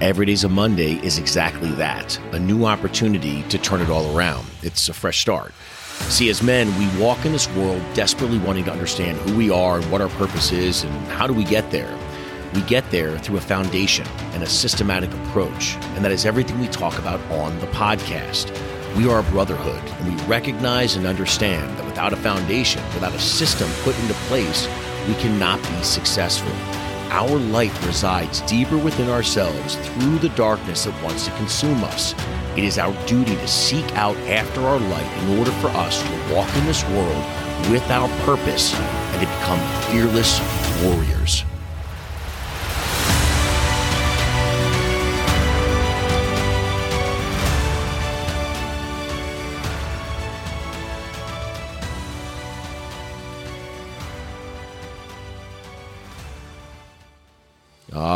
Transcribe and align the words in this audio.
Every 0.00 0.26
Day's 0.26 0.44
a 0.44 0.48
Monday 0.48 1.04
is 1.04 1.18
exactly 1.18 1.72
that 1.72 2.20
a 2.30 2.38
new 2.38 2.66
opportunity 2.66 3.42
to 3.48 3.58
turn 3.58 3.80
it 3.80 3.90
all 3.90 4.16
around. 4.16 4.46
It's 4.62 4.88
a 4.88 4.92
fresh 4.92 5.18
start. 5.18 5.52
See, 6.08 6.30
as 6.30 6.40
men, 6.40 6.68
we 6.78 7.02
walk 7.02 7.26
in 7.26 7.32
this 7.32 7.52
world 7.56 7.82
desperately 7.94 8.38
wanting 8.38 8.64
to 8.66 8.70
understand 8.70 9.18
who 9.18 9.36
we 9.36 9.50
are 9.50 9.78
and 9.78 9.90
what 9.90 10.00
our 10.00 10.08
purpose 10.10 10.52
is 10.52 10.84
and 10.84 10.92
how 11.08 11.26
do 11.26 11.34
we 11.34 11.42
get 11.42 11.72
there. 11.72 11.98
We 12.54 12.60
get 12.62 12.88
there 12.92 13.18
through 13.18 13.38
a 13.38 13.40
foundation 13.40 14.06
and 14.34 14.44
a 14.44 14.48
systematic 14.48 15.12
approach, 15.12 15.74
and 15.96 16.04
that 16.04 16.12
is 16.12 16.24
everything 16.24 16.60
we 16.60 16.68
talk 16.68 16.96
about 17.00 17.20
on 17.32 17.58
the 17.58 17.66
podcast. 17.66 18.56
We 18.96 19.08
are 19.08 19.18
a 19.18 19.24
brotherhood, 19.24 19.82
and 19.98 20.14
we 20.14 20.24
recognize 20.26 20.94
and 20.94 21.06
understand 21.06 21.76
that 21.76 21.84
without 21.86 22.12
a 22.12 22.16
foundation, 22.16 22.84
without 22.94 23.16
a 23.16 23.20
system 23.20 23.68
put 23.82 23.98
into 23.98 24.14
place, 24.28 24.68
we 25.08 25.14
cannot 25.14 25.60
be 25.60 25.82
successful. 25.82 26.52
Our 27.10 27.38
light 27.38 27.72
resides 27.86 28.42
deeper 28.42 28.76
within 28.76 29.08
ourselves 29.08 29.76
through 29.76 30.18
the 30.18 30.28
darkness 30.30 30.84
that 30.84 31.02
wants 31.02 31.24
to 31.24 31.30
consume 31.32 31.82
us. 31.84 32.14
It 32.54 32.64
is 32.64 32.78
our 32.78 32.92
duty 33.06 33.34
to 33.34 33.48
seek 33.48 33.90
out 33.96 34.16
after 34.28 34.60
our 34.60 34.78
light 34.78 35.22
in 35.22 35.38
order 35.38 35.50
for 35.52 35.68
us 35.68 36.02
to 36.02 36.34
walk 36.34 36.54
in 36.56 36.66
this 36.66 36.84
world 36.90 37.24
with 37.70 37.88
our 37.90 38.08
purpose 38.26 38.74
and 38.74 39.20
to 39.20 39.26
become 39.26 39.58
fearless 39.90 40.38
warriors. 40.82 41.44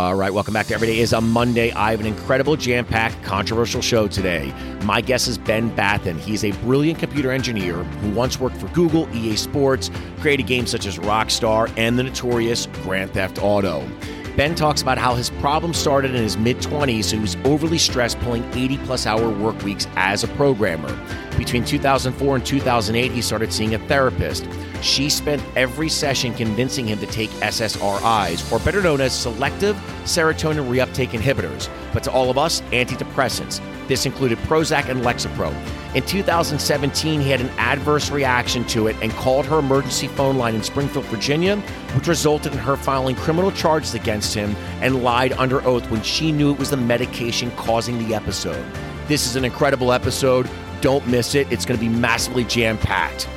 All 0.02 0.16
right, 0.16 0.34
welcome 0.34 0.52
back 0.52 0.66
to 0.66 0.74
Every 0.74 0.88
Day 0.88 0.98
is 0.98 1.12
a 1.12 1.20
Monday. 1.20 1.70
I 1.70 1.92
have 1.92 2.00
an 2.00 2.06
incredible 2.06 2.56
jam 2.56 2.84
packed, 2.84 3.22
controversial 3.22 3.80
show 3.80 4.08
today. 4.08 4.52
My 4.82 5.00
guest 5.00 5.28
is 5.28 5.38
Ben 5.38 5.70
Bathen. 5.76 6.18
He's 6.18 6.42
a 6.42 6.50
brilliant 6.50 6.98
computer 6.98 7.30
engineer 7.30 7.84
who 7.84 8.10
once 8.10 8.40
worked 8.40 8.56
for 8.56 8.66
Google, 8.70 9.08
EA 9.14 9.36
Sports, 9.36 9.92
created 10.18 10.48
games 10.48 10.72
such 10.72 10.86
as 10.86 10.98
Rockstar 10.98 11.72
and 11.76 11.96
the 11.96 12.02
notorious 12.02 12.66
Grand 12.82 13.12
Theft 13.12 13.40
Auto. 13.40 13.88
Ben 14.36 14.56
talks 14.56 14.82
about 14.82 14.98
how 14.98 15.14
his 15.14 15.30
problem 15.30 15.72
started 15.72 16.16
in 16.16 16.22
his 16.24 16.36
mid 16.36 16.56
20s. 16.56 17.04
so 17.04 17.14
He 17.14 17.22
was 17.22 17.36
overly 17.44 17.78
stressed, 17.78 18.18
pulling 18.22 18.42
80 18.54 18.78
plus 18.78 19.06
hour 19.06 19.30
work 19.30 19.62
weeks 19.62 19.86
as 19.94 20.24
a 20.24 20.28
programmer. 20.28 20.92
Between 21.38 21.64
2004 21.64 22.34
and 22.34 22.44
2008, 22.44 23.12
he 23.12 23.22
started 23.22 23.52
seeing 23.52 23.76
a 23.76 23.78
therapist. 23.86 24.48
She 24.82 25.08
spent 25.08 25.40
every 25.54 25.88
session 25.88 26.34
convincing 26.34 26.88
him 26.88 26.98
to 26.98 27.06
take 27.06 27.30
SSRIs, 27.30 28.50
or 28.52 28.58
better 28.58 28.82
known 28.82 29.00
as 29.00 29.12
selective 29.12 29.76
serotonin 30.02 30.68
reuptake 30.68 31.10
inhibitors, 31.10 31.68
but 31.92 32.02
to 32.02 32.10
all 32.10 32.30
of 32.30 32.36
us, 32.36 32.60
antidepressants. 32.72 33.60
This 33.86 34.06
included 34.06 34.38
Prozac 34.38 34.88
and 34.88 35.02
Lexapro. 35.02 35.54
In 35.94 36.04
2017, 36.04 37.20
he 37.20 37.30
had 37.30 37.40
an 37.40 37.50
adverse 37.58 38.10
reaction 38.10 38.64
to 38.66 38.88
it 38.88 38.96
and 39.00 39.12
called 39.12 39.46
her 39.46 39.60
emergency 39.60 40.08
phone 40.08 40.36
line 40.36 40.56
in 40.56 40.62
Springfield, 40.62 41.04
Virginia, 41.06 41.56
which 41.94 42.08
resulted 42.08 42.52
in 42.52 42.58
her 42.58 42.76
filing 42.76 43.14
criminal 43.14 43.52
charges 43.52 43.94
against 43.94 44.34
him 44.34 44.56
and 44.80 45.04
lied 45.04 45.32
under 45.34 45.64
oath 45.64 45.88
when 45.90 46.02
she 46.02 46.32
knew 46.32 46.52
it 46.52 46.58
was 46.58 46.70
the 46.70 46.76
medication 46.76 47.52
causing 47.52 47.98
the 47.98 48.14
episode. 48.14 48.64
This 49.06 49.26
is 49.26 49.36
an 49.36 49.44
incredible 49.44 49.92
episode. 49.92 50.50
Don't 50.80 51.06
miss 51.06 51.36
it. 51.36 51.46
It's 51.52 51.64
going 51.64 51.78
to 51.78 51.84
be 51.84 51.92
massively 51.92 52.44
jam 52.44 52.78
packed. 52.78 53.28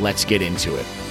Let's 0.00 0.24
get 0.26 0.42
into 0.42 0.76
it. 0.76 1.05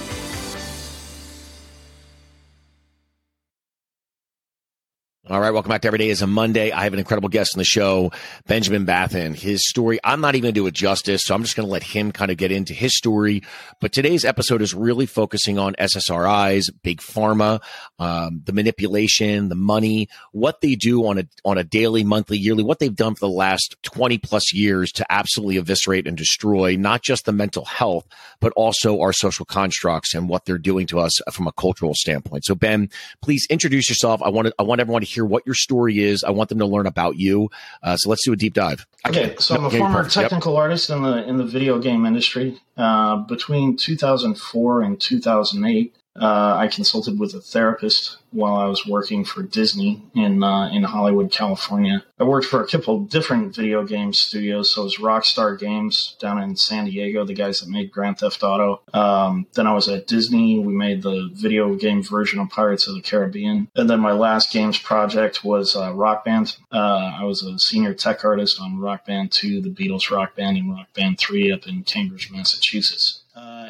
All 5.28 5.40
right, 5.40 5.50
welcome 5.50 5.70
back 5.70 5.80
to 5.80 5.88
Every 5.88 5.98
Day 5.98 6.10
is 6.10 6.22
a 6.22 6.26
Monday. 6.28 6.70
I 6.70 6.84
have 6.84 6.92
an 6.92 7.00
incredible 7.00 7.28
guest 7.28 7.56
on 7.56 7.58
the 7.58 7.64
show, 7.64 8.12
Benjamin 8.46 8.86
Bathen. 8.86 9.34
His 9.34 9.68
story, 9.68 9.98
I'm 10.04 10.20
not 10.20 10.36
even 10.36 10.42
going 10.42 10.54
to 10.54 10.60
do 10.60 10.66
it 10.68 10.74
justice, 10.74 11.22
so 11.24 11.34
I'm 11.34 11.42
just 11.42 11.56
going 11.56 11.66
to 11.66 11.72
let 11.72 11.82
him 11.82 12.12
kind 12.12 12.30
of 12.30 12.36
get 12.36 12.52
into 12.52 12.74
his 12.74 12.96
story. 12.96 13.42
But 13.80 13.90
today's 13.90 14.24
episode 14.24 14.62
is 14.62 14.72
really 14.72 15.04
focusing 15.04 15.58
on 15.58 15.74
SSRIs, 15.80 16.66
big 16.84 17.00
pharma, 17.00 17.60
um, 17.98 18.42
the 18.44 18.52
manipulation, 18.52 19.48
the 19.48 19.56
money, 19.56 20.08
what 20.30 20.60
they 20.60 20.76
do 20.76 21.04
on 21.08 21.18
a 21.18 21.26
on 21.44 21.58
a 21.58 21.64
daily, 21.64 22.04
monthly, 22.04 22.38
yearly, 22.38 22.62
what 22.62 22.78
they've 22.78 22.94
done 22.94 23.16
for 23.16 23.26
the 23.26 23.28
last 23.28 23.74
20 23.82 24.18
plus 24.18 24.54
years 24.54 24.92
to 24.92 25.12
absolutely 25.12 25.56
eviscerate 25.56 26.06
and 26.06 26.16
destroy 26.16 26.76
not 26.76 27.02
just 27.02 27.24
the 27.24 27.32
mental 27.32 27.64
health, 27.64 28.06
but 28.38 28.52
also 28.54 29.00
our 29.00 29.12
social 29.12 29.44
constructs 29.44 30.14
and 30.14 30.28
what 30.28 30.44
they're 30.44 30.56
doing 30.56 30.86
to 30.86 31.00
us 31.00 31.18
from 31.32 31.48
a 31.48 31.52
cultural 31.52 31.94
standpoint. 31.96 32.44
So, 32.44 32.54
Ben, 32.54 32.90
please 33.22 33.44
introduce 33.50 33.88
yourself. 33.88 34.22
I 34.22 34.28
want 34.28 34.46
to, 34.46 34.54
I 34.60 34.62
want 34.62 34.80
everyone 34.80 35.02
to 35.02 35.15
hear 35.16 35.24
what 35.24 35.44
your 35.46 35.54
story 35.54 35.98
is. 35.98 36.22
I 36.22 36.30
want 36.30 36.48
them 36.48 36.58
to 36.58 36.66
learn 36.66 36.86
about 36.86 37.16
you. 37.16 37.50
Uh, 37.82 37.96
so 37.96 38.10
let's 38.10 38.24
do 38.24 38.32
a 38.32 38.36
deep 38.36 38.54
dive. 38.54 38.86
Okay, 39.06 39.34
so 39.38 39.54
I'm 39.54 39.64
a 39.64 39.70
former 39.70 40.08
technical 40.08 40.52
yep. 40.52 40.60
artist 40.60 40.90
in 40.90 41.02
the 41.02 41.26
in 41.26 41.36
the 41.36 41.44
video 41.44 41.78
game 41.78 42.06
industry. 42.06 42.60
Uh, 42.76 43.16
between 43.16 43.76
2004 43.76 44.82
and 44.82 45.00
2008, 45.00 45.96
uh, 46.20 46.56
I 46.56 46.68
consulted 46.68 47.18
with 47.18 47.34
a 47.34 47.40
therapist 47.40 48.18
while 48.30 48.56
I 48.56 48.66
was 48.66 48.86
working 48.86 49.24
for 49.24 49.42
Disney 49.42 50.02
in 50.14 50.42
uh, 50.42 50.68
in 50.68 50.82
Hollywood, 50.82 51.32
California. 51.32 52.04
I 52.18 52.24
worked 52.24 52.46
for 52.46 52.62
a 52.62 52.66
couple 52.66 53.00
different 53.00 53.54
video 53.54 53.84
game 53.84 54.12
studios. 54.12 54.72
So 54.72 54.82
it 54.82 54.84
was 54.84 54.98
Rockstar 54.98 55.58
Games 55.58 56.16
down 56.20 56.40
in 56.42 56.56
San 56.56 56.86
Diego, 56.86 57.24
the 57.24 57.34
guys 57.34 57.60
that 57.60 57.68
made 57.68 57.90
Grand 57.90 58.18
Theft 58.18 58.42
Auto. 58.42 58.82
Um, 58.92 59.46
then 59.54 59.66
I 59.66 59.74
was 59.74 59.88
at 59.88 60.06
Disney. 60.06 60.58
We 60.58 60.72
made 60.72 61.02
the 61.02 61.30
video 61.32 61.74
game 61.74 62.02
version 62.02 62.40
of 62.40 62.48
Pirates 62.50 62.86
of 62.86 62.94
the 62.94 63.02
Caribbean. 63.02 63.68
And 63.74 63.88
then 63.88 64.00
my 64.00 64.12
last 64.12 64.52
games 64.52 64.78
project 64.78 65.44
was 65.44 65.76
uh, 65.76 65.92
Rock 65.92 66.24
Band. 66.24 66.56
Uh, 66.72 67.16
I 67.20 67.24
was 67.24 67.42
a 67.42 67.58
senior 67.58 67.94
tech 67.94 68.24
artist 68.24 68.60
on 68.60 68.78
Rock 68.78 69.06
Band 69.06 69.32
2, 69.32 69.60
the 69.60 69.70
Beatles 69.70 70.10
Rock 70.10 70.36
Band, 70.36 70.56
and 70.56 70.70
Rock 70.70 70.92
Band 70.94 71.18
3 71.18 71.52
up 71.52 71.66
in 71.66 71.82
Cambridge, 71.84 72.30
Massachusetts. 72.30 73.22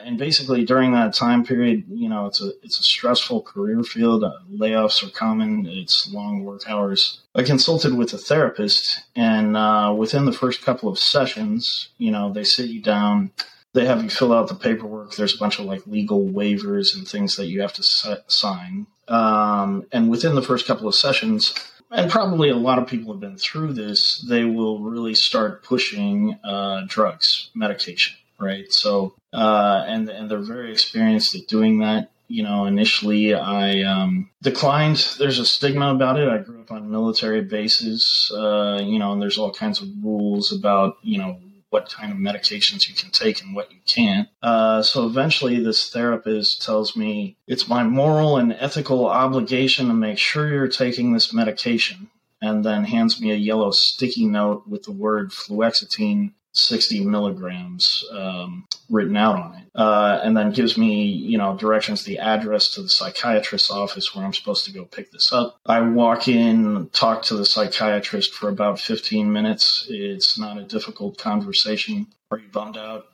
And 0.07 0.19
basically, 0.19 0.65
during 0.65 0.93
that 0.93 1.15
time 1.15 1.45
period, 1.45 1.83
you 1.89 2.09
know, 2.09 2.27
it's 2.27 2.41
a 2.41 2.53
it's 2.63 2.79
a 2.79 2.83
stressful 2.85 3.43
career 3.43 3.83
field. 3.83 4.23
Uh, 4.23 4.35
layoffs 4.55 5.03
are 5.03 5.11
common. 5.11 5.67
It's 5.67 6.13
long 6.13 6.45
work 6.45 6.63
hours. 6.69 7.23
I 7.35 7.43
consulted 7.43 7.93
with 7.93 8.13
a 8.13 8.19
therapist, 8.19 9.03
and 9.17 9.57
uh, 9.57 9.93
within 9.99 10.25
the 10.25 10.33
first 10.33 10.63
couple 10.63 10.89
of 10.89 11.01
sessions, 11.01 11.89
you 11.99 12.13
know, 12.13 12.33
they 12.33 12.45
sit 12.45 12.71
you 12.71 12.81
down. 12.81 13.33
They 13.75 13.85
have 13.85 14.05
you 14.05 14.09
fill 14.09 14.33
out 14.33 14.47
the 14.47 14.55
paperwork. 14.55 15.17
There's 15.17 15.35
a 15.35 15.39
bunch 15.39 15.59
of 15.59 15.65
like 15.65 15.85
legal 15.89 16.25
waivers 16.25 16.95
and 16.95 17.07
things 17.07 17.35
that 17.35 17.47
you 17.47 17.61
have 17.63 17.73
to 17.73 17.83
sign. 18.29 18.87
Um, 19.09 19.87
and 19.91 20.09
within 20.09 20.37
the 20.37 20.43
first 20.43 20.69
couple 20.69 20.87
of 20.87 20.95
sessions, 20.95 21.53
and 21.91 22.09
probably 22.09 22.49
a 22.49 22.55
lot 22.55 22.79
of 22.79 22.87
people 22.87 23.13
have 23.13 23.21
been 23.21 23.39
through 23.39 23.73
this, 23.73 24.25
they 24.29 24.45
will 24.45 24.79
really 24.79 25.17
start 25.17 25.65
pushing 25.65 26.39
uh, 26.45 26.83
drugs, 26.87 27.51
medication 27.57 28.15
right? 28.39 28.73
So, 28.73 29.15
uh, 29.37 29.85
and 29.87 30.09
and 30.09 30.31
they're 30.31 30.39
very 30.39 30.73
experienced 30.73 31.35
at 31.35 31.47
doing 31.47 31.81
that. 31.81 32.11
You 32.29 32.43
know, 32.43 32.65
initially 32.65 33.35
I 33.35 33.83
um, 33.83 34.31
declined. 34.43 34.97
There's 35.19 35.39
a 35.39 35.45
stigma 35.45 35.95
about 35.95 36.19
it. 36.19 36.29
I 36.29 36.39
grew 36.39 36.63
up 36.63 36.73
on 36.73 36.91
military 36.91 37.43
bases, 37.43 38.33
uh, 38.35 38.81
you 38.83 38.99
know, 38.99 39.13
and 39.13 39.23
there's 39.23 39.39
all 39.39 39.53
kinds 39.53 39.81
of 39.81 39.89
rules 40.03 40.53
about 40.53 40.97
you 41.03 41.19
know 41.19 41.39
what 41.69 41.91
kind 41.91 42.11
of 42.11 42.19
medications 42.19 42.89
you 42.89 42.95
can 42.95 43.11
take 43.11 43.43
and 43.43 43.55
what 43.55 43.71
you 43.71 43.79
can't. 43.87 44.29
Uh, 44.43 44.83
so 44.83 45.07
eventually, 45.07 45.63
this 45.63 45.91
therapist 45.91 46.63
tells 46.63 46.97
me 46.97 47.37
it's 47.47 47.69
my 47.69 47.85
moral 47.85 48.39
and 48.39 48.55
ethical 48.55 49.07
obligation 49.07 49.89
to 49.89 49.95
make 49.95 50.19
sure 50.19 50.49
you're 50.49 50.67
taking 50.67 51.13
this 51.13 51.35
medication, 51.35 52.09
and 52.41 52.65
then 52.65 52.85
hands 52.85 53.21
me 53.21 53.33
a 53.33 53.37
yellow 53.37 53.71
sticky 53.71 54.25
note 54.27 54.67
with 54.67 54.85
the 54.85 54.93
word 54.93 55.31
fluoxetine 55.31 56.33
60 56.57 57.05
milligrams 57.05 58.05
um, 58.13 58.67
written 58.89 59.17
out 59.17 59.37
on 59.37 59.55
it. 59.55 59.65
Uh, 59.75 60.21
and 60.23 60.37
then 60.37 60.53
gives 60.53 60.79
me, 60.79 61.05
you 61.05 61.37
know, 61.37 61.57
directions, 61.57 62.05
the 62.05 62.19
address 62.19 62.69
to 62.71 62.83
the 62.83 62.89
psychiatrist's 62.89 63.71
office 63.71 64.15
where 64.15 64.25
I'm 64.25 64.33
supposed 64.33 64.65
to 64.65 64.73
go 64.73 64.85
pick 64.85 65.13
this 65.13 65.33
up. 65.33 65.59
I 65.67 65.81
walk 65.81 66.29
in, 66.29 66.89
talk 66.91 67.23
to 67.25 67.37
the 67.37 67.45
psychiatrist 67.45 68.33
for 68.33 68.49
about 68.49 68.81
15 68.81 69.31
minutes. 69.31 69.87
It's 69.91 70.39
not 70.39 70.59
a 70.59 70.63
difficult 70.63 71.19
conversation. 71.19 72.07
Are 72.31 72.39
you 72.39 72.49
bummed 72.49 72.79
out? 72.79 73.07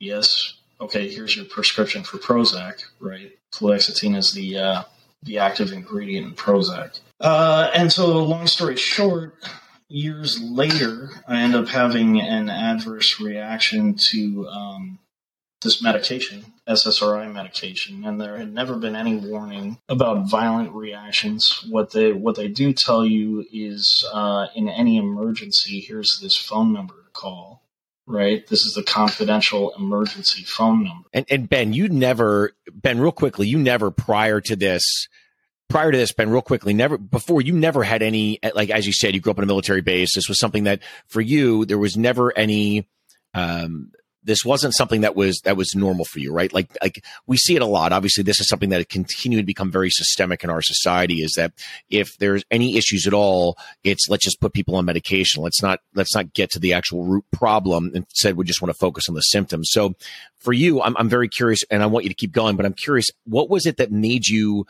Yes. 0.00 0.54
Okay, 0.80 1.08
here's 1.10 1.36
your 1.36 1.44
prescription 1.44 2.02
for 2.02 2.18
Prozac, 2.18 2.84
right? 2.98 3.38
Fluoxetine 3.52 4.16
is 4.16 4.32
the, 4.32 4.58
uh, 4.58 4.82
the 5.22 5.38
active 5.38 5.72
ingredient 5.72 6.26
in 6.26 6.34
Prozac. 6.34 6.98
Uh, 7.20 7.70
and 7.74 7.92
so, 7.92 8.24
long 8.24 8.46
story 8.46 8.76
short, 8.76 9.34
years 9.90 10.40
later, 10.40 11.10
I 11.26 11.40
end 11.42 11.54
up 11.54 11.68
having 11.68 12.20
an 12.20 12.48
adverse 12.48 13.20
reaction 13.20 13.96
to 14.12 14.48
um, 14.48 14.98
this 15.60 15.82
medication, 15.82 16.44
SSRI 16.66 17.30
medication, 17.32 18.04
and 18.04 18.20
there 18.20 18.38
had 18.38 18.52
never 18.52 18.76
been 18.76 18.96
any 18.96 19.16
warning 19.16 19.78
about 19.88 20.30
violent 20.30 20.72
reactions. 20.72 21.64
What 21.68 21.90
they 21.90 22.12
what 22.12 22.36
they 22.36 22.48
do 22.48 22.72
tell 22.72 23.04
you 23.04 23.44
is, 23.52 24.06
uh, 24.12 24.46
in 24.54 24.68
any 24.68 24.96
emergency, 24.96 25.80
here's 25.80 26.20
this 26.22 26.36
phone 26.36 26.72
number 26.72 26.94
to 26.94 27.10
call. 27.12 27.62
Right, 28.06 28.44
this 28.48 28.62
is 28.66 28.74
the 28.74 28.82
confidential 28.82 29.72
emergency 29.78 30.42
phone 30.42 30.82
number. 30.82 31.08
And, 31.12 31.26
and 31.30 31.48
Ben, 31.48 31.72
you 31.72 31.88
never, 31.88 32.54
Ben, 32.72 32.98
real 32.98 33.12
quickly, 33.12 33.46
you 33.46 33.56
never 33.56 33.92
prior 33.92 34.40
to 34.40 34.56
this 34.56 35.06
prior 35.70 35.90
to 35.90 35.96
this, 35.96 36.12
Ben, 36.12 36.28
real 36.28 36.42
quickly, 36.42 36.74
never 36.74 36.98
before 36.98 37.40
you 37.40 37.54
never 37.54 37.82
had 37.82 38.02
any 38.02 38.38
like 38.54 38.68
as 38.68 38.86
you 38.86 38.92
said, 38.92 39.14
you 39.14 39.20
grew 39.20 39.30
up 39.30 39.38
in 39.38 39.44
a 39.44 39.46
military 39.46 39.80
base. 39.80 40.14
This 40.14 40.28
was 40.28 40.38
something 40.38 40.64
that 40.64 40.82
for 41.06 41.22
you 41.22 41.64
there 41.64 41.78
was 41.78 41.96
never 41.96 42.36
any 42.36 42.88
um, 43.32 43.92
this 44.22 44.44
wasn't 44.44 44.74
something 44.74 45.00
that 45.00 45.16
was 45.16 45.40
that 45.44 45.56
was 45.56 45.74
normal 45.74 46.04
for 46.04 46.18
you, 46.18 46.32
right? 46.32 46.52
Like 46.52 46.76
like 46.82 47.02
we 47.26 47.36
see 47.36 47.56
it 47.56 47.62
a 47.62 47.66
lot. 47.66 47.92
Obviously, 47.92 48.22
this 48.22 48.40
is 48.40 48.48
something 48.48 48.70
that 48.70 48.88
continued 48.88 49.38
to 49.38 49.46
become 49.46 49.70
very 49.70 49.90
systemic 49.90 50.44
in 50.44 50.50
our 50.50 50.60
society. 50.60 51.22
Is 51.22 51.32
that 51.36 51.52
if 51.88 52.18
there's 52.18 52.44
any 52.50 52.76
issues 52.76 53.06
at 53.06 53.14
all, 53.14 53.56
it's 53.82 54.08
let's 54.08 54.24
just 54.24 54.40
put 54.40 54.52
people 54.52 54.76
on 54.76 54.84
medication. 54.84 55.42
Let's 55.42 55.62
not 55.62 55.80
let's 55.94 56.14
not 56.14 56.34
get 56.34 56.50
to 56.50 56.58
the 56.58 56.74
actual 56.74 57.04
root 57.04 57.24
problem. 57.32 57.92
Instead, 57.94 58.36
we 58.36 58.44
just 58.44 58.60
want 58.60 58.70
to 58.70 58.78
focus 58.78 59.08
on 59.08 59.14
the 59.14 59.22
symptoms. 59.22 59.70
So, 59.70 59.94
for 60.38 60.52
you, 60.52 60.82
I'm 60.82 60.96
I'm 60.98 61.08
very 61.08 61.28
curious, 61.28 61.60
and 61.70 61.82
I 61.82 61.86
want 61.86 62.04
you 62.04 62.10
to 62.10 62.14
keep 62.14 62.32
going. 62.32 62.56
But 62.56 62.66
I'm 62.66 62.74
curious, 62.74 63.06
what 63.24 63.48
was 63.48 63.64
it 63.64 63.78
that 63.78 63.90
made 63.90 64.26
you 64.26 64.66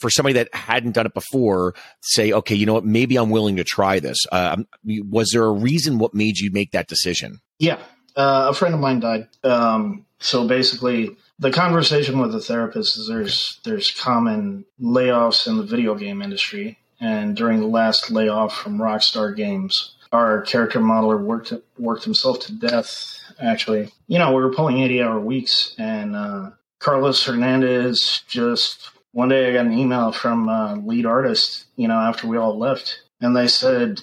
for 0.00 0.10
somebody 0.10 0.34
that 0.34 0.52
hadn't 0.54 0.92
done 0.92 1.06
it 1.06 1.14
before, 1.14 1.74
say, 2.00 2.32
okay, 2.32 2.54
you 2.54 2.66
know 2.66 2.74
what, 2.74 2.84
maybe 2.84 3.16
I'm 3.16 3.30
willing 3.30 3.56
to 3.56 3.64
try 3.64 4.00
this. 4.00 4.18
Uh, 4.32 4.64
was 4.84 5.30
there 5.32 5.44
a 5.44 5.52
reason 5.52 5.98
what 5.98 6.14
made 6.14 6.38
you 6.38 6.50
make 6.50 6.72
that 6.72 6.88
decision? 6.88 7.40
Yeah, 7.58 7.78
uh, 8.16 8.48
a 8.50 8.54
friend 8.54 8.74
of 8.74 8.80
mine 8.80 9.00
died. 9.00 9.28
Um, 9.44 10.06
so 10.18 10.46
basically, 10.48 11.16
the 11.38 11.50
conversation 11.50 12.18
with 12.18 12.32
the 12.32 12.40
therapist 12.40 12.98
is 12.98 13.08
there's 13.08 13.60
there's 13.64 13.90
common 13.90 14.64
layoffs 14.80 15.46
in 15.46 15.56
the 15.56 15.62
video 15.62 15.94
game 15.94 16.22
industry, 16.22 16.78
and 17.00 17.36
during 17.36 17.60
the 17.60 17.66
last 17.66 18.10
layoff 18.10 18.56
from 18.56 18.78
Rockstar 18.78 19.34
Games, 19.34 19.94
our 20.12 20.42
character 20.42 20.80
modeler 20.80 21.22
worked 21.22 21.52
worked 21.78 22.04
himself 22.04 22.40
to 22.40 22.52
death. 22.52 23.18
Actually, 23.38 23.90
you 24.06 24.18
know, 24.18 24.34
we 24.34 24.42
were 24.42 24.52
pulling 24.52 24.80
eighty 24.80 25.02
hour 25.02 25.18
weeks, 25.18 25.74
and 25.78 26.14
uh, 26.14 26.50
Carlos 26.78 27.24
Hernandez 27.24 28.22
just 28.28 28.90
one 29.12 29.28
day 29.28 29.48
I 29.48 29.52
got 29.52 29.66
an 29.66 29.78
email 29.78 30.12
from 30.12 30.48
uh, 30.48 30.76
lead 30.76 31.06
artist. 31.06 31.66
You 31.76 31.88
know, 31.88 31.98
after 31.98 32.26
we 32.26 32.36
all 32.36 32.58
left, 32.58 33.02
and 33.20 33.36
they 33.36 33.48
said. 33.48 34.00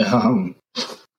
Um, 0.00 0.56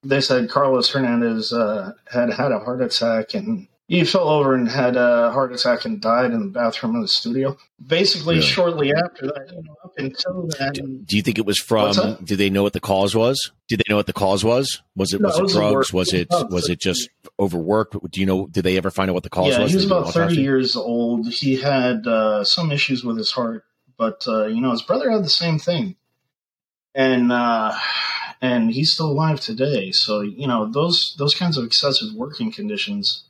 they 0.03 0.21
said 0.21 0.49
Carlos 0.49 0.91
Hernandez 0.91 1.53
uh, 1.53 1.93
had 2.11 2.33
had 2.33 2.51
a 2.51 2.59
heart 2.59 2.81
attack 2.81 3.35
and 3.35 3.67
he 3.91 4.05
fell 4.05 4.29
over 4.29 4.55
and 4.55 4.69
had 4.69 4.95
a 4.95 5.31
heart 5.33 5.51
attack 5.51 5.83
and 5.83 5.99
died 5.99 6.31
in 6.31 6.39
the 6.39 6.47
bathroom 6.47 6.95
of 6.95 7.01
the 7.01 7.09
studio. 7.09 7.57
Basically, 7.85 8.35
really? 8.35 8.47
shortly 8.47 8.93
after 8.93 9.25
that, 9.25 9.51
you 9.53 9.63
know, 9.63 9.75
up 9.83 9.91
until 9.97 10.47
then. 10.57 10.71
Do, 10.71 10.99
do, 11.03 11.17
you 11.17 11.21
think 11.21 11.37
it 11.37 11.45
was 11.45 11.59
from? 11.59 12.17
Did 12.23 12.37
they 12.37 12.49
know 12.49 12.63
what 12.63 12.71
the 12.71 12.79
cause 12.79 13.15
was? 13.15 13.51
Did 13.67 13.79
they 13.79 13.91
know 13.91 13.97
what 13.97 14.07
the 14.07 14.13
cause 14.13 14.45
was? 14.45 14.81
Was 14.95 15.11
it 15.11 15.19
no, 15.19 15.27
was 15.27 15.39
it, 15.39 15.43
was 15.43 15.53
drugs? 15.53 15.93
Was 15.93 16.13
it 16.13 16.29
was 16.31 16.69
it 16.69 16.79
just 16.79 17.09
overworked? 17.37 17.97
Do 18.09 18.21
you 18.21 18.25
know? 18.25 18.47
Did 18.47 18.63
they 18.63 18.77
ever 18.77 18.91
find 18.91 19.09
out 19.09 19.13
what 19.13 19.23
the 19.23 19.29
cause 19.29 19.49
yeah, 19.49 19.59
was? 19.59 19.71
he 19.71 19.75
was 19.75 19.85
about 19.85 20.13
thirty 20.13 20.39
years 20.39 20.77
old. 20.77 21.27
He 21.27 21.59
had 21.59 22.07
uh, 22.07 22.45
some 22.45 22.71
issues 22.71 23.03
with 23.03 23.17
his 23.17 23.31
heart, 23.31 23.65
but 23.97 24.23
uh, 24.25 24.45
you 24.45 24.61
know 24.61 24.71
his 24.71 24.83
brother 24.83 25.11
had 25.11 25.25
the 25.25 25.29
same 25.29 25.59
thing, 25.59 25.97
and 26.95 27.29
uh, 27.29 27.77
and 28.41 28.71
he's 28.71 28.93
still 28.93 29.11
alive 29.11 29.41
today. 29.41 29.91
So 29.91 30.21
you 30.21 30.47
know 30.47 30.71
those 30.71 31.13
those 31.19 31.35
kinds 31.35 31.57
of 31.57 31.65
excessive 31.65 32.13
working 32.15 32.53
conditions 32.53 33.25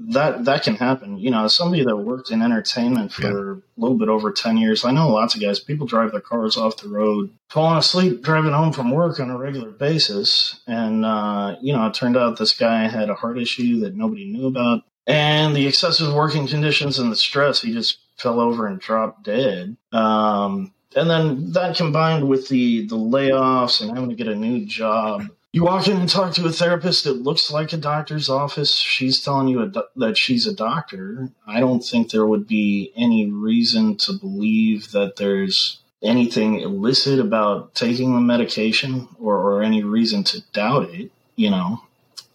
that 0.00 0.44
that 0.44 0.62
can 0.62 0.74
happen. 0.74 1.18
You 1.18 1.30
know, 1.30 1.44
as 1.44 1.56
somebody 1.56 1.84
that 1.84 1.96
worked 1.96 2.30
in 2.30 2.42
entertainment 2.42 3.12
for 3.12 3.22
yeah. 3.54 3.60
a 3.60 3.80
little 3.80 3.96
bit 3.96 4.08
over 4.08 4.32
ten 4.32 4.56
years, 4.56 4.84
I 4.84 4.90
know 4.90 5.08
lots 5.10 5.34
of 5.34 5.40
guys. 5.40 5.60
People 5.60 5.86
drive 5.86 6.12
their 6.12 6.20
cars 6.20 6.56
off 6.56 6.78
the 6.78 6.88
road, 6.88 7.30
falling 7.48 7.78
asleep 7.78 8.22
driving 8.22 8.52
home 8.52 8.72
from 8.72 8.90
work 8.90 9.20
on 9.20 9.30
a 9.30 9.38
regular 9.38 9.70
basis, 9.70 10.60
and 10.66 11.04
uh, 11.04 11.56
you 11.60 11.72
know, 11.72 11.86
it 11.86 11.94
turned 11.94 12.16
out 12.16 12.38
this 12.38 12.56
guy 12.56 12.88
had 12.88 13.10
a 13.10 13.14
heart 13.14 13.38
issue 13.38 13.80
that 13.80 13.94
nobody 13.94 14.24
knew 14.24 14.46
about, 14.46 14.82
and 15.06 15.54
the 15.54 15.66
excessive 15.66 16.12
working 16.12 16.46
conditions 16.46 16.98
and 16.98 17.10
the 17.10 17.16
stress, 17.16 17.62
he 17.62 17.72
just 17.72 17.98
fell 18.16 18.40
over 18.40 18.66
and 18.66 18.80
dropped 18.80 19.24
dead. 19.24 19.76
Um, 19.92 20.72
and 20.96 21.10
then 21.10 21.52
that 21.52 21.76
combined 21.76 22.28
with 22.28 22.48
the 22.48 22.86
the 22.86 22.96
layoffs 22.96 23.80
and 23.80 23.90
having 23.90 24.10
to 24.10 24.16
get 24.16 24.28
a 24.28 24.34
new 24.34 24.64
job 24.64 25.28
you 25.54 25.64
walk 25.64 25.88
in 25.88 25.96
and 25.96 26.08
talk 26.08 26.34
to 26.34 26.46
a 26.46 26.52
therapist 26.52 27.06
it 27.06 27.14
looks 27.14 27.50
like 27.50 27.72
a 27.72 27.76
doctor's 27.76 28.28
office. 28.28 28.78
She's 28.78 29.22
telling 29.22 29.48
you 29.48 29.66
do- 29.66 29.84
that 29.96 30.16
she's 30.16 30.46
a 30.46 30.54
doctor. 30.54 31.30
I 31.46 31.60
don't 31.60 31.80
think 31.80 32.10
there 32.10 32.26
would 32.26 32.46
be 32.46 32.92
any 32.96 33.30
reason 33.30 33.96
to 33.98 34.12
believe 34.12 34.92
that 34.92 35.16
there's 35.16 35.80
anything 36.02 36.60
illicit 36.60 37.18
about 37.18 37.74
taking 37.74 38.14
the 38.14 38.20
medication 38.20 39.08
or, 39.18 39.38
or 39.38 39.62
any 39.62 39.82
reason 39.82 40.22
to 40.24 40.42
doubt 40.52 40.90
it 40.90 41.10
you 41.36 41.50
know? 41.50 41.82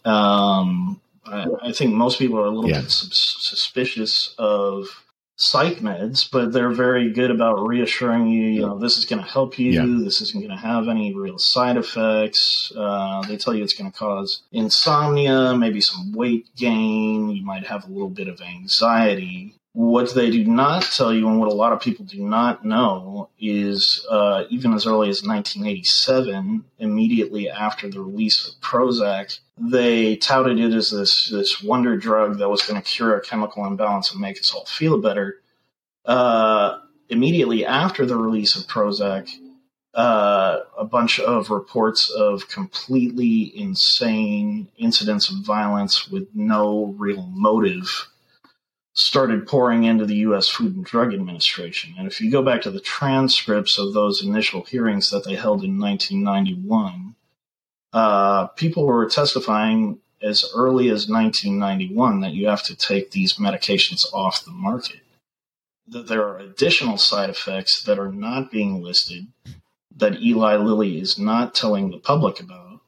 Um, 0.04 1.00
I, 1.24 1.46
I, 1.62 1.72
think 1.72 1.92
most 1.92 2.18
people 2.18 2.38
are 2.38 2.46
a 2.46 2.50
little 2.50 2.70
yeah. 2.70 2.80
bit 2.80 2.90
suspicious 2.90 4.34
of 4.38 4.86
psych 5.40 5.78
meds, 5.78 6.30
but 6.30 6.52
they're 6.52 6.70
very 6.70 7.10
good 7.10 7.30
about 7.30 7.66
reassuring 7.66 8.28
you, 8.28 8.48
you 8.48 8.60
know, 8.60 8.78
this 8.78 8.98
is 8.98 9.06
going 9.06 9.22
to 9.22 9.28
help 9.28 9.58
you. 9.58 9.72
Yeah. 9.72 10.04
This 10.04 10.20
isn't 10.20 10.38
going 10.38 10.50
to 10.50 10.62
have 10.62 10.86
any 10.86 11.14
real 11.14 11.38
side 11.38 11.78
effects. 11.78 12.70
Uh, 12.76 13.26
they 13.26 13.38
tell 13.38 13.54
you 13.54 13.64
it's 13.64 13.72
going 13.72 13.90
to 13.90 13.98
cause 13.98 14.42
insomnia, 14.52 15.56
maybe 15.56 15.80
some 15.80 16.12
weight 16.12 16.54
gain. 16.56 17.30
You 17.30 17.42
might 17.44 17.66
have 17.66 17.84
a 17.84 17.90
little 17.90 18.10
bit 18.10 18.28
of 18.28 18.40
anxiety. 18.42 19.56
What 19.72 20.14
they 20.14 20.30
do 20.30 20.44
not 20.44 20.82
tell 20.82 21.14
you, 21.14 21.28
and 21.28 21.38
what 21.38 21.48
a 21.48 21.54
lot 21.54 21.72
of 21.72 21.80
people 21.80 22.04
do 22.04 22.24
not 22.24 22.64
know, 22.64 23.28
is 23.38 24.04
uh, 24.10 24.44
even 24.50 24.74
as 24.74 24.84
early 24.84 25.08
as 25.08 25.22
1987, 25.22 26.64
immediately 26.80 27.48
after 27.48 27.88
the 27.88 28.00
release 28.00 28.48
of 28.48 28.60
Prozac, 28.60 29.38
they 29.56 30.16
touted 30.16 30.58
it 30.58 30.74
as 30.74 30.90
this 30.90 31.30
this 31.30 31.62
wonder 31.62 31.96
drug 31.96 32.38
that 32.38 32.48
was 32.48 32.62
going 32.62 32.82
to 32.82 32.88
cure 32.88 33.14
a 33.14 33.20
chemical 33.20 33.64
imbalance 33.64 34.10
and 34.10 34.20
make 34.20 34.38
us 34.40 34.52
all 34.52 34.64
feel 34.64 35.00
better. 35.00 35.40
Uh, 36.04 36.80
immediately 37.08 37.64
after 37.64 38.04
the 38.04 38.16
release 38.16 38.56
of 38.56 38.66
Prozac, 38.66 39.30
uh, 39.94 40.60
a 40.76 40.84
bunch 40.84 41.20
of 41.20 41.50
reports 41.50 42.10
of 42.10 42.48
completely 42.48 43.52
insane 43.56 44.68
incidents 44.78 45.30
of 45.30 45.44
violence 45.44 46.08
with 46.08 46.28
no 46.34 46.94
real 46.98 47.22
motive 47.22 48.08
started 48.92 49.46
pouring 49.46 49.84
into 49.84 50.04
the 50.04 50.16
U.S. 50.16 50.48
Food 50.48 50.76
and 50.76 50.84
Drug 50.84 51.14
Administration. 51.14 51.94
And 51.98 52.06
if 52.08 52.20
you 52.20 52.30
go 52.30 52.42
back 52.42 52.62
to 52.62 52.70
the 52.70 52.80
transcripts 52.80 53.78
of 53.78 53.94
those 53.94 54.22
initial 54.22 54.64
hearings 54.64 55.10
that 55.10 55.24
they 55.24 55.36
held 55.36 55.62
in 55.62 55.78
1991, 55.78 57.14
uh, 57.92 58.46
people 58.48 58.86
were 58.86 59.06
testifying 59.06 59.98
as 60.22 60.44
early 60.54 60.88
as 60.88 61.08
1991 61.08 62.20
that 62.20 62.32
you 62.32 62.46
have 62.48 62.62
to 62.64 62.76
take 62.76 63.10
these 63.10 63.34
medications 63.34 64.04
off 64.12 64.44
the 64.44 64.50
market. 64.50 65.00
That 65.88 66.08
there 66.08 66.26
are 66.26 66.38
additional 66.38 66.98
side 66.98 67.30
effects 67.30 67.82
that 67.82 67.98
are 67.98 68.12
not 68.12 68.50
being 68.50 68.82
listed 68.82 69.28
that 69.96 70.20
Eli 70.20 70.56
Lilly 70.56 71.00
is 71.00 71.18
not 71.18 71.54
telling 71.54 71.90
the 71.90 71.98
public 71.98 72.40
about. 72.40 72.80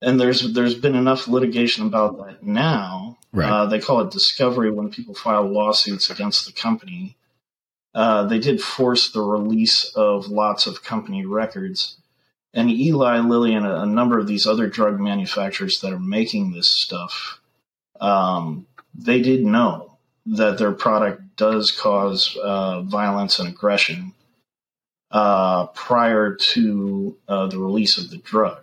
And 0.00 0.20
there's 0.20 0.52
there's 0.52 0.74
been 0.74 0.94
enough 0.94 1.28
litigation 1.28 1.86
about 1.86 2.18
that 2.18 2.42
now 2.42 3.18
Right. 3.34 3.50
Uh, 3.50 3.66
they 3.66 3.80
call 3.80 4.00
it 4.00 4.12
discovery 4.12 4.70
when 4.70 4.90
people 4.90 5.14
file 5.14 5.44
lawsuits 5.44 6.08
against 6.08 6.46
the 6.46 6.52
company. 6.52 7.16
Uh, 7.92 8.24
they 8.26 8.38
did 8.38 8.62
force 8.62 9.10
the 9.10 9.22
release 9.22 9.92
of 9.96 10.28
lots 10.28 10.68
of 10.68 10.84
company 10.84 11.26
records. 11.26 11.96
And 12.52 12.70
Eli 12.70 13.18
Lilly 13.18 13.54
and 13.54 13.66
a, 13.66 13.82
a, 13.82 13.86
number 13.86 14.20
of 14.20 14.28
these 14.28 14.46
other 14.46 14.68
drug 14.68 15.00
manufacturers 15.00 15.80
that 15.80 15.92
are 15.92 15.98
making 15.98 16.52
this 16.52 16.70
stuff, 16.70 17.40
um, 18.00 18.66
they 18.94 19.20
did 19.20 19.44
know 19.44 19.96
that 20.26 20.58
their 20.58 20.72
product 20.72 21.36
does 21.36 21.72
cause 21.72 22.36
uh, 22.40 22.82
violence 22.82 23.40
and 23.40 23.48
aggression 23.48 24.12
uh, 25.10 25.66
prior 25.66 26.34
to 26.34 27.16
uh, 27.26 27.48
the 27.48 27.58
release 27.58 27.98
of 27.98 28.10
the 28.10 28.18
drug. 28.18 28.62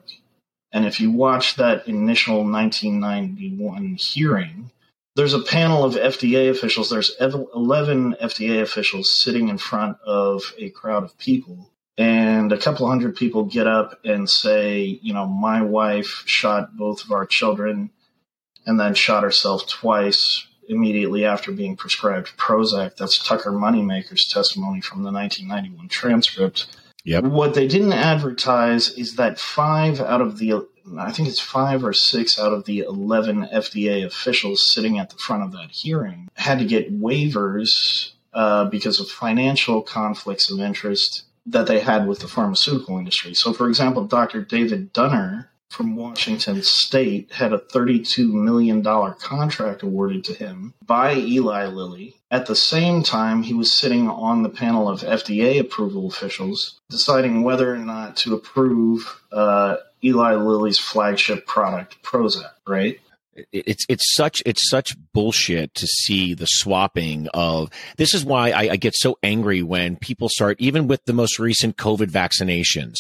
And 0.72 0.86
if 0.86 1.00
you 1.00 1.12
watch 1.12 1.56
that 1.56 1.88
initial 1.88 2.44
1991 2.44 3.96
hearing, 3.96 4.72
there's 5.16 5.34
a 5.34 5.42
panel 5.42 5.84
of 5.84 5.96
FDA 5.96 6.50
officials. 6.50 6.90
There's 6.90 7.16
11 7.20 8.16
FDA 8.22 8.62
officials 8.62 9.22
sitting 9.22 9.50
in 9.50 9.58
front 9.58 9.98
of 10.06 10.54
a 10.58 10.70
crowd 10.70 11.04
of 11.04 11.18
people. 11.18 11.70
And 11.98 12.52
a 12.54 12.58
couple 12.58 12.88
hundred 12.88 13.18
people 13.18 13.44
get 13.44 13.68
up 13.68 14.00
and 14.06 14.30
say, 14.30 15.00
you 15.02 15.14
know, 15.14 15.28
my 15.28 15.62
wife 15.62 16.24
shot 16.26 16.78
both 16.78 17.04
of 17.04 17.12
our 17.12 17.26
children 17.26 17.92
and 18.66 18.80
then 18.80 18.94
shot 18.94 19.24
herself 19.24 19.68
twice 19.68 20.48
immediately 20.70 21.26
after 21.26 21.52
being 21.52 21.76
prescribed 21.76 22.38
Prozac. 22.38 22.96
That's 22.96 23.24
Tucker 23.24 23.52
Moneymaker's 23.52 24.28
testimony 24.28 24.80
from 24.80 25.04
the 25.04 25.12
1991 25.12 25.90
transcript. 25.90 26.68
Yep. 27.04 27.26
What 27.26 27.54
they 27.54 27.68
didn't 27.68 27.94
advertise 27.94 28.90
is 28.90 29.16
that 29.16 29.40
five 29.40 30.00
out 30.00 30.22
of 30.22 30.38
the, 30.38 30.68
I 30.98 31.12
think 31.12 31.28
it's 31.30 31.40
five 31.40 31.84
or 31.84 31.94
six 31.94 32.40
out 32.40 32.54
of 32.54 32.66
the 32.66 32.80
11 32.80 33.48
FDA 33.54 34.06
officials 34.06 34.72
sitting 34.74 35.00
at 35.00 35.10
the 35.10 35.18
front 35.18 35.44
of 35.44 35.52
that 35.54 35.72
hearing 35.72 36.30
had 36.36 36.60
to 36.60 36.66
get 36.66 37.00
waivers 37.00 38.12
uh, 38.34 38.66
because 38.66 39.00
of 39.00 39.08
financial 39.08 39.82
conflicts 39.82 40.50
of 40.52 40.60
interest 40.60 41.24
that 41.46 41.68
they 41.68 41.80
had 41.80 42.08
with 42.08 42.20
the 42.20 42.28
pharmaceutical 42.28 42.98
industry. 42.98 43.34
So, 43.34 43.52
for 43.52 43.68
example, 43.68 44.06
Dr. 44.06 44.42
David 44.44 44.94
Dunner 44.94 45.51
from 45.72 45.96
Washington 45.96 46.62
State 46.62 47.32
had 47.32 47.54
a 47.54 47.58
$32 47.58 48.32
million 48.32 48.84
contract 48.84 49.84
awarded 49.84 50.24
to 50.26 50.34
him 50.34 50.74
by 50.86 51.16
Eli 51.16 51.66
Lilly. 51.68 52.16
At 52.30 52.46
the 52.46 52.56
same 52.56 53.04
time, 53.04 53.44
he 53.44 53.54
was 53.54 53.72
sitting 53.72 54.10
on 54.10 54.44
the 54.44 54.50
panel 54.50 54.90
of 54.90 55.02
FDA 55.02 55.60
approval 55.60 56.08
officials 56.08 56.80
deciding 56.90 57.44
whether 57.44 57.74
or 57.74 57.78
not 57.78 58.18
to 58.18 58.34
approve 58.34 59.22
uh, 59.32 59.78
Eli 60.04 60.36
Lilly's 60.36 60.80
flagship 60.80 61.46
product, 61.46 62.02
Prozac, 62.04 62.52
right? 62.68 63.00
It's 63.52 63.86
it's 63.88 64.14
such 64.14 64.44
it's 64.46 64.70
such 64.70 64.96
bullshit 65.14 65.74
to 65.74 65.88
see 65.88 66.34
the 66.34 66.46
swapping 66.46 67.30
of 67.34 67.70
this 67.96 68.14
is 68.14 68.26
why 68.26 68.52
I, 68.52 68.72
I, 68.72 68.76
get 68.76 68.94
so 68.94 69.18
angry 69.24 69.64
when 69.64 69.96
people 69.96 70.28
start 70.28 70.58
even 70.60 70.88
with 70.88 71.06
the 71.06 71.14
most 71.14 71.40
recent 71.40 71.78
COVID 71.78 72.12
vaccinations. 72.12 72.96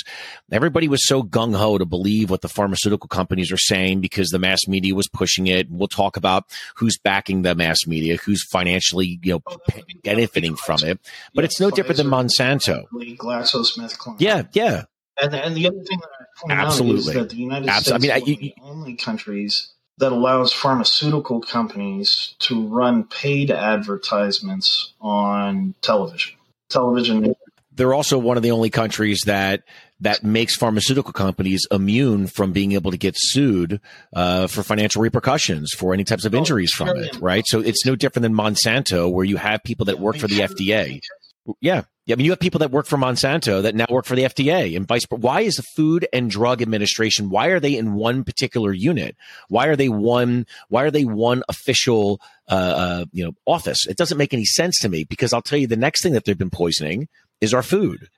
Everybody 0.50 0.88
was 0.88 1.06
so 1.06 1.22
gung 1.22 1.56
ho 1.56 1.78
to 1.78 1.86
believe 1.86 2.30
what 2.30 2.42
the 2.42 2.48
pharmaceutical 2.48 3.10
companies 3.10 3.52
are 3.52 3.58
saying 3.58 4.00
because 4.00 4.30
the 4.30 4.40
mass 4.40 4.68
media 4.68 4.96
was 4.96 5.10
pushing 5.10 5.48
it. 5.48 5.70
We'll 5.70 5.90
talk 5.90 6.16
about 6.16 6.46
who's 6.76 6.98
backing 6.98 7.42
the 7.42 7.54
mass 7.54 7.86
media, 7.86 8.16
who's 8.16 8.44
financially 8.52 9.20
you 9.22 9.34
know 9.34 9.42
oh, 9.48 9.58
benefiting 10.04 10.56
from 10.56 10.80
it, 10.84 11.00
but 11.34 11.42
yeah, 11.42 11.46
it's 11.46 11.60
no 11.60 11.70
Pfizer, 11.70 11.76
different 11.76 11.98
than 11.98 12.08
Monsanto, 12.08 12.86
GlaxoSmithKline. 12.94 14.16
Yeah, 14.20 14.44
yeah. 14.54 14.84
And, 15.22 15.36
and 15.36 15.56
the 15.56 15.68
other 15.68 15.84
thing 15.84 16.00
that 16.00 16.10
I 16.20 16.24
point 16.40 16.60
Absolutely. 16.60 16.96
out 16.96 17.00
is 17.00 17.14
that 17.14 17.30
the 17.30 17.36
United 17.36 17.70
Absolutely. 17.70 18.08
States 18.08 18.24
I 18.24 18.26
mean, 18.26 18.28
I, 18.28 18.32
you, 18.32 18.38
the 18.38 18.56
only 18.64 18.96
countries 18.96 19.74
that 20.02 20.12
allows 20.12 20.52
pharmaceutical 20.52 21.40
companies 21.40 22.36
to 22.40 22.68
run 22.68 23.04
paid 23.04 23.52
advertisements 23.52 24.94
on 25.00 25.76
television. 25.82 26.34
Television. 26.70 27.36
They're 27.74 27.94
also 27.94 28.18
one 28.18 28.36
of 28.36 28.44
the 28.44 28.52
only 28.52 28.72
countries 28.72 29.22
that 29.28 29.64
that 30.00 30.24
makes 30.24 30.56
pharmaceutical 30.56 31.14
companies 31.14 31.68
immune 31.70 32.26
from 32.26 32.52
being 32.52 32.72
able 32.72 32.90
to 32.90 32.98
get 32.98 33.14
sued 33.16 33.80
uh, 34.14 34.48
for 34.48 34.64
financial 34.64 35.04
repercussions 35.04 35.72
for 35.78 35.94
any 35.94 36.04
types 36.04 36.26
of 36.26 36.34
oh, 36.34 36.38
injuries 36.40 36.74
from 36.74 36.90
it, 36.98 37.16
right? 37.22 37.44
So 37.46 37.60
it's 37.60 37.86
no 37.86 37.96
different 37.96 38.24
than 38.24 38.34
Monsanto, 38.34 39.12
where 39.12 39.24
you 39.24 39.38
have 39.38 39.64
people 39.64 39.86
that 39.86 40.00
work 40.00 40.18
for 40.18 40.28
the 40.28 40.40
FDA. 40.40 41.00
Yeah, 41.46 41.50
yeah, 41.62 41.84
I 42.12 42.16
mean, 42.16 42.26
you 42.26 42.32
have 42.32 42.40
people 42.40 42.60
that 42.60 42.72
work 42.72 42.86
for 42.86 42.98
Monsanto 42.98 43.62
that 43.62 43.76
now 43.76 43.86
work 43.90 44.06
for 44.06 44.16
the 44.16 44.24
FDA 44.24 44.76
and 44.76 44.88
vice. 44.88 45.04
Why 45.10 45.42
is 45.42 45.56
the 45.56 45.64
Food 45.64 46.08
and 46.12 46.30
Drug 46.30 46.62
Administration? 46.62 47.30
Why 47.30 47.48
are 47.48 47.60
they 47.60 47.76
in 47.78 47.94
one 47.94 48.24
particular 48.24 48.74
unit? 48.74 49.16
Why 49.50 49.68
are 49.68 49.76
they 49.76 49.90
one? 49.90 50.46
Why 50.70 50.84
are 50.84 50.92
they 50.92 51.06
one 51.06 51.44
official, 51.50 52.22
uh, 52.50 52.54
uh, 52.54 53.06
you 53.12 53.24
know, 53.26 53.34
office? 53.46 53.86
It 53.88 53.98
doesn't 53.98 54.18
make 54.18 54.34
any 54.34 54.46
sense 54.46 54.80
to 54.80 54.90
me 54.90 55.04
because 55.04 55.34
I'll 55.34 55.42
tell 55.42 55.60
you 55.60 55.68
the 55.68 55.76
next 55.76 56.04
thing 56.04 56.14
that 56.14 56.26
they've 56.26 56.38
been 56.38 56.50
poisoning 56.50 57.08
is 57.40 57.54
our 57.54 57.64
food. 57.64 58.10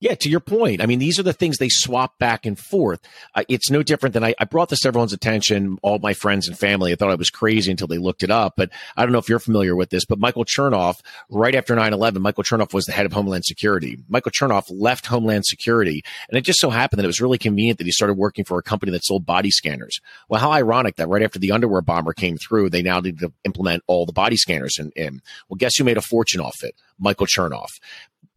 Yeah, 0.00 0.14
to 0.14 0.30
your 0.30 0.40
point. 0.40 0.82
I 0.82 0.86
mean, 0.86 0.98
these 0.98 1.18
are 1.18 1.22
the 1.22 1.34
things 1.34 1.58
they 1.58 1.68
swap 1.68 2.18
back 2.18 2.46
and 2.46 2.58
forth. 2.58 3.00
Uh, 3.34 3.44
it's 3.50 3.68
no 3.68 3.82
different 3.82 4.14
than 4.14 4.24
I, 4.24 4.34
I, 4.38 4.46
brought 4.46 4.70
this 4.70 4.80
to 4.80 4.88
everyone's 4.88 5.12
attention, 5.12 5.76
all 5.82 5.98
my 5.98 6.14
friends 6.14 6.48
and 6.48 6.58
family. 6.58 6.90
I 6.90 6.94
thought 6.94 7.10
I 7.10 7.16
was 7.16 7.28
crazy 7.28 7.70
until 7.70 7.86
they 7.86 7.98
looked 7.98 8.22
it 8.22 8.30
up. 8.30 8.54
But 8.56 8.70
I 8.96 9.02
don't 9.02 9.12
know 9.12 9.18
if 9.18 9.28
you're 9.28 9.38
familiar 9.38 9.76
with 9.76 9.90
this, 9.90 10.06
but 10.06 10.18
Michael 10.18 10.46
Chertoff, 10.46 11.00
right 11.28 11.54
after 11.54 11.76
9 11.76 11.92
11, 11.92 12.22
Michael 12.22 12.44
Chertoff 12.44 12.72
was 12.72 12.86
the 12.86 12.92
head 12.92 13.04
of 13.04 13.12
Homeland 13.12 13.44
Security. 13.44 13.98
Michael 14.08 14.32
Chertoff 14.32 14.70
left 14.70 15.04
Homeland 15.04 15.44
Security. 15.44 16.02
And 16.30 16.38
it 16.38 16.42
just 16.42 16.60
so 16.60 16.70
happened 16.70 16.98
that 16.98 17.04
it 17.04 17.08
was 17.08 17.20
really 17.20 17.38
convenient 17.38 17.76
that 17.76 17.84
he 17.84 17.92
started 17.92 18.14
working 18.14 18.46
for 18.46 18.58
a 18.58 18.62
company 18.62 18.92
that 18.92 19.04
sold 19.04 19.26
body 19.26 19.50
scanners. 19.50 20.00
Well, 20.30 20.40
how 20.40 20.50
ironic 20.50 20.96
that 20.96 21.08
right 21.08 21.22
after 21.22 21.38
the 21.38 21.52
underwear 21.52 21.82
bomber 21.82 22.14
came 22.14 22.38
through, 22.38 22.70
they 22.70 22.82
now 22.82 23.00
need 23.00 23.18
to 23.18 23.34
implement 23.44 23.82
all 23.86 24.06
the 24.06 24.12
body 24.12 24.36
scanners 24.36 24.78
in. 24.78 24.92
in. 24.96 25.20
Well, 25.50 25.58
guess 25.58 25.76
who 25.76 25.84
made 25.84 25.98
a 25.98 26.02
fortune 26.02 26.40
off 26.40 26.62
it? 26.62 26.74
Michael 26.98 27.26
Chertoff 27.26 27.70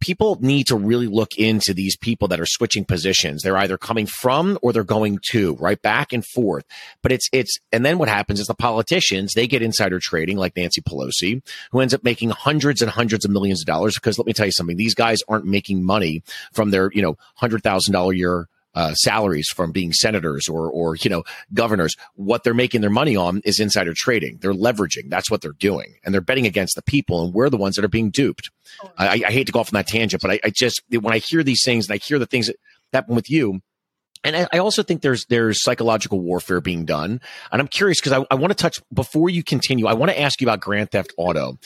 people 0.00 0.36
need 0.42 0.66
to 0.66 0.76
really 0.76 1.06
look 1.06 1.36
into 1.38 1.72
these 1.72 1.96
people 1.96 2.28
that 2.28 2.38
are 2.38 2.46
switching 2.46 2.84
positions. 2.84 3.42
They're 3.42 3.56
either 3.56 3.78
coming 3.78 4.06
from 4.06 4.58
or 4.60 4.72
they're 4.72 4.84
going 4.84 5.18
to, 5.30 5.54
right? 5.54 5.80
Back 5.80 6.12
and 6.12 6.24
forth. 6.34 6.64
But 7.02 7.10
it's, 7.10 7.28
it's, 7.32 7.58
and 7.72 7.86
then 7.86 7.96
what 7.96 8.08
happens 8.08 8.38
is 8.38 8.46
the 8.46 8.54
politicians, 8.54 9.32
they 9.32 9.46
get 9.46 9.62
insider 9.62 9.98
trading 9.98 10.36
like 10.36 10.56
Nancy 10.56 10.82
Pelosi, 10.82 11.40
who 11.70 11.80
ends 11.80 11.94
up 11.94 12.04
making 12.04 12.30
hundreds 12.30 12.82
and 12.82 12.90
hundreds 12.90 13.24
of 13.24 13.30
millions 13.30 13.62
of 13.62 13.66
dollars. 13.66 13.94
Because 13.94 14.18
let 14.18 14.26
me 14.26 14.34
tell 14.34 14.46
you 14.46 14.52
something, 14.52 14.76
these 14.76 14.94
guys 14.94 15.20
aren't 15.26 15.46
making 15.46 15.82
money 15.82 16.22
from 16.52 16.70
their, 16.70 16.90
you 16.92 17.00
know, 17.00 17.16
$100,000 17.40 18.16
year 18.16 18.48
uh, 18.74 18.94
salaries 18.94 19.48
from 19.48 19.72
being 19.72 19.92
senators 19.92 20.48
or 20.48 20.70
or 20.70 20.96
you 20.96 21.10
know 21.10 21.24
governors. 21.52 21.94
What 22.14 22.44
they're 22.44 22.54
making 22.54 22.80
their 22.80 22.90
money 22.90 23.16
on 23.16 23.40
is 23.44 23.60
insider 23.60 23.94
trading. 23.96 24.38
They're 24.40 24.52
leveraging. 24.52 25.08
That's 25.08 25.30
what 25.30 25.40
they're 25.40 25.52
doing, 25.52 25.96
and 26.04 26.12
they're 26.12 26.20
betting 26.20 26.46
against 26.46 26.76
the 26.76 26.82
people. 26.82 27.24
And 27.24 27.34
we're 27.34 27.50
the 27.50 27.56
ones 27.56 27.76
that 27.76 27.84
are 27.84 27.88
being 27.88 28.10
duped. 28.10 28.50
I, 28.96 29.22
I 29.26 29.30
hate 29.30 29.46
to 29.46 29.52
go 29.52 29.60
off 29.60 29.72
on 29.72 29.78
that 29.78 29.86
tangent, 29.86 30.22
but 30.22 30.30
I, 30.30 30.40
I, 30.44 30.50
just 30.50 30.82
when 30.90 31.12
I 31.12 31.18
hear 31.18 31.42
these 31.42 31.62
things 31.64 31.88
and 31.88 31.94
I 31.94 31.98
hear 31.98 32.18
the 32.18 32.26
things 32.26 32.46
that 32.46 32.56
happen 32.92 33.14
with 33.14 33.30
you. 33.30 33.60
And 34.22 34.34
I, 34.34 34.48
I 34.54 34.58
also 34.58 34.82
think 34.82 35.02
there's 35.02 35.26
there's 35.26 35.62
psychological 35.62 36.18
warfare 36.20 36.60
being 36.60 36.86
done, 36.86 37.20
and 37.52 37.60
I'm 37.60 37.68
curious 37.68 38.00
because 38.00 38.12
I, 38.12 38.24
I 38.30 38.36
want 38.36 38.52
to 38.52 38.56
touch 38.56 38.80
before 38.92 39.28
you 39.28 39.44
continue. 39.44 39.86
I 39.86 39.92
want 39.92 40.10
to 40.10 40.20
ask 40.20 40.40
you 40.40 40.46
about 40.46 40.60
Grand 40.60 40.90
Theft 40.90 41.12
Auto 41.18 41.58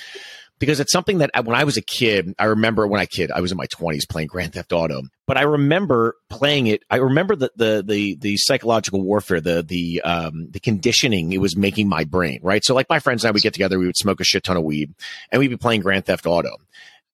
because 0.58 0.80
it's 0.80 0.90
something 0.90 1.18
that 1.18 1.30
when 1.44 1.54
I 1.54 1.62
was 1.62 1.76
a 1.76 1.82
kid, 1.82 2.34
I 2.36 2.46
remember 2.46 2.86
when 2.88 3.00
I 3.00 3.06
kid, 3.06 3.30
I 3.30 3.40
was 3.40 3.52
in 3.52 3.56
my 3.56 3.66
twenties 3.66 4.06
playing 4.06 4.26
Grand 4.26 4.54
Theft 4.54 4.72
Auto, 4.72 5.02
but 5.28 5.36
I 5.36 5.42
remember 5.42 6.16
playing 6.30 6.68
it. 6.68 6.82
I 6.88 6.96
remember 6.96 7.36
the, 7.36 7.52
the, 7.54 7.84
the, 7.86 8.14
the 8.16 8.36
psychological 8.38 9.02
warfare, 9.02 9.42
the, 9.42 9.62
the, 9.62 10.00
um, 10.00 10.48
the 10.50 10.58
conditioning 10.58 11.34
it 11.34 11.40
was 11.40 11.54
making 11.54 11.86
my 11.86 12.04
brain, 12.04 12.40
right? 12.42 12.64
So 12.64 12.74
like 12.74 12.88
my 12.88 12.98
friends 12.98 13.22
and 13.22 13.28
I 13.28 13.32
would 13.32 13.42
get 13.42 13.52
together, 13.52 13.78
we 13.78 13.84
would 13.84 13.96
smoke 13.98 14.20
a 14.20 14.24
shit 14.24 14.42
ton 14.42 14.56
of 14.56 14.64
weed 14.64 14.94
and 15.30 15.38
we'd 15.38 15.48
be 15.48 15.58
playing 15.58 15.82
Grand 15.82 16.06
Theft 16.06 16.26
Auto 16.26 16.56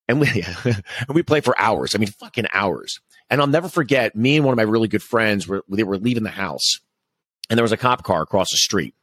and 0.06 0.20
we, 0.20 0.28
and 0.64 0.84
we 1.12 1.24
play 1.24 1.40
for 1.40 1.58
hours. 1.58 1.96
I 1.96 1.98
mean, 1.98 2.08
fucking 2.08 2.46
hours. 2.52 3.00
And 3.30 3.40
I'll 3.40 3.48
never 3.48 3.68
forget 3.68 4.14
me 4.14 4.36
and 4.36 4.44
one 4.44 4.52
of 4.52 4.58
my 4.58 4.62
really 4.62 4.86
good 4.86 5.02
friends 5.02 5.48
were, 5.48 5.64
they 5.68 5.82
were 5.82 5.98
leaving 5.98 6.22
the 6.22 6.30
house 6.30 6.78
and 7.50 7.58
there 7.58 7.64
was 7.64 7.72
a 7.72 7.76
cop 7.76 8.04
car 8.04 8.22
across 8.22 8.52
the 8.52 8.58
street 8.58 8.94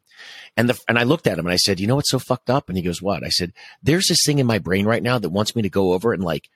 and 0.56 0.70
the, 0.70 0.80
and 0.88 0.98
I 0.98 1.04
looked 1.04 1.28
at 1.28 1.38
him 1.38 1.46
and 1.46 1.54
I 1.54 1.58
said, 1.58 1.82
you 1.82 1.88
know 1.88 1.98
what's 1.98 2.12
so 2.12 2.20
fucked 2.20 2.50
up? 2.50 2.70
And 2.70 2.78
he 2.78 2.82
goes, 2.82 3.02
what? 3.02 3.26
I 3.26 3.30
said, 3.30 3.52
there's 3.84 4.08
this 4.08 4.24
thing 4.26 4.40
in 4.40 4.48
my 4.48 4.60
brain 4.60 4.86
right 4.86 5.04
now 5.04 5.20
that 5.20 5.30
wants 5.32 5.54
me 5.54 5.64
to 5.64 5.70
go 5.70 5.92
over 5.92 6.14
and 6.14 6.24
like 6.24 6.50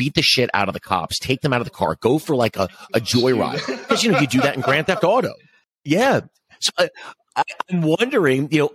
beat 0.00 0.14
the 0.14 0.22
shit 0.22 0.48
out 0.54 0.66
of 0.66 0.72
the 0.72 0.80
cops, 0.80 1.18
take 1.18 1.42
them 1.42 1.52
out 1.52 1.60
of 1.60 1.66
the 1.66 1.70
car, 1.70 1.94
go 2.00 2.18
for 2.18 2.34
like 2.34 2.56
a, 2.56 2.68
a 2.94 3.00
joyride. 3.00 3.60
Because, 3.90 4.02
you 4.02 4.12
know, 4.12 4.20
you 4.20 4.26
do 4.26 4.40
that 4.40 4.54
in 4.54 4.62
Grand 4.62 4.86
Theft 4.86 5.04
Auto. 5.04 5.34
Yeah. 5.84 6.20
So 6.60 6.70
uh, 6.78 6.86
I, 7.36 7.42
I'm 7.68 7.82
wondering, 7.82 8.48
you 8.52 8.60
know, 8.60 8.70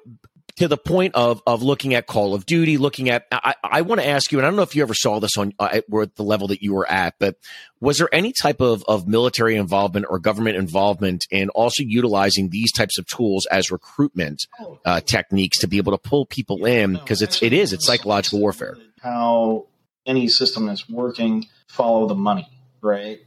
to 0.58 0.68
the 0.68 0.78
point 0.78 1.16
of 1.16 1.42
of 1.48 1.64
looking 1.64 1.94
at 1.94 2.06
Call 2.06 2.34
of 2.34 2.46
Duty, 2.46 2.78
looking 2.78 3.10
at. 3.10 3.26
I, 3.32 3.56
I 3.64 3.82
want 3.82 4.02
to 4.02 4.08
ask 4.08 4.32
you, 4.32 4.38
and 4.40 4.46
I 4.46 4.50
don't 4.50 4.56
know 4.56 4.62
if 4.62 4.76
you 4.76 4.82
ever 4.84 4.94
saw 4.94 5.20
this 5.20 5.38
on 5.38 5.54
uh, 5.60 5.70
at 5.72 5.86
the 5.88 6.24
level 6.24 6.48
that 6.50 6.62
you 6.62 6.74
were 6.74 6.90
at, 6.90 7.16
but 7.20 7.36
was 7.80 7.98
there 7.98 8.10
any 8.14 8.32
type 8.32 8.62
of 8.62 8.84
of 8.88 9.08
military 9.08 9.56
involvement 9.56 10.06
or 10.10 10.20
government 10.20 10.58
involvement 10.58 11.26
in 11.30 11.50
also 11.50 11.84
utilizing 11.84 12.50
these 12.50 12.72
types 12.72 12.98
of 12.98 13.06
tools 13.08 13.46
as 13.52 13.72
recruitment 13.72 14.48
uh, 14.86 15.02
techniques 15.02 15.60
to 15.60 15.68
be 15.68 15.78
able 15.78 15.92
to 15.92 15.98
pull 15.98 16.26
people 16.26 16.66
in? 16.66 16.94
Because 16.94 17.22
it's 17.22 17.42
it 17.42 17.54
is 17.54 17.74
it's 17.74 17.86
psychological 17.86 18.40
warfare. 18.40 18.78
How 19.02 19.68
any 20.06 20.28
system 20.28 20.68
that's 20.68 20.90
working 20.90 21.48
follow 21.68 22.08
the 22.08 22.16
money, 22.16 22.48
right? 22.82 23.20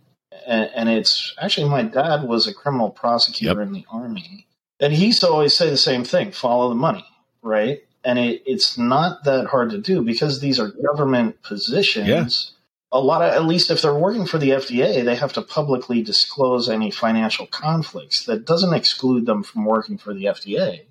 And, 0.46 0.70
and 0.74 0.88
it's 0.88 1.34
actually 1.40 1.68
my 1.68 1.82
dad 1.82 2.22
was 2.22 2.46
a 2.46 2.54
criminal 2.54 2.90
prosecutor 2.90 3.60
yep. 3.60 3.66
in 3.66 3.72
the 3.72 3.84
army. 3.90 4.46
And 4.80 4.92
he 4.92 5.06
used 5.06 5.20
to 5.20 5.28
always 5.28 5.54
say 5.54 5.68
the 5.68 5.76
same 5.76 6.04
thing 6.04 6.32
follow 6.32 6.68
the 6.68 6.74
money 6.74 7.04
right? 7.42 7.80
And 8.04 8.18
it, 8.18 8.42
it's 8.46 8.78
not 8.78 9.24
that 9.24 9.46
hard 9.46 9.70
to 9.70 9.78
do 9.78 10.02
because 10.02 10.40
these 10.40 10.60
are 10.60 10.68
government 10.68 11.42
positions. 11.42 12.08
Yeah. 12.08 12.98
A 12.98 13.00
lot 13.00 13.22
of, 13.22 13.34
at 13.34 13.44
least 13.44 13.70
if 13.70 13.82
they're 13.82 13.94
working 13.94 14.26
for 14.26 14.38
the 14.38 14.50
FDA, 14.50 15.04
they 15.04 15.16
have 15.16 15.34
to 15.34 15.42
publicly 15.42 16.02
disclose 16.02 16.70
any 16.70 16.90
financial 16.90 17.46
conflicts. 17.46 18.24
That 18.24 18.46
doesn't 18.46 18.72
exclude 18.72 19.26
them 19.26 19.42
from 19.42 19.66
working 19.66 19.98
for 19.98 20.14
the 20.14 20.24
FDA, 20.24 20.86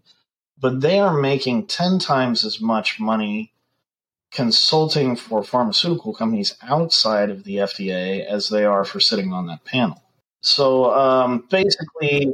but 0.60 0.82
they 0.82 1.00
are 1.00 1.20
making 1.20 1.68
10 1.68 1.98
times 2.00 2.46
as 2.46 2.62
much 2.62 3.00
money 3.00 3.52
consulting 4.32 5.16
for 5.16 5.44
pharmaceutical 5.44 6.14
companies 6.14 6.56
outside 6.62 7.30
of 7.30 7.44
the 7.44 7.58
FDA 7.58 8.26
as 8.26 8.50
they 8.50 8.66
are 8.66 8.84
for 8.84 9.00
sitting 9.00 9.34
on 9.34 9.48
that 9.48 9.64
panel. 9.64 10.02
So 10.42 10.94
um, 10.94 11.46
basically, 11.50 12.34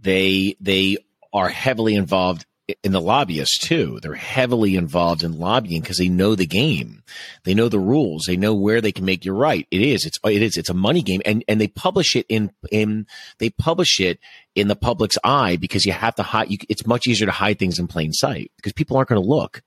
they 0.00 0.56
they 0.60 0.98
are 1.32 1.48
heavily 1.48 1.94
involved 1.94 2.44
in 2.84 2.92
the 2.92 3.00
lobbyists 3.00 3.58
too. 3.58 3.98
They're 4.00 4.14
heavily 4.14 4.76
involved 4.76 5.22
in 5.22 5.38
lobbying 5.38 5.80
because 5.80 5.98
they 5.98 6.08
know 6.08 6.34
the 6.34 6.46
game. 6.46 7.02
They 7.44 7.54
know 7.54 7.68
the 7.68 7.78
rules. 7.78 8.24
They 8.26 8.36
know 8.36 8.54
where 8.54 8.80
they 8.80 8.92
can 8.92 9.04
make 9.04 9.24
you 9.24 9.32
right. 9.32 9.66
It 9.70 9.80
is. 9.80 10.04
It's 10.04 10.18
it 10.24 10.42
is. 10.42 10.56
It's 10.56 10.70
a 10.70 10.74
money 10.74 11.02
game, 11.02 11.22
and 11.24 11.44
and 11.48 11.60
they 11.60 11.68
publish 11.68 12.14
it 12.16 12.26
in 12.28 12.52
in 12.70 13.06
they 13.38 13.50
publish 13.50 14.00
it 14.00 14.18
in 14.54 14.68
the 14.68 14.76
public's 14.76 15.18
eye 15.24 15.56
because 15.56 15.84
you 15.84 15.92
have 15.92 16.14
to 16.16 16.22
hide. 16.22 16.50
You, 16.50 16.58
it's 16.68 16.86
much 16.86 17.06
easier 17.06 17.26
to 17.26 17.32
hide 17.32 17.58
things 17.58 17.78
in 17.78 17.88
plain 17.88 18.12
sight 18.12 18.50
because 18.56 18.72
people 18.72 18.96
aren't 18.96 19.08
going 19.08 19.22
to 19.22 19.28
look. 19.28 19.62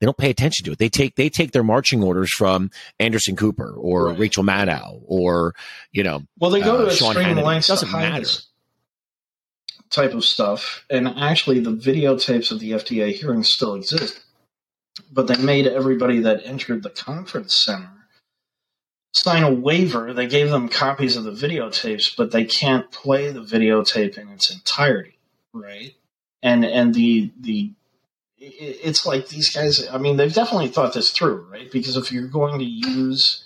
They 0.00 0.04
don't 0.06 0.16
pay 0.16 0.30
attention 0.30 0.64
to 0.66 0.72
it. 0.72 0.78
They 0.78 0.88
take 0.88 1.16
they 1.16 1.28
take 1.28 1.52
their 1.52 1.64
marching 1.64 2.02
orders 2.02 2.32
from 2.32 2.70
Anderson 3.00 3.36
Cooper 3.36 3.72
or 3.72 4.08
right. 4.08 4.18
Rachel 4.18 4.44
Maddow 4.44 5.02
or 5.06 5.54
you 5.92 6.02
know. 6.02 6.22
Well, 6.38 6.50
they 6.50 6.60
go 6.60 6.76
uh, 6.76 6.84
to 6.84 6.86
extreme 6.88 7.36
lengths. 7.36 7.68
It 7.68 7.72
doesn't 7.72 7.92
matter. 7.92 8.28
Type 9.90 10.12
of 10.12 10.24
stuff. 10.24 10.84
And 10.90 11.08
actually, 11.08 11.60
the 11.60 11.72
videotapes 11.72 12.52
of 12.52 12.60
the 12.60 12.72
FDA 12.72 13.12
hearings 13.12 13.50
still 13.50 13.74
exist. 13.74 14.20
But 15.10 15.28
they 15.28 15.36
made 15.36 15.66
everybody 15.66 16.20
that 16.20 16.44
entered 16.44 16.82
the 16.82 16.90
conference 16.90 17.54
center 17.54 17.98
sign 19.12 19.42
a 19.42 19.52
waiver. 19.52 20.12
They 20.12 20.26
gave 20.26 20.50
them 20.50 20.68
copies 20.68 21.16
of 21.16 21.24
the 21.24 21.32
videotapes, 21.32 22.14
but 22.16 22.30
they 22.30 22.44
can't 22.44 22.90
play 22.90 23.30
the 23.30 23.42
videotape 23.42 24.18
in 24.18 24.28
its 24.28 24.50
entirety, 24.50 25.18
right? 25.52 25.94
And 26.42 26.64
and 26.64 26.94
the 26.94 27.30
the 27.40 27.72
it's 28.40 29.04
like 29.04 29.28
these 29.28 29.50
guys. 29.54 29.86
I 29.88 29.98
mean, 29.98 30.16
they've 30.16 30.32
definitely 30.32 30.68
thought 30.68 30.94
this 30.94 31.10
through, 31.10 31.46
right? 31.50 31.70
Because 31.70 31.96
if 31.96 32.12
you're 32.12 32.28
going 32.28 32.58
to 32.58 32.64
use 32.64 33.44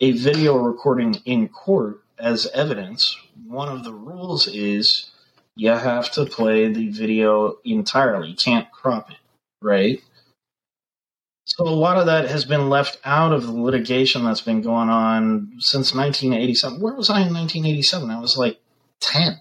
a 0.00 0.12
video 0.12 0.56
recording 0.56 1.16
in 1.24 1.48
court 1.48 2.02
as 2.18 2.46
evidence, 2.54 3.16
one 3.46 3.68
of 3.68 3.84
the 3.84 3.92
rules 3.92 4.48
is 4.48 5.10
you 5.56 5.70
have 5.70 6.10
to 6.12 6.24
play 6.24 6.72
the 6.72 6.88
video 6.88 7.58
entirely. 7.64 8.30
You 8.30 8.36
can't 8.36 8.70
crop 8.70 9.10
it, 9.10 9.16
right? 9.62 10.02
So 11.44 11.66
a 11.66 11.70
lot 11.70 11.96
of 11.96 12.06
that 12.06 12.28
has 12.28 12.44
been 12.44 12.68
left 12.68 12.98
out 13.04 13.32
of 13.32 13.46
the 13.46 13.52
litigation 13.52 14.24
that's 14.24 14.42
been 14.42 14.60
going 14.60 14.90
on 14.90 15.54
since 15.58 15.94
1987. 15.94 16.80
Where 16.80 16.94
was 16.94 17.08
I 17.08 17.22
in 17.22 17.32
1987? 17.32 18.10
I 18.10 18.20
was 18.20 18.36
like 18.36 18.60
10. 19.00 19.38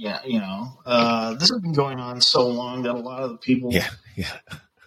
Yeah, 0.00 0.20
you 0.24 0.38
know, 0.38 0.78
uh, 0.86 1.34
this 1.34 1.50
has 1.50 1.60
been 1.60 1.74
going 1.74 2.00
on 2.00 2.22
so 2.22 2.48
long 2.48 2.84
that 2.84 2.94
a 2.94 2.98
lot 2.98 3.22
of 3.22 3.32
the 3.32 3.36
people 3.36 3.70
yeah, 3.70 3.90
yeah. 4.16 4.38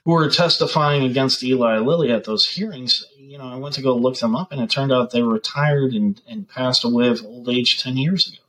who 0.03 0.13
were 0.13 0.27
testifying 0.27 1.03
against 1.03 1.43
Eli 1.43 1.77
Lilly 1.77 2.11
at 2.11 2.23
those 2.23 2.47
hearings, 2.47 3.05
you 3.15 3.37
know, 3.37 3.43
I 3.43 3.57
went 3.57 3.75
to 3.75 3.83
go 3.83 3.95
look 3.95 4.17
them 4.17 4.35
up, 4.35 4.51
and 4.51 4.59
it 4.59 4.71
turned 4.71 4.91
out 4.91 5.11
they 5.11 5.21
were 5.21 5.33
retired 5.33 5.93
and, 5.93 6.19
and 6.27 6.49
passed 6.49 6.83
away 6.83 7.09
of 7.09 7.23
old 7.23 7.47
age 7.47 7.77
10 7.77 7.95
years 7.95 8.27
ago. 8.27 8.43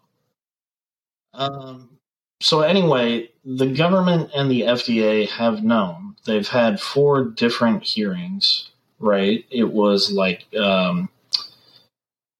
Um, 1.34 1.98
so 2.40 2.62
anyway, 2.62 3.28
the 3.44 3.66
government 3.66 4.30
and 4.34 4.50
the 4.50 4.62
FDA 4.62 5.28
have 5.28 5.62
known. 5.62 6.16
They've 6.24 6.48
had 6.48 6.80
four 6.80 7.24
different 7.24 7.82
hearings, 7.82 8.70
right? 8.98 9.44
It 9.50 9.70
was 9.70 10.10
like 10.10 10.46
um, 10.56 11.10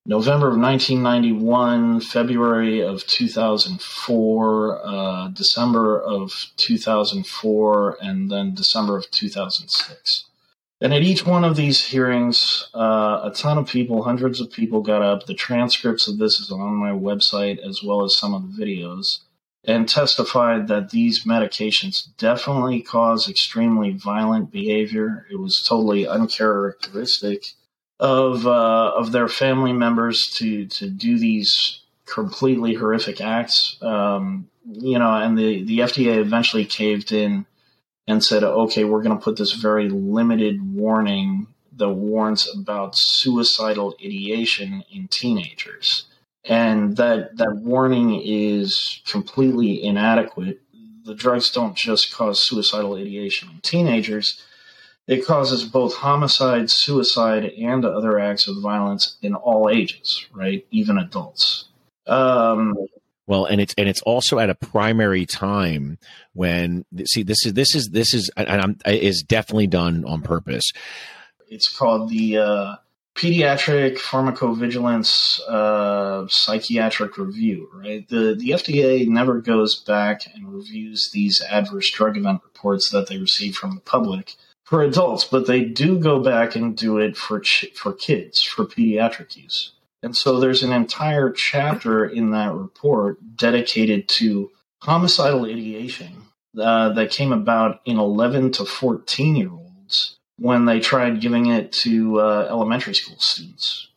November 0.07 0.49
of 0.49 0.59
1991, 0.59 2.01
February 2.01 2.81
of 2.81 3.07
2004, 3.07 4.87
uh, 4.87 5.29
December 5.29 5.99
of 5.99 6.51
2004, 6.57 7.99
and 8.03 8.31
then 8.31 8.55
December 8.55 8.99
of 8.99 9.11
2006. 9.11 10.25
And 10.83 10.93
at 10.93 11.03
each 11.03 11.25
one 11.25 11.43
of 11.43 11.57
these 11.57 11.87
hearings, 11.87 12.69
uh, 12.75 13.21
a 13.25 13.33
ton 13.35 13.57
of 13.57 13.67
people, 13.67 14.03
hundreds 14.03 14.43
of 14.43 14.53
people 14.53 14.83
got 14.83 15.01
up. 15.01 15.25
The 15.25 15.33
transcripts 15.33 16.07
of 16.07 16.19
this 16.19 16.39
is 16.39 16.51
on 16.51 16.75
my 16.75 16.91
website 16.91 17.59
as 17.59 17.83
well 17.83 18.05
as 18.05 18.19
some 18.19 18.35
of 18.35 18.43
the 18.43 18.63
videos 18.63 19.21
and 19.67 19.89
testified 19.89 20.69
that 20.69 20.91
these 20.91 21.25
medications 21.25 22.09
definitely 22.19 22.83
cause 22.83 23.27
extremely 23.29 23.93
violent 23.93 24.51
behavior. 24.51 25.27
It 25.33 25.37
was 25.37 25.65
totally 25.67 26.07
uncharacteristic 26.07 27.55
of 28.01 28.47
uh, 28.47 28.93
of 28.97 29.13
their 29.13 29.29
family 29.29 29.73
members 29.73 30.27
to 30.37 30.67
to 30.67 30.89
do 30.89 31.19
these 31.19 31.81
completely 32.07 32.75
horrific 32.75 33.21
acts. 33.21 33.77
Um, 33.83 34.49
you 34.67 34.99
know, 34.99 35.15
and 35.15 35.39
the 35.39 35.63
the 35.65 35.81
FDA 35.81 36.17
eventually 36.19 36.65
caved 36.65 37.13
in 37.13 37.47
and 38.07 38.23
said, 38.23 38.43
"Okay, 38.43 38.85
we're 38.85 39.03
going 39.03 39.17
to 39.17 39.25
put 39.25 39.37
this 39.37 39.53
very 39.53 39.89
limited 39.89 40.75
warning 40.75 41.47
that 41.77 41.89
warns 41.89 42.49
about 42.57 42.95
suicidal 42.97 43.97
ideation 44.03 44.85
in 44.93 45.09
teenagers." 45.09 46.07
and 46.45 46.97
that 46.97 47.37
that 47.37 47.57
warning 47.57 48.21
is 48.23 49.01
completely 49.07 49.83
inadequate. 49.83 50.61
The 51.05 51.15
drugs 51.15 51.51
don't 51.51 51.77
just 51.77 52.15
cause 52.15 52.47
suicidal 52.47 52.95
ideation 52.97 53.49
in 53.53 53.61
teenagers; 53.61 54.43
it 55.07 55.27
causes 55.27 55.65
both 55.65 55.95
homicide, 55.95 56.71
suicide, 56.71 57.45
and 57.45 57.85
other 57.85 58.19
acts 58.19 58.49
of 58.49 58.57
violence 58.63 59.17
in 59.23 59.35
all 59.35 59.69
ages, 59.71 60.27
right? 60.33 60.67
Even 60.71 60.99
adults. 60.99 61.67
Um, 62.07 62.75
well, 63.27 63.47
and 63.47 63.61
it's 63.61 63.75
and 63.79 63.89
it's 63.89 64.03
also 64.03 64.39
at 64.39 64.51
a 64.51 64.55
primary 64.55 65.27
time 65.27 65.99
when 66.33 66.85
see 67.07 67.23
this 67.23 67.45
is 67.47 67.55
this 67.55 67.75
is 67.75 67.89
this 67.91 68.13
is 68.15 68.31
and 68.37 68.49
I'm 68.49 68.79
is 68.87 69.23
definitely 69.23 69.67
done 69.67 70.05
on 70.05 70.23
purpose. 70.23 70.65
It's 71.49 71.75
called 71.75 72.11
the 72.11 72.39
uh, 72.39 72.77
pediatric 73.15 73.99
pharmacovigilance 73.99 75.41
uh, 75.49 76.27
psychiatric 76.29 77.17
review, 77.17 77.69
right? 77.73 78.07
The 78.09 78.35
the 78.35 78.51
FDA 78.51 79.09
never 79.09 79.41
goes 79.41 79.81
back 79.81 80.23
and 80.35 80.53
reviews 80.53 81.11
these 81.13 81.41
adverse 81.51 81.91
drug 81.91 82.17
event 82.19 82.41
reports 82.45 82.91
that 82.91 83.09
they 83.09 83.19
receive 83.19 83.55
from 83.55 83.75
the 83.75 83.81
public 83.81 84.35
for 84.65 84.83
adults, 84.83 85.25
but 85.25 85.47
they 85.47 85.65
do 85.65 85.99
go 85.99 86.21
back 86.21 86.57
and 86.57 86.77
do 86.77 86.99
it 86.99 87.17
for 87.17 87.41
ch- 87.41 87.73
for 87.75 87.93
kids 87.93 88.43
for 88.43 88.65
pediatric 88.65 89.37
use. 89.37 89.73
And 90.03 90.17
so 90.17 90.39
there's 90.39 90.63
an 90.63 90.73
entire 90.73 91.31
chapter 91.31 92.05
in 92.05 92.31
that 92.33 92.53
report 92.53 93.19
dedicated 93.37 94.09
to 94.09 94.51
homicidal 94.83 95.47
ideation 95.47 96.25
uh, 96.59 96.91
that 96.91 97.11
came 97.11 97.33
about 97.33 97.81
in 97.87 97.99
11 97.99 98.53
to 98.53 98.65
14 98.65 99.37
year 99.37 99.51
olds 99.51 100.19
when 100.39 100.65
they 100.67 100.81
tried 100.81 101.21
giving 101.21 101.47
it 101.47 101.73
to 101.73 102.21
uh, 102.21 102.47
elementary 102.51 102.95
school 102.95 103.17
students, 103.19 103.89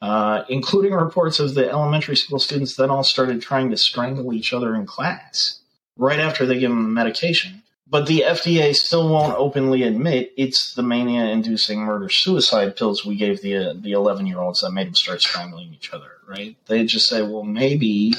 uh, 0.00 0.42
including 0.48 0.92
reports 0.92 1.38
of 1.40 1.54
the 1.54 1.68
elementary 1.68 2.16
school 2.16 2.38
students 2.38 2.76
that 2.76 2.90
all 2.90 3.04
started 3.04 3.42
trying 3.42 3.70
to 3.70 3.76
strangle 3.76 4.32
each 4.32 4.52
other 4.52 4.74
in 4.74 4.86
class 4.86 5.60
right 5.96 6.18
after 6.18 6.46
they 6.46 6.58
give 6.58 6.70
them 6.70 6.84
the 6.84 6.88
medication. 6.88 7.62
But 7.92 8.06
the 8.06 8.24
FDA 8.26 8.74
still 8.74 9.10
won't 9.10 9.36
openly 9.36 9.82
admit 9.82 10.32
it's 10.38 10.72
the 10.72 10.82
mania-inducing 10.82 11.78
murder-suicide 11.78 12.74
pills 12.74 13.04
we 13.04 13.16
gave 13.16 13.42
the 13.42 13.54
uh, 13.54 13.74
the 13.74 13.92
11-year-olds 13.92 14.62
that 14.62 14.70
made 14.70 14.86
them 14.86 14.94
start 14.94 15.20
strangling 15.20 15.74
each 15.74 15.92
other. 15.92 16.08
Right? 16.26 16.56
They 16.68 16.86
just 16.86 17.06
say, 17.06 17.20
well, 17.20 17.42
maybe 17.42 18.14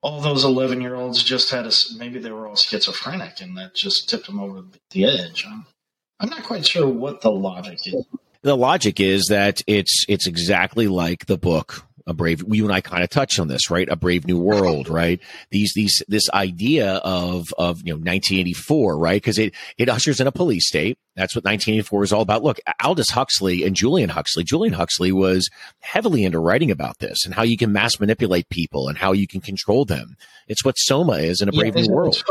all 0.00 0.22
those 0.22 0.46
11-year-olds 0.46 1.22
just 1.22 1.50
had 1.50 1.66
a 1.66 1.72
maybe 1.98 2.18
they 2.18 2.30
were 2.30 2.48
all 2.48 2.56
schizophrenic, 2.56 3.42
and 3.42 3.54
that 3.58 3.74
just 3.74 4.08
tipped 4.08 4.24
them 4.24 4.40
over 4.40 4.64
the 4.92 5.04
edge. 5.04 5.44
Huh? 5.46 5.60
I'm 6.18 6.30
not 6.30 6.44
quite 6.44 6.66
sure 6.66 6.88
what 6.88 7.20
the 7.20 7.30
logic 7.30 7.80
is. 7.86 8.06
The 8.40 8.56
logic 8.56 8.98
is 8.98 9.26
that 9.28 9.60
it's 9.66 10.06
it's 10.08 10.26
exactly 10.26 10.88
like 10.88 11.26
the 11.26 11.36
book 11.36 11.84
a 12.08 12.14
brave 12.14 12.42
you 12.48 12.64
and 12.64 12.72
I 12.72 12.80
kind 12.80 13.04
of 13.04 13.10
touched 13.10 13.38
on 13.38 13.48
this, 13.48 13.70
right? 13.70 13.88
A 13.88 13.96
brave 13.96 14.26
new 14.26 14.38
world, 14.38 14.88
right? 15.00 15.20
These 15.50 15.72
these 15.74 16.02
this 16.08 16.28
idea 16.30 16.94
of 16.96 17.52
of 17.58 17.78
you 17.84 17.92
know 17.92 17.98
1984, 17.98 18.98
right? 18.98 19.20
Because 19.20 19.38
it 19.38 19.54
it 19.76 19.88
ushers 19.88 20.20
in 20.20 20.26
a 20.26 20.32
police 20.32 20.66
state. 20.66 20.98
That's 21.14 21.34
what 21.34 21.44
1984 21.44 22.04
is 22.04 22.12
all 22.12 22.22
about. 22.22 22.44
Look, 22.44 22.60
Aldous 22.82 23.10
Huxley 23.10 23.64
and 23.64 23.74
Julian 23.74 24.08
Huxley. 24.08 24.44
Julian 24.44 24.72
Huxley 24.72 25.10
was 25.10 25.50
heavily 25.80 26.24
into 26.24 26.38
writing 26.38 26.70
about 26.70 27.00
this 27.00 27.24
and 27.24 27.34
how 27.34 27.42
you 27.42 27.56
can 27.56 27.72
mass 27.72 27.98
manipulate 27.98 28.48
people 28.50 28.88
and 28.88 28.96
how 28.96 29.12
you 29.12 29.26
can 29.26 29.40
control 29.40 29.84
them. 29.84 30.16
It's 30.46 30.64
what 30.64 30.78
Soma 30.78 31.14
is 31.14 31.40
in 31.40 31.48
a 31.48 31.52
brave 31.52 31.76
yeah, 31.76 31.82
new 31.82 31.92
world, 31.92 32.22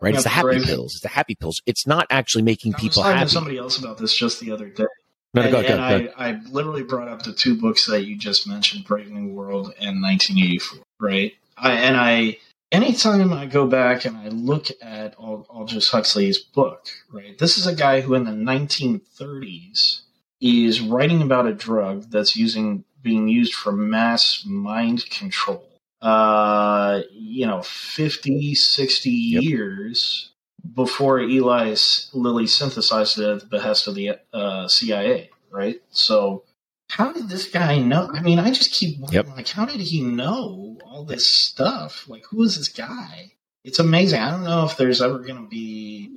right? 0.00 0.14
It's 0.14 0.24
the 0.24 0.28
happy 0.28 0.42
brave. 0.42 0.64
pills. 0.64 0.94
It's 0.94 1.02
the 1.02 1.08
happy 1.08 1.36
pills. 1.36 1.62
It's 1.66 1.86
not 1.86 2.06
actually 2.10 2.42
making 2.42 2.72
people 2.74 3.04
happy. 3.04 3.30
somebody 3.30 3.58
else 3.58 3.78
about 3.78 3.98
this 3.98 4.12
just 4.14 4.40
the 4.40 4.50
other 4.50 4.68
day. 4.68 4.86
No, 5.34 5.42
and, 5.42 5.50
go, 5.50 5.62
go, 5.62 5.68
and 5.68 6.06
go. 6.06 6.12
I, 6.16 6.28
I 6.28 6.40
literally 6.50 6.82
brought 6.82 7.08
up 7.08 7.22
the 7.22 7.32
two 7.32 7.58
books 7.58 7.86
that 7.86 8.04
you 8.04 8.16
just 8.16 8.46
mentioned, 8.46 8.84
Brave 8.84 9.10
New 9.10 9.32
World 9.32 9.72
and 9.80 10.02
1984, 10.02 10.80
right? 11.00 11.32
I, 11.56 11.72
and 11.72 11.96
I, 11.96 12.38
anytime 12.70 13.32
I 13.32 13.46
go 13.46 13.66
back 13.66 14.04
and 14.04 14.16
I 14.16 14.28
look 14.28 14.66
at 14.82 15.14
Aldous 15.18 15.90
Huxley's 15.90 16.38
book, 16.38 16.88
right? 17.10 17.38
This 17.38 17.56
is 17.56 17.66
a 17.66 17.74
guy 17.74 18.02
who 18.02 18.14
in 18.14 18.24
the 18.24 18.30
1930s 18.32 20.02
is 20.40 20.80
writing 20.80 21.22
about 21.22 21.46
a 21.46 21.54
drug 21.54 22.10
that's 22.10 22.36
using 22.36 22.84
being 23.00 23.28
used 23.28 23.54
for 23.54 23.72
mass 23.72 24.44
mind 24.46 25.08
control. 25.08 25.68
Uh, 26.00 27.02
you 27.12 27.46
know, 27.46 27.62
50, 27.62 28.54
60 28.54 29.10
yep. 29.10 29.42
years 29.42 30.31
before 30.74 31.20
Eli 31.20 31.74
Lilly 32.12 32.46
synthesized 32.46 33.18
it 33.18 33.28
at 33.28 33.40
the 33.40 33.46
behest 33.46 33.88
of 33.88 33.94
the 33.94 34.18
uh, 34.32 34.68
CIA, 34.68 35.30
right? 35.50 35.80
So, 35.90 36.44
how 36.88 37.12
did 37.12 37.28
this 37.28 37.48
guy 37.50 37.78
know? 37.78 38.10
I 38.12 38.22
mean, 38.22 38.38
I 38.38 38.50
just 38.50 38.72
keep 38.72 38.98
wondering, 38.98 39.26
yep. 39.26 39.36
like, 39.36 39.48
how 39.48 39.64
did 39.64 39.80
he 39.80 40.02
know 40.02 40.78
all 40.84 41.04
this 41.04 41.26
stuff? 41.26 42.08
Like, 42.08 42.24
who 42.30 42.42
is 42.42 42.56
this 42.56 42.68
guy? 42.68 43.32
It's 43.64 43.78
amazing. 43.78 44.20
I 44.20 44.30
don't 44.30 44.44
know 44.44 44.64
if 44.64 44.76
there's 44.76 45.00
ever 45.00 45.18
going 45.18 45.42
to 45.42 45.48
be. 45.48 46.10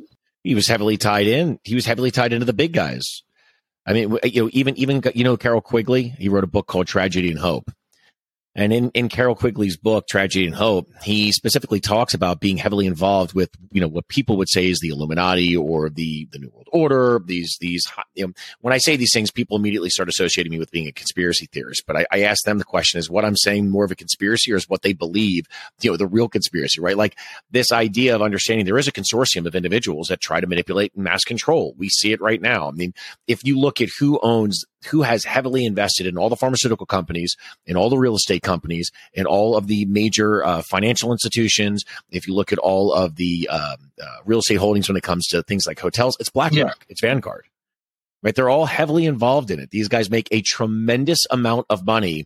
He 0.43 0.55
was 0.55 0.67
heavily 0.67 0.97
tied 0.97 1.27
in. 1.27 1.60
He 1.63 1.75
was 1.75 1.86
heavily 1.86 2.12
tied 2.12 2.34
into 2.34 2.45
the 2.45 2.53
big 2.53 2.73
guys. 2.73 3.23
I 3.86 3.93
mean, 3.93 4.17
you 4.23 4.43
know, 4.43 4.49
even 4.53 4.75
even 4.77 5.03
you 5.13 5.23
know 5.23 5.38
Carroll 5.38 5.62
Quigley. 5.62 6.10
He 6.17 6.29
wrote 6.29 6.43
a 6.43 6.47
book 6.47 6.67
called 6.67 6.88
Tragedy 6.88 7.29
and 7.29 7.39
Hope, 7.39 7.71
and 8.56 8.72
in, 8.72 8.89
in 8.91 9.10
Carroll 9.10 9.36
Quigley's 9.36 9.76
book, 9.76 10.08
Tragedy 10.08 10.46
and 10.46 10.56
Hope, 10.56 10.89
he 11.04 11.34
specifically 11.34 11.82
talks 11.82 12.13
about 12.13 12.39
being 12.39 12.56
heavily 12.56 12.88
involved 12.88 13.34
with, 13.34 13.50
you 13.72 13.82
know, 13.82 13.88
what 13.88 14.08
people 14.08 14.38
would 14.38 14.48
say 14.50 14.70
is 14.70 14.80
the 14.80 14.88
Illuminati 14.88 15.58
or 15.58 15.89
the, 15.89 16.30
the 16.32 16.39
New 16.39 16.50
World 16.50 16.70
Order. 16.72 17.20
These, 17.26 17.58
these, 17.60 17.84
you 18.13 18.28
know, 18.28 18.34
when 18.62 18.74
I 18.74 18.78
say 18.78 18.96
these 18.96 19.12
things, 19.13 19.30
people 19.30 19.58
immediately 19.58 19.89
start 19.89 20.08
associating 20.08 20.52
me 20.52 20.60
with 20.60 20.72
being 20.72 20.88
a 20.88 20.94
conspiracy 20.94 21.48
theorist. 21.52 21.84
But 21.86 21.98
I, 21.98 22.06
I 22.12 22.22
ask 22.22 22.46
them 22.46 22.58
the 22.58 22.63
question 22.63 22.98
is 22.98 23.10
what 23.10 23.26
I'm 23.26 23.36
saying 23.36 23.70
more 23.70 23.84
of 23.84 23.91
a 23.91 23.96
conspiracy 23.96 24.54
or 24.54 24.56
is 24.56 24.70
what 24.70 24.84
they 24.84 24.94
believe, 24.94 25.48
you 25.82 25.91
know, 25.91 25.98
the 25.98 26.08
real 26.08 26.30
conspiracy, 26.30 26.80
right? 26.80 26.96
Like 26.98 27.18
this 27.52 27.74
idea 27.74 28.15
of 28.15 28.22
understanding 28.22 28.65
there 28.65 28.78
is 28.78 28.88
a 28.88 28.94
consortium 28.94 29.46
of 29.46 29.56
individuals 29.56 30.08
that 30.08 30.22
try 30.22 30.39
to 30.39 30.48
manipulate 30.48 30.98
mass 30.98 31.26
control. 31.26 31.76
We 31.78 31.89
see 31.89 32.13
it 32.13 32.22
right 32.22 32.41
now. 32.41 32.70
I 32.70 32.72
mean, 32.72 32.94
if 33.28 33.44
you 33.44 33.60
look 33.60 33.82
at 33.82 33.89
who 34.00 34.18
owns 34.24 34.63
who 34.86 35.02
has 35.02 35.24
heavily 35.24 35.65
invested 35.65 36.08
in 36.08 36.17
all 36.17 36.30
the 36.30 36.36
pharmaceutical 36.36 36.86
companies, 36.86 37.36
in 37.65 37.76
all 37.76 37.89
the 37.89 37.98
real 37.98 38.15
estate 38.15 38.41
companies, 38.41 38.89
in 39.13 39.26
all 39.26 39.56
of 39.56 39.67
the 39.67 39.86
major 39.86 40.45
uh, 40.45 40.62
financial 40.69 41.12
institutions. 41.12 41.84
If 42.12 42.28
you 42.28 42.34
look 42.34 42.52
at 42.52 42.60
all 42.60 42.93
of 42.93 43.15
the 43.15 43.50
uh, 43.52 43.76
uh, 44.02 44.06
real 44.26 44.39
estate 44.39 44.56
holdings 44.56 44.88
when 44.88 44.98
it 44.98 45.04
comes 45.04 45.28
to 45.28 45.43
things 45.43 45.65
like 45.67 45.80
hotels, 45.80 46.17
it's 46.19 46.30
BlackRock, 46.30 46.56
yeah. 46.56 46.86
it's 46.89 47.02
Vanguard. 47.02 47.45
Right? 48.24 48.34
They're 48.34 48.50
all 48.50 48.65
heavily 48.65 49.06
involved 49.06 49.52
in 49.52 49.60
it. 49.60 49.69
These 49.69 49.88
guys 49.88 50.10
make 50.10 50.28
a 50.32 50.41
tremendous 50.41 51.19
amount 51.30 51.67
of 51.69 51.86
money 51.86 52.26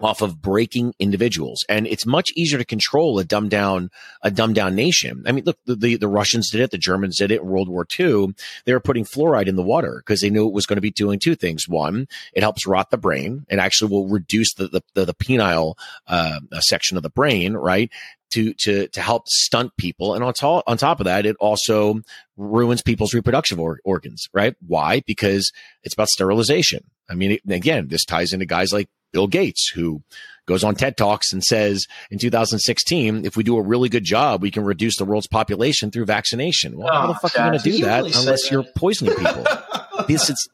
off 0.00 0.22
of 0.22 0.40
breaking 0.40 0.94
individuals. 0.98 1.64
And 1.68 1.86
it's 1.86 2.06
much 2.06 2.30
easier 2.36 2.58
to 2.58 2.64
control 2.64 3.18
a 3.18 3.24
dumbed 3.24 3.50
down, 3.50 3.90
a 4.22 4.30
dumbed 4.30 4.54
down 4.54 4.74
nation. 4.74 5.24
I 5.26 5.32
mean, 5.32 5.44
look, 5.44 5.58
the, 5.66 5.74
the, 5.74 5.96
the, 5.96 6.08
Russians 6.08 6.50
did 6.50 6.60
it. 6.60 6.70
The 6.70 6.78
Germans 6.78 7.18
did 7.18 7.30
it 7.30 7.40
in 7.40 7.46
World 7.46 7.68
War 7.68 7.86
II. 7.98 8.34
They 8.64 8.72
were 8.72 8.80
putting 8.80 9.04
fluoride 9.04 9.46
in 9.46 9.56
the 9.56 9.62
water 9.62 10.02
because 10.04 10.20
they 10.20 10.30
knew 10.30 10.46
it 10.46 10.54
was 10.54 10.66
going 10.66 10.76
to 10.76 10.82
be 10.82 10.90
doing 10.90 11.18
two 11.18 11.34
things. 11.34 11.68
One, 11.68 12.06
it 12.32 12.42
helps 12.42 12.66
rot 12.66 12.90
the 12.90 12.98
brain. 12.98 13.44
It 13.48 13.58
actually 13.58 13.90
will 13.90 14.08
reduce 14.08 14.54
the, 14.54 14.68
the, 14.68 14.82
the, 14.94 15.04
the 15.06 15.14
pineal, 15.14 15.76
uh, 16.06 16.40
section 16.60 16.96
of 16.96 17.02
the 17.02 17.10
brain, 17.10 17.54
right? 17.54 17.90
To, 18.32 18.52
to, 18.64 18.88
to 18.88 19.00
help 19.00 19.26
stunt 19.26 19.72
people. 19.78 20.14
And 20.14 20.22
on 20.22 20.34
top, 20.34 20.64
on 20.66 20.76
top 20.76 21.00
of 21.00 21.04
that, 21.04 21.24
it 21.24 21.36
also 21.40 22.02
ruins 22.36 22.82
people's 22.82 23.14
reproductive 23.14 23.58
or- 23.58 23.80
organs, 23.84 24.28
right? 24.34 24.54
Why? 24.66 25.02
Because 25.06 25.50
it's 25.82 25.94
about 25.94 26.08
sterilization. 26.08 26.84
I 27.08 27.14
mean, 27.14 27.38
again, 27.48 27.88
this 27.88 28.04
ties 28.04 28.34
into 28.34 28.44
guys 28.44 28.70
like 28.70 28.90
Bill 29.12 29.26
Gates, 29.26 29.70
who 29.74 30.02
goes 30.48 30.64
on 30.64 30.74
TED 30.74 30.96
Talks 30.96 31.32
and 31.32 31.44
says 31.44 31.86
in 32.10 32.18
2016, 32.18 33.24
if 33.24 33.36
we 33.36 33.44
do 33.44 33.56
a 33.56 33.62
really 33.62 33.88
good 33.88 34.04
job, 34.04 34.42
we 34.42 34.50
can 34.50 34.64
reduce 34.64 34.96
the 34.96 35.04
world's 35.04 35.28
population 35.28 35.90
through 35.90 36.06
vaccination. 36.06 36.76
Well, 36.76 36.88
oh, 36.90 37.00
how 37.00 37.06
the 37.08 37.14
fuck 37.14 37.38
are 37.38 37.44
you 37.44 37.50
going 37.50 37.62
to 37.62 37.70
do 37.70 37.84
that 37.84 37.98
really 37.98 38.12
unless 38.16 38.50
you're 38.50 38.64
poisoning 38.76 39.14
people? 39.14 39.46
this 40.08 40.30
is, 40.30 40.48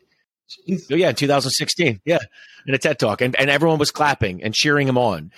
oh, 0.90 0.96
yeah, 0.96 1.12
2016. 1.12 2.00
Yeah. 2.04 2.18
In 2.66 2.74
a 2.74 2.78
TED 2.78 2.98
Talk. 2.98 3.20
And, 3.20 3.36
and 3.36 3.48
everyone 3.48 3.78
was 3.78 3.90
clapping 3.90 4.42
and 4.42 4.52
cheering 4.52 4.88
him 4.88 4.98
on. 4.98 5.30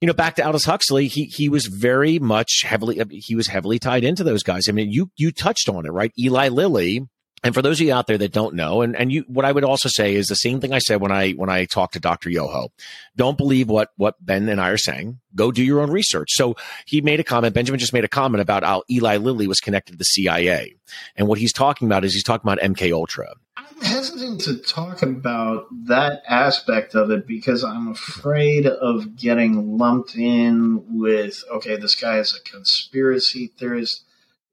You 0.00 0.06
know, 0.06 0.14
back 0.14 0.34
to 0.36 0.44
Aldous 0.44 0.64
Huxley, 0.64 1.06
he 1.06 1.26
he 1.26 1.48
was 1.48 1.66
very 1.66 2.18
much 2.18 2.62
heavily 2.64 3.00
he 3.12 3.36
was 3.36 3.46
heavily 3.46 3.78
tied 3.78 4.02
into 4.02 4.24
those 4.24 4.42
guys. 4.42 4.68
I 4.68 4.72
mean, 4.72 4.90
you 4.90 5.12
you 5.16 5.30
touched 5.30 5.68
on 5.68 5.86
it, 5.86 5.90
right? 5.90 6.10
Eli 6.18 6.48
Lilly 6.48 7.06
and 7.44 7.54
for 7.54 7.62
those 7.62 7.80
of 7.80 7.86
you 7.86 7.92
out 7.92 8.06
there 8.06 8.18
that 8.18 8.32
don't 8.32 8.54
know, 8.54 8.82
and, 8.82 8.94
and 8.94 9.10
you, 9.10 9.24
what 9.26 9.44
I 9.44 9.50
would 9.50 9.64
also 9.64 9.88
say 9.88 10.14
is 10.14 10.26
the 10.26 10.36
same 10.36 10.60
thing 10.60 10.72
I 10.72 10.78
said 10.78 11.00
when 11.00 11.10
I, 11.10 11.32
when 11.32 11.50
I 11.50 11.64
talked 11.64 11.94
to 11.94 12.00
Dr. 12.00 12.30
Yoho. 12.30 12.70
Don't 13.16 13.36
believe 13.36 13.68
what, 13.68 13.90
what 13.96 14.14
Ben 14.24 14.48
and 14.48 14.60
I 14.60 14.70
are 14.70 14.78
saying. 14.78 15.18
Go 15.34 15.50
do 15.50 15.64
your 15.64 15.80
own 15.80 15.90
research. 15.90 16.28
So 16.32 16.54
he 16.86 17.00
made 17.00 17.18
a 17.18 17.24
comment. 17.24 17.54
Benjamin 17.54 17.80
just 17.80 17.92
made 17.92 18.04
a 18.04 18.08
comment 18.08 18.42
about 18.42 18.62
how 18.62 18.84
Eli 18.88 19.16
Lilly 19.16 19.48
was 19.48 19.58
connected 19.58 19.92
to 19.92 19.98
the 19.98 20.04
CIA. 20.04 20.76
And 21.16 21.26
what 21.26 21.38
he's 21.38 21.52
talking 21.52 21.88
about 21.88 22.04
is 22.04 22.12
he's 22.12 22.22
talking 22.22 22.48
about 22.48 22.62
MK 22.62 22.92
Ultra. 22.92 23.34
I'm 23.56 23.80
hesitant 23.82 24.40
to 24.42 24.58
talk 24.58 25.02
about 25.02 25.66
that 25.86 26.22
aspect 26.28 26.94
of 26.94 27.10
it 27.10 27.26
because 27.26 27.64
I'm 27.64 27.88
afraid 27.88 28.66
of 28.66 29.16
getting 29.16 29.76
lumped 29.76 30.14
in 30.14 30.84
with, 30.88 31.42
okay, 31.52 31.76
this 31.76 31.96
guy 31.96 32.18
is 32.18 32.38
a 32.38 32.48
conspiracy 32.48 33.48
theorist. 33.58 34.04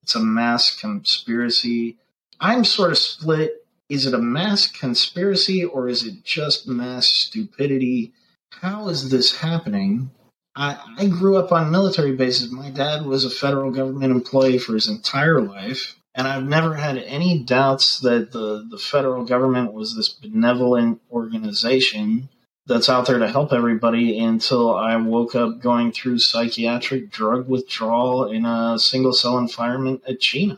It's 0.02 0.16
a 0.16 0.20
mass 0.20 0.76
conspiracy 0.76 1.98
I'm 2.40 2.64
sort 2.64 2.92
of 2.92 2.98
split. 2.98 3.66
Is 3.90 4.06
it 4.06 4.14
a 4.14 4.20
mass 4.20 4.68
conspiracy 4.68 5.64
or 5.64 5.90
is 5.90 6.06
it 6.06 6.24
just 6.24 6.68
mass 6.68 7.08
stupidity? 7.08 8.14
How 8.52 8.88
is 8.90 9.10
this 9.10 9.38
happening? 9.38 10.12
I, 10.56 10.78
I 10.98 11.08
grew 11.08 11.38
up 11.38 11.52
on 11.52 11.72
military 11.72 12.16
bases. 12.16 12.52
My 12.52 12.70
dad 12.70 13.06
was 13.06 13.24
a 13.24 13.30
federal 13.30 13.72
government 13.72 14.12
employee 14.12 14.60
for 14.60 14.74
his 14.74 14.88
entire 14.88 15.42
life. 15.42 15.96
And 16.16 16.28
I've 16.28 16.44
never 16.44 16.76
had 16.76 16.98
any 16.98 17.44
doubts 17.44 18.00
that 18.02 18.32
the, 18.32 18.68
the 18.70 18.78
federal 18.78 19.26
government 19.26 19.74
was 19.74 19.96
this 19.96 20.10
benevolent 20.10 21.02
organization 21.12 22.30
that's 22.66 22.90
out 22.90 23.08
there 23.08 23.20
to 23.20 23.28
help 23.28 23.54
everybody 23.54 24.20
until 24.20 24.76
I 24.76 24.96
woke 24.98 25.34
up 25.34 25.62
going 25.62 25.92
through 25.92 26.20
psychiatric 26.20 27.10
drug 27.10 27.48
withdrawal 27.48 28.30
in 28.30 28.46
a 28.46 28.78
single 28.78 29.14
cell 29.14 29.38
environment 29.38 30.04
at 30.08 30.20
Chino. 30.20 30.58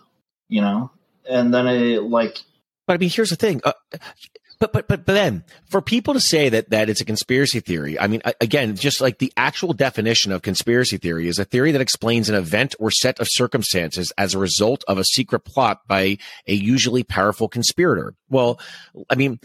You 0.49 0.61
know, 0.61 0.91
and 1.29 1.53
then 1.53 1.67
it 1.67 2.03
like. 2.03 2.39
But 2.87 2.93
I 2.93 2.97
mean, 2.97 3.09
here's 3.09 3.29
the 3.29 3.35
thing. 3.35 3.61
Uh, 3.63 3.73
but 4.61 4.71
but 4.71 4.87
but 4.87 5.05
but 5.05 5.13
then 5.13 5.43
for 5.65 5.81
people 5.81 6.13
to 6.13 6.19
say 6.19 6.47
that 6.49 6.69
that 6.69 6.87
it's 6.87 7.01
a 7.01 7.05
conspiracy 7.05 7.59
theory, 7.61 7.99
I 7.99 8.05
mean, 8.05 8.21
again, 8.39 8.75
just 8.75 9.01
like 9.01 9.17
the 9.17 9.33
actual 9.35 9.73
definition 9.73 10.31
of 10.31 10.43
conspiracy 10.43 10.97
theory 10.97 11.27
is 11.27 11.39
a 11.39 11.45
theory 11.45 11.71
that 11.71 11.81
explains 11.81 12.29
an 12.29 12.35
event 12.35 12.75
or 12.79 12.91
set 12.91 13.19
of 13.19 13.27
circumstances 13.29 14.13
as 14.19 14.35
a 14.35 14.39
result 14.39 14.83
of 14.87 14.99
a 14.99 15.03
secret 15.03 15.41
plot 15.41 15.81
by 15.87 16.19
a 16.47 16.53
usually 16.53 17.03
powerful 17.03 17.49
conspirator. 17.49 18.13
Well, 18.29 18.59
I 19.09 19.15
mean, 19.15 19.39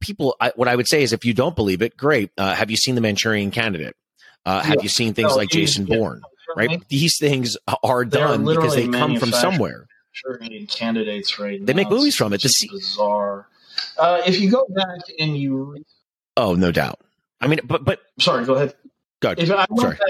people. 0.00 0.36
I, 0.38 0.52
what 0.56 0.68
I 0.68 0.76
would 0.76 0.88
say 0.88 1.02
is, 1.02 1.14
if 1.14 1.24
you 1.24 1.32
don't 1.32 1.56
believe 1.56 1.80
it, 1.80 1.96
great. 1.96 2.30
Uh, 2.36 2.54
have 2.54 2.70
you 2.70 2.76
seen 2.76 2.96
the 2.96 3.00
Manchurian 3.00 3.50
Candidate? 3.50 3.96
Uh, 4.44 4.60
have 4.60 4.76
yeah. 4.76 4.82
you 4.82 4.88
seen 4.90 5.14
things 5.14 5.30
no, 5.30 5.36
like 5.36 5.48
Jason 5.48 5.86
Bourne? 5.86 6.20
Right? 6.54 6.86
These 6.88 7.16
things 7.18 7.56
are 7.82 8.04
done 8.04 8.44
because 8.44 8.74
they 8.74 8.88
come 8.88 9.16
from 9.16 9.30
somewhere 9.30 9.86
Manchurian 10.24 10.66
candidates 10.66 11.38
right 11.38 11.64
They 11.64 11.72
now. 11.72 11.76
make 11.78 11.90
movies 11.90 12.16
from 12.16 12.32
it. 12.32 12.44
It's 12.44 12.66
bizarre. 12.66 13.46
Uh, 13.98 14.22
if 14.26 14.40
you 14.40 14.50
go 14.50 14.66
back 14.68 15.00
and 15.18 15.36
you, 15.36 15.84
oh, 16.36 16.54
no 16.54 16.72
doubt. 16.72 17.00
I 17.40 17.46
mean, 17.46 17.60
but 17.64 17.84
but 17.84 18.00
sorry, 18.18 18.44
go 18.44 18.54
ahead. 18.54 18.74
Go 19.20 19.30
ahead. 19.30 19.46
sorry. 19.48 19.96
Back, 19.96 20.00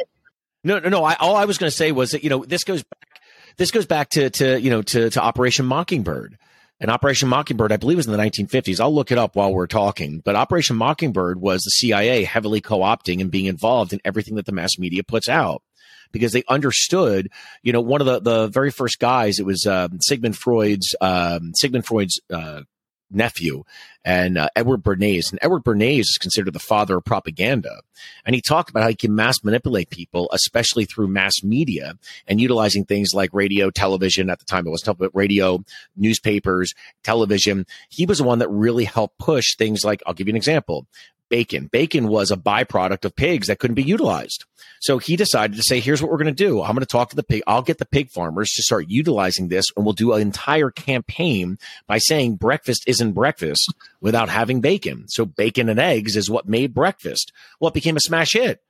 no, 0.64 0.78
no, 0.78 0.88
no. 0.88 1.04
I, 1.04 1.14
all 1.14 1.36
I 1.36 1.44
was 1.44 1.58
going 1.58 1.70
to 1.70 1.76
say 1.76 1.92
was 1.92 2.10
that 2.10 2.24
you 2.24 2.30
know 2.30 2.44
this 2.44 2.64
goes 2.64 2.82
back. 2.82 3.20
This 3.56 3.70
goes 3.70 3.86
back 3.86 4.10
to 4.10 4.30
to 4.30 4.60
you 4.60 4.70
know 4.70 4.82
to 4.82 5.10
to 5.10 5.20
Operation 5.22 5.66
Mockingbird. 5.66 6.36
And 6.82 6.90
Operation 6.90 7.28
Mockingbird, 7.28 7.72
I 7.72 7.76
believe, 7.76 7.98
was 7.98 8.06
in 8.06 8.12
the 8.12 8.18
1950s. 8.18 8.80
I'll 8.80 8.94
look 8.94 9.12
it 9.12 9.18
up 9.18 9.36
while 9.36 9.52
we're 9.52 9.66
talking. 9.66 10.22
But 10.24 10.34
Operation 10.34 10.76
Mockingbird 10.76 11.38
was 11.38 11.60
the 11.60 11.70
CIA 11.72 12.24
heavily 12.24 12.62
co-opting 12.62 13.20
and 13.20 13.30
being 13.30 13.44
involved 13.44 13.92
in 13.92 14.00
everything 14.02 14.36
that 14.36 14.46
the 14.46 14.52
mass 14.52 14.78
media 14.78 15.02
puts 15.04 15.28
out 15.28 15.62
because 16.12 16.32
they 16.32 16.42
understood, 16.48 17.28
you 17.62 17.72
know, 17.72 17.80
one 17.80 18.00
of 18.00 18.06
the, 18.06 18.20
the 18.20 18.46
very 18.48 18.70
first 18.70 18.98
guys, 18.98 19.38
it 19.38 19.46
was 19.46 19.66
um, 19.66 19.98
Sigmund 20.00 20.36
Freud's, 20.36 20.94
um, 21.00 21.52
Sigmund 21.54 21.86
Freud's 21.86 22.20
uh, 22.32 22.62
nephew 23.10 23.64
and 24.04 24.38
uh, 24.38 24.48
Edward 24.56 24.82
Bernays. 24.82 25.30
And 25.30 25.38
Edward 25.42 25.64
Bernays 25.64 26.00
is 26.00 26.18
considered 26.18 26.52
the 26.52 26.58
father 26.58 26.96
of 26.98 27.04
propaganda. 27.04 27.82
And 28.24 28.34
he 28.34 28.40
talked 28.40 28.70
about 28.70 28.82
how 28.82 28.88
he 28.88 28.94
can 28.94 29.14
mass 29.14 29.42
manipulate 29.42 29.90
people, 29.90 30.30
especially 30.32 30.84
through 30.84 31.08
mass 31.08 31.42
media 31.42 31.94
and 32.26 32.40
utilizing 32.40 32.84
things 32.84 33.10
like 33.12 33.30
radio, 33.32 33.70
television. 33.70 34.30
At 34.30 34.38
the 34.38 34.44
time, 34.44 34.66
it 34.66 34.70
was 34.70 34.86
about 34.86 35.10
radio, 35.12 35.62
newspapers, 35.96 36.72
television. 37.02 37.66
He 37.88 38.06
was 38.06 38.18
the 38.18 38.24
one 38.24 38.38
that 38.38 38.48
really 38.48 38.84
helped 38.84 39.18
push 39.18 39.56
things 39.56 39.84
like, 39.84 40.02
I'll 40.06 40.14
give 40.14 40.28
you 40.28 40.32
an 40.32 40.36
example 40.36 40.86
bacon. 41.30 41.68
Bacon 41.68 42.08
was 42.08 42.30
a 42.30 42.36
byproduct 42.36 43.06
of 43.06 43.16
pigs 43.16 43.46
that 43.46 43.58
couldn't 43.58 43.76
be 43.76 43.82
utilized. 43.82 44.44
So 44.80 44.98
he 44.98 45.16
decided 45.16 45.56
to 45.56 45.62
say, 45.62 45.80
here's 45.80 46.02
what 46.02 46.10
we're 46.10 46.18
going 46.18 46.26
to 46.26 46.32
do. 46.32 46.60
I'm 46.60 46.74
going 46.74 46.80
to 46.80 46.86
talk 46.86 47.10
to 47.10 47.16
the 47.16 47.22
pig. 47.22 47.42
I'll 47.46 47.62
get 47.62 47.78
the 47.78 47.86
pig 47.86 48.10
farmers 48.10 48.50
to 48.50 48.62
start 48.62 48.86
utilizing 48.88 49.48
this 49.48 49.64
and 49.76 49.84
we'll 49.84 49.94
do 49.94 50.12
an 50.12 50.20
entire 50.20 50.70
campaign 50.70 51.58
by 51.86 51.98
saying 51.98 52.36
breakfast 52.36 52.84
isn't 52.86 53.12
breakfast 53.12 53.72
without 54.00 54.28
having 54.28 54.60
bacon. 54.60 55.04
So 55.08 55.24
bacon 55.24 55.68
and 55.68 55.80
eggs 55.80 56.16
is 56.16 56.30
what 56.30 56.48
made 56.48 56.74
breakfast. 56.74 57.32
It 57.60 57.74
became 57.74 57.96
a 57.96 58.00
smash 58.00 58.32
hit. 58.32 58.62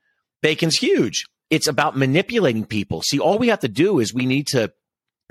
Bacon's 0.42 0.76
huge. 0.76 1.26
It's 1.48 1.66
about 1.66 1.96
manipulating 1.96 2.64
people. 2.64 3.02
See, 3.02 3.18
all 3.18 3.38
we 3.38 3.48
have 3.48 3.60
to 3.60 3.68
do 3.68 3.98
is 3.98 4.14
we 4.14 4.26
need 4.26 4.46
to 4.48 4.72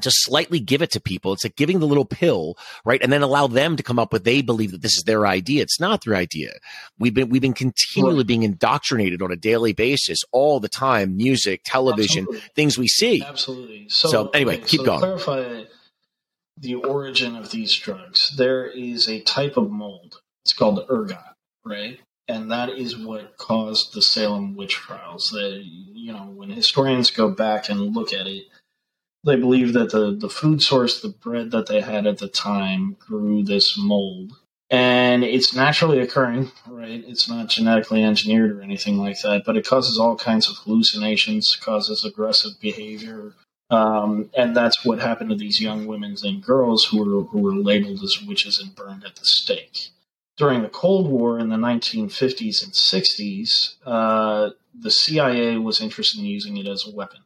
to 0.01 0.11
slightly 0.11 0.59
give 0.59 0.81
it 0.81 0.91
to 0.91 0.99
people. 0.99 1.33
It's 1.33 1.43
like 1.43 1.55
giving 1.55 1.79
the 1.79 1.87
little 1.87 2.05
pill, 2.05 2.57
right? 2.85 3.01
And 3.01 3.11
then 3.11 3.21
allow 3.21 3.47
them 3.47 3.75
to 3.75 3.83
come 3.83 3.99
up 3.99 4.13
with 4.13 4.23
they 4.23 4.41
believe 4.41 4.71
that 4.71 4.81
this 4.81 4.97
is 4.97 5.03
their 5.03 5.25
idea. 5.25 5.61
It's 5.61 5.79
not 5.79 6.03
their 6.03 6.15
idea. 6.15 6.53
We've 6.97 7.13
been 7.13 7.29
we've 7.29 7.41
been 7.41 7.53
continually 7.53 8.23
being 8.23 8.43
indoctrinated 8.43 9.21
on 9.21 9.31
a 9.31 9.35
daily 9.35 9.73
basis 9.73 10.19
all 10.31 10.59
the 10.59 10.69
time, 10.69 11.17
music, 11.17 11.61
television, 11.65 12.23
Absolutely. 12.23 12.49
things 12.55 12.77
we 12.77 12.87
see. 12.87 13.23
Absolutely. 13.23 13.87
So, 13.89 14.07
so 14.09 14.29
anyway, 14.29 14.57
okay, 14.57 14.65
keep 14.65 14.81
so 14.81 14.85
going. 14.85 14.99
clarify 14.99 15.63
the 16.57 16.75
origin 16.75 17.35
of 17.35 17.51
these 17.51 17.75
drugs. 17.75 18.35
There 18.37 18.65
is 18.65 19.07
a 19.07 19.21
type 19.21 19.57
of 19.57 19.71
mold. 19.71 20.21
It's 20.43 20.53
called 20.53 20.85
ergot, 20.89 21.17
right? 21.65 21.99
And 22.27 22.51
that 22.51 22.69
is 22.69 22.97
what 22.97 23.37
caused 23.37 23.93
the 23.93 24.01
Salem 24.01 24.55
witch 24.55 24.75
trials. 24.75 25.29
That 25.31 25.63
you 25.63 26.13
know, 26.13 26.31
when 26.33 26.49
historians 26.49 27.11
go 27.11 27.29
back 27.29 27.69
and 27.69 27.95
look 27.95 28.13
at 28.13 28.27
it, 28.27 28.43
they 29.23 29.35
believe 29.35 29.73
that 29.73 29.91
the, 29.91 30.15
the 30.15 30.29
food 30.29 30.61
source, 30.61 31.01
the 31.01 31.09
bread 31.09 31.51
that 31.51 31.67
they 31.67 31.81
had 31.81 32.07
at 32.07 32.19
the 32.19 32.27
time, 32.27 32.95
grew 32.99 33.43
this 33.43 33.77
mold. 33.77 34.33
And 34.71 35.23
it's 35.23 35.55
naturally 35.55 35.99
occurring, 35.99 36.51
right? 36.67 37.03
It's 37.07 37.27
not 37.27 37.49
genetically 37.49 38.03
engineered 38.03 38.51
or 38.51 38.61
anything 38.61 38.97
like 38.97 39.19
that, 39.21 39.43
but 39.45 39.57
it 39.57 39.65
causes 39.65 39.97
all 39.97 40.15
kinds 40.15 40.47
of 40.47 40.57
hallucinations, 40.57 41.55
causes 41.55 42.05
aggressive 42.05 42.51
behavior. 42.61 43.33
Um, 43.71 44.29
and 44.35 44.55
that's 44.55 44.85
what 44.85 44.99
happened 44.99 45.31
to 45.31 45.35
these 45.35 45.59
young 45.59 45.87
women 45.87 46.15
and 46.23 46.43
girls 46.43 46.85
who 46.85 46.99
were, 46.99 47.23
who 47.23 47.39
were 47.39 47.55
labeled 47.55 48.03
as 48.03 48.21
witches 48.21 48.59
and 48.59 48.75
burned 48.75 49.03
at 49.03 49.15
the 49.15 49.25
stake. 49.25 49.89
During 50.37 50.61
the 50.61 50.69
Cold 50.69 51.09
War 51.09 51.39
in 51.39 51.49
the 51.49 51.57
1950s 51.57 52.63
and 52.63 52.71
60s, 52.71 53.75
uh, 53.85 54.51
the 54.73 54.91
CIA 54.91 55.57
was 55.57 55.81
interested 55.81 56.19
in 56.19 56.25
using 56.25 56.57
it 56.57 56.67
as 56.67 56.87
a 56.87 56.95
weapon. 56.95 57.21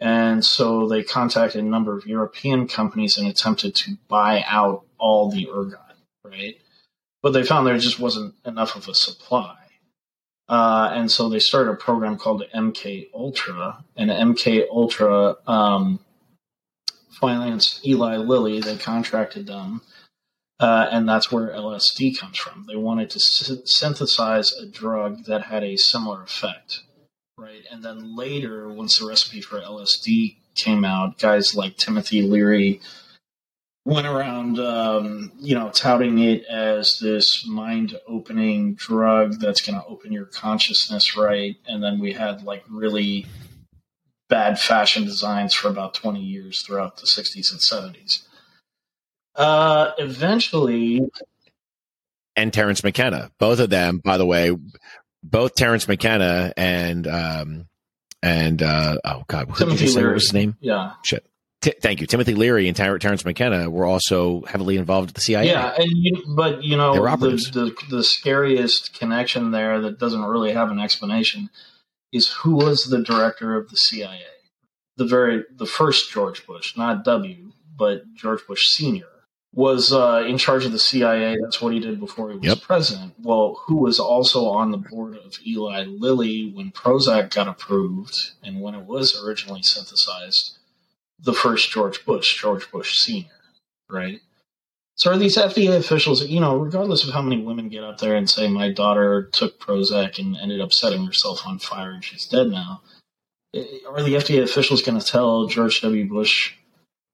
And 0.00 0.44
so 0.44 0.88
they 0.88 1.02
contacted 1.02 1.62
a 1.62 1.66
number 1.66 1.96
of 1.96 2.06
European 2.06 2.68
companies 2.68 3.18
and 3.18 3.26
attempted 3.26 3.74
to 3.76 3.96
buy 4.08 4.44
out 4.46 4.84
all 4.98 5.30
the 5.30 5.48
ergot, 5.50 5.96
right? 6.24 6.56
but 7.22 7.32
they 7.32 7.42
found 7.42 7.66
there 7.66 7.78
just 7.78 7.98
wasn't 7.98 8.34
enough 8.44 8.76
of 8.76 8.88
a 8.88 8.94
supply. 8.94 9.56
Uh, 10.48 10.90
and 10.94 11.10
so 11.10 11.28
they 11.28 11.38
started 11.38 11.72
a 11.72 11.76
program 11.76 12.16
called 12.16 12.42
MK 12.54 13.08
Ultra, 13.12 13.84
and 13.96 14.10
MK 14.10 14.66
Ultra 14.70 15.36
um, 15.46 16.00
financed 17.10 17.86
Eli 17.86 18.16
Lilly. 18.16 18.60
They 18.60 18.76
contracted 18.76 19.46
them, 19.46 19.82
uh, 20.58 20.88
and 20.90 21.06
that's 21.06 21.30
where 21.30 21.48
LSD 21.48 22.18
comes 22.18 22.38
from. 22.38 22.64
They 22.66 22.76
wanted 22.76 23.10
to 23.10 23.20
synthesize 23.20 24.52
a 24.54 24.64
drug 24.64 25.24
that 25.26 25.42
had 25.42 25.64
a 25.64 25.76
similar 25.76 26.22
effect, 26.22 26.80
right? 27.38 27.64
And 27.70 27.82
then 27.82 28.16
later, 28.16 28.68
once 28.68 28.98
the 28.98 29.06
recipe 29.06 29.40
for 29.40 29.60
LSD 29.60 30.36
came 30.56 30.84
out, 30.84 31.18
guys 31.18 31.54
like 31.54 31.76
Timothy 31.76 32.22
Leary 32.22 32.80
went 33.84 34.06
around, 34.06 34.58
um, 34.58 35.32
you 35.38 35.54
know, 35.54 35.70
touting 35.70 36.18
it 36.18 36.44
as 36.44 36.98
this 37.00 37.46
mind-opening 37.46 38.74
drug 38.74 39.38
that's 39.40 39.62
going 39.62 39.80
to 39.80 39.86
open 39.86 40.12
your 40.12 40.26
consciousness, 40.26 41.16
right? 41.16 41.56
And 41.66 41.82
then 41.82 41.98
we 41.98 42.12
had 42.12 42.42
like 42.42 42.64
really 42.68 43.24
bad 44.28 44.58
fashion 44.58 45.04
designs 45.04 45.54
for 45.54 45.68
about 45.68 45.94
20 45.94 46.20
years 46.20 46.62
throughout 46.62 46.98
the 46.98 47.06
60s 47.06 47.50
and 47.50 47.60
70s. 47.60 48.26
Uh, 49.34 49.92
eventually, 49.96 51.00
and 52.36 52.52
Terence 52.52 52.84
McKenna, 52.84 53.30
both 53.38 53.58
of 53.58 53.70
them, 53.70 54.00
by 54.04 54.18
the 54.18 54.26
way, 54.26 54.54
both 55.30 55.54
Terence 55.54 55.86
McKenna 55.88 56.52
and 56.56 57.06
um, 57.06 57.66
and 58.22 58.62
uh, 58.62 58.98
oh 59.04 59.24
god, 59.28 59.54
did 59.56 59.80
you 59.80 59.88
say? 59.88 60.02
What 60.02 60.14
was 60.14 60.24
his 60.24 60.32
name? 60.32 60.56
Yeah, 60.60 60.92
shit. 61.02 61.26
T- 61.60 61.74
thank 61.82 62.00
you. 62.00 62.06
Timothy 62.06 62.34
Leary 62.34 62.68
and 62.68 62.76
Ter- 62.76 62.98
Terence 62.98 63.24
McKenna 63.24 63.68
were 63.68 63.84
also 63.84 64.42
heavily 64.42 64.76
involved 64.76 65.08
with 65.08 65.16
the 65.16 65.20
CIA. 65.20 65.46
Yeah, 65.46 65.74
and 65.76 65.90
you, 65.90 66.22
but 66.36 66.62
you 66.62 66.76
know 66.76 66.94
the, 66.94 67.30
the, 67.52 67.74
the 67.90 68.04
scariest 68.04 68.98
connection 68.98 69.50
there 69.50 69.80
that 69.80 69.98
doesn't 69.98 70.24
really 70.24 70.52
have 70.52 70.70
an 70.70 70.78
explanation 70.78 71.50
is 72.12 72.28
who 72.28 72.54
was 72.54 72.84
the 72.84 73.02
director 73.02 73.56
of 73.56 73.70
the 73.70 73.76
CIA? 73.76 74.22
The 74.96 75.06
very 75.06 75.44
the 75.56 75.66
first 75.66 76.10
George 76.10 76.46
Bush, 76.46 76.76
not 76.76 77.04
W, 77.04 77.52
but 77.76 78.02
George 78.14 78.46
Bush 78.46 78.62
Senior 78.68 79.06
was 79.54 79.92
uh, 79.92 80.24
in 80.26 80.38
charge 80.38 80.64
of 80.64 80.72
the 80.72 80.78
CIA. 80.78 81.36
That's 81.42 81.60
what 81.60 81.72
he 81.72 81.80
did 81.80 82.00
before 82.00 82.30
he 82.30 82.36
was 82.36 82.46
yep. 82.46 82.60
president. 82.60 83.14
Well, 83.20 83.62
who 83.66 83.76
was 83.76 83.98
also 83.98 84.46
on 84.46 84.70
the 84.70 84.78
board 84.78 85.16
of 85.16 85.34
Eli 85.46 85.84
Lilly 85.84 86.52
when 86.54 86.70
Prozac 86.70 87.34
got 87.34 87.48
approved 87.48 88.32
and 88.42 88.60
when 88.60 88.74
it 88.74 88.84
was 88.84 89.20
originally 89.24 89.62
synthesized 89.62 90.58
the 91.18 91.32
first 91.32 91.70
George 91.70 92.04
Bush, 92.04 92.40
George 92.40 92.70
Bush 92.70 92.98
Sr., 92.98 93.26
right? 93.90 94.20
So 94.94 95.12
are 95.12 95.16
these 95.16 95.36
FDA 95.36 95.76
officials, 95.76 96.24
you 96.26 96.40
know, 96.40 96.56
regardless 96.56 97.06
of 97.06 97.14
how 97.14 97.22
many 97.22 97.40
women 97.42 97.68
get 97.68 97.84
up 97.84 97.98
there 97.98 98.16
and 98.16 98.28
say, 98.28 98.48
my 98.48 98.72
daughter 98.72 99.28
took 99.32 99.60
Prozac 99.60 100.18
and 100.18 100.36
ended 100.36 100.60
up 100.60 100.72
setting 100.72 101.06
herself 101.06 101.46
on 101.46 101.60
fire 101.60 101.92
and 101.92 102.04
she's 102.04 102.26
dead 102.26 102.48
now, 102.48 102.82
eh, 103.54 103.64
are 103.88 104.02
the 104.02 104.14
FDA 104.14 104.42
officials 104.42 104.82
going 104.82 104.98
to 104.98 105.06
tell 105.06 105.46
George 105.46 105.80
W. 105.82 106.08
Bush 106.08 106.54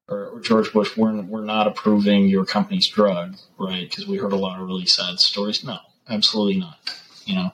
or, 0.09 0.27
or, 0.27 0.41
George 0.41 0.73
Bush, 0.73 0.97
we're, 0.97 1.23
we're 1.23 1.45
not 1.45 1.67
approving 1.67 2.29
your 2.29 2.45
company's 2.45 2.89
drug, 2.89 3.37
right? 3.59 3.89
Because 3.89 4.07
we 4.07 4.19
heard 4.19 4.33
a 4.33 4.37
lot 4.37 4.61
of 4.61 4.67
really 4.67 4.87
sad 4.87 5.19
stories. 5.19 5.65
No, 5.65 5.79
absolutely 6.09 6.59
not, 6.59 6.79
you 7.25 7.35
know? 7.35 7.53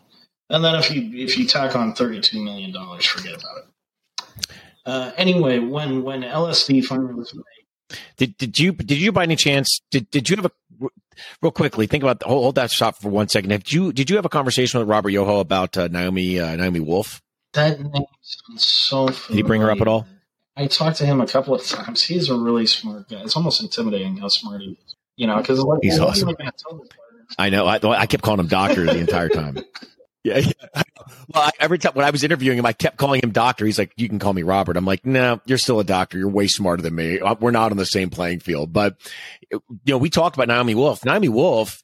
And 0.49 0.65
then 0.65 0.75
if 0.75 0.91
you 0.91 1.11
if 1.15 1.39
you 1.39 1.47
tack 1.47 1.77
on 1.77 1.95
$32 1.95 2.43
million, 2.43 2.73
forget 2.73 3.35
about 3.35 3.59
it. 3.59 4.47
Uh, 4.85 5.13
anyway, 5.17 5.61
when 5.61 6.03
when 6.03 6.23
LSD 6.23 6.85
finally 6.85 7.15
was 7.15 7.33
made, 7.33 7.99
did 8.17 8.37
did 8.37 8.59
you 8.59 8.73
did 8.73 8.99
you 8.99 9.13
by 9.13 9.23
any 9.23 9.37
chance 9.37 9.81
did 9.93 10.11
did 10.11 10.29
you 10.29 10.37
have 10.37 10.47
a 10.47 10.51
real 11.43 11.53
quickly 11.53 11.87
think 11.87 12.03
about 12.03 12.23
hold, 12.23 12.43
hold 12.43 12.55
that 12.57 12.73
shot 12.73 13.01
for 13.01 13.11
one 13.11 13.29
second? 13.29 13.51
Did 13.51 13.73
you 13.73 13.93
did 13.93 14.11
you 14.11 14.17
have 14.17 14.25
a 14.25 14.31
conversation 14.31 14.81
with 14.81 14.89
Robert 14.89 15.11
Yoho 15.11 15.39
about 15.39 15.77
uh, 15.77 15.87
Naomi 15.89 16.41
uh, 16.41 16.57
Naomi 16.57 16.81
Wolf? 16.81 17.23
That 17.53 17.81
name 17.81 18.05
sounds 18.21 18.67
so. 18.67 19.09
Familiar. 19.09 19.29
Did 19.29 19.37
he 19.37 19.43
bring 19.43 19.61
her 19.61 19.71
up 19.71 19.81
at 19.81 19.89
all? 19.89 20.07
I 20.61 20.67
talked 20.67 20.99
to 20.99 21.07
him 21.07 21.23
a 21.23 21.27
couple 21.27 21.55
of 21.55 21.65
times. 21.65 22.03
He's 22.03 22.29
a 22.29 22.37
really 22.37 22.67
smart 22.67 23.09
guy. 23.09 23.23
It's 23.23 23.35
almost 23.35 23.63
intimidating 23.63 24.19
how 24.19 24.29
smart 24.29 24.61
he 24.61 24.73
is. 24.73 24.95
You 25.17 25.27
know, 25.27 25.39
because 25.39 25.59
like, 25.59 25.81
he's 25.83 25.99
awesome. 25.99 26.37
I 27.39 27.49
know. 27.49 27.67
I, 27.67 27.79
I 27.83 28.07
kept 28.07 28.23
calling 28.23 28.41
him 28.41 28.47
doctor 28.47 28.85
the 28.85 28.99
entire 28.99 29.29
time. 29.29 29.59
Yeah, 30.23 30.37
yeah. 30.37 30.83
Well, 31.33 31.45
I, 31.45 31.51
every 31.61 31.79
time 31.79 31.93
when 31.95 32.05
I 32.05 32.11
was 32.11 32.23
interviewing 32.23 32.59
him, 32.59 32.67
I 32.67 32.75
kept 32.75 32.99
calling 32.99 33.23
him 33.23 33.31
doctor. 33.31 33.65
He's 33.65 33.79
like, 33.79 33.93
"You 33.97 34.07
can 34.07 34.19
call 34.19 34.35
me 34.35 34.43
Robert." 34.43 34.77
I'm 34.77 34.85
like, 34.85 35.07
"No, 35.07 35.41
you're 35.47 35.57
still 35.57 35.81
a 35.81 35.85
doctor. 35.85 36.19
You're 36.19 36.29
way 36.29 36.47
smarter 36.47 36.83
than 36.83 36.95
me. 36.95 37.21
Uh, 37.21 37.37
we're 37.41 37.53
not 37.53 37.71
on 37.71 37.79
the 37.79 37.87
same 37.87 38.11
playing 38.11 38.41
field." 38.41 38.71
But 38.71 38.97
you 39.51 39.63
know, 39.87 39.97
we 39.97 40.11
talked 40.11 40.37
about 40.37 40.49
Naomi 40.49 40.75
Wolf. 40.75 41.07
Naomi 41.07 41.31
Wolf, 41.31 41.83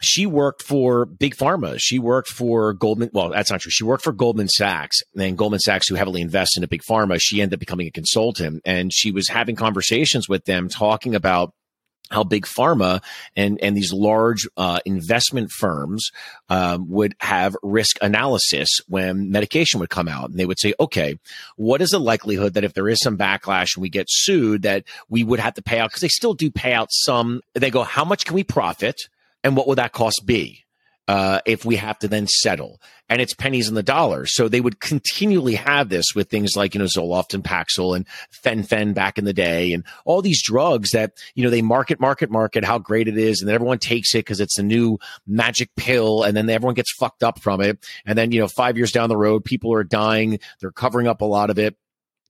she 0.00 0.26
worked 0.26 0.62
for 0.62 1.06
Big 1.06 1.36
Pharma. 1.36 1.76
She 1.78 1.98
worked 1.98 2.28
for 2.28 2.72
Goldman. 2.72 3.10
Well, 3.12 3.30
that's 3.30 3.50
not 3.50 3.60
true. 3.60 3.70
She 3.70 3.84
worked 3.84 4.04
for 4.04 4.12
Goldman 4.12 4.48
Sachs, 4.48 5.02
and 5.18 5.36
Goldman 5.38 5.60
Sachs, 5.60 5.88
who 5.88 5.94
heavily 5.94 6.20
invests 6.20 6.56
into 6.56 6.68
Big 6.68 6.82
Pharma, 6.82 7.18
she 7.20 7.40
ended 7.40 7.54
up 7.56 7.60
becoming 7.60 7.86
a 7.86 7.90
consultant, 7.90 8.62
and 8.64 8.92
she 8.92 9.10
was 9.10 9.28
having 9.28 9.56
conversations 9.56 10.28
with 10.28 10.44
them, 10.44 10.68
talking 10.68 11.14
about 11.14 11.52
how 12.10 12.22
big 12.22 12.44
pharma 12.44 13.02
and 13.34 13.58
and 13.62 13.76
these 13.76 13.92
large 13.92 14.46
uh, 14.56 14.78
investment 14.84 15.50
firms 15.50 16.10
um, 16.48 16.88
would 16.88 17.14
have 17.20 17.56
risk 17.62 17.96
analysis 18.00 18.68
when 18.86 19.30
medication 19.30 19.80
would 19.80 19.90
come 19.90 20.08
out, 20.08 20.30
and 20.30 20.38
they 20.38 20.46
would 20.46 20.60
say, 20.60 20.72
"Okay, 20.78 21.18
what 21.56 21.82
is 21.82 21.90
the 21.90 21.98
likelihood 21.98 22.54
that 22.54 22.64
if 22.64 22.74
there 22.74 22.88
is 22.88 22.98
some 23.02 23.18
backlash 23.18 23.76
and 23.76 23.82
we 23.82 23.88
get 23.88 24.06
sued, 24.08 24.62
that 24.62 24.84
we 25.08 25.24
would 25.24 25.40
have 25.40 25.54
to 25.54 25.62
pay 25.62 25.80
out?" 25.80 25.90
Because 25.90 26.02
they 26.02 26.08
still 26.08 26.34
do 26.34 26.50
pay 26.50 26.72
out 26.72 26.88
some. 26.90 27.40
They 27.54 27.70
go, 27.70 27.82
"How 27.82 28.04
much 28.04 28.24
can 28.24 28.34
we 28.34 28.44
profit, 28.44 29.08
and 29.46 29.56
what 29.56 29.66
would 29.68 29.78
that 29.78 29.92
cost 29.92 30.24
be?" 30.26 30.66
uh, 31.08 31.40
if 31.46 31.64
we 31.64 31.76
have 31.76 31.98
to 32.00 32.08
then 32.08 32.26
settle. 32.26 32.80
And 33.08 33.20
it's 33.20 33.34
pennies 33.34 33.68
in 33.68 33.74
the 33.74 33.82
dollar. 33.84 34.26
So 34.26 34.48
they 34.48 34.60
would 34.60 34.80
continually 34.80 35.54
have 35.54 35.88
this 35.88 36.06
with 36.16 36.28
things 36.28 36.56
like, 36.56 36.74
you 36.74 36.80
know, 36.80 36.86
Zoloft 36.86 37.34
and 37.34 37.44
Paxil 37.44 37.94
and 37.94 38.04
Fen-Phen 38.42 38.94
back 38.94 39.16
in 39.16 39.24
the 39.24 39.32
day 39.32 39.72
and 39.72 39.84
all 40.04 40.22
these 40.22 40.42
drugs 40.42 40.90
that, 40.90 41.12
you 41.36 41.44
know, 41.44 41.50
they 41.50 41.62
market, 41.62 42.00
market, 42.00 42.30
market 42.30 42.64
how 42.64 42.78
great 42.78 43.06
it 43.06 43.16
is. 43.16 43.40
And 43.40 43.48
then 43.48 43.54
everyone 43.54 43.78
takes 43.78 44.14
it 44.14 44.18
because 44.18 44.40
it's 44.40 44.58
a 44.58 44.64
new 44.64 44.98
magic 45.26 45.70
pill. 45.76 46.24
And 46.24 46.36
then 46.36 46.50
everyone 46.50 46.74
gets 46.74 46.92
fucked 46.98 47.22
up 47.22 47.40
from 47.40 47.60
it. 47.60 47.78
And 48.04 48.18
then, 48.18 48.32
you 48.32 48.40
know, 48.40 48.48
five 48.48 48.76
years 48.76 48.90
down 48.90 49.08
the 49.08 49.16
road, 49.16 49.44
people 49.44 49.72
are 49.72 49.84
dying. 49.84 50.40
They're 50.60 50.72
covering 50.72 51.06
up 51.06 51.20
a 51.20 51.26
lot 51.26 51.50
of 51.50 51.58
it. 51.60 51.76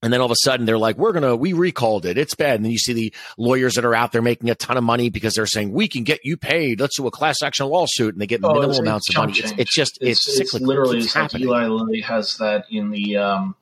And 0.03 0.13
then 0.13 0.21
all 0.21 0.27
of 0.27 0.31
a 0.31 0.43
sudden 0.43 0.65
they're 0.65 0.77
like, 0.77 0.97
we're 0.97 1.11
going 1.11 1.23
to, 1.23 1.35
we 1.35 1.53
recalled 1.53 2.05
it. 2.05 2.17
It's 2.17 2.35
bad. 2.35 2.55
And 2.55 2.65
then 2.65 2.71
you 2.71 2.77
see 2.77 2.93
the 2.93 3.13
lawyers 3.37 3.73
that 3.75 3.85
are 3.85 3.95
out 3.95 4.11
there 4.11 4.21
making 4.21 4.49
a 4.49 4.55
ton 4.55 4.77
of 4.77 4.83
money 4.83 5.09
because 5.09 5.33
they're 5.33 5.47
saying, 5.47 5.71
we 5.71 5.87
can 5.87 6.03
get 6.03 6.19
you 6.23 6.37
paid. 6.37 6.79
Let's 6.79 6.97
do 6.97 7.07
a 7.07 7.11
class 7.11 7.41
action 7.41 7.65
lawsuit. 7.67 8.13
And 8.13 8.21
they 8.21 8.27
get 8.27 8.41
oh, 8.43 8.53
minimal 8.53 8.77
amounts 8.77 9.09
of 9.09 9.15
money. 9.15 9.33
It's, 9.37 9.53
it's, 9.57 9.73
just, 9.73 9.97
it's, 10.01 10.27
it's, 10.27 10.53
it's 10.53 10.61
literally, 10.61 10.99
it's 10.99 11.15
like 11.15 11.33
Eli 11.35 11.67
Lilly 11.67 12.01
has 12.01 12.37
that 12.37 12.65
in 12.69 12.91
the, 12.91 13.17
um, 13.17 13.55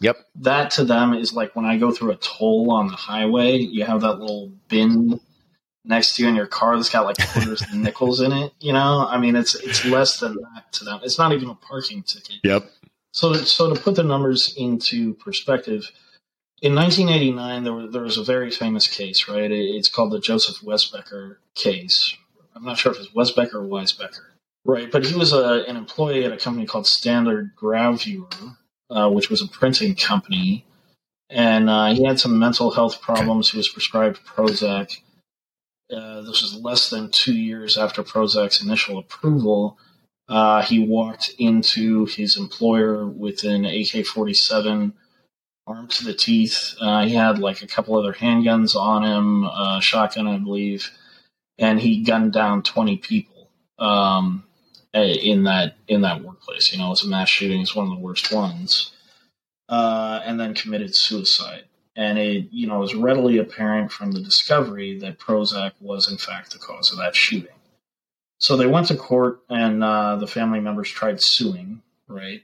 Yep. 0.00 0.16
That 0.36 0.70
to 0.72 0.84
them 0.84 1.12
is 1.12 1.34
like 1.34 1.54
when 1.54 1.66
I 1.66 1.76
go 1.76 1.92
through 1.92 2.12
a 2.12 2.16
toll 2.16 2.70
on 2.70 2.88
the 2.88 2.96
highway, 2.96 3.58
you 3.58 3.84
have 3.84 4.00
that 4.00 4.18
little 4.18 4.50
bin 4.68 5.20
next 5.84 6.14
to 6.14 6.22
you 6.22 6.28
in 6.28 6.34
your 6.34 6.46
car 6.46 6.76
that's 6.76 6.88
got 6.88 7.04
like 7.04 7.16
quarters 7.32 7.62
and 7.70 7.82
nickels 7.82 8.20
in 8.20 8.32
it. 8.32 8.52
You 8.60 8.72
know, 8.72 9.06
I 9.06 9.18
mean, 9.18 9.36
it's 9.36 9.54
it's 9.54 9.84
less 9.84 10.18
than 10.18 10.36
that 10.36 10.72
to 10.72 10.84
them. 10.84 11.00
It's 11.02 11.18
not 11.18 11.32
even 11.32 11.50
a 11.50 11.54
parking 11.54 12.02
ticket. 12.02 12.36
Yep. 12.42 12.70
So, 13.12 13.34
so 13.34 13.72
to 13.74 13.80
put 13.80 13.96
the 13.96 14.04
numbers 14.04 14.54
into 14.56 15.14
perspective, 15.14 15.90
in 16.62 16.74
1989 16.74 17.64
there, 17.64 17.72
was, 17.72 17.92
there 17.92 18.02
was 18.02 18.18
a 18.18 18.24
very 18.24 18.50
famous 18.50 18.86
case, 18.86 19.28
right? 19.28 19.50
It's 19.50 19.88
called 19.88 20.12
the 20.12 20.20
Joseph 20.20 20.60
Wesbecker 20.60 21.36
case. 21.54 22.16
I'm 22.54 22.64
not 22.64 22.78
sure 22.78 22.92
if 22.92 22.98
it's 22.98 23.10
Wesbecker 23.10 23.54
or 23.54 23.62
Weisbecker, 23.62 24.26
right? 24.64 24.90
But 24.90 25.06
he 25.06 25.16
was 25.16 25.32
a, 25.32 25.64
an 25.66 25.76
employee 25.76 26.24
at 26.24 26.32
a 26.32 26.36
company 26.36 26.66
called 26.66 26.86
Standard 26.86 27.52
Gravure, 27.56 28.56
uh, 28.90 29.08
which 29.10 29.30
was 29.30 29.42
a 29.42 29.48
printing 29.48 29.94
company, 29.94 30.66
and 31.30 31.70
uh, 31.70 31.94
he 31.94 32.04
had 32.04 32.20
some 32.20 32.38
mental 32.38 32.72
health 32.72 33.00
problems. 33.00 33.50
He 33.50 33.56
was 33.56 33.68
prescribed 33.68 34.24
Prozac. 34.26 35.00
Uh, 35.90 36.20
this 36.22 36.42
was 36.42 36.60
less 36.60 36.90
than 36.90 37.10
two 37.10 37.34
years 37.34 37.76
after 37.78 38.02
Prozac's 38.02 38.62
initial 38.62 38.98
approval 38.98 39.78
uh, 40.30 40.62
he 40.62 40.78
walked 40.78 41.32
into 41.38 42.06
his 42.06 42.36
employer 42.36 43.04
with 43.04 43.42
an 43.42 43.64
AK 43.64 44.06
47 44.06 44.94
armed 45.66 45.90
to 45.90 46.04
the 46.04 46.14
teeth. 46.14 46.76
Uh, 46.80 47.04
he 47.04 47.14
had 47.14 47.40
like 47.40 47.62
a 47.62 47.66
couple 47.66 47.98
other 47.98 48.12
handguns 48.12 48.76
on 48.76 49.02
him, 49.02 49.44
uh, 49.44 49.80
shotgun, 49.80 50.28
I 50.28 50.38
believe, 50.38 50.88
and 51.58 51.80
he 51.80 52.04
gunned 52.04 52.32
down 52.32 52.62
20 52.62 52.98
people 52.98 53.50
um, 53.80 54.44
in 54.94 55.44
that 55.44 55.76
in 55.88 56.02
that 56.02 56.22
workplace. 56.22 56.72
You 56.72 56.78
know, 56.78 56.92
it's 56.92 57.04
a 57.04 57.08
mass 57.08 57.28
shooting. 57.28 57.60
It's 57.60 57.74
one 57.74 57.86
of 57.86 57.92
the 57.92 58.04
worst 58.04 58.32
ones. 58.32 58.92
Uh, 59.68 60.20
and 60.24 60.38
then 60.38 60.54
committed 60.54 60.94
suicide. 60.96 61.64
And 61.96 62.18
it, 62.18 62.46
you 62.50 62.66
know, 62.68 62.78
was 62.78 62.94
readily 62.94 63.38
apparent 63.38 63.90
from 63.90 64.12
the 64.12 64.20
discovery 64.20 64.98
that 65.00 65.18
Prozac 65.18 65.72
was 65.80 66.10
in 66.10 66.18
fact 66.18 66.52
the 66.52 66.58
cause 66.58 66.92
of 66.92 66.98
that 66.98 67.16
shooting. 67.16 67.50
So 68.40 68.56
they 68.56 68.66
went 68.66 68.86
to 68.86 68.96
court, 68.96 69.42
and 69.50 69.84
uh, 69.84 70.16
the 70.16 70.26
family 70.26 70.60
members 70.60 70.88
tried 70.88 71.22
suing, 71.22 71.82
right? 72.08 72.42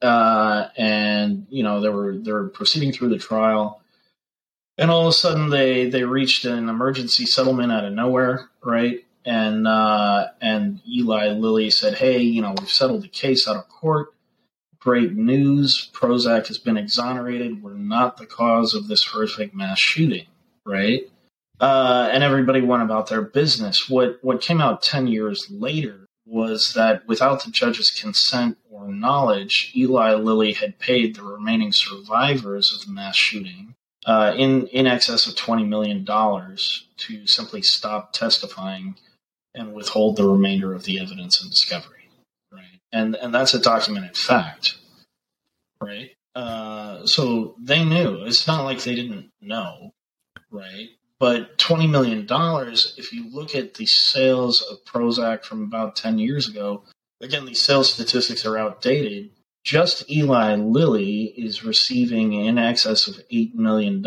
Uh, 0.00 0.68
and 0.74 1.46
you 1.50 1.62
know 1.62 1.82
they 1.82 1.90
were 1.90 2.16
they 2.16 2.32
were 2.32 2.48
proceeding 2.48 2.90
through 2.90 3.10
the 3.10 3.18
trial, 3.18 3.82
and 4.78 4.90
all 4.90 5.02
of 5.02 5.08
a 5.08 5.12
sudden 5.12 5.50
they 5.50 5.90
they 5.90 6.04
reached 6.04 6.46
an 6.46 6.70
emergency 6.70 7.26
settlement 7.26 7.70
out 7.70 7.84
of 7.84 7.92
nowhere, 7.92 8.48
right? 8.64 9.04
And 9.26 9.68
uh, 9.68 10.28
and 10.40 10.80
Eli 10.88 11.28
Lilly 11.28 11.68
said, 11.68 11.98
"Hey, 11.98 12.20
you 12.20 12.40
know, 12.40 12.54
we've 12.58 12.70
settled 12.70 13.02
the 13.02 13.08
case 13.08 13.46
out 13.46 13.56
of 13.56 13.68
court. 13.68 14.14
Great 14.78 15.12
news. 15.12 15.90
Prozac 15.92 16.46
has 16.46 16.56
been 16.56 16.78
exonerated. 16.78 17.62
We're 17.62 17.74
not 17.74 18.16
the 18.16 18.24
cause 18.24 18.72
of 18.72 18.88
this 18.88 19.04
horrific 19.04 19.54
mass 19.54 19.78
shooting, 19.78 20.26
right?" 20.64 21.02
Uh, 21.60 22.08
and 22.10 22.24
everybody 22.24 22.62
went 22.62 22.82
about 22.82 23.08
their 23.08 23.22
business. 23.22 23.88
What 23.88 24.18
what 24.22 24.40
came 24.40 24.60
out 24.60 24.82
ten 24.82 25.06
years 25.06 25.46
later 25.50 26.06
was 26.24 26.72
that 26.74 27.06
without 27.06 27.44
the 27.44 27.50
judge's 27.50 27.90
consent 27.90 28.56
or 28.70 28.88
knowledge, 28.88 29.72
Eli 29.76 30.14
Lilly 30.14 30.54
had 30.54 30.78
paid 30.78 31.14
the 31.14 31.22
remaining 31.22 31.72
survivors 31.72 32.72
of 32.72 32.86
the 32.86 32.92
mass 32.92 33.16
shooting 33.16 33.74
uh, 34.06 34.32
in 34.36 34.68
in 34.68 34.86
excess 34.86 35.26
of 35.26 35.36
twenty 35.36 35.64
million 35.64 36.04
dollars 36.04 36.88
to 36.96 37.26
simply 37.26 37.60
stop 37.60 38.12
testifying 38.12 38.96
and 39.54 39.74
withhold 39.74 40.16
the 40.16 40.28
remainder 40.28 40.72
of 40.72 40.84
the 40.84 40.98
evidence 40.98 41.42
and 41.42 41.50
discovery. 41.50 42.08
Right, 42.50 42.80
and 42.92 43.16
and 43.16 43.34
that's 43.34 43.52
a 43.52 43.60
documented 43.60 44.16
fact. 44.16 44.76
Right. 45.82 46.12
Uh, 46.34 47.06
so 47.06 47.56
they 47.60 47.84
knew. 47.84 48.24
It's 48.24 48.46
not 48.46 48.64
like 48.64 48.82
they 48.82 48.94
didn't 48.94 49.30
know. 49.40 49.90
Right. 50.50 50.90
But 51.20 51.58
$20 51.58 51.88
million, 51.90 52.26
if 52.96 53.12
you 53.12 53.30
look 53.30 53.54
at 53.54 53.74
the 53.74 53.84
sales 53.84 54.62
of 54.62 54.82
Prozac 54.86 55.44
from 55.44 55.62
about 55.62 55.94
10 55.94 56.18
years 56.18 56.48
ago, 56.48 56.82
again, 57.20 57.44
these 57.44 57.62
sales 57.62 57.92
statistics 57.92 58.46
are 58.46 58.56
outdated. 58.56 59.30
Just 59.62 60.10
Eli 60.10 60.54
Lilly 60.54 61.24
is 61.36 61.62
receiving 61.62 62.32
in 62.32 62.56
excess 62.56 63.06
of 63.06 63.20
$8 63.30 63.54
million 63.54 64.02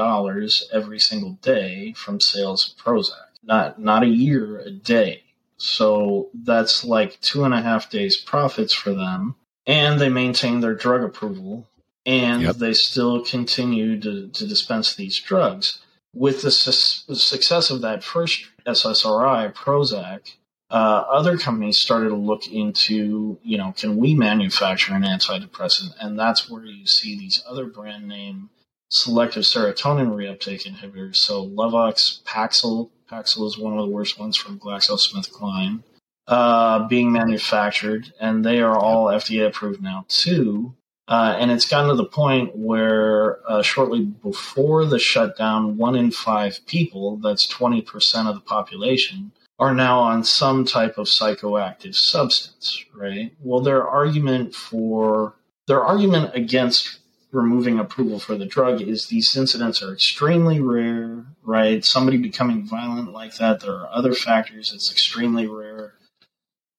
every 0.73 0.99
single 0.99 1.33
day 1.43 1.93
from 1.95 2.19
sales 2.19 2.73
of 2.73 2.83
Prozac. 2.83 3.29
Not, 3.43 3.79
not 3.79 4.01
a 4.01 4.07
year, 4.07 4.57
a 4.57 4.71
day. 4.71 5.21
So 5.57 6.29
that's 6.33 6.83
like 6.83 7.21
two 7.21 7.43
and 7.43 7.53
a 7.53 7.61
half 7.61 7.91
days 7.91 8.17
profits 8.17 8.73
for 8.73 8.91
them. 8.91 9.35
And 9.67 10.01
they 10.01 10.09
maintain 10.09 10.61
their 10.61 10.73
drug 10.73 11.03
approval 11.03 11.67
and 12.07 12.41
yep. 12.41 12.55
they 12.55 12.73
still 12.73 13.23
continue 13.23 13.99
to, 14.01 14.29
to 14.29 14.47
dispense 14.47 14.95
these 14.95 15.19
drugs 15.19 15.79
with 16.13 16.41
the 16.41 16.51
su- 16.51 17.15
success 17.15 17.69
of 17.69 17.81
that 17.81 18.03
first 18.03 18.45
SSRI, 18.65 19.53
Prozac, 19.53 20.35
uh, 20.69 21.03
other 21.11 21.37
companies 21.37 21.79
started 21.79 22.09
to 22.09 22.15
look 22.15 22.47
into, 22.47 23.37
you 23.43 23.57
know, 23.57 23.73
can 23.77 23.97
we 23.97 24.13
manufacture 24.13 24.93
an 24.93 25.03
antidepressant? 25.03 25.93
And 25.99 26.17
that's 26.17 26.49
where 26.49 26.65
you 26.65 26.87
see 26.87 27.17
these 27.17 27.43
other 27.47 27.65
brand 27.65 28.07
name 28.07 28.49
selective 28.89 29.43
serotonin 29.43 30.09
reuptake 30.15 30.67
inhibitors. 30.67 31.17
So 31.17 31.47
Luvox, 31.47 32.23
Paxil, 32.23 32.91
Paxil 33.11 33.47
is 33.47 33.57
one 33.57 33.77
of 33.77 33.85
the 33.85 33.91
worst 33.91 34.19
ones 34.19 34.37
from 34.37 34.59
GlaxoSmithKline, 34.59 35.83
uh, 36.27 36.87
being 36.87 37.11
manufactured, 37.11 38.13
and 38.19 38.45
they 38.45 38.59
are 38.61 38.77
all 38.77 39.07
FDA 39.07 39.47
approved 39.47 39.81
now 39.81 40.05
too. 40.07 40.75
Uh, 41.07 41.35
and 41.37 41.51
it's 41.51 41.65
gotten 41.65 41.89
to 41.89 41.95
the 41.95 42.05
point 42.05 42.55
where 42.55 43.39
uh, 43.49 43.61
shortly 43.61 44.01
before 44.05 44.85
the 44.85 44.99
shutdown, 44.99 45.77
one 45.77 45.95
in 45.95 46.11
five 46.11 46.59
people, 46.65 47.17
that's 47.17 47.51
20% 47.51 48.27
of 48.27 48.35
the 48.35 48.41
population, 48.41 49.31
are 49.59 49.73
now 49.73 49.99
on 49.99 50.23
some 50.23 50.65
type 50.65 50.97
of 50.97 51.07
psychoactive 51.07 51.95
substance, 51.95 52.83
right? 52.95 53.33
Well, 53.41 53.61
their 53.61 53.87
argument 53.87 54.55
for 54.55 55.35
their 55.67 55.83
argument 55.83 56.31
against 56.35 56.99
removing 57.31 57.79
approval 57.79 58.19
for 58.19 58.35
the 58.35 58.45
drug 58.45 58.81
is 58.81 59.07
these 59.07 59.35
incidents 59.35 59.81
are 59.81 59.93
extremely 59.93 60.59
rare, 60.59 61.25
right? 61.43 61.83
Somebody 61.83 62.17
becoming 62.17 62.65
violent 62.65 63.11
like 63.11 63.35
that, 63.37 63.59
there 63.59 63.73
are 63.73 63.89
other 63.91 64.13
factors, 64.13 64.71
it's 64.73 64.91
extremely 64.91 65.47
rare. 65.47 65.93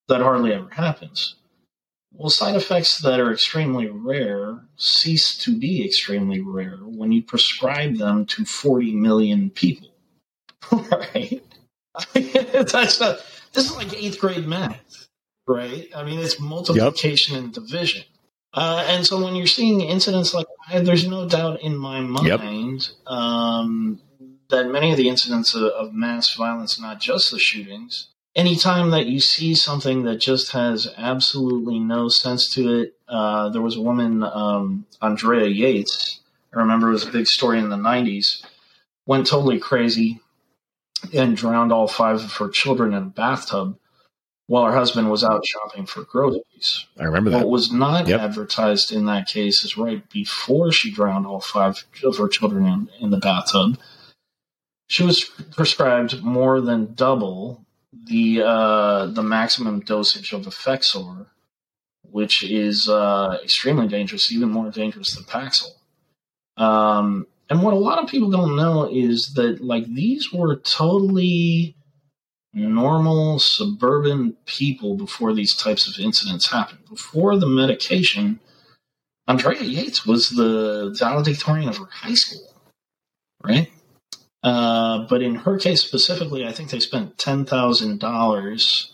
That 0.08 0.20
hardly 0.20 0.52
ever 0.52 0.68
happens. 0.70 1.36
Well, 2.16 2.30
side 2.30 2.54
effects 2.54 3.00
that 3.00 3.18
are 3.18 3.32
extremely 3.32 3.88
rare 3.88 4.62
cease 4.76 5.36
to 5.38 5.58
be 5.58 5.84
extremely 5.84 6.40
rare 6.40 6.78
when 6.78 7.10
you 7.10 7.22
prescribe 7.22 7.96
them 7.96 8.24
to 8.26 8.44
40 8.44 8.94
million 8.94 9.50
people. 9.50 9.88
right? 10.72 11.42
That's 12.14 13.00
not, 13.00 13.24
this 13.52 13.70
is 13.70 13.76
like 13.76 13.92
eighth 13.94 14.20
grade 14.20 14.46
math, 14.46 15.08
right? 15.48 15.88
I 15.94 16.04
mean, 16.04 16.20
it's 16.20 16.38
multiplication 16.38 17.34
yep. 17.34 17.44
and 17.44 17.52
division. 17.52 18.04
Uh, 18.52 18.84
and 18.88 19.04
so 19.04 19.22
when 19.22 19.34
you're 19.34 19.48
seeing 19.48 19.80
incidents 19.80 20.32
like 20.32 20.46
that, 20.70 20.84
there's 20.84 21.08
no 21.08 21.28
doubt 21.28 21.62
in 21.62 21.76
my 21.76 22.00
mind 22.00 22.88
yep. 22.88 23.12
um, 23.12 24.00
that 24.50 24.70
many 24.70 24.92
of 24.92 24.96
the 24.96 25.08
incidents 25.08 25.54
of, 25.54 25.64
of 25.64 25.92
mass 25.92 26.32
violence, 26.34 26.80
not 26.80 27.00
just 27.00 27.32
the 27.32 27.38
shootings, 27.40 28.13
anytime 28.34 28.90
that 28.90 29.06
you 29.06 29.20
see 29.20 29.54
something 29.54 30.04
that 30.04 30.20
just 30.20 30.52
has 30.52 30.88
absolutely 30.96 31.78
no 31.78 32.08
sense 32.08 32.52
to 32.54 32.80
it, 32.80 32.94
uh, 33.08 33.48
there 33.50 33.62
was 33.62 33.76
a 33.76 33.82
woman, 33.82 34.22
um, 34.22 34.86
Andrea 35.00 35.46
Yates. 35.46 36.20
I 36.54 36.58
remember 36.58 36.88
it 36.88 36.92
was 36.92 37.06
a 37.06 37.12
big 37.12 37.26
story 37.26 37.58
in 37.58 37.68
the 37.68 37.76
90s. 37.76 38.44
Went 39.06 39.26
totally 39.26 39.58
crazy 39.58 40.20
and 41.12 41.36
drowned 41.36 41.72
all 41.72 41.88
five 41.88 42.16
of 42.16 42.32
her 42.34 42.48
children 42.48 42.94
in 42.94 43.02
a 43.02 43.06
bathtub 43.06 43.78
while 44.46 44.66
her 44.66 44.76
husband 44.76 45.10
was 45.10 45.24
out 45.24 45.44
shopping 45.46 45.86
for 45.86 46.02
groceries. 46.02 46.86
I 46.98 47.04
remember 47.04 47.30
that. 47.30 47.38
What 47.38 47.50
was 47.50 47.72
not 47.72 48.06
yep. 48.06 48.20
advertised 48.20 48.92
in 48.92 49.06
that 49.06 49.26
case 49.26 49.64
is 49.64 49.76
right 49.76 50.08
before 50.10 50.70
she 50.70 50.90
drowned 50.90 51.26
all 51.26 51.40
five 51.40 51.84
of 52.02 52.16
her 52.18 52.28
children 52.28 52.66
in, 52.66 52.90
in 53.00 53.10
the 53.10 53.16
bathtub. 53.18 53.78
She 54.86 55.02
was 55.02 55.24
prescribed 55.24 56.22
more 56.22 56.60
than 56.60 56.94
double 56.94 57.63
the 58.06 58.42
uh, 58.42 59.06
the 59.06 59.22
maximum 59.22 59.80
dosage 59.80 60.32
of 60.32 60.42
Effexor, 60.42 61.26
which 62.02 62.42
is 62.42 62.88
uh, 62.88 63.38
extremely 63.42 63.88
dangerous, 63.88 64.32
even 64.32 64.50
more 64.50 64.70
dangerous 64.70 65.14
than 65.14 65.24
Paxil. 65.24 65.70
Um, 66.56 67.26
and 67.50 67.62
what 67.62 67.74
a 67.74 67.78
lot 67.78 68.02
of 68.02 68.08
people 68.08 68.30
don't 68.30 68.56
know 68.56 68.88
is 68.90 69.34
that 69.34 69.62
like 69.62 69.86
these 69.86 70.32
were 70.32 70.56
totally 70.56 71.76
normal 72.52 73.38
suburban 73.38 74.36
people 74.46 74.96
before 74.96 75.32
these 75.34 75.54
types 75.56 75.88
of 75.88 76.02
incidents 76.02 76.50
happened. 76.50 76.80
Before 76.88 77.36
the 77.36 77.48
medication, 77.48 78.38
Andrea 79.26 79.62
Yates 79.62 80.06
was 80.06 80.30
the 80.30 80.94
valedictorian 80.98 81.68
of 81.68 81.78
her 81.78 81.88
high 81.90 82.14
school, 82.14 82.46
right? 83.42 83.70
Uh, 84.44 85.06
but 85.08 85.22
in 85.22 85.34
her 85.36 85.58
case 85.58 85.80
specifically, 85.80 86.46
I 86.46 86.52
think 86.52 86.68
they 86.68 86.78
spent 86.78 87.16
$10,000 87.16 88.90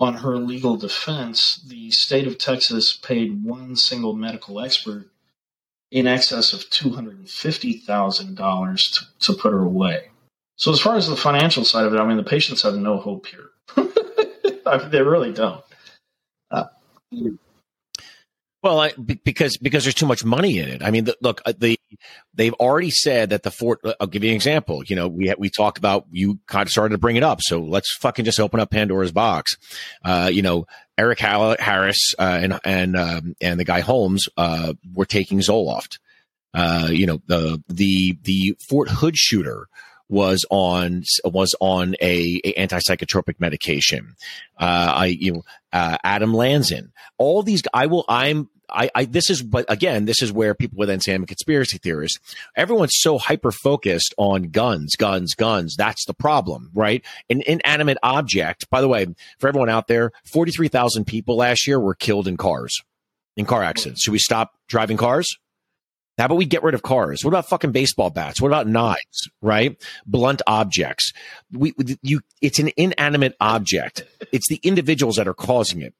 on 0.00 0.14
her 0.14 0.36
legal 0.36 0.76
defense. 0.76 1.64
The 1.68 1.92
state 1.92 2.26
of 2.26 2.38
Texas 2.38 2.92
paid 2.92 3.44
one 3.44 3.76
single 3.76 4.14
medical 4.14 4.60
expert 4.60 5.06
in 5.92 6.08
excess 6.08 6.52
of 6.52 6.68
$250,000 6.70 8.94
to, 8.94 9.04
to 9.20 9.34
put 9.38 9.52
her 9.52 9.62
away. 9.62 10.10
So, 10.56 10.72
as 10.72 10.80
far 10.80 10.96
as 10.96 11.06
the 11.06 11.16
financial 11.16 11.64
side 11.64 11.86
of 11.86 11.94
it, 11.94 12.00
I 12.00 12.06
mean, 12.06 12.16
the 12.16 12.24
patients 12.24 12.62
have 12.62 12.74
no 12.74 12.98
hope 12.98 13.26
here. 13.26 13.50
I 14.66 14.78
mean, 14.78 14.90
they 14.90 15.02
really 15.02 15.32
don't. 15.32 15.62
Uh, 16.50 16.64
well, 18.68 18.80
I, 18.80 18.92
because 18.92 19.56
because 19.56 19.84
there's 19.84 19.94
too 19.94 20.06
much 20.06 20.24
money 20.24 20.58
in 20.58 20.68
it. 20.68 20.82
I 20.82 20.90
mean, 20.90 21.04
the, 21.04 21.16
look, 21.22 21.40
uh, 21.46 21.54
the 21.56 21.78
they've 22.34 22.52
already 22.54 22.90
said 22.90 23.30
that 23.30 23.42
the 23.42 23.50
Fort. 23.50 23.80
Uh, 23.82 23.94
I'll 23.98 24.06
give 24.06 24.22
you 24.22 24.30
an 24.30 24.36
example. 24.36 24.84
You 24.84 24.96
know, 24.96 25.08
we 25.08 25.32
we 25.38 25.48
talked 25.48 25.78
about 25.78 26.06
you 26.10 26.38
kind 26.46 26.66
of 26.66 26.70
started 26.70 26.92
to 26.92 26.98
bring 26.98 27.16
it 27.16 27.22
up, 27.22 27.40
so 27.40 27.60
let's 27.60 27.96
fucking 27.96 28.26
just 28.26 28.38
open 28.38 28.60
up 28.60 28.70
Pandora's 28.70 29.12
box. 29.12 29.56
Uh, 30.04 30.30
you 30.30 30.42
know, 30.42 30.66
Eric 30.98 31.18
Harris 31.18 32.14
uh, 32.18 32.38
and 32.42 32.60
and 32.62 32.96
um, 32.96 33.34
and 33.40 33.58
the 33.58 33.64
guy 33.64 33.80
Holmes 33.80 34.28
uh, 34.36 34.74
were 34.92 35.06
taking 35.06 35.38
Zoloft. 35.38 35.98
Uh, 36.52 36.88
you 36.90 37.06
know, 37.06 37.22
the 37.26 37.62
the 37.68 38.18
the 38.22 38.54
Fort 38.68 38.90
Hood 38.90 39.16
shooter 39.16 39.66
was 40.08 40.44
on 40.50 41.04
was 41.24 41.54
on 41.60 41.94
a, 42.00 42.40
a 42.44 42.54
antipsychotropic 42.54 43.38
medication. 43.38 44.16
Uh, 44.58 44.92
I 44.94 45.06
you 45.06 45.32
know 45.32 45.42
uh, 45.72 45.98
Adam 46.02 46.34
Lanza. 46.34 46.82
All 47.18 47.42
these 47.42 47.62
I 47.72 47.86
will 47.86 48.04
I'm 48.08 48.48
I, 48.70 48.90
I, 48.94 49.04
this 49.04 49.30
is 49.30 49.42
but 49.42 49.64
again 49.68 50.04
this 50.04 50.22
is 50.22 50.32
where 50.32 50.54
people 50.54 50.78
would 50.78 50.88
then 50.88 51.00
conspiracy 51.26 51.78
theorist. 51.78 52.18
Everyone's 52.56 52.94
so 52.94 53.18
hyper 53.18 53.50
focused 53.50 54.14
on 54.18 54.50
guns, 54.50 54.94
guns, 54.96 55.34
guns. 55.34 55.74
That's 55.76 56.04
the 56.06 56.14
problem, 56.14 56.70
right? 56.74 57.04
An 57.30 57.42
inanimate 57.46 57.98
object. 58.02 58.68
By 58.70 58.80
the 58.80 58.88
way, 58.88 59.06
for 59.38 59.48
everyone 59.48 59.68
out 59.68 59.86
there, 59.86 60.12
forty 60.30 60.52
three 60.52 60.68
thousand 60.68 61.06
people 61.06 61.36
last 61.36 61.66
year 61.66 61.80
were 61.80 61.94
killed 61.94 62.28
in 62.28 62.36
cars, 62.36 62.76
in 63.36 63.46
car 63.46 63.62
accidents. 63.62 64.02
Should 64.02 64.12
we 64.12 64.18
stop 64.18 64.52
driving 64.68 64.96
cars? 64.96 65.26
How 66.18 66.24
about 66.24 66.34
we 66.34 66.46
get 66.46 66.64
rid 66.64 66.74
of 66.74 66.82
cars? 66.82 67.24
What 67.24 67.28
about 67.28 67.48
fucking 67.48 67.70
baseball 67.70 68.10
bats? 68.10 68.40
What 68.40 68.48
about 68.48 68.66
knives? 68.66 69.30
Right? 69.40 69.80
Blunt 70.04 70.42
objects. 70.48 71.12
We, 71.52 71.74
you, 72.02 72.22
it's 72.42 72.58
an 72.58 72.72
inanimate 72.76 73.36
object. 73.40 74.02
It's 74.32 74.48
the 74.48 74.58
individuals 74.64 75.14
that 75.14 75.28
are 75.28 75.34
causing 75.34 75.80
it. 75.80 75.94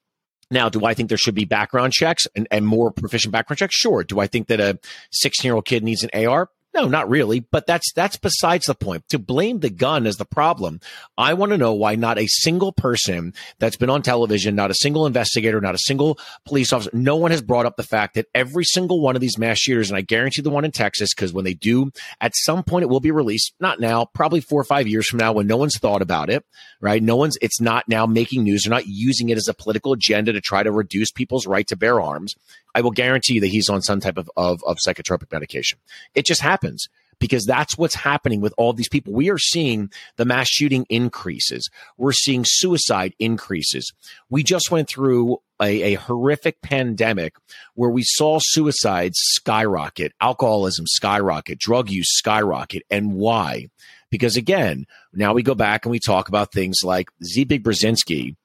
Now, 0.51 0.69
do 0.69 0.85
I 0.85 0.93
think 0.93 1.09
there 1.09 1.17
should 1.17 1.35
be 1.35 1.45
background 1.45 1.93
checks 1.93 2.25
and, 2.35 2.47
and 2.49 2.65
more 2.65 2.91
proficient 2.91 3.31
background 3.31 3.59
checks? 3.59 3.75
Sure. 3.75 4.03
Do 4.03 4.19
I 4.19 4.27
think 4.27 4.47
that 4.47 4.59
a 4.59 4.79
16 5.11 5.47
year 5.47 5.55
old 5.55 5.65
kid 5.65 5.83
needs 5.83 6.03
an 6.03 6.09
AR? 6.13 6.49
No, 6.79 6.87
not 6.87 7.09
really. 7.09 7.41
But 7.41 7.67
that's 7.67 7.91
that's 7.93 8.15
besides 8.15 8.67
the 8.67 8.75
point. 8.75 9.07
To 9.09 9.19
blame 9.19 9.59
the 9.59 9.69
gun 9.69 10.07
as 10.07 10.15
the 10.15 10.25
problem, 10.25 10.79
I 11.17 11.33
want 11.33 11.51
to 11.51 11.57
know 11.57 11.73
why 11.73 11.95
not 11.95 12.17
a 12.17 12.27
single 12.27 12.71
person 12.71 13.33
that's 13.59 13.75
been 13.75 13.89
on 13.89 14.01
television, 14.01 14.55
not 14.55 14.71
a 14.71 14.75
single 14.75 15.05
investigator, 15.05 15.59
not 15.59 15.75
a 15.75 15.79
single 15.79 16.17
police 16.45 16.71
officer, 16.71 16.91
no 16.93 17.17
one 17.17 17.31
has 17.31 17.41
brought 17.41 17.65
up 17.65 17.75
the 17.75 17.83
fact 17.83 18.13
that 18.15 18.27
every 18.33 18.63
single 18.63 19.01
one 19.01 19.15
of 19.15 19.21
these 19.21 19.37
mass 19.37 19.59
shooters, 19.59 19.89
and 19.89 19.97
I 19.97 20.01
guarantee 20.01 20.41
the 20.41 20.49
one 20.49 20.63
in 20.63 20.71
Texas, 20.71 21.13
because 21.13 21.33
when 21.33 21.43
they 21.43 21.53
do, 21.53 21.91
at 22.21 22.31
some 22.35 22.63
point 22.63 22.83
it 22.83 22.89
will 22.89 23.01
be 23.01 23.11
released. 23.11 23.53
Not 23.59 23.81
now, 23.81 24.05
probably 24.05 24.39
four 24.39 24.61
or 24.61 24.65
five 24.65 24.87
years 24.87 25.07
from 25.07 25.19
now, 25.19 25.33
when 25.33 25.47
no 25.47 25.57
one's 25.57 25.77
thought 25.77 26.01
about 26.01 26.29
it, 26.29 26.45
right? 26.79 27.03
No 27.03 27.17
one's. 27.17 27.37
It's 27.41 27.59
not 27.59 27.89
now 27.89 28.05
making 28.05 28.43
news. 28.43 28.63
They're 28.63 28.71
not 28.71 28.87
using 28.87 29.29
it 29.29 29.37
as 29.37 29.49
a 29.49 29.53
political 29.53 29.91
agenda 29.91 30.31
to 30.31 30.41
try 30.41 30.63
to 30.63 30.71
reduce 30.71 31.11
people's 31.11 31.45
right 31.45 31.67
to 31.67 31.75
bear 31.75 31.99
arms. 31.99 32.35
I 32.75 32.81
will 32.81 32.91
guarantee 32.91 33.35
you 33.35 33.41
that 33.41 33.47
he's 33.47 33.69
on 33.69 33.81
some 33.81 33.99
type 33.99 34.17
of, 34.17 34.29
of, 34.37 34.63
of 34.65 34.77
psychotropic 34.85 35.31
medication. 35.31 35.79
It 36.15 36.25
just 36.25 36.41
happens 36.41 36.87
because 37.19 37.45
that's 37.45 37.77
what's 37.77 37.95
happening 37.95 38.41
with 38.41 38.53
all 38.57 38.73
these 38.73 38.89
people. 38.89 39.13
We 39.13 39.29
are 39.29 39.37
seeing 39.37 39.91
the 40.15 40.25
mass 40.25 40.47
shooting 40.47 40.85
increases. 40.89 41.69
We're 41.97 42.13
seeing 42.13 42.45
suicide 42.45 43.13
increases. 43.19 43.91
We 44.29 44.43
just 44.43 44.71
went 44.71 44.87
through 44.87 45.37
a, 45.61 45.93
a, 45.93 45.93
horrific 45.95 46.61
pandemic 46.61 47.35
where 47.75 47.89
we 47.89 48.03
saw 48.03 48.39
suicides 48.41 49.17
skyrocket, 49.19 50.13
alcoholism 50.21 50.85
skyrocket, 50.87 51.59
drug 51.59 51.89
use 51.89 52.07
skyrocket. 52.17 52.83
And 52.89 53.13
why? 53.13 53.67
Because 54.09 54.37
again, 54.37 54.85
now 55.13 55.33
we 55.33 55.43
go 55.43 55.55
back 55.55 55.85
and 55.85 55.91
we 55.91 55.99
talk 55.99 56.29
about 56.29 56.53
things 56.53 56.77
like 56.83 57.09
Zbig 57.23 57.61
Brzezinski, 57.61 58.35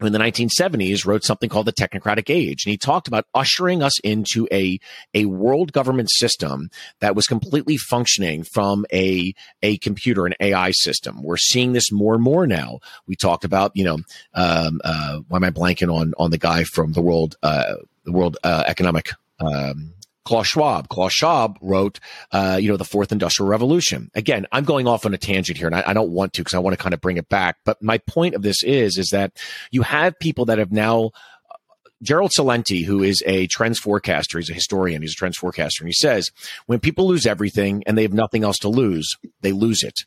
in 0.00 0.12
the 0.12 0.18
1970s 0.18 1.06
wrote 1.06 1.24
something 1.24 1.48
called 1.48 1.66
the 1.66 1.72
technocratic 1.72 2.28
age. 2.28 2.64
And 2.64 2.70
he 2.70 2.76
talked 2.76 3.08
about 3.08 3.26
ushering 3.34 3.82
us 3.82 3.98
into 4.00 4.48
a 4.52 4.78
a 5.14 5.26
world 5.26 5.72
government 5.72 6.10
system 6.10 6.70
that 7.00 7.14
was 7.14 7.26
completely 7.26 7.76
functioning 7.76 8.42
from 8.42 8.84
a 8.92 9.34
a 9.62 9.78
computer 9.78 10.26
an 10.26 10.34
ai 10.40 10.72
system. 10.72 11.22
We're 11.22 11.36
seeing 11.36 11.72
this 11.72 11.92
more 11.92 12.14
and 12.14 12.22
more 12.22 12.46
now. 12.46 12.80
We 13.06 13.16
talked 13.16 13.44
about 13.44 13.72
you 13.74 13.84
know 13.84 13.98
um, 14.34 14.80
uh, 14.84 15.20
why 15.28 15.36
am 15.36 15.44
i 15.44 15.50
blanking 15.50 15.92
on 15.92 16.12
on 16.18 16.30
the 16.30 16.38
guy 16.38 16.64
from 16.64 16.92
the 16.92 17.02
world 17.02 17.36
uh, 17.42 17.74
the 18.04 18.12
world 18.12 18.36
uh, 18.42 18.64
economic 18.66 19.10
um, 19.40 19.94
Klaus 20.24 20.46
Schwab. 20.46 20.88
Klaus 20.88 21.12
Schwab 21.12 21.58
wrote, 21.60 22.00
uh, 22.32 22.58
you 22.60 22.68
know, 22.68 22.76
the 22.76 22.84
fourth 22.84 23.12
industrial 23.12 23.48
revolution. 23.48 24.10
Again, 24.14 24.46
I'm 24.52 24.64
going 24.64 24.86
off 24.86 25.04
on 25.04 25.14
a 25.14 25.18
tangent 25.18 25.58
here 25.58 25.66
and 25.66 25.76
I, 25.76 25.84
I 25.86 25.92
don't 25.92 26.10
want 26.10 26.32
to 26.34 26.40
because 26.40 26.54
I 26.54 26.58
want 26.58 26.76
to 26.76 26.82
kind 26.82 26.94
of 26.94 27.00
bring 27.00 27.16
it 27.16 27.28
back. 27.28 27.56
But 27.64 27.82
my 27.82 27.98
point 27.98 28.34
of 28.34 28.42
this 28.42 28.62
is, 28.62 28.98
is 28.98 29.10
that 29.10 29.32
you 29.70 29.82
have 29.82 30.18
people 30.18 30.46
that 30.46 30.58
have 30.58 30.72
now, 30.72 31.10
Gerald 32.02 32.32
Celente, 32.36 32.84
who 32.84 33.02
is 33.02 33.22
a 33.26 33.46
trends 33.46 33.78
forecaster, 33.78 34.38
he's 34.38 34.50
a 34.50 34.54
historian, 34.54 35.02
he's 35.02 35.12
a 35.12 35.16
trends 35.16 35.38
forecaster, 35.38 35.82
and 35.82 35.88
he 35.88 35.94
says, 35.94 36.30
when 36.66 36.80
people 36.80 37.06
lose 37.06 37.26
everything 37.26 37.82
and 37.86 37.96
they 37.96 38.02
have 38.02 38.12
nothing 38.12 38.44
else 38.44 38.58
to 38.58 38.68
lose, 38.68 39.08
they 39.40 39.52
lose 39.52 39.82
it. 39.82 40.00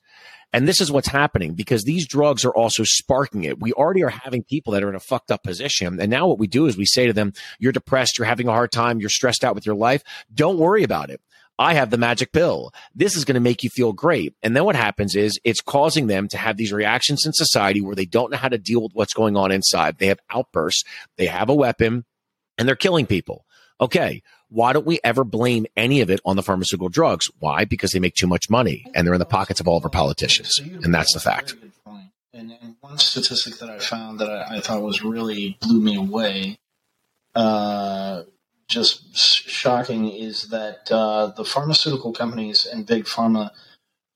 And 0.54 0.68
this 0.68 0.80
is 0.80 0.92
what's 0.92 1.10
happening 1.10 1.56
because 1.56 1.84
these 1.84 2.08
drugs 2.08 2.46
are 2.46 2.56
also 2.56 2.84
sparking 2.86 3.44
it. 3.44 3.60
We 3.60 3.74
already 3.74 4.04
are 4.04 4.10
having 4.10 4.44
people 4.44 4.74
that 4.74 4.84
are 4.84 4.90
in 4.90 4.96
a 4.96 5.00
fucked 5.00 5.30
up 5.30 5.44
position. 5.44 6.00
And 6.00 6.10
now 6.10 6.28
what 6.28 6.40
we 6.40 6.48
do 6.48 6.68
is 6.68 6.78
we 6.78 6.86
say 6.86 7.06
to 7.06 7.14
them, 7.14 7.34
you're 7.60 7.74
depressed, 7.74 8.18
you're 8.18 8.28
having 8.28 8.48
a 8.48 8.54
hard 8.54 8.72
time, 8.72 9.00
you're 9.00 9.10
stressed 9.10 9.44
out 9.44 9.56
with 9.56 9.66
your 9.66 9.76
life. 9.76 10.04
Don't 10.34 10.58
worry 10.58 10.84
about 10.84 11.10
it. 11.10 11.20
I 11.60 11.74
have 11.74 11.90
the 11.90 11.98
magic 11.98 12.32
pill. 12.32 12.72
This 12.94 13.16
is 13.16 13.26
going 13.26 13.36
to 13.36 13.42
make 13.42 13.64
you 13.64 13.70
feel 13.70 13.94
great. 13.94 14.36
And 14.44 14.56
then 14.56 14.64
what 14.64 14.76
happens 14.76 15.16
is 15.16 15.40
it's 15.44 15.62
causing 15.62 16.08
them 16.08 16.28
to 16.30 16.38
have 16.38 16.58
these 16.58 16.72
reactions 16.72 17.26
in 17.26 17.34
society 17.34 17.82
where 17.82 17.96
they 17.96 18.06
don't 18.06 18.32
know 18.32 18.38
how 18.38 18.50
to 18.50 18.58
deal 18.58 18.84
with 18.84 18.92
what's 18.94 19.14
going 19.14 19.36
on 19.36 19.52
inside. 19.52 19.98
They 19.98 20.08
have 20.08 20.20
outbursts. 20.30 20.84
They 21.18 21.26
have 21.26 21.50
a 21.50 21.56
weapon 21.56 22.06
and 22.58 22.68
they're 22.68 22.76
killing 22.76 23.06
people. 23.06 23.46
Okay. 23.82 24.22
Why 24.50 24.72
don't 24.72 24.86
we 24.86 25.00
ever 25.04 25.24
blame 25.24 25.66
any 25.76 26.02
of 26.02 26.10
it 26.10 26.22
on 26.24 26.36
the 26.36 26.44
pharmaceutical 26.44 26.90
drugs? 26.90 27.28
Why? 27.40 27.66
Because 27.66 27.92
they 27.92 28.00
make 28.00 28.16
too 28.16 28.28
much 28.28 28.50
money 28.50 28.86
and 28.96 29.06
they're 29.06 29.14
in 29.14 29.20
the 29.20 29.26
pockets 29.26 29.60
of 29.60 29.68
all 29.68 29.78
of 29.78 29.84
our 29.84 29.90
politicians. 29.90 30.60
And 30.84 30.94
that's 30.94 31.14
the 31.14 31.20
fact. 31.20 31.56
And, 32.34 32.54
one 32.80 33.00
statistic 33.00 33.58
that 33.58 33.70
I 33.70 33.80
found 33.80 34.20
that 34.20 34.30
I, 34.30 34.58
I 34.58 34.60
thought 34.62 34.82
was 34.82 35.04
really 35.04 35.58
blew 35.60 35.82
me 35.82 35.98
away, 35.98 36.58
uh, 37.36 38.24
just 38.68 39.16
shocking, 39.16 40.10
is 40.10 40.50
that 40.50 40.92
uh, 40.92 41.28
the 41.28 41.46
pharmaceutical 41.46 42.14
companies 42.14 42.66
and 42.66 42.86
big 42.86 43.06
pharma 43.06 43.52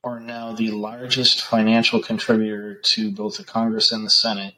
are 0.04 0.20
now 0.20 0.54
the 0.54 0.72
largest 0.72 1.42
financial 1.42 2.02
contributor 2.02 2.76
to 2.76 3.12
both 3.12 3.38
the 3.38 3.44
Congress 3.44 3.92
and 3.92 4.06
the 4.06 4.10
Senate 4.10 4.56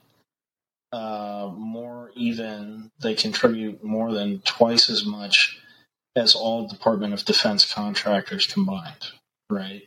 uh, 0.94 1.52
more 1.58 2.12
even, 2.16 2.92
they 3.02 3.16
contribute 3.16 3.84
more 3.84 4.14
than 4.14 4.40
twice 4.42 4.90
as 4.90 5.04
much 5.04 5.60
as 6.16 6.36
all 6.36 6.68
Department 6.68 7.14
of 7.14 7.26
Defense 7.26 7.72
contractors 7.72 8.46
combined, 8.46 9.08
right? 9.50 9.82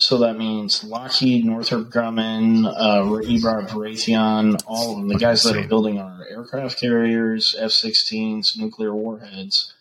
So 0.00 0.18
that 0.18 0.38
means 0.38 0.84
Lockheed, 0.84 1.44
Northrop 1.44 1.88
Grumman, 1.90 2.66
uh, 2.66 3.02
Raytheon, 3.02 4.62
all 4.64 4.92
of 4.92 4.98
them, 4.98 5.08
the 5.08 5.16
guys 5.16 5.42
that 5.42 5.56
are 5.56 5.66
building 5.66 5.98
our 5.98 6.24
aircraft 6.30 6.78
carriers, 6.78 7.56
F 7.58 7.72
16s, 7.72 8.56
nuclear 8.56 8.94
warheads. 8.94 9.74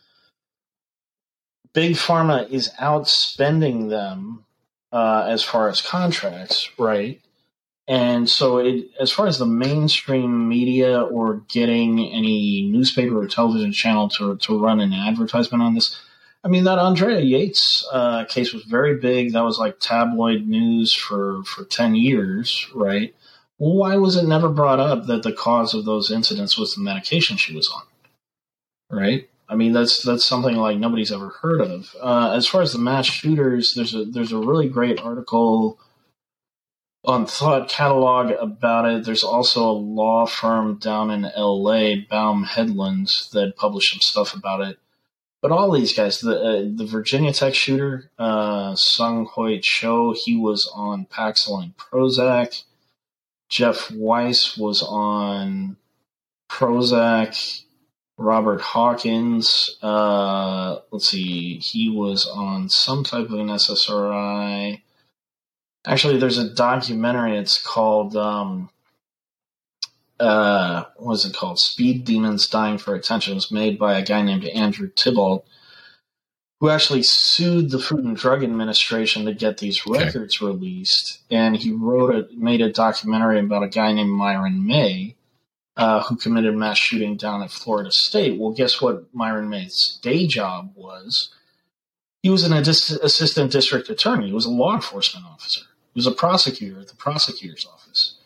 Big 1.73 1.93
Pharma 1.93 2.49
is 2.49 2.71
outspending 2.79 3.89
them 3.89 4.43
uh, 4.91 5.27
as 5.27 5.43
far 5.43 5.69
as 5.69 5.83
contracts, 5.83 6.67
right? 6.79 7.21
And 7.87 8.27
so, 8.27 8.57
it, 8.57 8.89
as 8.99 9.11
far 9.11 9.27
as 9.27 9.37
the 9.37 9.45
mainstream 9.45 10.49
media 10.49 10.99
or 10.99 11.43
getting 11.47 11.99
any 11.99 12.67
newspaper 12.71 13.21
or 13.21 13.27
television 13.27 13.71
channel 13.71 14.09
to, 14.09 14.35
to 14.37 14.59
run 14.59 14.79
an 14.79 14.93
advertisement 14.93 15.61
on 15.63 15.75
this, 15.75 15.95
I 16.43 16.49
mean, 16.49 16.63
that 16.65 16.79
Andrea 16.79 17.19
Yates 17.19 17.85
uh, 17.91 18.25
case 18.25 18.53
was 18.53 18.63
very 18.63 18.97
big. 18.97 19.33
That 19.33 19.43
was 19.43 19.59
like 19.59 19.79
tabloid 19.79 20.47
news 20.47 20.93
for, 20.93 21.43
for 21.43 21.65
10 21.65 21.95
years, 21.95 22.67
right? 22.73 23.13
why 23.57 23.97
was 23.97 24.15
it 24.15 24.27
never 24.27 24.49
brought 24.49 24.79
up 24.79 25.07
that 25.07 25.23
the 25.23 25.31
cause 25.31 25.73
of 25.73 25.85
those 25.85 26.11
incidents 26.11 26.57
was 26.57 26.75
the 26.75 26.81
medication 26.81 27.37
she 27.37 27.55
was 27.55 27.69
on? 27.69 27.83
Right? 28.89 29.29
I 29.49 29.55
mean, 29.55 29.73
that's 29.73 30.03
that's 30.03 30.25
something 30.25 30.55
like 30.55 30.77
nobody's 30.77 31.11
ever 31.11 31.29
heard 31.29 31.61
of. 31.61 31.95
Uh, 32.01 32.33
as 32.35 32.47
far 32.47 32.61
as 32.61 32.73
the 32.73 32.79
mass 32.79 33.05
shooters, 33.05 33.73
there's 33.75 33.95
a 33.95 34.05
there's 34.05 34.31
a 34.31 34.37
really 34.37 34.69
great 34.69 34.99
article 34.99 35.79
on 37.05 37.25
Thought 37.25 37.69
Catalog 37.69 38.31
about 38.31 38.85
it. 38.85 39.05
There's 39.05 39.23
also 39.23 39.69
a 39.69 39.71
law 39.71 40.25
firm 40.25 40.77
down 40.77 41.09
in 41.09 41.31
LA, 41.35 41.95
Baum 42.09 42.45
Hedlund, 42.45 43.29
that 43.31 43.55
published 43.55 43.91
some 43.91 44.01
stuff 44.01 44.33
about 44.35 44.61
it. 44.61 44.77
But 45.41 45.51
all 45.51 45.71
these 45.71 45.95
guys, 45.95 46.19
the 46.19 46.39
uh, 46.39 46.63
the 46.75 46.85
Virginia 46.85 47.31
Tech 47.31 47.53
shooter, 47.53 48.09
uh, 48.17 48.75
Sung 48.75 49.25
Hoi 49.25 49.59
Cho, 49.59 50.13
he 50.13 50.35
was 50.35 50.71
on 50.73 51.05
Paxil 51.05 51.73
Prozac. 51.75 52.63
Jeff 53.49 53.89
Weise 53.89 54.57
was 54.57 54.83
on 54.83 55.77
Prozac. 56.49 57.63
Robert 58.17 58.61
Hawkins, 58.61 59.77
uh, 59.83 60.79
let's 60.89 61.09
see, 61.09 61.59
he 61.59 61.87
was 61.87 62.25
on 62.27 62.67
some 62.67 63.03
type 63.03 63.25
of 63.25 63.33
an 63.33 63.47
SSRI. 63.47 64.81
Actually, 65.85 66.17
there's 66.17 66.39
a 66.39 66.49
documentary. 66.49 67.37
It's 67.37 67.61
called 67.61 68.15
um, 68.15 68.71
uh, 70.19 70.85
what 70.97 71.13
is 71.13 71.25
it 71.25 71.35
called? 71.35 71.59
Speed 71.59 72.05
Demons 72.05 72.47
Dying 72.47 72.77
for 72.77 72.95
Attention. 72.95 73.33
It 73.33 73.35
was 73.35 73.51
made 73.51 73.77
by 73.77 73.97
a 73.97 74.05
guy 74.05 74.21
named 74.21 74.45
Andrew 74.45 74.89
Thibault, 74.95 75.45
who 76.59 76.69
actually 76.69 77.03
sued 77.03 77.69
the 77.69 77.79
Food 77.79 78.03
and 78.03 78.17
Drug 78.17 78.43
Administration 78.43 79.25
to 79.25 79.33
get 79.33 79.57
these 79.57 79.85
records 79.85 80.37
okay. 80.37 80.45
released. 80.45 81.19
And 81.29 81.55
he 81.55 81.71
wrote 81.71 82.15
a 82.15 82.27
made 82.35 82.61
a 82.61 82.71
documentary 82.71 83.39
about 83.39 83.63
a 83.63 83.67
guy 83.67 83.93
named 83.93 84.11
Myron 84.11 84.65
May. 84.65 85.15
Uh, 85.75 86.01
who 86.01 86.15
committed 86.15 86.55
mass 86.55 86.79
shooting 86.79 87.15
down 87.15 87.43
at 87.43 87.51
Florida 87.51 87.91
State? 87.91 88.39
Well, 88.39 88.51
guess 88.51 88.81
what 88.81 89.13
Myron 89.13 89.47
May's 89.47 89.99
day 90.01 90.25
job 90.25 90.71
was? 90.73 91.29
He 92.23 92.31
was 92.31 92.43
an 92.43 92.51
assistant 92.51 93.51
district 93.51 93.87
attorney. 93.87 94.29
He 94.29 94.33
was 94.33 94.47
a 94.47 94.49
law 94.49 94.73
enforcement 94.73 95.27
officer. 95.27 95.61
He 95.93 95.99
was 95.99 96.07
a 96.07 96.11
prosecutor 96.11 96.79
at 96.79 96.87
the 96.87 96.95
prosecutor's 96.95 97.67
office. 97.71 98.16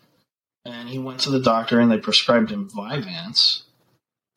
And 0.65 0.89
he 0.89 0.99
went 0.99 1.19
to 1.21 1.29
the 1.29 1.39
doctor 1.39 1.79
and 1.79 1.91
they 1.91 1.97
prescribed 1.97 2.51
him 2.51 2.69
Vyvanse 2.69 3.63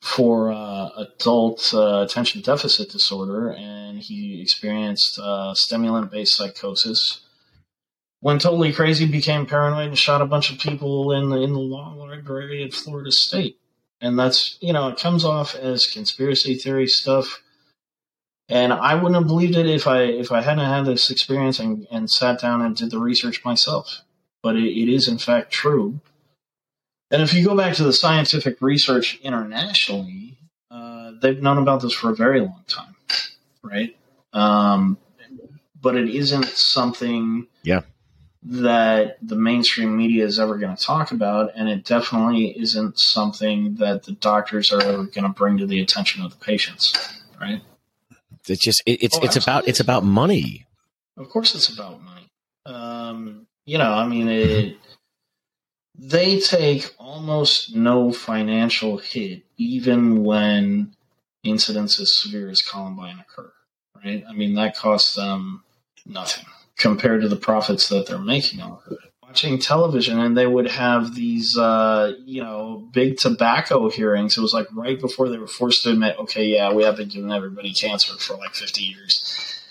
for 0.01 0.51
uh, 0.51 0.89
adult 0.97 1.71
uh, 1.73 2.01
attention 2.01 2.41
deficit 2.41 2.89
disorder. 2.89 3.51
And 3.51 3.99
he 3.99 4.41
experienced 4.41 5.19
uh, 5.19 5.53
stimulant 5.53 6.11
based 6.11 6.35
psychosis. 6.35 7.21
Went 8.21 8.41
totally 8.41 8.73
crazy, 8.73 9.05
became 9.05 9.45
paranoid, 9.45 9.89
and 9.89 9.97
shot 9.97 10.21
a 10.21 10.25
bunch 10.25 10.51
of 10.51 10.57
people 10.57 11.11
in 11.11 11.29
the, 11.29 11.41
in 11.41 11.53
the 11.53 11.59
law 11.59 11.93
library 11.93 12.63
at 12.63 12.73
Florida 12.73 13.11
State. 13.11 13.59
And 14.01 14.17
that's, 14.17 14.57
you 14.61 14.73
know, 14.73 14.87
it 14.87 14.97
comes 14.97 15.23
off 15.23 15.53
as 15.55 15.85
conspiracy 15.85 16.55
theory 16.55 16.87
stuff 16.87 17.41
and 18.47 18.73
I 18.73 18.95
wouldn't 18.95 19.15
have 19.15 19.27
believed 19.27 19.55
it 19.55 19.65
if 19.65 19.87
I 19.87 20.03
if 20.03 20.31
I 20.31 20.41
hadn't 20.41 20.65
had 20.65 20.85
this 20.85 21.09
experience 21.09 21.59
and, 21.59 21.87
and 21.89 22.09
sat 22.09 22.39
down 22.39 22.61
and 22.61 22.75
did 22.75 22.91
the 22.91 22.99
research 22.99 23.43
myself. 23.43 24.01
But 24.43 24.55
it, 24.55 24.79
it 24.79 24.89
is 24.89 25.07
in 25.07 25.17
fact 25.17 25.51
true. 25.51 25.99
And 27.15 27.23
if 27.23 27.33
you 27.33 27.45
go 27.45 27.55
back 27.55 27.75
to 27.75 27.83
the 27.85 27.93
scientific 27.93 28.61
research 28.61 29.17
internationally, 29.23 30.37
uh, 30.69 31.13
they've 31.21 31.41
known 31.41 31.57
about 31.57 31.81
this 31.81 31.93
for 31.93 32.09
a 32.09 32.13
very 32.13 32.41
long 32.41 32.61
time, 32.67 32.93
right? 33.63 33.95
Um, 34.33 34.97
but 35.81 35.95
it 35.95 36.09
isn't 36.09 36.43
something 36.43 37.47
yeah 37.63 37.83
that 38.43 39.17
the 39.25 39.37
mainstream 39.37 39.95
media 39.95 40.25
is 40.25 40.41
ever 40.41 40.57
going 40.57 40.75
to 40.75 40.83
talk 40.83 41.11
about, 41.11 41.53
and 41.55 41.69
it 41.69 41.85
definitely 41.85 42.47
isn't 42.59 42.99
something 42.99 43.75
that 43.75 44.03
the 44.03 44.11
doctors 44.11 44.73
are 44.73 44.81
ever 44.81 45.03
going 45.05 45.23
to 45.23 45.29
bring 45.29 45.57
to 45.59 45.65
the 45.65 45.79
attention 45.79 46.21
of 46.21 46.31
the 46.31 46.45
patients. 46.45 47.23
Right? 47.39 47.61
It's 48.45 48.61
just 48.61 48.83
it, 48.85 49.01
it's 49.01 49.17
oh, 49.17 49.23
it's 49.23 49.37
about 49.37 49.69
it's 49.69 49.79
about 49.79 50.03
money. 50.03 50.65
Of 51.15 51.29
course, 51.29 51.55
it's 51.55 51.69
about 51.69 52.01
money. 52.03 52.27
Um, 52.65 53.47
you 53.63 53.77
know, 53.77 53.93
I 53.93 54.05
mean, 54.05 54.27
it, 54.27 54.77
they 55.97 56.39
take 56.39 56.93
almost 56.97 57.75
no 57.75 58.11
financial 58.11 58.97
hit, 58.97 59.43
even 59.57 60.23
when 60.23 60.95
incidents 61.43 61.99
as 61.99 62.17
severe 62.17 62.49
as 62.49 62.61
Columbine 62.61 63.19
occur. 63.19 63.51
Right? 64.03 64.23
I 64.27 64.33
mean, 64.33 64.55
that 64.55 64.75
costs 64.75 65.15
them 65.15 65.63
nothing 66.05 66.45
compared 66.77 67.21
to 67.21 67.29
the 67.29 67.35
profits 67.35 67.89
that 67.89 68.07
they're 68.07 68.19
making 68.19 68.61
on 68.61 68.79
it. 68.91 68.97
Watching 69.21 69.57
television, 69.57 70.19
and 70.19 70.37
they 70.37 70.45
would 70.45 70.67
have 70.67 71.15
these, 71.15 71.57
uh, 71.57 72.13
you 72.25 72.43
know, 72.43 72.87
big 72.93 73.17
tobacco 73.17 73.89
hearings. 73.89 74.37
It 74.37 74.41
was 74.41 74.53
like 74.53 74.67
right 74.71 74.99
before 74.99 75.29
they 75.29 75.37
were 75.37 75.47
forced 75.47 75.83
to 75.83 75.91
admit, 75.91 76.17
okay, 76.19 76.45
yeah, 76.45 76.71
we 76.71 76.83
have 76.83 76.97
been 76.97 77.09
giving 77.09 77.31
everybody 77.31 77.73
cancer 77.73 78.13
for 78.17 78.37
like 78.37 78.53
50 78.53 78.81
years. 78.81 79.63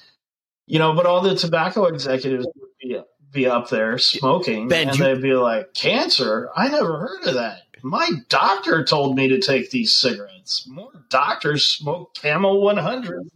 You 0.66 0.78
know, 0.78 0.94
but 0.94 1.06
all 1.06 1.20
the 1.20 1.36
tobacco 1.36 1.84
executives 1.84 2.46
would 2.56 2.70
be, 2.80 3.00
be 3.34 3.46
up 3.46 3.68
there 3.68 3.98
smoking, 3.98 4.68
ben, 4.68 4.88
and 4.88 4.98
you- 4.98 5.04
they'd 5.04 5.20
be 5.22 5.34
like, 5.34 5.74
cancer? 5.74 6.48
I 6.56 6.68
never 6.68 6.98
heard 6.98 7.24
of 7.26 7.34
that. 7.34 7.58
My 7.82 8.08
doctor 8.30 8.82
told 8.82 9.14
me 9.14 9.28
to 9.28 9.38
take 9.40 9.70
these 9.70 9.98
cigarettes. 9.98 10.66
More 10.66 10.90
doctors 11.10 11.76
smoke 11.76 12.14
Camel 12.14 12.62
100 12.62 13.28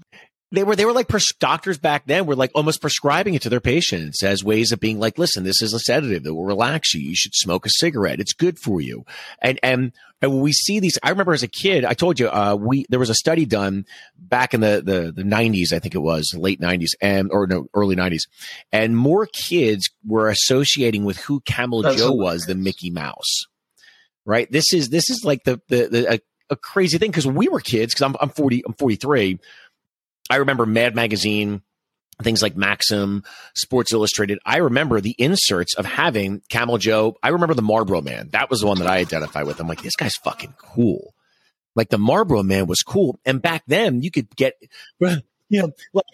they 0.51 0.65
were 0.65 0.77
they 0.77 0.87
were 0.87 0.93
like 0.93 1.09
pres- 1.09 1.35
doctors 1.35 1.79
back 1.79 2.07
then 2.07 2.25
were 2.25 2.37
like 2.37 2.51
almost 2.55 2.81
prescribing 2.81 3.35
it 3.35 3.43
to 3.43 3.51
their 3.51 3.61
patients 3.61 4.23
as 4.23 4.43
ways 4.43 4.73
of 4.73 4.81
being 4.81 4.99
like, 4.99 5.19
listen, 5.19 5.45
this 5.45 5.61
is 5.61 5.75
a 5.75 5.79
sedative 5.79 6.23
that 6.23 6.35
will 6.35 6.45
relax 6.45 6.95
you. 6.95 7.03
You 7.03 7.15
should 7.15 7.35
smoke 7.35 7.67
a 7.67 7.71
cigarette. 7.71 8.21
It's 8.21 8.33
good 8.33 8.59
for 8.59 8.81
you. 8.81 9.05
And 9.43 9.59
and 9.63 9.93
and 10.23 10.33
when 10.33 10.41
we 10.41 10.53
see 10.53 10.81
these, 10.81 10.99
I 11.03 11.11
remember 11.11 11.33
as 11.33 11.43
a 11.43 11.49
kid, 11.49 11.85
I 11.85 11.93
told 11.93 12.19
you, 12.19 12.29
uh, 12.29 12.57
we 12.59 12.87
there 12.89 12.99
was 12.99 13.11
a 13.11 13.15
study 13.15 13.45
done 13.45 13.85
back 14.17 14.55
in 14.55 14.61
the 14.61 14.83
the 14.83 15.13
the 15.15 15.25
nineties, 15.25 15.73
I 15.73 15.81
think 15.81 15.95
it 15.95 15.99
was 15.99 16.35
late 16.35 16.61
nineties 16.61 16.95
and 17.01 17.31
or 17.31 17.47
no 17.47 17.69
early 17.75 17.95
nineties, 17.95 18.27
and 18.73 18.97
more 18.97 19.27
kids 19.27 19.91
were 20.07 20.29
associating 20.31 21.05
with 21.05 21.19
who 21.19 21.41
Camel 21.41 21.83
That's 21.83 21.97
Joe 21.97 22.13
was 22.13 22.43
than 22.43 22.63
Mickey 22.63 22.91
Mouse. 22.91 23.47
Right. 24.25 24.51
This 24.51 24.73
is 24.73 24.89
this 24.89 25.11
is 25.11 25.25
like 25.25 25.45
the 25.45 25.61
the, 25.69 25.89
the 25.89 26.15
a, 26.15 26.21
a 26.51 26.57
crazy 26.57 26.97
thing 26.97 27.11
because 27.11 27.27
we 27.27 27.49
were 27.49 27.61
kids 27.61 27.93
because 27.93 28.03
I'm 28.03 28.17
I'm 28.21 28.31
forty 28.31 28.63
I'm 28.67 28.75
forty 28.75 28.97
three 28.97 29.39
I 30.31 30.37
remember 30.37 30.67
Mad 30.67 30.95
Magazine, 30.95 31.63
things 32.23 32.43
like 32.43 32.57
Maxim, 32.57 33.25
Sports 33.55 33.93
Illustrated. 33.93 34.39
I 34.45 34.59
remember 34.59 35.01
the 35.01 35.15
inserts 35.19 35.75
of 35.75 35.87
having 35.87 36.43
Camel 36.49 36.79
Joe. 36.79 37.17
I 37.23 37.29
remember 37.29 37.55
the 37.55 37.63
Marlboro 37.63 38.01
Man. 38.01 38.31
That 38.33 38.51
was 38.51 38.61
the 38.61 38.67
one 38.67 38.79
that 38.79 38.89
I 38.89 38.99
identified 38.99 39.47
with. 39.47 39.61
I'm 39.61 39.69
like, 39.69 39.83
this 39.83 39.97
guy's 39.97 40.17
fucking 40.17 40.55
cool. 40.59 41.15
Like 41.75 41.91
the 41.91 41.99
Marlboro 41.99 42.43
Man 42.43 42.67
was 42.67 42.83
cool. 42.83 43.21
And 43.25 43.41
back 43.41 43.63
then 43.67 44.03
you 44.03 44.11
could 44.11 44.35
get, 44.35 44.55
you 45.01 45.23
know, 45.51 45.73
like 45.93 46.05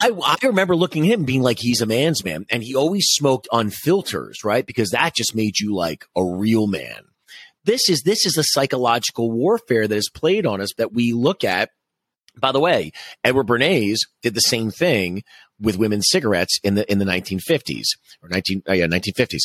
I, 0.00 0.10
I 0.10 0.36
remember 0.46 0.76
looking 0.76 1.04
at 1.04 1.12
him 1.12 1.24
being 1.24 1.42
like, 1.42 1.58
he's 1.58 1.80
a 1.80 1.86
man's 1.86 2.24
man. 2.24 2.46
And 2.50 2.62
he 2.62 2.74
always 2.74 3.06
smoked 3.08 3.48
on 3.52 3.70
filters, 3.70 4.44
right? 4.44 4.64
Because 4.66 4.90
that 4.90 5.14
just 5.14 5.34
made 5.34 5.58
you 5.60 5.74
like 5.74 6.06
a 6.16 6.24
real 6.24 6.66
man. 6.66 7.04
This 7.64 7.88
is, 7.88 8.02
this 8.02 8.26
is 8.26 8.34
the 8.34 8.42
psychological 8.42 9.30
warfare 9.30 9.88
that 9.88 9.96
is 9.96 10.10
played 10.12 10.44
on 10.44 10.60
us 10.60 10.74
that 10.76 10.92
we 10.92 11.12
look 11.12 11.44
at 11.44 11.70
by 12.38 12.52
the 12.52 12.60
way, 12.60 12.92
Edward 13.22 13.46
Bernays 13.46 13.98
did 14.22 14.34
the 14.34 14.40
same 14.40 14.70
thing 14.70 15.22
with 15.60 15.76
women's 15.78 16.06
cigarettes 16.10 16.58
in 16.64 16.74
the 16.74 16.90
in 16.90 16.98
the 16.98 17.04
1950s 17.04 17.84
or 18.22 18.28
19 18.28 18.62
uh, 18.68 18.72
yeah 18.72 18.86
1950s. 18.86 19.42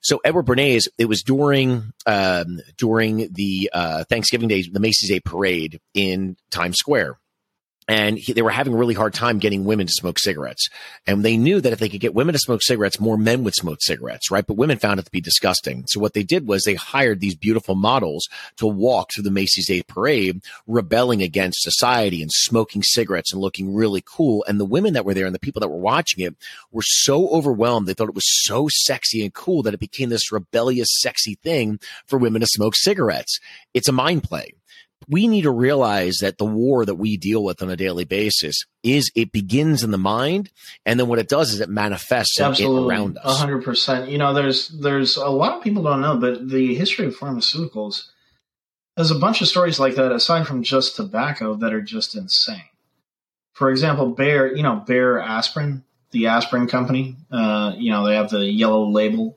So 0.00 0.20
Edward 0.24 0.46
Bernays, 0.46 0.88
it 0.98 1.06
was 1.06 1.22
during 1.22 1.92
um, 2.06 2.60
during 2.76 3.28
the 3.32 3.70
uh, 3.72 4.04
Thanksgiving 4.04 4.48
Day, 4.48 4.64
the 4.70 4.80
Macy's 4.80 5.10
Day 5.10 5.20
Parade 5.20 5.80
in 5.94 6.36
Times 6.50 6.76
Square 6.76 7.18
and 7.88 8.18
he, 8.18 8.34
they 8.34 8.42
were 8.42 8.50
having 8.50 8.74
a 8.74 8.76
really 8.76 8.94
hard 8.94 9.14
time 9.14 9.38
getting 9.38 9.64
women 9.64 9.86
to 9.86 9.92
smoke 9.92 10.18
cigarettes. 10.18 10.68
And 11.06 11.24
they 11.24 11.38
knew 11.38 11.60
that 11.60 11.72
if 11.72 11.78
they 11.78 11.88
could 11.88 12.02
get 12.02 12.14
women 12.14 12.34
to 12.34 12.38
smoke 12.38 12.62
cigarettes, 12.62 13.00
more 13.00 13.16
men 13.16 13.42
would 13.44 13.54
smoke 13.54 13.78
cigarettes, 13.80 14.30
right? 14.30 14.46
But 14.46 14.58
women 14.58 14.78
found 14.78 15.00
it 15.00 15.04
to 15.06 15.10
be 15.10 15.22
disgusting. 15.22 15.84
So 15.86 15.98
what 15.98 16.12
they 16.12 16.22
did 16.22 16.46
was 16.46 16.62
they 16.62 16.74
hired 16.74 17.20
these 17.20 17.34
beautiful 17.34 17.74
models 17.74 18.28
to 18.58 18.66
walk 18.66 19.10
through 19.12 19.24
the 19.24 19.30
Macy's 19.30 19.66
Day 19.66 19.82
Parade, 19.82 20.42
rebelling 20.66 21.22
against 21.22 21.62
society 21.62 22.20
and 22.20 22.30
smoking 22.30 22.82
cigarettes 22.82 23.32
and 23.32 23.40
looking 23.40 23.74
really 23.74 24.02
cool. 24.04 24.44
And 24.46 24.60
the 24.60 24.66
women 24.66 24.92
that 24.92 25.06
were 25.06 25.14
there 25.14 25.26
and 25.26 25.34
the 25.34 25.40
people 25.40 25.60
that 25.60 25.68
were 25.68 25.78
watching 25.78 26.22
it 26.22 26.36
were 26.70 26.82
so 26.84 27.28
overwhelmed. 27.30 27.86
They 27.86 27.94
thought 27.94 28.08
it 28.08 28.14
was 28.14 28.44
so 28.44 28.68
sexy 28.70 29.24
and 29.24 29.32
cool 29.32 29.62
that 29.62 29.72
it 29.72 29.80
became 29.80 30.10
this 30.10 30.30
rebellious, 30.30 30.88
sexy 31.00 31.36
thing 31.36 31.80
for 32.06 32.18
women 32.18 32.42
to 32.42 32.46
smoke 32.46 32.76
cigarettes. 32.76 33.40
It's 33.72 33.88
a 33.88 33.92
mind 33.92 34.24
play 34.24 34.52
we 35.06 35.28
need 35.28 35.42
to 35.42 35.50
realize 35.50 36.18
that 36.20 36.38
the 36.38 36.44
war 36.44 36.84
that 36.84 36.96
we 36.96 37.16
deal 37.16 37.44
with 37.44 37.62
on 37.62 37.70
a 37.70 37.76
daily 37.76 38.04
basis 38.04 38.64
is 38.82 39.10
it 39.14 39.30
begins 39.32 39.84
in 39.84 39.90
the 39.90 39.98
mind 39.98 40.50
and 40.84 40.98
then 40.98 41.06
what 41.06 41.18
it 41.18 41.28
does 41.28 41.52
is 41.52 41.60
it 41.60 41.68
manifests 41.68 42.40
Absolutely, 42.40 42.94
around 42.94 43.18
us. 43.22 43.40
100% 43.40 44.10
you 44.10 44.18
know 44.18 44.34
there's 44.34 44.68
there's 44.68 45.16
a 45.16 45.28
lot 45.28 45.56
of 45.56 45.62
people 45.62 45.82
don't 45.82 46.00
know 46.00 46.16
but 46.16 46.48
the 46.48 46.74
history 46.74 47.06
of 47.06 47.16
pharmaceuticals 47.16 48.08
there's 48.96 49.10
a 49.10 49.18
bunch 49.18 49.40
of 49.40 49.48
stories 49.48 49.78
like 49.78 49.94
that 49.94 50.10
aside 50.10 50.46
from 50.46 50.62
just 50.62 50.96
tobacco 50.96 51.54
that 51.54 51.72
are 51.72 51.80
just 51.80 52.16
insane. 52.16 52.62
For 53.52 53.70
example 53.70 54.10
bayer 54.10 54.54
you 54.54 54.62
know 54.62 54.82
bayer 54.86 55.20
aspirin 55.20 55.84
the 56.10 56.26
aspirin 56.26 56.66
company 56.66 57.16
uh, 57.30 57.74
you 57.76 57.90
know 57.90 58.06
they 58.06 58.16
have 58.16 58.30
the 58.30 58.44
yellow 58.44 58.88
label 58.88 59.36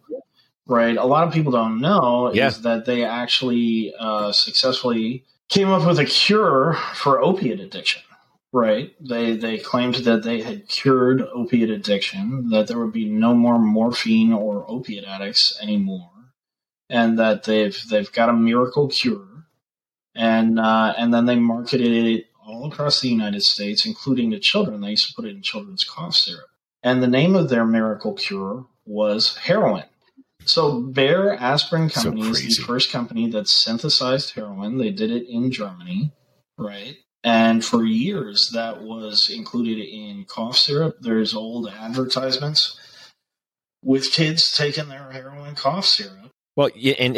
right? 0.67 0.95
A 0.95 1.05
lot 1.05 1.27
of 1.27 1.33
people 1.33 1.51
don't 1.51 1.81
know 1.81 2.31
yeah. 2.33 2.47
is 2.47 2.61
that 2.61 2.85
they 2.85 3.03
actually 3.03 3.93
uh, 3.99 4.31
successfully 4.31 5.25
came 5.51 5.69
up 5.69 5.85
with 5.85 5.99
a 5.99 6.05
cure 6.05 6.73
for 6.95 7.21
opiate 7.21 7.59
addiction. 7.59 8.01
Right. 8.53 8.93
They 8.99 9.37
they 9.37 9.59
claimed 9.59 9.95
that 9.95 10.23
they 10.23 10.41
had 10.41 10.67
cured 10.67 11.21
opiate 11.21 11.69
addiction, 11.69 12.49
that 12.49 12.67
there 12.67 12.79
would 12.79 12.91
be 12.91 13.07
no 13.07 13.33
more 13.33 13.59
morphine 13.59 14.33
or 14.33 14.65
opiate 14.67 15.05
addicts 15.05 15.57
anymore, 15.61 16.09
and 16.89 17.17
that 17.19 17.43
they've 17.43 17.77
they've 17.89 18.11
got 18.11 18.29
a 18.29 18.33
miracle 18.33 18.89
cure. 18.89 19.27
And 20.15 20.59
uh, 20.59 20.93
and 20.97 21.13
then 21.13 21.27
they 21.27 21.37
marketed 21.37 21.93
it 21.93 22.25
all 22.45 22.65
across 22.65 22.99
the 22.99 23.07
United 23.07 23.43
States, 23.43 23.85
including 23.85 24.31
to 24.31 24.39
children. 24.39 24.81
They 24.81 24.89
used 24.91 25.07
to 25.07 25.13
put 25.15 25.25
it 25.25 25.35
in 25.35 25.41
children's 25.41 25.85
cough 25.85 26.15
syrup. 26.15 26.49
And 26.83 27.01
the 27.01 27.07
name 27.07 27.35
of 27.35 27.47
their 27.47 27.65
miracle 27.65 28.13
cure 28.13 28.65
was 28.85 29.37
heroin. 29.37 29.85
So 30.45 30.81
Bayer 30.81 31.33
Aspirin 31.33 31.89
Company 31.89 32.23
so 32.23 32.29
is 32.29 32.57
the 32.57 32.63
first 32.63 32.91
company 32.91 33.29
that 33.29 33.47
synthesized 33.47 34.33
heroin. 34.35 34.77
They 34.77 34.91
did 34.91 35.11
it 35.11 35.27
in 35.29 35.51
Germany, 35.51 36.11
right? 36.57 36.97
And 37.23 37.63
for 37.63 37.85
years, 37.85 38.49
that 38.53 38.81
was 38.81 39.29
included 39.29 39.79
in 39.79 40.25
cough 40.25 40.57
syrup. 40.57 40.97
There's 41.01 41.35
old 41.35 41.69
advertisements 41.69 42.79
with 43.83 44.11
kids 44.11 44.51
taking 44.51 44.89
their 44.89 45.11
heroin 45.11 45.55
cough 45.55 45.85
syrup 45.85 46.31
well, 46.61 46.69
in 46.75 47.15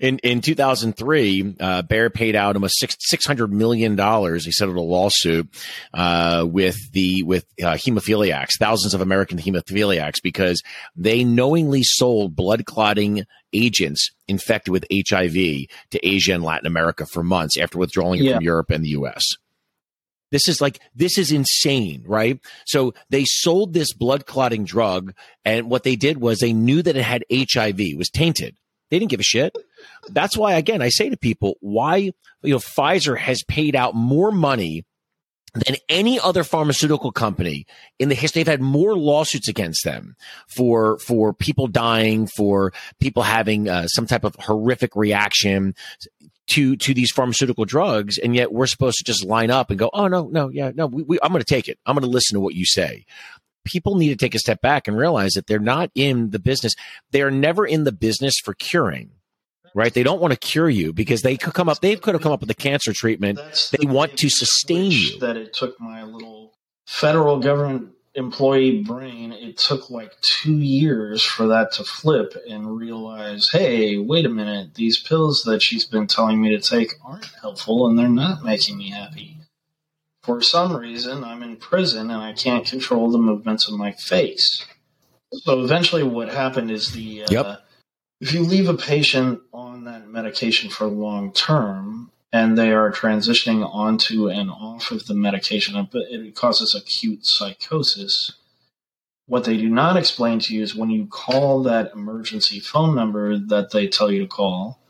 in 0.00 0.18
in 0.18 0.40
2003, 0.40 1.56
uh, 1.58 1.82
Bayer 1.82 2.10
paid 2.10 2.36
out 2.36 2.54
almost 2.54 2.78
six 2.78 2.96
six 3.00 3.26
hundred 3.26 3.52
million 3.52 3.96
dollars. 3.96 4.44
He 4.44 4.52
settled 4.52 4.76
a 4.76 4.80
lawsuit 4.80 5.48
uh, 5.92 6.46
with 6.48 6.76
the 6.92 7.22
with 7.24 7.44
uh, 7.60 7.72
hemophiliacs, 7.72 8.58
thousands 8.58 8.94
of 8.94 9.00
American 9.00 9.38
hemophiliacs, 9.38 10.22
because 10.22 10.62
they 10.94 11.24
knowingly 11.24 11.82
sold 11.82 12.36
blood 12.36 12.64
clotting 12.66 13.24
agents 13.52 14.10
infected 14.28 14.72
with 14.72 14.86
HIV 14.92 15.34
to 15.90 16.00
Asia 16.02 16.34
and 16.34 16.44
Latin 16.44 16.66
America 16.66 17.06
for 17.06 17.22
months 17.22 17.58
after 17.58 17.78
withdrawing 17.78 18.22
yeah. 18.22 18.34
from 18.34 18.44
Europe 18.44 18.70
and 18.70 18.84
the 18.84 18.90
U.S. 18.90 19.22
This 20.34 20.48
is 20.48 20.60
like, 20.60 20.80
this 20.96 21.16
is 21.16 21.30
insane, 21.30 22.02
right? 22.04 22.40
So 22.66 22.92
they 23.08 23.24
sold 23.24 23.72
this 23.72 23.92
blood 23.92 24.26
clotting 24.26 24.64
drug. 24.64 25.14
And 25.44 25.70
what 25.70 25.84
they 25.84 25.94
did 25.94 26.20
was 26.20 26.40
they 26.40 26.52
knew 26.52 26.82
that 26.82 26.96
it 26.96 27.04
had 27.04 27.24
HIV, 27.30 27.78
it 27.78 27.96
was 27.96 28.10
tainted. 28.10 28.56
They 28.90 28.98
didn't 28.98 29.12
give 29.12 29.20
a 29.20 29.22
shit. 29.22 29.56
That's 30.08 30.36
why, 30.36 30.54
again, 30.54 30.82
I 30.82 30.88
say 30.88 31.08
to 31.08 31.16
people, 31.16 31.54
why, 31.60 31.96
you 31.96 32.14
know, 32.42 32.58
Pfizer 32.58 33.16
has 33.16 33.44
paid 33.44 33.76
out 33.76 33.94
more 33.94 34.32
money 34.32 34.84
than 35.54 35.76
any 35.88 36.18
other 36.18 36.42
pharmaceutical 36.42 37.12
company 37.12 37.64
in 37.98 38.08
the 38.08 38.14
history. 38.16 38.40
They've 38.40 38.50
had 38.50 38.60
more 38.60 38.96
lawsuits 38.96 39.48
against 39.48 39.84
them 39.84 40.16
for 40.48 40.98
for 40.98 41.32
people 41.32 41.68
dying, 41.68 42.26
for 42.26 42.72
people 42.98 43.22
having 43.22 43.68
uh, 43.68 43.86
some 43.86 44.06
type 44.06 44.24
of 44.24 44.34
horrific 44.34 44.96
reaction, 44.96 45.74
to 46.48 46.76
to 46.76 46.94
these 46.94 47.10
pharmaceutical 47.10 47.64
drugs, 47.64 48.18
and 48.18 48.34
yet 48.34 48.52
we're 48.52 48.66
supposed 48.66 48.98
to 48.98 49.04
just 49.04 49.24
line 49.24 49.50
up 49.50 49.70
and 49.70 49.78
go, 49.78 49.90
oh 49.92 50.08
no, 50.08 50.28
no, 50.28 50.48
yeah, 50.48 50.72
no, 50.74 50.86
we, 50.86 51.02
we, 51.02 51.18
I'm 51.22 51.30
going 51.30 51.40
to 51.40 51.44
take 51.44 51.68
it. 51.68 51.78
I'm 51.86 51.94
going 51.94 52.02
to 52.02 52.10
listen 52.10 52.34
to 52.34 52.40
what 52.40 52.54
you 52.54 52.66
say. 52.66 53.04
People 53.64 53.96
need 53.96 54.10
to 54.10 54.16
take 54.16 54.34
a 54.34 54.38
step 54.38 54.60
back 54.60 54.86
and 54.86 54.96
realize 54.96 55.32
that 55.32 55.46
they're 55.46 55.58
not 55.58 55.90
in 55.94 56.30
the 56.30 56.38
business. 56.38 56.74
They 57.12 57.22
are 57.22 57.30
never 57.30 57.66
in 57.66 57.84
the 57.84 57.92
business 57.92 58.34
for 58.42 58.54
curing 58.54 59.10
right? 59.74 59.92
They 59.92 60.04
don't 60.04 60.20
want 60.20 60.32
to 60.32 60.38
cure 60.38 60.70
you 60.70 60.92
because 60.92 61.22
they 61.22 61.36
could 61.36 61.52
come 61.52 61.68
up. 61.68 61.80
They 61.80 61.96
could 61.96 62.14
have 62.14 62.22
come 62.22 62.32
up 62.32 62.40
with 62.40 62.50
a 62.50 62.54
cancer 62.54 62.92
treatment. 62.92 63.38
That's 63.38 63.70
they 63.70 63.84
want 63.86 64.16
to 64.18 64.30
sustain 64.30 64.92
you. 64.92 65.18
That 65.18 65.36
it 65.36 65.52
took 65.52 65.78
my 65.80 66.04
little 66.04 66.54
federal 66.86 67.40
government 67.40 67.93
employee 68.14 68.82
brain, 68.82 69.32
it 69.32 69.58
took 69.58 69.90
like 69.90 70.20
two 70.20 70.58
years 70.58 71.22
for 71.22 71.48
that 71.48 71.72
to 71.72 71.84
flip 71.84 72.34
and 72.48 72.76
realize, 72.76 73.50
hey, 73.50 73.98
wait 73.98 74.24
a 74.24 74.28
minute, 74.28 74.74
these 74.74 75.00
pills 75.00 75.42
that 75.42 75.62
she's 75.62 75.84
been 75.84 76.06
telling 76.06 76.40
me 76.40 76.50
to 76.50 76.60
take 76.60 76.92
aren't 77.04 77.30
helpful 77.40 77.86
and 77.86 77.98
they're 77.98 78.08
not 78.08 78.44
making 78.44 78.78
me 78.78 78.90
happy. 78.90 79.38
For 80.22 80.40
some 80.40 80.76
reason, 80.76 81.24
I'm 81.24 81.42
in 81.42 81.56
prison 81.56 82.10
and 82.10 82.22
I 82.22 82.32
can't 82.32 82.64
control 82.64 83.10
the 83.10 83.18
movements 83.18 83.68
of 83.68 83.74
my 83.74 83.92
face. 83.92 84.64
So 85.32 85.62
eventually, 85.62 86.04
what 86.04 86.28
happened 86.28 86.70
is 86.70 86.92
the 86.92 87.24
uh, 87.24 87.26
yep. 87.28 87.66
if 88.20 88.32
you 88.32 88.40
leave 88.44 88.68
a 88.68 88.74
patient 88.74 89.40
on 89.52 89.84
that 89.84 90.08
medication 90.08 90.70
for 90.70 90.86
long 90.86 91.32
term, 91.32 92.12
and 92.34 92.58
they 92.58 92.72
are 92.72 92.90
transitioning 92.90 93.64
onto 93.64 94.28
and 94.28 94.50
off 94.50 94.90
of 94.90 95.06
the 95.06 95.14
medication, 95.14 95.88
but 95.92 96.02
it 96.10 96.34
causes 96.34 96.74
acute 96.74 97.20
psychosis. 97.22 98.32
What 99.26 99.44
they 99.44 99.56
do 99.56 99.68
not 99.68 99.96
explain 99.96 100.40
to 100.40 100.52
you 100.52 100.64
is 100.64 100.74
when 100.74 100.90
you 100.90 101.06
call 101.06 101.62
that 101.62 101.92
emergency 101.92 102.58
phone 102.58 102.96
number 102.96 103.38
that 103.38 103.70
they 103.70 103.86
tell 103.86 104.10
you 104.10 104.18
to 104.22 104.26
call, 104.26 104.80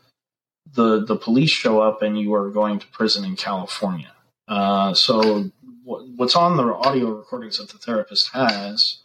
the, 0.73 1.05
the 1.05 1.15
police 1.15 1.51
show 1.51 1.81
up 1.81 2.01
and 2.01 2.19
you 2.19 2.33
are 2.33 2.49
going 2.49 2.79
to 2.79 2.87
prison 2.87 3.23
in 3.23 3.35
California. 3.35 4.11
Uh, 4.47 4.95
so, 4.95 5.51
what's 5.83 6.35
on 6.35 6.57
the 6.57 6.63
audio 6.63 7.11
recordings 7.11 7.59
that 7.59 7.69
the 7.69 7.77
therapist 7.77 8.31
has, 8.33 9.01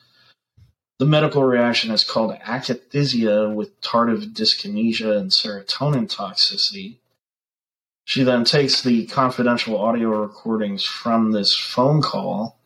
the 0.98 1.04
medical 1.04 1.44
reaction 1.44 1.90
is 1.90 2.04
called 2.04 2.34
akathisia 2.38 3.54
with 3.54 3.78
tardive 3.82 4.32
dyskinesia 4.32 5.18
and 5.18 5.30
serotonin 5.30 6.10
toxicity 6.10 6.96
she 8.10 8.24
then 8.24 8.42
takes 8.42 8.82
the 8.82 9.06
confidential 9.06 9.78
audio 9.78 10.08
recordings 10.08 10.84
from 10.84 11.30
this 11.30 11.56
phone 11.56 12.02
call, 12.02 12.58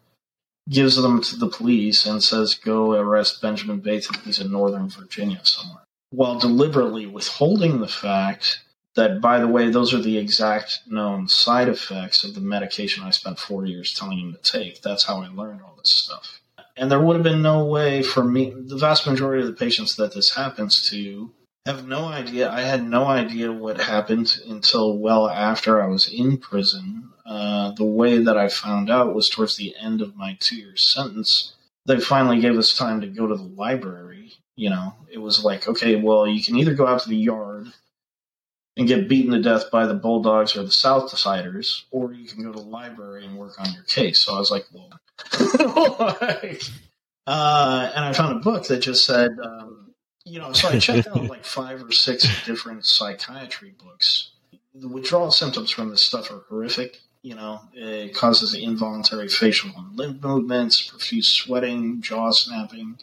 gives 0.71 0.97
them 0.97 1.21
to 1.21 1.37
the 1.37 1.51
police, 1.51 2.07
and 2.07 2.25
says, 2.25 2.55
Go 2.55 2.93
arrest 2.93 3.43
Benjamin 3.43 3.81
Bates. 3.81 4.09
He's 4.25 4.41
in 4.41 4.51
Northern 4.51 4.89
Virginia 4.89 5.41
somewhere. 5.43 5.83
While 6.09 6.39
deliberately 6.39 7.05
withholding 7.05 7.81
the 7.81 7.89
fact 7.89 8.61
that, 8.95 9.21
by 9.21 9.39
the 9.39 9.47
way, 9.47 9.69
those 9.69 9.93
are 9.93 10.01
the 10.01 10.17
exact 10.17 10.81
known 10.87 11.29
side 11.29 11.69
effects 11.69 12.25
of 12.25 12.35
the 12.35 12.41
medication 12.41 13.05
I 13.05 13.11
spent 13.11 13.39
four 13.39 13.67
years 13.67 13.93
telling 13.93 14.21
him 14.21 14.33
to 14.33 14.51
take. 14.51 14.81
That's 14.81 15.05
how 15.05 15.21
I 15.21 15.29
learned 15.29 15.61
all 15.61 15.77
this 15.77 15.93
stuff. 15.95 16.41
And 16.75 16.91
there 16.91 17.01
would 17.01 17.17
have 17.17 17.23
been 17.23 17.43
no 17.43 17.67
way 17.67 18.03
for 18.03 18.25
me, 18.25 18.55
the 18.57 18.79
vast 18.79 19.07
majority 19.07 19.43
of 19.43 19.49
the 19.49 19.63
patients 19.63 19.97
that 19.97 20.15
this 20.15 20.37
happens 20.37 20.89
to 20.89 21.35
have 21.67 21.87
no 21.87 22.05
idea. 22.05 22.51
I 22.51 22.61
had 22.61 22.85
no 22.85 23.07
idea 23.07 23.51
what 23.51 23.81
happened 23.81 24.39
until 24.47 24.99
well 24.99 25.29
after 25.29 25.83
I 25.83 25.87
was 25.87 26.09
in 26.13 26.37
prison. 26.37 27.11
Uh, 27.25 27.73
the 27.73 27.85
way 27.85 28.19
that 28.19 28.37
I 28.37 28.49
found 28.49 28.91
out 28.91 29.15
was 29.15 29.29
towards 29.29 29.57
the 29.57 29.75
end 29.81 30.03
of 30.03 30.15
my 30.15 30.37
two 30.41 30.57
year 30.57 30.77
sentence. 30.77 31.55
They 31.87 32.01
finally 32.01 32.41
gave 32.41 32.59
us 32.59 32.77
time 32.77 33.01
to 33.01 33.07
go 33.07 33.27
to 33.27 33.35
the 33.35 33.43
library. 33.43 34.33
You 34.57 34.71
know, 34.71 34.95
it 35.11 35.19
was 35.19 35.43
like, 35.43 35.67
okay, 35.67 35.97
well, 35.97 36.27
you 36.27 36.43
can 36.43 36.57
either 36.57 36.75
go 36.75 36.87
out 36.87 37.01
to 37.01 37.09
the 37.09 37.17
yard 37.17 37.73
and 38.77 38.87
get 38.89 39.09
beaten 39.09 39.33
to 39.33 39.41
death 39.41 39.71
by 39.71 39.87
the 39.87 39.95
Bulldogs 39.95 40.57
or 40.57 40.63
the 40.65 40.69
Southsiders, 40.69 41.85
or 41.91 42.13
you 42.13 42.27
can 42.27 42.43
go 42.43 42.53
to 42.53 42.59
the 42.59 42.65
library 42.67 43.25
and 43.25 43.39
work 43.39 43.59
on 43.59 43.73
your 43.73 43.85
case. 43.85 44.23
So 44.23 44.35
I 44.35 44.39
was 44.39 44.51
like, 44.51 44.67
well, 44.73 44.91
uh, 47.27 47.93
and 47.95 48.05
I 48.05 48.13
found 48.13 48.37
a 48.37 48.41
book 48.41 48.67
that 48.67 48.79
just 48.79 49.05
said, 49.05 49.31
um, 49.43 49.84
you 50.25 50.39
know, 50.39 50.53
so 50.53 50.69
I 50.69 50.79
checked 50.79 51.09
out 51.09 51.25
like 51.29 51.45
five 51.45 51.83
or 51.83 51.93
six 51.93 52.45
different 52.45 52.87
psychiatry 52.87 53.75
books. 53.83 54.31
The 54.75 54.89
withdrawal 54.89 55.31
symptoms 55.31 55.71
from 55.71 55.91
this 55.91 56.07
stuff 56.07 56.31
are 56.31 56.45
horrific. 56.49 57.01
You 57.23 57.35
know, 57.35 57.61
it 57.73 58.15
causes 58.15 58.55
involuntary 58.55 59.29
facial 59.29 59.71
and 59.77 59.97
limb 59.97 60.21
movements, 60.23 60.83
profuse 60.83 61.29
sweating, 61.29 62.03
jaw 62.03 62.31
snapping. 62.33 62.99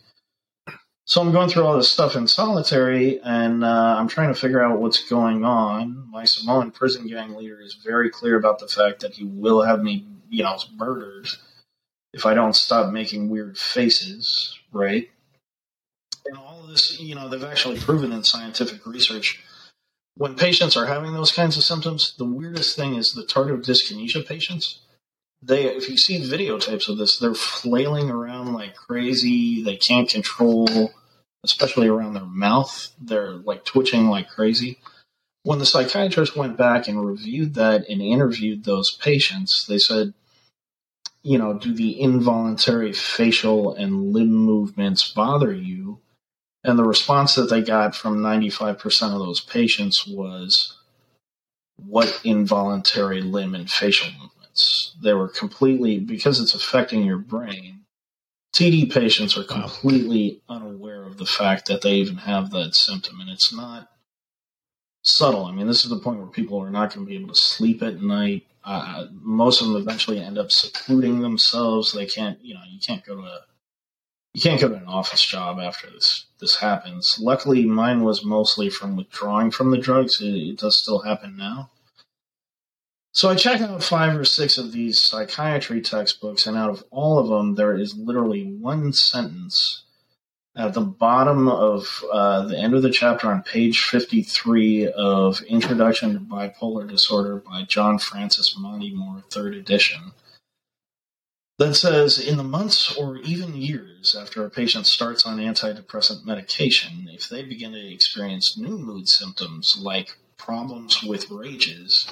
So 1.05 1.22
I'm 1.22 1.32
going 1.32 1.49
through 1.49 1.65
all 1.65 1.76
this 1.76 1.91
stuff 1.91 2.15
in 2.15 2.28
solitary, 2.28 3.19
and 3.22 3.63
uh, 3.63 3.95
I'm 3.97 4.07
trying 4.07 4.32
to 4.32 4.39
figure 4.39 4.63
out 4.63 4.80
what's 4.80 5.09
going 5.09 5.43
on. 5.43 6.07
My 6.11 6.26
Samoan 6.26 6.72
prison 6.72 7.07
gang 7.07 7.34
leader 7.36 7.59
is 7.59 7.74
very 7.84 8.09
clear 8.09 8.38
about 8.38 8.59
the 8.59 8.67
fact 8.67 9.01
that 9.01 9.13
he 9.13 9.26
will 9.26 9.63
have 9.63 9.82
me, 9.82 10.05
you 10.30 10.43
know, 10.43 10.57
murdered 10.76 11.28
if 12.13 12.26
I 12.26 12.34
don't 12.34 12.55
stop 12.55 12.93
making 12.93 13.30
weird 13.30 13.57
faces, 13.57 14.57
right? 14.72 15.09
And 16.26 16.38
all 16.38 16.61
of 16.61 16.69
this, 16.69 16.99
you 16.99 17.15
know, 17.15 17.28
they've 17.28 17.43
actually 17.43 17.80
proven 17.80 18.11
in 18.11 18.24
scientific 18.24 18.86
research 18.86 19.43
when 20.15 20.36
patients 20.36 20.76
are 20.76 20.86
having 20.86 21.13
those 21.13 21.32
kinds 21.32 21.57
of 21.57 21.63
symptoms, 21.63 22.13
the 22.17 22.26
weirdest 22.26 22.76
thing 22.76 22.95
is 22.95 23.11
the 23.11 23.24
tardive 23.24 23.63
dyskinesia 23.63 24.28
patients. 24.28 24.82
They, 25.41 25.65
if 25.65 25.89
you 25.89 25.97
see 25.97 26.22
videotapes 26.22 26.88
of 26.88 26.97
this, 26.97 27.17
they're 27.17 27.34
flailing 27.34 28.09
around 28.09 28.53
like 28.53 28.76
crazy. 28.76 29.63
They 29.63 29.78
can't 29.78 30.09
control, 30.09 30.91
especially 31.43 31.88
around 31.88 32.13
their 32.13 32.26
mouth. 32.26 32.91
They're 33.01 33.32
like 33.32 33.65
twitching 33.65 34.07
like 34.07 34.30
crazy. 34.30 34.78
When 35.43 35.57
the 35.57 35.65
psychiatrist 35.65 36.36
went 36.36 36.57
back 36.57 36.88
and 36.88 37.03
reviewed 37.03 37.55
that 37.55 37.89
and 37.89 38.01
interviewed 38.01 38.63
those 38.63 38.95
patients, 38.95 39.65
they 39.65 39.80
said, 39.80 40.13
you 41.24 41.39
know, 41.39 41.57
do 41.57 41.74
the 41.74 41.99
involuntary 41.99 42.93
facial 42.93 43.74
and 43.74 44.13
limb 44.13 44.34
movements 44.34 45.11
bother 45.11 45.51
you? 45.51 45.99
And 46.64 46.78
the 46.78 46.84
response 46.84 47.36
that 47.36 47.49
they 47.49 47.62
got 47.62 47.95
from 47.95 48.18
95% 48.18 49.14
of 49.14 49.20
those 49.20 49.41
patients 49.41 50.05
was 50.05 50.78
what 51.78 52.22
involuntary 52.24 53.22
limb 53.22 53.55
and 53.55 53.70
facial 53.70 54.12
movements? 54.12 54.95
They 55.01 55.14
were 55.14 55.28
completely, 55.28 55.99
because 55.99 56.39
it's 56.39 56.53
affecting 56.53 57.03
your 57.03 57.18
brain, 57.18 57.86
TD 58.53 58.91
patients 58.93 59.38
are 59.38 59.43
completely 59.43 60.41
unaware 60.49 61.03
of 61.03 61.18
the 61.18 61.26
fact 61.26 61.68
that 61.68 61.82
they 61.82 61.93
even 61.95 62.18
have 62.18 62.51
that 62.51 62.76
symptom. 62.76 63.20
And 63.22 63.30
it's 63.30 63.53
not 63.53 63.89
subtle. 65.03 65.45
I 65.45 65.51
mean, 65.51 65.68
this 65.68 65.84
is 65.84 65.89
the 65.89 65.99
point 65.99 66.20
where 66.20 66.28
people 66.28 66.62
are 66.62 66.70
not 66.70 66.93
going 66.93 67.05
to 67.05 67.09
be 67.09 67.18
able 67.18 67.34
to 67.34 67.39
sleep 67.39 67.82
at 67.82 68.01
night. 68.01 68.45
Uh, 68.64 69.07
most 69.12 69.62
of 69.62 69.68
them 69.68 69.78
eventually 69.78 70.20
end 70.20 70.38
up 70.38 70.51
secluding 70.51 71.22
themselves. 71.22 71.93
They 71.93 72.05
can't, 72.05 72.38
you 72.43 72.53
know, 72.53 72.62
you 72.70 72.80
can't 72.80 73.03
go 73.03 73.16
to 73.16 73.22
a 73.24 73.39
you 74.34 74.41
can't 74.41 74.61
go 74.61 74.69
to 74.69 74.75
an 74.75 74.88
office 74.88 75.25
job 75.25 75.59
after 75.59 75.89
this 75.89 76.25
this 76.39 76.57
happens. 76.57 77.17
Luckily, 77.19 77.65
mine 77.65 78.03
was 78.03 78.25
mostly 78.25 78.69
from 78.69 78.95
withdrawing 78.95 79.51
from 79.51 79.71
the 79.71 79.77
drugs. 79.77 80.21
It, 80.21 80.34
it 80.34 80.57
does 80.59 80.82
still 80.82 80.99
happen 80.99 81.38
now. 81.38 81.69
So 83.13 83.29
I 83.29 83.36
checked 83.36 83.61
out 83.61 83.84
five 83.84 84.17
or 84.17 84.23
six 84.23 84.57
of 84.57 84.71
these 84.71 85.03
psychiatry 85.03 85.82
textbooks, 85.82 86.47
and 86.47 86.57
out 86.57 86.69
of 86.69 86.84
all 86.91 87.19
of 87.19 87.27
them, 87.27 87.55
there 87.55 87.77
is 87.77 87.97
literally 87.97 88.45
one 88.45 88.93
sentence 88.93 89.84
at 90.55 90.73
the 90.73 90.82
bottom 90.82 91.49
of 91.49 92.03
uh, 92.11 92.45
the 92.45 92.57
end 92.57 92.73
of 92.73 92.82
the 92.82 92.89
chapter 92.89 93.29
on 93.29 93.43
page 93.43 93.82
53 93.82 94.91
of 94.93 95.41
Introduction 95.41 96.13
to 96.13 96.19
Bipolar 96.19 96.89
Disorder 96.89 97.38
by 97.38 97.63
John 97.63 97.99
Francis 97.99 98.57
Mondimore, 98.57 99.23
third 99.29 99.55
edition 99.55 100.13
that 101.62 101.76
says 101.76 102.18
in 102.18 102.38
the 102.38 102.43
months 102.43 102.95
or 102.97 103.18
even 103.18 103.55
years 103.55 104.16
after 104.20 104.43
a 104.43 104.49
patient 104.49 104.88
starts 104.88 105.28
on 105.28 105.38
antidepressant 105.38 106.26
medication, 106.26 107.07
if 107.12 107.30
they 107.30 107.43
begin 107.43 107.74
to 107.74 107.93
experience 107.93 108.57
new 108.57 108.80
mood 108.80 109.07
symptoms 109.07 109.78
like 109.80 110.18
problems 110.38 111.03
with 111.03 111.30
rages, 111.30 112.07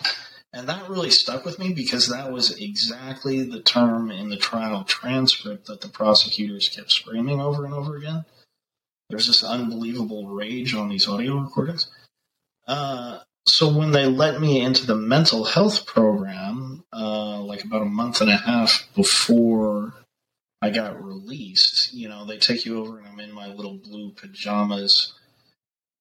and 0.54 0.70
that 0.70 0.88
really 0.88 1.10
stuck 1.10 1.46
with 1.46 1.58
me 1.58 1.74
because 1.74 2.08
that 2.08 2.32
was 2.32 2.60
exactly 2.62 3.42
the 3.42 3.62
term 3.62 4.12
in 4.12 4.30
the 4.30 4.38
trial 4.38 4.84
transcript 4.84 5.66
that 5.66 5.82
the 5.82 5.90
prosecutors 5.90 6.70
kept 6.70 6.92
screaming 6.92 7.42
over 7.42 7.66
and 7.66 7.74
over 7.74 7.98
again. 7.98 8.26
There's 9.10 9.26
this 9.26 9.44
unbelievable 9.44 10.28
rage 10.28 10.76
on 10.76 10.90
these 10.90 11.08
audio 11.08 11.38
recordings. 11.38 11.90
Uh, 12.68 13.22
so 13.50 13.68
when 13.76 13.92
they 13.92 14.06
let 14.06 14.40
me 14.40 14.62
into 14.62 14.86
the 14.86 14.96
mental 14.96 15.44
health 15.44 15.86
program, 15.86 16.84
uh, 16.94 17.42
like 17.42 17.64
about 17.64 17.82
a 17.82 17.86
month 17.86 18.22
and 18.22 18.30
a 18.30 18.38
half 18.38 18.88
before 18.96 19.94
I 20.62 20.70
got 20.70 21.04
released, 21.04 21.94
you 21.94 22.10
know, 22.10 22.26
they 22.26 22.38
take 22.38 22.66
you 22.66 22.80
over 22.80 23.00
and 23.00 23.08
I'm 23.08 23.20
in 23.20 23.32
my 23.32 23.48
little 23.48 23.78
blue 23.78 24.12
pajamas, 24.12 25.14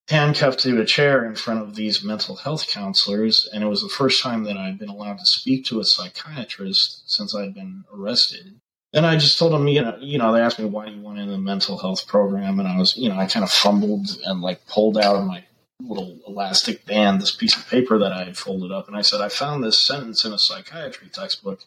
handcuffed 0.09 0.61
to 0.61 0.81
a 0.81 0.85
chair 0.85 1.25
in 1.25 1.35
front 1.35 1.63
of 1.63 1.75
these 1.75 2.05
mental 2.05 2.37
health 2.37 2.69
counselors. 2.69 3.49
And 3.53 3.63
it 3.63 3.69
was 3.69 3.83
the 3.83 3.89
first 3.89 4.23
time 4.23 4.45
that 4.45 4.57
I'd 4.57 4.79
been 4.79 4.89
allowed 4.89 5.19
to 5.19 5.27
speak 5.27 5.65
to 5.67 5.81
a 5.81 5.85
psychiatrist 5.85 7.05
since 7.07 7.35
I'd 7.35 7.55
been 7.55 7.85
arrested. 7.93 8.61
And 8.93 9.05
I 9.05 9.17
just 9.17 9.39
told 9.39 9.53
them, 9.53 9.69
you 9.69 9.83
know, 9.83 9.99
you 10.01 10.19
know, 10.19 10.33
they 10.33 10.41
asked 10.41 10.59
me 10.59 10.65
why 10.65 10.87
do 10.87 10.93
you 10.93 11.03
want 11.03 11.19
in 11.19 11.29
the 11.29 11.39
mental 11.39 11.77
health 11.77 12.07
program, 12.07 12.59
and 12.59 12.67
I 12.67 12.79
was, 12.79 12.97
you 12.97 13.11
know, 13.11 13.19
I 13.19 13.27
kind 13.27 13.45
of 13.45 13.51
fumbled 13.51 14.09
and 14.25 14.41
like 14.41 14.67
pulled 14.67 14.97
out 14.97 15.17
of 15.17 15.27
my 15.27 15.45
little 15.81 16.19
elastic 16.27 16.85
band, 16.87 17.21
this 17.21 17.35
piece 17.35 17.57
of 17.57 17.69
paper 17.69 17.99
that 17.99 18.13
I 18.13 18.25
had 18.25 18.37
folded 18.37 18.73
up, 18.73 18.89
and 18.89 18.97
I 18.97 19.03
said, 19.03 19.21
I 19.21 19.29
found 19.29 19.63
this 19.63 19.87
sentence 19.87 20.25
in 20.25 20.33
a 20.33 20.39
psychiatry 20.39 21.09
textbook. 21.09 21.61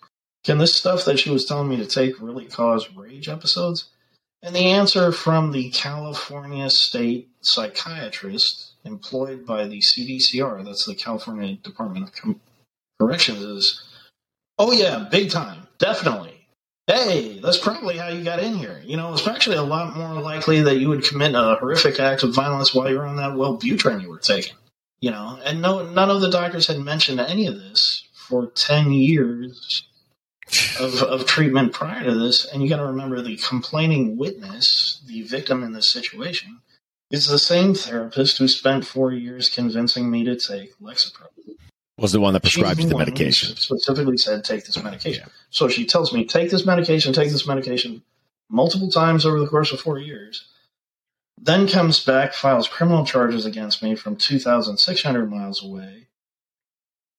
Can 0.43 0.57
this 0.57 0.75
stuff 0.75 1.05
that 1.05 1.19
she 1.19 1.29
was 1.29 1.45
telling 1.45 1.69
me 1.69 1.77
to 1.77 1.85
take 1.85 2.19
really 2.19 2.45
cause 2.45 2.91
rage 2.95 3.29
episodes? 3.29 3.89
And 4.43 4.55
the 4.55 4.71
answer 4.71 5.11
from 5.11 5.51
the 5.51 5.69
California 5.69 6.69
state 6.69 7.29
psychiatrist 7.41 8.73
employed 8.83 9.45
by 9.45 9.67
the 9.67 9.79
CDCR, 9.79 10.65
that's 10.65 10.85
the 10.85 10.95
California 10.95 11.53
Department 11.57 12.09
of 12.09 12.35
Corrections, 12.99 13.43
is, 13.43 13.83
oh 14.57 14.71
yeah, 14.71 15.07
big 15.11 15.29
time, 15.29 15.67
definitely. 15.77 16.30
Hey, 16.87 17.39
that's 17.39 17.57
probably 17.57 17.97
how 17.97 18.09
you 18.09 18.23
got 18.23 18.39
in 18.39 18.55
here. 18.55 18.81
You 18.83 18.97
know, 18.97 19.13
it's 19.13 19.27
actually 19.27 19.57
a 19.57 19.63
lot 19.63 19.95
more 19.95 20.21
likely 20.21 20.61
that 20.61 20.77
you 20.77 20.89
would 20.89 21.03
commit 21.03 21.35
a 21.35 21.55
horrific 21.59 21.99
act 21.99 22.23
of 22.23 22.33
violence 22.33 22.73
while 22.73 22.89
you're 22.89 23.05
on 23.05 23.17
that 23.17 23.31
Wellbutrin 23.31 24.01
you 24.01 24.09
were 24.09 24.19
taking. 24.19 24.55
You 24.99 25.11
know, 25.11 25.39
and 25.43 25.61
no, 25.61 25.83
none 25.89 26.09
of 26.09 26.21
the 26.21 26.29
doctors 26.29 26.67
had 26.67 26.79
mentioned 26.79 27.19
any 27.19 27.47
of 27.47 27.55
this 27.55 28.07
for 28.13 28.47
10 28.47 28.91
years 28.91 29.87
of, 30.79 31.01
of 31.01 31.25
treatment 31.25 31.73
prior 31.73 32.03
to 32.03 32.15
this. 32.15 32.45
And 32.45 32.61
you 32.61 32.69
got 32.69 32.77
to 32.77 32.85
remember 32.85 33.21
the 33.21 33.37
complaining 33.37 34.17
witness, 34.17 35.01
the 35.07 35.23
victim 35.23 35.63
in 35.63 35.73
this 35.73 35.91
situation, 35.91 36.59
is 37.09 37.27
the 37.27 37.39
same 37.39 37.73
therapist 37.73 38.37
who 38.37 38.47
spent 38.47 38.85
four 38.85 39.11
years 39.11 39.49
convincing 39.49 40.09
me 40.09 40.23
to 40.23 40.35
take 40.35 40.77
Lexapro. 40.79 41.27
Was 42.01 42.11
the 42.11 42.19
one 42.19 42.33
that 42.33 42.41
prescribed 42.41 42.81
the, 42.81 42.87
the 42.87 42.97
medication. 42.97 43.55
Specifically 43.55 44.17
said, 44.17 44.43
take 44.43 44.65
this 44.65 44.81
medication. 44.81 45.29
So 45.51 45.67
she 45.67 45.85
tells 45.85 46.11
me, 46.11 46.25
take 46.25 46.49
this 46.49 46.65
medication, 46.65 47.13
take 47.13 47.31
this 47.31 47.45
medication 47.45 48.01
multiple 48.49 48.89
times 48.89 49.25
over 49.25 49.39
the 49.39 49.47
course 49.47 49.71
of 49.71 49.79
four 49.79 49.99
years. 49.99 50.47
Then 51.39 51.67
comes 51.67 52.03
back, 52.03 52.33
files 52.33 52.67
criminal 52.67 53.05
charges 53.05 53.45
against 53.45 53.81
me 53.83 53.95
from 53.95 54.15
2,600 54.15 55.29
miles 55.29 55.63
away 55.63 56.07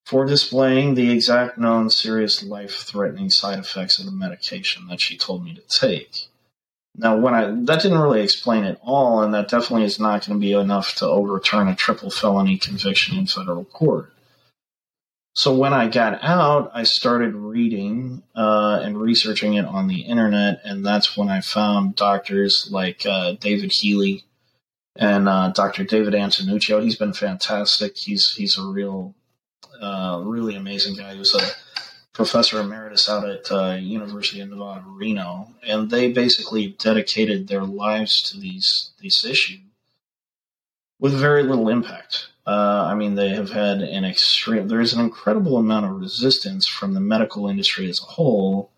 for 0.05 0.25
displaying 0.25 0.95
the 0.95 1.11
exact 1.11 1.57
known 1.57 1.89
serious 1.89 2.43
life 2.43 2.75
threatening 2.75 3.29
side 3.29 3.59
effects 3.59 3.99
of 3.99 4.05
the 4.05 4.11
medication 4.11 4.87
that 4.87 5.01
she 5.01 5.17
told 5.17 5.43
me 5.43 5.53
to 5.53 5.61
take. 5.61 6.27
Now, 6.95 7.17
when 7.17 7.33
I 7.33 7.45
that 7.65 7.81
didn't 7.81 7.97
really 7.97 8.21
explain 8.21 8.65
it 8.65 8.79
all, 8.83 9.23
and 9.23 9.33
that 9.33 9.47
definitely 9.47 9.85
is 9.85 9.99
not 9.99 10.25
going 10.25 10.39
to 10.39 10.45
be 10.45 10.53
enough 10.53 10.93
to 10.95 11.07
overturn 11.07 11.67
a 11.67 11.75
triple 11.75 12.11
felony 12.11 12.57
conviction 12.57 13.17
in 13.17 13.25
federal 13.25 13.65
court. 13.65 14.11
So 15.35 15.55
when 15.55 15.73
I 15.73 15.87
got 15.87 16.23
out, 16.23 16.69
I 16.75 16.83
started 16.83 17.33
reading 17.33 18.21
uh, 18.35 18.81
and 18.83 19.01
researching 19.01 19.55
it 19.55 19.65
on 19.65 19.87
the 19.87 20.01
internet, 20.01 20.61
and 20.63 20.85
that's 20.85 21.17
when 21.17 21.27
I 21.27 21.41
found 21.41 21.95
doctors 21.95 22.67
like 22.71 23.03
uh, 23.05 23.33
David 23.39 23.71
Healy 23.71 24.25
and 24.95 25.27
uh, 25.27 25.49
Dr. 25.49 25.85
David 25.85 26.13
Antonuccio. 26.13 26.83
He's 26.83 26.97
been 26.97 27.13
fantastic. 27.13 27.97
He's 27.97 28.35
he's 28.35 28.59
a 28.59 28.63
real, 28.63 29.15
uh, 29.81 30.21
really 30.23 30.55
amazing 30.55 30.97
guy. 30.97 31.13
He 31.13 31.19
was 31.19 31.33
a 31.33 31.41
professor 32.13 32.59
emeritus 32.59 33.09
out 33.09 33.27
at 33.27 33.51
uh, 33.51 33.77
University 33.79 34.39
of 34.39 34.49
Nevada, 34.49 34.83
Reno, 34.85 35.49
and 35.63 35.89
they 35.89 36.11
basically 36.11 36.75
dedicated 36.77 37.47
their 37.47 37.63
lives 37.63 38.21
to 38.29 38.39
these 38.39 38.91
this 39.01 39.25
issue 39.25 39.61
with 40.99 41.13
very 41.13 41.41
little 41.41 41.69
impact. 41.69 42.27
Uh, 42.45 42.87
I 42.91 42.95
mean, 42.95 43.15
they 43.15 43.29
have 43.29 43.51
had 43.51 43.81
an 43.81 44.03
extreme. 44.03 44.67
There 44.67 44.81
is 44.81 44.93
an 44.93 44.99
incredible 44.99 45.57
amount 45.57 45.85
of 45.85 45.93
resistance 45.93 46.67
from 46.67 46.93
the 46.93 46.99
medical 46.99 47.47
industry 47.47 47.89
as 47.89 48.01
a 48.01 48.05
whole 48.05 48.71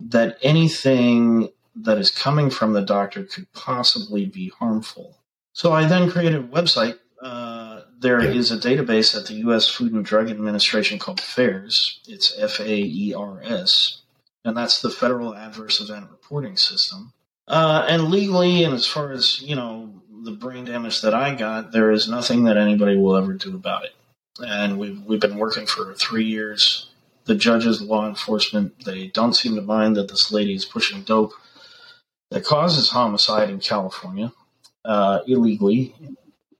that 0.00 0.36
anything 0.42 1.50
that 1.74 1.98
is 1.98 2.10
coming 2.10 2.50
from 2.50 2.72
the 2.72 2.82
doctor 2.82 3.24
could 3.24 3.50
possibly 3.52 4.26
be 4.26 4.48
harmful. 4.58 5.18
So 5.52 5.72
I 5.72 5.86
then 5.86 6.10
created 6.10 6.34
a 6.34 6.42
website. 6.46 6.98
Uh, 7.22 7.82
there 7.98 8.22
yeah. 8.22 8.30
is 8.30 8.50
a 8.50 8.58
database 8.58 9.16
at 9.16 9.26
the 9.26 9.34
U.S. 9.34 9.68
Food 9.68 9.92
and 9.92 10.04
Drug 10.04 10.30
Administration 10.30 10.98
called 10.98 11.20
FAERS. 11.20 12.00
It's 12.06 12.38
F 12.38 12.60
A 12.60 12.76
E 12.76 13.14
R 13.16 13.40
S, 13.42 14.02
and 14.44 14.54
that's 14.54 14.82
the 14.82 14.90
Federal 14.90 15.34
Adverse 15.34 15.80
Event 15.80 16.10
Reporting 16.10 16.58
System. 16.58 17.14
Uh, 17.48 17.86
and 17.88 18.10
legally, 18.10 18.64
and 18.64 18.74
as 18.74 18.86
far 18.86 19.12
as 19.12 19.40
you 19.40 19.56
know, 19.56 20.02
the 20.26 20.32
brain 20.32 20.64
damage 20.64 21.00
that 21.00 21.14
I 21.14 21.34
got, 21.34 21.72
there 21.72 21.90
is 21.90 22.08
nothing 22.08 22.44
that 22.44 22.58
anybody 22.58 22.96
will 22.96 23.16
ever 23.16 23.32
do 23.32 23.54
about 23.54 23.84
it. 23.84 23.94
And 24.44 24.78
we've 24.78 25.00
we've 25.04 25.20
been 25.20 25.38
working 25.38 25.66
for 25.66 25.94
three 25.94 26.26
years. 26.26 26.90
The 27.24 27.34
judges, 27.34 27.80
law 27.80 28.06
enforcement, 28.06 28.84
they 28.84 29.06
don't 29.08 29.34
seem 29.34 29.54
to 29.54 29.62
mind 29.62 29.96
that 29.96 30.08
this 30.08 30.30
lady 30.30 30.54
is 30.54 30.64
pushing 30.64 31.02
dope 31.02 31.32
that 32.30 32.44
causes 32.44 32.90
homicide 32.90 33.50
in 33.50 33.60
California 33.60 34.32
uh, 34.84 35.20
illegally. 35.26 35.94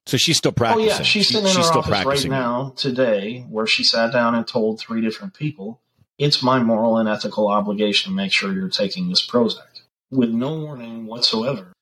So 0.06 0.16
she's 0.16 0.38
still 0.38 0.52
practicing. 0.52 0.90
Oh 0.90 0.96
yeah, 0.96 1.02
she's 1.02 1.28
sitting 1.28 1.46
she, 1.46 1.58
in 1.58 1.64
her 1.64 1.72
office 1.72 2.04
right 2.04 2.24
now 2.30 2.72
today, 2.76 3.44
where 3.50 3.66
she 3.66 3.84
sat 3.84 4.12
down 4.12 4.34
and 4.34 4.46
told 4.46 4.80
three 4.80 5.00
different 5.00 5.34
people, 5.34 5.80
"It's 6.18 6.42
my 6.42 6.60
moral 6.60 6.96
and 6.96 7.08
ethical 7.08 7.48
obligation 7.48 8.12
to 8.12 8.16
make 8.16 8.32
sure 8.32 8.52
you're 8.52 8.68
taking 8.68 9.08
this 9.08 9.24
Prozac." 9.26 9.82
With 10.10 10.30
no 10.30 10.56
warning 10.60 11.06
whatsoever, 11.06 11.72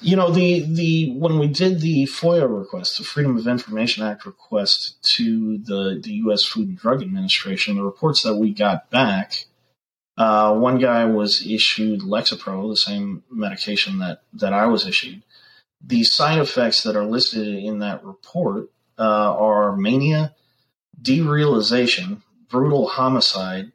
you 0.00 0.16
know, 0.16 0.30
the 0.30 0.60
the 0.60 1.12
when 1.12 1.38
we 1.38 1.48
did 1.48 1.80
the 1.80 2.04
FOIA 2.04 2.46
request, 2.48 2.98
the 2.98 3.04
Freedom 3.04 3.36
of 3.36 3.46
Information 3.46 4.04
Act 4.04 4.26
request 4.26 5.02
to 5.16 5.58
the 5.58 6.00
the 6.02 6.12
U.S. 6.24 6.44
Food 6.44 6.68
and 6.68 6.78
Drug 6.78 7.02
Administration, 7.02 7.76
the 7.76 7.84
reports 7.84 8.22
that 8.22 8.36
we 8.36 8.52
got 8.52 8.90
back, 8.90 9.46
uh, 10.16 10.54
one 10.54 10.78
guy 10.78 11.04
was 11.04 11.46
issued 11.46 12.00
Lexapro, 12.00 12.70
the 12.70 12.76
same 12.76 13.24
medication 13.30 13.98
that 13.98 14.22
that 14.34 14.52
I 14.52 14.66
was 14.66 14.86
issued. 14.86 15.22
The 15.82 16.04
side 16.04 16.38
effects 16.38 16.82
that 16.82 16.96
are 16.96 17.04
listed 17.04 17.46
in 17.46 17.80
that 17.80 18.04
report 18.04 18.70
uh, 18.98 19.36
are 19.36 19.76
mania, 19.76 20.34
derealization, 21.00 22.22
brutal 22.48 22.88
homicide, 22.88 23.72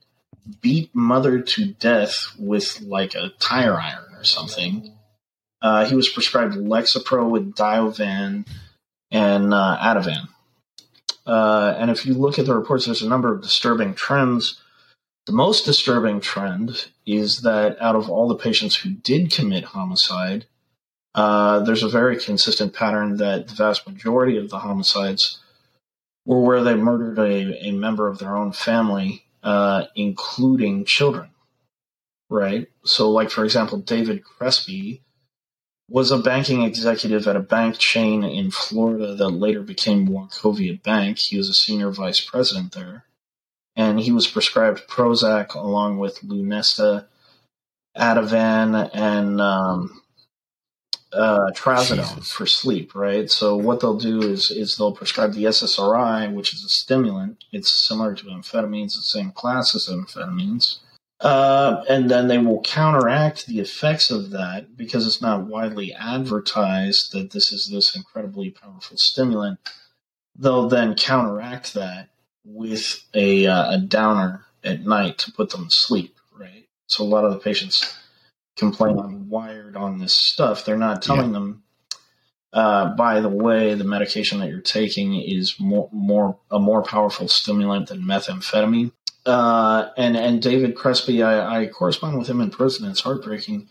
beat 0.62 0.94
mother 0.94 1.40
to 1.40 1.74
death 1.74 2.34
with 2.38 2.82
like 2.82 3.16
a 3.16 3.30
tire 3.40 3.80
iron 3.80 4.16
or 4.16 4.24
something 4.24 4.96
uh, 5.62 5.86
he 5.86 5.96
was 5.96 6.10
prescribed 6.10 6.56
Lexapro 6.56 7.30
with 7.30 7.54
Diovan 7.54 8.46
and 9.12 9.54
uh, 9.54 9.78
Ativan. 9.80 10.30
Uh, 11.26 11.76
and 11.78 11.92
if 11.92 12.06
you 12.06 12.14
look 12.14 12.40
at 12.40 12.46
the 12.46 12.56
reports, 12.56 12.86
there's 12.86 13.02
a 13.02 13.10
number 13.10 13.34
of 13.34 13.42
disturbing 13.42 13.94
trends. 13.94 14.62
The 15.26 15.34
most 15.34 15.66
disturbing 15.66 16.22
trend 16.22 16.88
is 17.06 17.42
that 17.42 17.78
out 17.80 17.96
of 17.96 18.10
all 18.10 18.28
the 18.28 18.36
patients 18.36 18.76
who 18.76 18.92
did 18.92 19.32
commit 19.32 19.64
homicide, 19.64 20.46
uh, 21.14 21.60
there's 21.60 21.84
a 21.84 21.90
very 21.90 22.18
consistent 22.18 22.74
pattern 22.74 23.18
that 23.18 23.48
the 23.48 23.54
vast 23.54 23.88
majority 23.88 24.38
of 24.38 24.50
the 24.50 24.60
homicides 24.60 25.40
were 26.26 26.42
where 26.42 26.64
they 26.64 26.76
murdered 26.76 27.20
a, 27.20 27.68
a 27.68 27.72
member 27.72 28.08
of 28.08 28.20
their 28.20 28.36
own 28.36 28.52
family, 28.52 29.26
uh, 29.44 29.84
including 29.96 30.86
children. 30.86 31.30
Right? 32.30 32.68
So, 32.86 33.10
like, 33.10 33.32
for 33.32 33.44
example, 33.44 33.80
David 33.80 34.24
Crespi 34.24 35.02
was 35.90 36.12
a 36.12 36.20
banking 36.20 36.62
executive 36.64 37.28
at 37.28 37.36
a 37.36 37.42
bank 37.42 37.80
chain 37.80 38.24
in 38.24 38.52
Florida 38.52 39.16
that 39.16 39.30
later 39.30 39.62
became 39.62 40.08
Wachovia 40.08 40.82
Bank. 40.82 41.18
He 41.18 41.38
was 41.38 41.50
a 41.50 41.54
senior 41.54 41.90
vice 41.90 42.20
president 42.20 42.74
there. 42.74 43.06
And 43.76 44.00
he 44.00 44.12
was 44.12 44.28
prescribed 44.28 44.88
Prozac 44.88 45.56
along 45.56 45.98
with 45.98 46.20
Lunesta, 46.22 47.08
Ativan, 47.98 48.90
and 48.94 49.42
um, 49.42 50.02
uh, 51.14 51.52
Trazodone 51.56 52.16
Jesus. 52.16 52.32
for 52.32 52.46
sleep, 52.46 52.94
right? 52.94 53.32
So 53.32 53.56
what 53.56 53.80
they'll 53.80 53.98
do 53.98 54.22
is 54.22 54.52
is 54.52 54.76
they'll 54.76 54.92
prescribe 54.92 55.34
the 55.34 55.46
SSRI, 55.46 56.34
which 56.34 56.54
is 56.54 56.64
a 56.64 56.70
stimulant. 56.70 57.44
It's 57.52 57.88
similar 57.88 58.16
to 58.16 58.26
amphetamines, 58.26 58.96
the 58.96 59.02
same 59.02 59.32
class 59.32 59.74
as 59.76 59.88
amphetamines 59.88 60.80
uh, 61.22 61.84
and 61.90 62.10
then 62.10 62.28
they 62.28 62.38
will 62.38 62.62
counteract 62.62 63.46
the 63.46 63.60
effects 63.60 64.10
of 64.10 64.30
that 64.32 64.78
because 64.78 65.06
it's 65.06 65.22
not 65.22 65.48
widely 65.48 65.94
advertised 65.94 67.12
that 67.12 67.32
this 67.32 67.52
is 67.52 67.70
this 67.72 67.96
incredibly 67.96 68.50
powerful 68.50 68.96
stimulant. 68.98 69.60
They'll 70.38 70.70
then 70.70 70.96
counteract 70.96 71.74
that 71.74 72.10
with 72.46 73.04
a, 73.14 73.48
uh, 73.48 73.74
a 73.74 73.78
downer 73.80 74.46
at 74.64 74.86
night 74.86 75.18
to 75.20 75.32
put 75.32 75.50
them 75.50 75.66
to 75.66 75.72
sleep, 75.72 76.16
right? 76.38 76.68
So 76.88 77.04
a 77.04 77.06
lot 77.06 77.26
of 77.26 77.34
the 77.34 77.40
patients 77.40 77.98
complain 78.56 78.98
I'm 78.98 79.30
wired 79.30 79.76
on 79.76 80.00
this 80.00 80.16
stuff. 80.16 80.64
They're 80.64 80.78
not 80.78 81.02
telling 81.02 81.28
yeah. 81.28 81.40
them, 81.40 81.64
uh, 82.54 82.96
by 82.96 83.20
the 83.20 83.30
way, 83.30 83.74
the 83.74 83.84
medication 83.84 84.40
that 84.40 84.50
you're 84.50 84.62
taking 84.62 85.22
is 85.22 85.60
more, 85.60 85.90
more 85.92 86.40
a 86.50 86.60
more 86.60 86.82
powerful 86.82 87.28
stimulant 87.28 87.90
than 87.90 88.04
methamphetamine 88.04 88.92
uh, 89.30 89.92
and 89.96 90.18
and 90.18 90.42
David 90.42 90.76
Crespi, 90.76 91.24
I, 91.24 91.62
I, 91.62 91.68
correspond 91.68 92.18
with 92.18 92.28
him 92.28 92.42
in 92.42 92.50
prison. 92.50 92.90
It's 92.90 93.02
heartbreaking. 93.02 93.70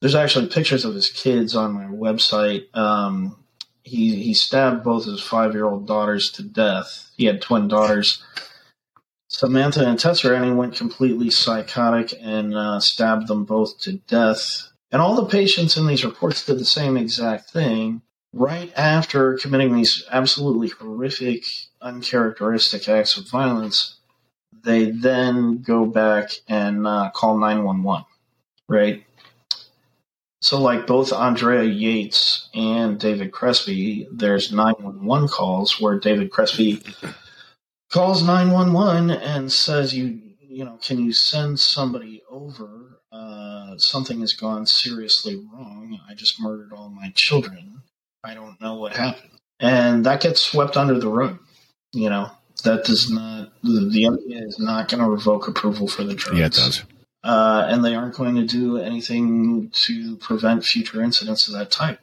There's 0.00 0.14
actually 0.14 0.48
pictures 0.48 0.84
of 0.84 0.94
his 0.94 1.10
kids 1.10 1.56
on 1.56 1.72
my 1.72 1.84
website. 1.84 2.74
Um, 2.76 3.36
he 3.82 4.16
he 4.22 4.34
stabbed 4.34 4.84
both 4.84 5.06
his 5.06 5.22
five 5.22 5.54
year 5.54 5.64
old 5.64 5.86
daughters 5.86 6.30
to 6.32 6.42
death. 6.42 7.10
He 7.16 7.24
had 7.24 7.40
twin 7.40 7.68
daughters, 7.68 8.22
Samantha 9.28 9.86
and 9.86 9.98
Tessa, 9.98 10.34
and 10.34 10.44
he 10.44 10.52
went 10.52 10.76
completely 10.76 11.30
psychotic 11.30 12.14
and 12.20 12.54
uh, 12.54 12.80
stabbed 12.80 13.28
them 13.28 13.44
both 13.44 13.80
to 13.80 13.94
death. 13.94 14.70
And 14.90 15.02
all 15.02 15.16
the 15.16 15.26
patients 15.26 15.76
in 15.76 15.86
these 15.86 16.04
reports 16.04 16.44
did 16.44 16.58
the 16.58 16.64
same 16.64 16.96
exact 16.96 17.50
thing. 17.50 18.02
Right 18.34 18.70
after 18.76 19.38
committing 19.38 19.74
these 19.74 20.04
absolutely 20.10 20.68
horrific, 20.68 21.44
uncharacteristic 21.80 22.88
acts 22.88 23.16
of 23.16 23.28
violence, 23.30 23.97
they 24.68 24.90
then 24.90 25.62
go 25.62 25.86
back 25.86 26.30
and 26.46 26.86
uh, 26.86 27.10
call 27.14 27.38
911, 27.38 28.04
right? 28.68 29.04
So, 30.40 30.60
like 30.60 30.86
both 30.86 31.12
Andrea 31.12 31.64
Yates 31.64 32.48
and 32.54 33.00
David 33.00 33.32
Crespi, 33.32 34.06
there's 34.12 34.52
911 34.52 35.28
calls 35.28 35.80
where 35.80 35.98
David 35.98 36.30
Crespi 36.30 36.82
calls 37.90 38.22
911 38.22 39.10
and 39.10 39.50
says, 39.50 39.94
"You, 39.94 40.20
you 40.40 40.64
know, 40.64 40.78
can 40.84 40.98
you 40.98 41.12
send 41.12 41.58
somebody 41.58 42.22
over? 42.30 43.00
Uh, 43.10 43.78
something 43.78 44.20
has 44.20 44.34
gone 44.34 44.66
seriously 44.66 45.36
wrong. 45.52 45.98
I 46.08 46.14
just 46.14 46.40
murdered 46.40 46.72
all 46.72 46.90
my 46.90 47.12
children. 47.16 47.82
I 48.22 48.34
don't 48.34 48.60
know 48.60 48.74
what 48.76 48.94
happened. 48.94 49.30
And 49.58 50.04
that 50.06 50.20
gets 50.20 50.40
swept 50.40 50.76
under 50.76 50.98
the 50.98 51.08
rug. 51.08 51.38
You 51.92 52.10
know, 52.10 52.30
that 52.64 52.84
does 52.84 53.10
not, 53.10 53.52
the, 53.62 53.88
the 53.92 54.04
FDA 54.04 54.46
is 54.46 54.58
not 54.58 54.88
going 54.88 55.02
to 55.02 55.08
revoke 55.08 55.48
approval 55.48 55.88
for 55.88 56.04
the 56.04 56.14
drugs. 56.14 56.38
Yeah, 56.38 56.46
it 56.46 56.52
does. 56.52 56.84
Uh, 57.22 57.66
and 57.68 57.84
they 57.84 57.94
aren't 57.94 58.14
going 58.14 58.36
to 58.36 58.46
do 58.46 58.78
anything 58.78 59.70
to 59.72 60.16
prevent 60.16 60.64
future 60.64 61.02
incidents 61.02 61.48
of 61.48 61.54
that 61.54 61.70
type. 61.70 62.00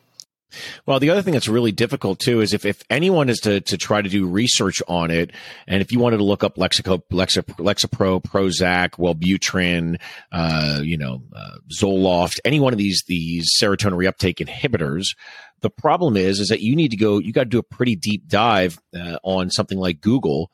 Well, 0.85 0.99
the 0.99 1.09
other 1.09 1.21
thing 1.21 1.33
that's 1.33 1.47
really 1.47 1.71
difficult 1.71 2.19
too 2.19 2.41
is 2.41 2.53
if, 2.53 2.65
if 2.65 2.83
anyone 2.89 3.29
is 3.29 3.39
to, 3.39 3.61
to 3.61 3.77
try 3.77 4.01
to 4.01 4.09
do 4.09 4.27
research 4.27 4.81
on 4.87 5.11
it, 5.11 5.31
and 5.67 5.81
if 5.81 5.91
you 5.91 5.99
wanted 5.99 6.17
to 6.17 6.23
look 6.23 6.43
up 6.43 6.55
Lexico, 6.55 7.01
Lexip, 7.11 7.45
Lexapro, 7.57 8.23
Prozac, 8.23 8.91
Wellbutrin, 8.91 9.99
uh, 10.31 10.79
you 10.83 10.97
know, 10.97 11.23
uh, 11.35 11.57
Zoloft, 11.77 12.39
any 12.45 12.59
one 12.59 12.73
of 12.73 12.79
these 12.79 13.03
these 13.07 13.51
serotonin 13.61 13.97
reuptake 13.97 14.45
inhibitors, 14.45 15.15
the 15.61 15.69
problem 15.69 16.17
is 16.17 16.39
is 16.39 16.49
that 16.49 16.61
you 16.61 16.75
need 16.75 16.91
to 16.91 16.97
go, 16.97 17.19
you 17.19 17.33
got 17.33 17.43
to 17.43 17.49
do 17.49 17.59
a 17.59 17.63
pretty 17.63 17.95
deep 17.95 18.27
dive 18.27 18.79
uh, 18.95 19.17
on 19.23 19.49
something 19.49 19.77
like 19.77 20.01
Google 20.01 20.51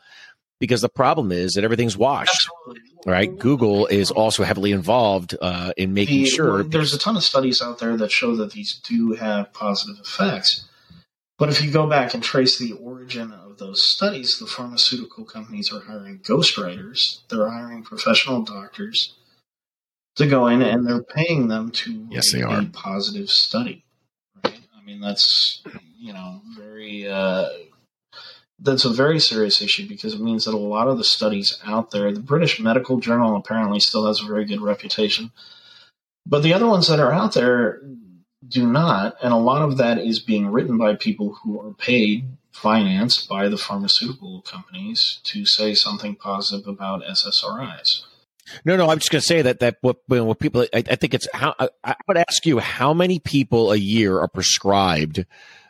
because 0.60 0.82
the 0.82 0.90
problem 0.90 1.32
is 1.32 1.54
that 1.54 1.64
everything's 1.64 1.98
washed. 1.98 2.48
Right, 3.04 3.36
Google 3.36 3.88
is 3.88 4.12
also 4.12 4.44
heavily 4.44 4.72
involved 4.72 5.36
uh, 5.42 5.74
in 5.76 5.96
making 5.96 6.22
the, 6.22 6.30
sure. 6.30 6.64
There's 6.64 6.94
a 6.94 7.00
ton 7.00 7.18
of 7.18 7.24
studies 7.24 7.60
out 7.60 7.80
there 7.80 7.98
that 7.98 8.12
show 8.12 8.36
that 8.36 8.52
these 8.52 8.80
do 8.80 9.14
have 9.14 9.52
positive 9.54 10.00
effects, 10.00 10.70
but 11.40 11.50
if 11.50 11.64
you 11.64 11.72
go 11.72 11.88
back 11.88 12.14
and 12.14 12.22
trace 12.22 12.60
the 12.60 12.74
origin 12.74 13.32
of 13.32 13.58
those 13.58 13.88
studies, 13.88 14.38
the 14.38 14.46
pharmaceutical 14.46 15.26
companies 15.26 15.74
are 15.74 15.80
hiring 15.80 16.20
ghostwriters. 16.20 17.28
They're 17.30 17.50
hiring 17.50 17.82
professional 17.82 18.44
doctors 18.44 19.16
to 20.18 20.28
go 20.28 20.46
in, 20.46 20.62
and 20.62 20.86
they're 20.86 21.02
paying 21.02 21.48
them 21.48 21.72
to 21.72 22.08
yes, 22.12 22.32
they 22.32 22.44
are. 22.44 22.62
a 22.62 22.66
positive 22.66 23.32
study. 23.32 23.84
I 24.82 24.86
mean, 24.86 25.02
that's 25.02 25.62
you 26.00 26.14
know 26.14 26.42
very. 26.58 27.08
Uh, 27.08 27.50
that's 28.64 28.86
a 28.86 28.94
very 28.94 29.20
serious 29.20 29.60
issue 29.60 29.88
because 29.88 30.14
it 30.14 30.22
means 30.22 30.46
that 30.46 30.54
a 30.54 30.58
lot 30.58 30.88
of 30.88 31.00
the 31.00 31.04
studies 31.04 31.60
out 31.66 31.90
there, 31.90 32.12
the 32.12 32.20
British 32.20 32.60
Medical 32.60 33.00
Journal 33.00 33.36
apparently 33.36 33.80
still 33.80 34.06
has 34.06 34.22
a 34.22 34.28
very 34.28 34.46
good 34.46 34.62
reputation, 34.62 35.32
but 36.28 36.44
the 36.44 36.54
other 36.54 36.68
ones 36.68 36.88
that 36.88 37.00
are 37.00 37.12
out 37.12 37.34
there 37.34 37.82
do 38.48 38.68
not, 38.68 39.16
and 39.24 39.34
a 39.34 39.38
lot 39.38 39.64
of 39.64 39.78
that 39.78 39.98
is 39.98 40.20
being 40.20 40.52
written 40.52 40.78
by 40.78 40.96
people 40.96 41.40
who 41.44 41.60
are 41.60 41.74
paid, 41.74 42.26
financed 42.52 43.28
by 43.28 43.48
the 43.48 43.58
pharmaceutical 43.58 44.42
companies 44.42 45.20
to 45.24 45.46
say 45.46 45.74
something 45.74 46.16
positive 46.16 46.68
about 46.68 47.04
SSRIs. 47.04 48.04
No, 48.66 48.76
no, 48.76 48.90
I'm 48.90 49.00
just 49.00 49.12
going 49.12 49.22
to 49.22 49.26
say 49.26 49.42
that 49.42 49.60
that 49.60 49.78
what, 49.82 49.98
what 50.08 50.40
people, 50.40 50.66
I, 50.74 50.84
I 50.90 50.96
think 50.96 51.14
it's 51.14 51.28
how 51.34 51.56
I, 51.60 51.70
I 51.84 51.96
would 52.08 52.18
ask 52.18 52.46
you 52.46 52.60
how 52.60 52.94
many 52.94 53.20
people 53.20 53.72
a 53.72 53.78
year 53.78 54.20
are 54.20 54.28
prescribed 54.28 55.26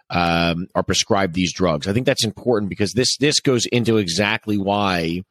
um, 0.10 0.68
are 0.76 0.84
prescribed 0.84 1.34
these 1.34 1.54
drugs. 1.54 1.88
I 1.88 1.94
think 1.94 2.06
that's 2.06 2.26
important 2.26 2.70
because 2.70 2.94
this 2.94 3.18
this 3.18 3.40
goes 3.40 3.66
into 3.68 3.98
exactly 3.98 4.58
why 4.58 5.24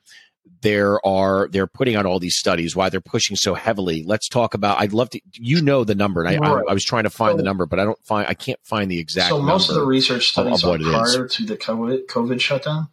there 0.63 1.05
are 1.07 1.49
they're 1.49 1.67
putting 1.67 1.97
out 1.97 2.07
all 2.07 2.19
these 2.19 2.37
studies 2.37 2.77
why 2.77 2.89
they're 2.89 3.01
pushing 3.01 3.37
so 3.37 3.55
heavily 3.55 4.03
let's 4.07 4.29
talk 4.29 4.53
about 4.53 4.79
i'd 4.81 4.93
love 4.93 5.09
to 5.09 5.21
you 5.33 5.63
know 5.63 5.85
the 5.85 5.95
number 5.95 6.23
and 6.23 6.29
i, 6.29 6.39
right. 6.39 6.65
I, 6.67 6.71
I, 6.71 6.75
was 6.75 6.85
trying 6.85 7.05
to 7.05 7.11
find 7.11 7.33
so, 7.33 7.37
the 7.39 7.43
number 7.43 7.67
but 7.67 7.79
i 7.79 7.85
don't 7.85 8.03
find 8.05 8.29
i 8.29 8.35
can't 8.35 8.61
find 8.65 8.91
the 8.91 8.99
exact 8.99 9.31
so 9.31 9.41
most 9.41 9.69
of 9.69 9.75
the 9.75 9.85
research 9.85 10.27
studies 10.27 10.63
of, 10.63 10.75
of 10.75 10.81
are 10.81 11.05
prior 11.05 11.29
to 11.29 11.47
the 11.47 11.57
COVID, 11.57 12.07
COVID 12.07 12.41
shutdown 12.41 12.89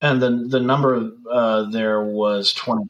and 0.00 0.22
the 0.22 0.30
the 0.48 0.60
number 0.60 1.12
uh, 1.30 1.64
there 1.70 2.02
was 2.02 2.54
20% 2.54 2.86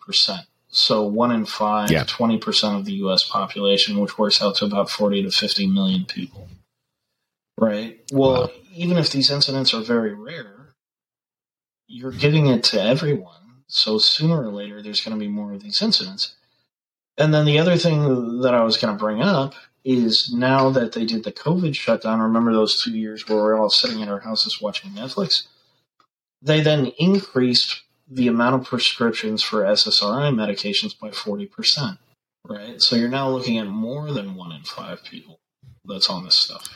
so 0.72 1.04
one 1.04 1.30
in 1.30 1.46
five 1.46 1.90
yeah. 1.90 2.04
20% 2.04 2.78
of 2.78 2.84
the 2.84 2.94
us 2.94 3.28
population 3.28 4.00
which 4.00 4.18
works 4.18 4.42
out 4.42 4.56
to 4.56 4.64
about 4.64 4.90
40 4.90 5.22
to 5.22 5.30
50 5.30 5.66
million 5.68 6.04
people 6.04 6.48
Right. 7.62 8.00
Well, 8.12 8.42
wow. 8.42 8.50
even 8.74 8.96
if 8.96 9.10
these 9.10 9.30
incidents 9.30 9.74
are 9.74 9.82
very 9.82 10.14
rare, 10.14 10.74
you're 11.86 12.10
giving 12.10 12.46
it 12.46 12.64
to 12.64 12.82
everyone. 12.82 13.62
So 13.68 13.98
sooner 13.98 14.42
or 14.42 14.50
later, 14.50 14.82
there's 14.82 15.00
going 15.00 15.16
to 15.16 15.24
be 15.24 15.30
more 15.30 15.52
of 15.52 15.62
these 15.62 15.80
incidents. 15.80 16.34
And 17.16 17.32
then 17.32 17.44
the 17.44 17.58
other 17.58 17.76
thing 17.76 18.40
that 18.40 18.54
I 18.54 18.64
was 18.64 18.76
going 18.76 18.92
to 18.92 18.98
bring 18.98 19.22
up 19.22 19.54
is 19.84 20.32
now 20.34 20.70
that 20.70 20.92
they 20.92 21.04
did 21.04 21.24
the 21.24 21.32
COVID 21.32 21.74
shutdown, 21.74 22.20
remember 22.20 22.52
those 22.52 22.82
two 22.82 22.96
years 22.96 23.28
where 23.28 23.38
we're 23.38 23.58
all 23.58 23.70
sitting 23.70 24.00
in 24.00 24.08
our 24.08 24.20
houses 24.20 24.60
watching 24.60 24.90
Netflix? 24.90 25.46
They 26.40 26.60
then 26.62 26.86
increased 26.98 27.82
the 28.14 28.28
amount 28.28 28.56
of 28.56 28.66
prescriptions 28.66 29.42
for 29.42 29.62
SSRI 29.62 30.34
medications 30.34 30.98
by 30.98 31.08
40%. 31.10 31.98
Right. 32.44 32.80
So 32.80 32.96
you're 32.96 33.08
now 33.08 33.28
looking 33.28 33.58
at 33.58 33.66
more 33.66 34.12
than 34.12 34.34
one 34.34 34.52
in 34.52 34.62
five 34.62 35.04
people 35.04 35.38
that's 35.84 36.10
on 36.10 36.24
this 36.24 36.38
stuff 36.38 36.68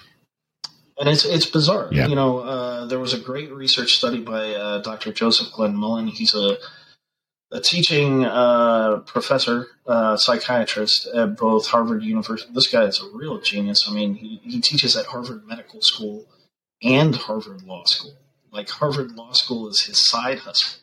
and 0.99 1.09
it's 1.09 1.24
it's 1.24 1.47
bizarre. 1.47 1.89
Yeah. 1.93 2.07
You 2.07 2.14
know, 2.14 2.39
uh, 2.39 2.87
there 2.87 2.99
was 2.99 3.12
a 3.12 3.18
great 3.18 3.53
research 3.53 3.95
study 3.95 4.20
by 4.20 4.55
uh, 4.55 4.78
Dr. 4.78 5.12
Joseph 5.12 5.49
Glenmullen. 5.49 6.09
He's 6.09 6.34
a 6.34 6.57
a 7.53 7.61
teaching 7.61 8.24
uh, 8.24 8.99
professor, 9.07 9.68
uh, 9.87 10.16
psychiatrist 10.16 11.07
at 11.07 11.37
both 11.37 11.68
Harvard 11.68 12.03
University. 12.03 12.53
This 12.53 12.66
guy 12.66 12.84
is 12.84 13.01
a 13.01 13.16
real 13.16 13.41
genius. 13.41 13.87
I 13.89 13.93
mean, 13.93 14.14
he, 14.14 14.41
he 14.43 14.61
teaches 14.61 14.97
at 14.97 15.07
Harvard 15.07 15.47
Medical 15.47 15.80
School 15.80 16.26
and 16.82 17.14
Harvard 17.14 17.62
Law 17.62 17.84
School. 17.84 18.14
Like 18.51 18.68
Harvard 18.68 19.12
Law 19.12 19.32
School 19.32 19.68
is 19.68 19.82
his 19.82 20.09
side 20.09 20.41
hustle. 20.41 20.80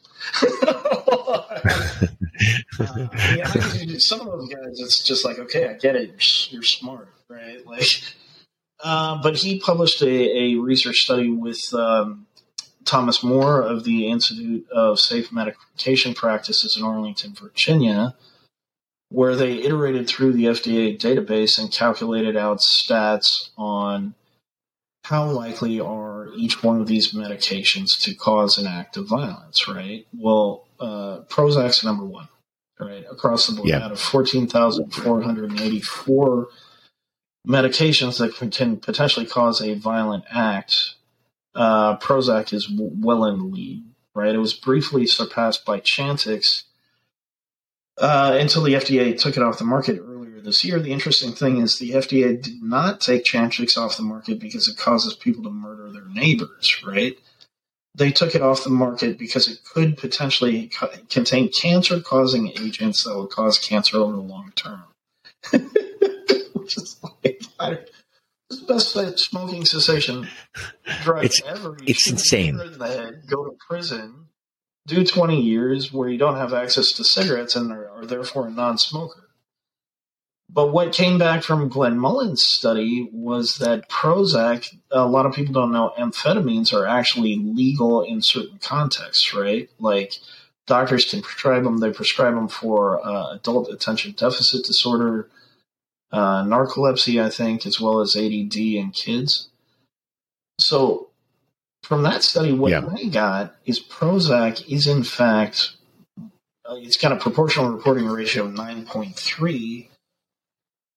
Uh, 2.79 3.07
yeah, 3.35 3.51
some 3.97 4.21
of 4.21 4.27
those 4.27 4.49
guys, 4.49 4.79
it's 4.79 5.03
just 5.03 5.25
like, 5.25 5.39
okay, 5.39 5.67
I 5.67 5.73
get 5.73 5.95
it. 5.95 6.51
You're, 6.51 6.63
smart, 6.63 7.09
right? 7.29 7.65
Like, 7.65 7.87
uh, 8.83 9.21
but 9.21 9.37
he 9.37 9.59
published 9.59 10.01
a, 10.01 10.07
a 10.07 10.55
research 10.55 10.97
study 10.97 11.29
with 11.29 11.61
um, 11.73 12.27
Thomas 12.85 13.23
Moore 13.23 13.61
of 13.61 13.83
the 13.83 14.07
Institute 14.07 14.69
of 14.71 14.99
Safe 14.99 15.31
Medication 15.31 16.13
Practices 16.13 16.75
in 16.77 16.83
Arlington, 16.83 17.33
Virginia, 17.33 18.15
where 19.09 19.35
they 19.35 19.61
iterated 19.61 20.07
through 20.07 20.33
the 20.33 20.45
FDA 20.45 20.99
database 20.99 21.57
and 21.57 21.71
calculated 21.71 22.35
out 22.35 22.59
stats 22.59 23.49
on 23.57 24.15
how 25.03 25.29
likely 25.29 25.79
are 25.79 26.29
each 26.35 26.63
one 26.63 26.81
of 26.81 26.87
these 26.87 27.13
medications 27.13 28.01
to 28.01 28.15
cause 28.15 28.57
an 28.57 28.65
act 28.67 28.97
of 28.97 29.07
violence, 29.07 29.67
right? 29.67 30.07
Well, 30.17 30.65
uh, 30.79 31.19
Prozac's 31.29 31.83
number 31.83 32.05
one, 32.05 32.29
right? 32.79 33.05
Across 33.11 33.47
the 33.47 33.55
board, 33.55 33.67
yeah. 33.67 33.83
out 33.83 33.91
of 33.91 33.99
14,484 33.99 36.47
medications 37.47 38.19
that 38.19 38.35
can 38.51 38.77
potentially 38.77 39.25
cause 39.25 39.61
a 39.61 39.73
violent 39.73 40.25
act, 40.31 40.95
uh, 41.53 41.97
Prozac 41.97 42.53
is 42.53 42.71
well 42.71 43.25
in 43.25 43.39
the 43.39 43.45
lead. 43.45 43.83
Right, 44.15 44.35
it 44.35 44.37
was 44.37 44.53
briefly 44.53 45.07
surpassed 45.07 45.65
by 45.65 45.79
Chantix 45.79 46.65
uh, 47.97 48.37
until 48.39 48.61
the 48.61 48.75
FDA 48.75 49.19
took 49.19 49.37
it 49.37 49.41
off 49.41 49.57
the 49.57 49.65
market 49.65 49.99
earlier 49.99 50.12
this 50.43 50.63
year. 50.63 50.79
The 50.79 50.91
interesting 50.91 51.31
thing 51.31 51.57
is 51.57 51.77
the 51.77 51.91
FDA 51.91 52.41
did 52.41 52.61
not 52.61 53.01
take 53.01 53.25
Chantix 53.25 53.77
off 53.77 53.97
the 53.97 54.03
market 54.03 54.39
because 54.39 54.67
it 54.67 54.77
causes 54.77 55.15
people 55.15 55.43
to 55.43 55.49
murder 55.49 55.91
their 55.91 56.05
neighbors. 56.05 56.83
Right, 56.85 57.17
they 57.95 58.11
took 58.11 58.35
it 58.35 58.41
off 58.41 58.63
the 58.63 58.69
market 58.69 59.17
because 59.17 59.47
it 59.47 59.59
could 59.63 59.97
potentially 59.97 60.67
co- 60.67 60.91
contain 61.09 61.51
cancer-causing 61.51 62.49
agents 62.59 63.03
that 63.03 63.15
will 63.15 63.27
cause 63.27 63.57
cancer 63.57 63.97
over 63.97 64.13
the 64.13 64.21
long 64.21 64.51
term. 64.55 64.83
Which 66.53 66.77
is 66.77 66.97
like 67.59 67.89
it's 68.49 68.59
the 68.61 68.65
best 68.67 69.19
smoking 69.19 69.65
cessation 69.65 70.27
drug 71.03 71.25
it's, 71.25 71.41
ever. 71.43 71.75
You 71.79 71.85
it's 71.87 72.09
insane. 72.09 72.57
Head, 72.57 73.23
go 73.27 73.45
to 73.45 73.57
prison, 73.67 74.27
do 74.85 75.05
20 75.05 75.41
years 75.41 75.91
where 75.91 76.09
you 76.09 76.17
don't 76.17 76.37
have 76.37 76.53
access 76.53 76.91
to 76.93 77.03
cigarettes 77.03 77.55
and 77.55 77.71
are, 77.71 77.89
are 77.89 78.05
therefore 78.05 78.47
a 78.47 78.51
non 78.51 78.77
smoker. 78.77 79.22
But 80.53 80.71
what 80.71 80.93
came 80.93 81.17
back 81.17 81.41
from 81.41 81.69
Glenmullen's 81.69 82.43
study 82.45 83.09
was 83.11 83.55
that 83.57 83.89
Prozac, 83.89 84.75
a 84.91 85.07
lot 85.07 85.25
of 85.25 85.33
people 85.33 85.53
don't 85.53 85.71
know 85.71 85.93
amphetamines 85.97 86.71
are 86.71 86.85
actually 86.85 87.37
legal 87.37 88.03
in 88.03 88.21
certain 88.21 88.59
contexts, 88.59 89.33
right? 89.33 89.67
Like 89.79 90.13
doctors 90.67 91.05
can 91.05 91.23
prescribe 91.23 91.63
them, 91.63 91.79
they 91.79 91.91
prescribe 91.91 92.35
them 92.35 92.47
for 92.47 93.03
uh, 93.03 93.33
adult 93.33 93.69
attention 93.69 94.13
deficit 94.15 94.63
disorder, 94.63 95.27
uh, 96.11 96.43
narcolepsy, 96.43 97.21
I 97.21 97.31
think, 97.31 97.65
as 97.65 97.81
well 97.81 97.99
as 97.99 98.15
ADD 98.15 98.55
in 98.55 98.91
kids. 98.91 99.49
So, 100.59 101.09
from 101.81 102.03
that 102.03 102.21
study, 102.21 102.53
what 102.53 102.71
yeah. 102.71 102.87
I 102.87 103.05
got 103.05 103.55
is 103.65 103.79
Prozac 103.79 104.71
is 104.71 104.85
in 104.85 105.03
fact 105.03 105.73
uh, 106.69 106.75
it's 106.75 106.97
got 106.97 107.11
a 107.11 107.17
proportional 107.17 107.71
reporting 107.71 108.05
ratio 108.05 108.45
of 108.45 108.53
nine 108.53 108.85
point 108.85 109.15
three. 109.15 109.89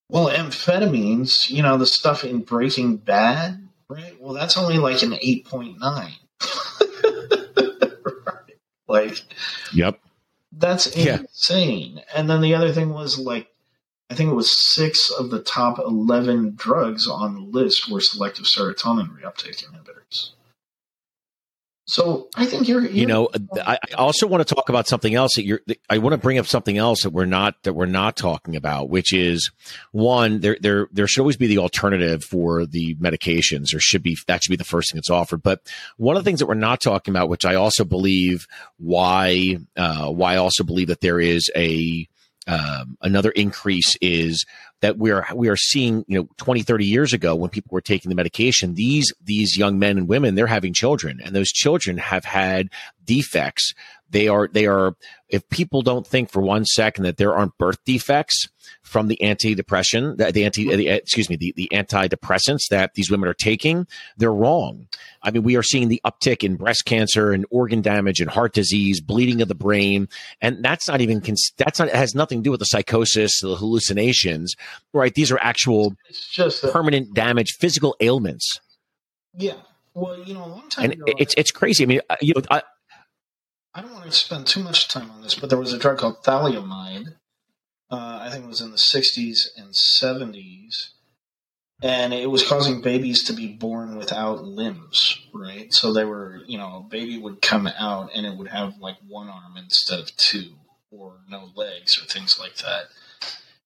Well, 0.09 0.29
amphetamines, 0.29 1.51
you 1.51 1.63
know, 1.63 1.77
the 1.77 1.87
stuff 1.87 2.25
in 2.25 2.41
Breaking 2.41 2.97
Bad, 2.97 3.69
right? 3.89 4.15
Well, 4.21 4.35
that's 4.35 4.57
only 4.57 4.79
like 4.79 5.03
an 5.03 5.17
eight 5.21 5.47
point 5.47 5.79
nine. 5.79 6.15
right. 6.41 7.93
Like, 8.89 9.21
yep, 9.73 9.99
that's 10.53 10.87
insane. 10.87 11.97
Yeah. 11.97 12.03
And 12.15 12.31
then 12.31 12.41
the 12.41 12.55
other 12.55 12.73
thing 12.73 12.91
was 12.91 13.19
like 13.19 13.49
I 14.09 14.15
think 14.15 14.31
it 14.31 14.35
was 14.35 14.57
six 14.57 15.11
of 15.11 15.31
the 15.31 15.43
top 15.43 15.79
11 15.79 16.55
drugs 16.55 17.09
on 17.09 17.35
the 17.35 17.41
list 17.41 17.91
were 17.91 18.01
selective 18.01 18.45
serotonin 18.45 19.09
reuptake 19.09 19.65
inhibitors. 19.65 20.31
So 21.89 22.28
I 22.34 22.47
think 22.47 22.66
you're, 22.66 22.80
you're 22.80 22.91
you 22.91 23.07
know, 23.07 23.28
I, 23.64 23.78
I 23.91 23.95
also 23.95 24.26
want 24.26 24.47
to 24.47 24.55
talk 24.55 24.68
about 24.68 24.89
something 24.89 25.14
else 25.14 25.37
that 25.37 25.45
you're, 25.45 25.61
I 25.89 25.99
want 25.99 26.14
to 26.14 26.18
bring 26.18 26.37
up 26.37 26.47
something 26.47 26.76
else 26.76 27.05
that 27.05 27.11
we're 27.11 27.26
not, 27.26 27.62
that 27.62 27.74
we're 27.74 27.87
not 27.87 28.16
talking 28.16 28.57
about, 28.57 28.91
which 28.91 29.14
is 29.14 29.53
one, 29.93 30.41
there, 30.41 30.57
there, 30.61 30.89
there 30.91 31.07
should 31.07 31.20
always 31.20 31.37
be 31.37 31.47
the 31.47 31.59
alternative 31.59 32.24
for 32.24 32.66
the 32.66 32.97
medications 32.97 33.72
or 33.72 33.78
should 33.78 34.03
be, 34.03 34.16
that 34.26 34.43
should 34.43 34.51
be 34.51 34.57
the 34.57 34.64
first 34.64 34.91
thing 34.91 34.97
that's 34.97 35.11
offered. 35.11 35.45
But 35.45 35.61
one 35.97 36.16
of 36.16 36.24
the 36.24 36.28
things 36.28 36.41
that 36.41 36.47
we're 36.47 36.55
not 36.55 36.80
talking 36.80 37.12
about, 37.12 37.28
which 37.28 37.45
I 37.45 37.55
also 37.55 37.84
believe 37.84 38.49
why, 38.78 39.59
uh, 39.76 40.11
why 40.11 40.34
I 40.34 40.39
also 40.39 40.64
believe 40.64 40.89
that 40.89 41.01
there 41.01 41.20
is 41.20 41.49
a, 41.55 42.09
um, 42.47 42.97
another 43.03 43.30
increase 43.30 43.97
is 44.01 44.44
that 44.80 44.99
we 44.99 45.11
are 45.11 45.26
we 45.34 45.49
are 45.49 45.57
seeing 45.57 46.05
you 46.07 46.18
know 46.18 46.28
20 46.36 46.62
30 46.62 46.84
years 46.84 47.12
ago 47.12 47.34
when 47.34 47.51
people 47.51 47.70
were 47.72 47.80
taking 47.80 48.09
the 48.09 48.14
medication 48.14 48.74
these 48.74 49.12
these 49.22 49.57
young 49.57 49.78
men 49.78 49.99
and 49.99 50.09
women 50.09 50.34
they're 50.34 50.47
having 50.47 50.72
children 50.72 51.20
and 51.24 51.34
those 51.34 51.49
children 51.49 51.99
have 51.99 52.24
had 52.24 52.68
defects 53.05 53.74
they 54.11 54.29
are 54.29 54.49
they 54.49 54.67
are 54.67 54.95
if 55.29 55.49
people 55.49 55.83
don't 55.83 56.07
think 56.07 56.31
for 56.31 56.41
one 56.41 56.65
second 56.65 57.05
that 57.05 57.17
there 57.17 57.35
aren't 57.35 57.59
birth 57.59 57.79
defects 57.85 58.49
from 58.83 59.09
the 59.09 59.19
antidepressant, 59.21 60.17
the, 60.19 60.31
the 60.31 60.45
anti, 60.45 60.75
the, 60.75 60.89
excuse 60.89 61.29
me, 61.29 61.37
the, 61.37 61.53
the 61.57 61.69
antidepressants 61.73 62.69
that 62.71 62.95
these 62.95 63.11
women 63.11 63.29
are 63.29 63.35
taking, 63.35 63.87
they're 64.17 64.33
wrong. 64.33 64.87
I 65.23 65.33
mean, 65.33 65.43
we 65.43 65.57
are 65.57 65.63
seeing 65.63 65.89
the 65.89 66.01
uptick 66.05 66.45
in 66.45 66.57
breast 66.57 66.85
cancer 66.85 67.33
and 67.33 67.45
organ 67.51 67.83
damage 67.83 68.21
and 68.21 68.31
heart 68.31 68.53
disease, 68.53 69.01
bleeding 69.01 69.43
of 69.43 69.49
the 69.49 69.55
brain, 69.55 70.09
and 70.41 70.65
that's 70.65 70.87
not 70.89 71.01
even 71.01 71.21
that's 71.57 71.79
not 71.79 71.89
it 71.89 71.97
has 71.97 72.15
nothing 72.15 72.41
to 72.41 72.45
do 72.45 72.51
with 72.53 72.61
the 72.61 72.67
psychosis, 72.67 73.41
the 73.41 73.57
hallucinations, 73.57 74.55
right? 74.93 75.15
These 75.15 75.33
are 75.33 75.39
actual 75.41 75.95
it's 76.09 76.29
just 76.33 76.63
permanent 76.73 77.15
damage, 77.15 77.57
physical 77.59 77.97
ailments. 78.01 78.61
Yeah. 79.37 79.55
Well, 79.95 80.23
you 80.23 80.35
know, 80.35 80.45
a 80.45 80.47
long 80.47 80.69
time 80.69 80.85
and 80.85 80.95
ago, 80.95 81.05
it's 81.19 81.35
it's 81.37 81.51
crazy. 81.51 81.83
I 81.83 81.87
mean, 81.87 82.01
you 82.21 82.35
know, 82.35 82.43
I, 82.51 82.63
I 83.77 83.83
don't 83.83 83.93
want 83.93 84.07
to 84.07 84.11
spend 84.11 84.47
too 84.47 84.62
much 84.62 84.89
time 84.89 85.11
on 85.11 85.20
this, 85.20 85.35
but 85.35 85.51
there 85.51 85.59
was 85.59 85.74
a 85.74 85.79
drug 85.79 85.99
called 85.99 86.22
thalidomide. 86.22 87.09
Uh, 87.91 88.20
I 88.22 88.31
think 88.31 88.45
it 88.45 88.49
was 88.49 88.62
in 88.62 88.70
the 88.70 88.79
60s 88.79 89.49
and 89.55 89.74
70s. 89.74 90.93
And 91.83 92.14
it 92.14 92.31
was 92.31 92.49
causing 92.49 92.81
babies 92.81 93.24
to 93.24 93.35
be 93.35 93.49
born 93.49 93.99
without 93.99 94.43
limbs, 94.43 95.20
right? 95.35 95.74
So 95.74 95.93
they 95.93 96.07
were, 96.07 96.41
you 96.47 96.57
know, 96.57 96.87
a 96.87 96.89
baby 96.89 97.18
would 97.18 97.43
come 97.43 97.66
out 97.66 98.09
and 98.14 98.24
it 98.24 98.35
would 98.35 98.49
have 98.49 98.79
like 98.79 98.97
one 99.07 99.29
arm 99.29 99.59
instead 99.59 100.01
of 100.01 100.16
two, 100.16 100.55
or 100.91 101.18
no 101.29 101.51
legs, 101.55 102.01
or 102.03 102.07
things 102.07 102.39
like 102.41 102.57
that. 102.57 102.85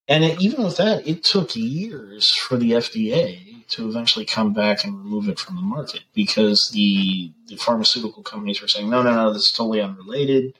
And 0.09 0.25
it, 0.25 0.41
even 0.41 0.61
with 0.65 0.75
that, 0.75 1.07
it 1.07 1.23
took 1.23 1.55
years 1.55 2.35
for 2.35 2.57
the 2.57 2.71
FDA 2.71 3.50
to 3.71 3.87
eventually 3.87 4.25
come 4.25 4.53
back 4.53 4.83
and 4.83 4.97
remove 4.97 5.29
it 5.29 5.39
from 5.39 5.55
the 5.55 5.61
market 5.61 6.01
because 6.13 6.69
the 6.73 7.31
the 7.47 7.55
pharmaceutical 7.55 8.23
companies 8.23 8.61
were 8.61 8.67
saying, 8.67 8.89
no, 8.89 9.01
no, 9.01 9.13
no, 9.13 9.33
this 9.33 9.43
is 9.43 9.53
totally 9.55 9.81
unrelated, 9.81 10.53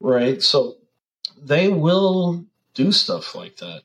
right? 0.00 0.42
So 0.42 0.76
they 1.40 1.68
will 1.68 2.44
do 2.74 2.92
stuff 2.92 3.34
like 3.34 3.56
that. 3.58 3.82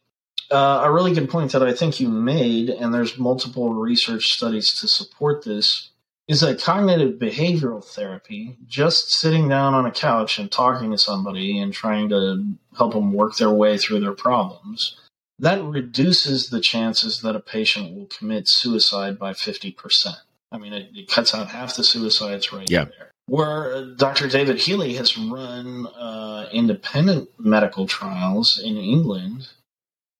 Uh, 0.51 0.81
a 0.83 0.91
really 0.91 1.13
good 1.13 1.29
point 1.29 1.51
that 1.51 1.61
I 1.61 1.73
think 1.73 1.99
you 1.99 2.09
made, 2.09 2.69
and 2.69 2.93
there's 2.93 3.19
multiple 3.19 3.73
research 3.73 4.25
studies 4.31 4.73
to 4.79 4.87
support 4.87 5.43
this, 5.43 5.91
is 6.27 6.41
that 6.41 6.61
cognitive 6.61 7.19
behavioral 7.19 7.83
therapy, 7.83 8.57
just 8.65 9.11
sitting 9.11 9.47
down 9.47 9.73
on 9.73 9.85
a 9.85 9.91
couch 9.91 10.39
and 10.39 10.51
talking 10.51 10.91
to 10.91 10.97
somebody 10.97 11.59
and 11.59 11.73
trying 11.73 12.09
to 12.09 12.45
help 12.77 12.93
them 12.93 13.13
work 13.13 13.35
their 13.37 13.51
way 13.51 13.77
through 13.77 13.99
their 13.99 14.13
problems, 14.13 14.99
that 15.39 15.63
reduces 15.63 16.49
the 16.49 16.59
chances 16.59 17.21
that 17.21 17.35
a 17.35 17.39
patient 17.39 17.95
will 17.95 18.05
commit 18.05 18.47
suicide 18.47 19.17
by 19.17 19.31
50%. 19.31 20.17
I 20.51 20.57
mean, 20.57 20.73
it, 20.73 20.89
it 20.93 21.09
cuts 21.09 21.33
out 21.33 21.49
half 21.49 21.75
the 21.75 21.83
suicides 21.83 22.51
right 22.51 22.69
yeah. 22.69 22.85
there. 22.85 23.11
Where 23.27 23.73
uh, 23.73 23.81
Dr. 23.95 24.27
David 24.27 24.57
Healy 24.57 24.95
has 24.95 25.17
run 25.17 25.85
uh, 25.87 26.49
independent 26.51 27.29
medical 27.39 27.85
trials 27.85 28.59
in 28.63 28.77
England, 28.77 29.49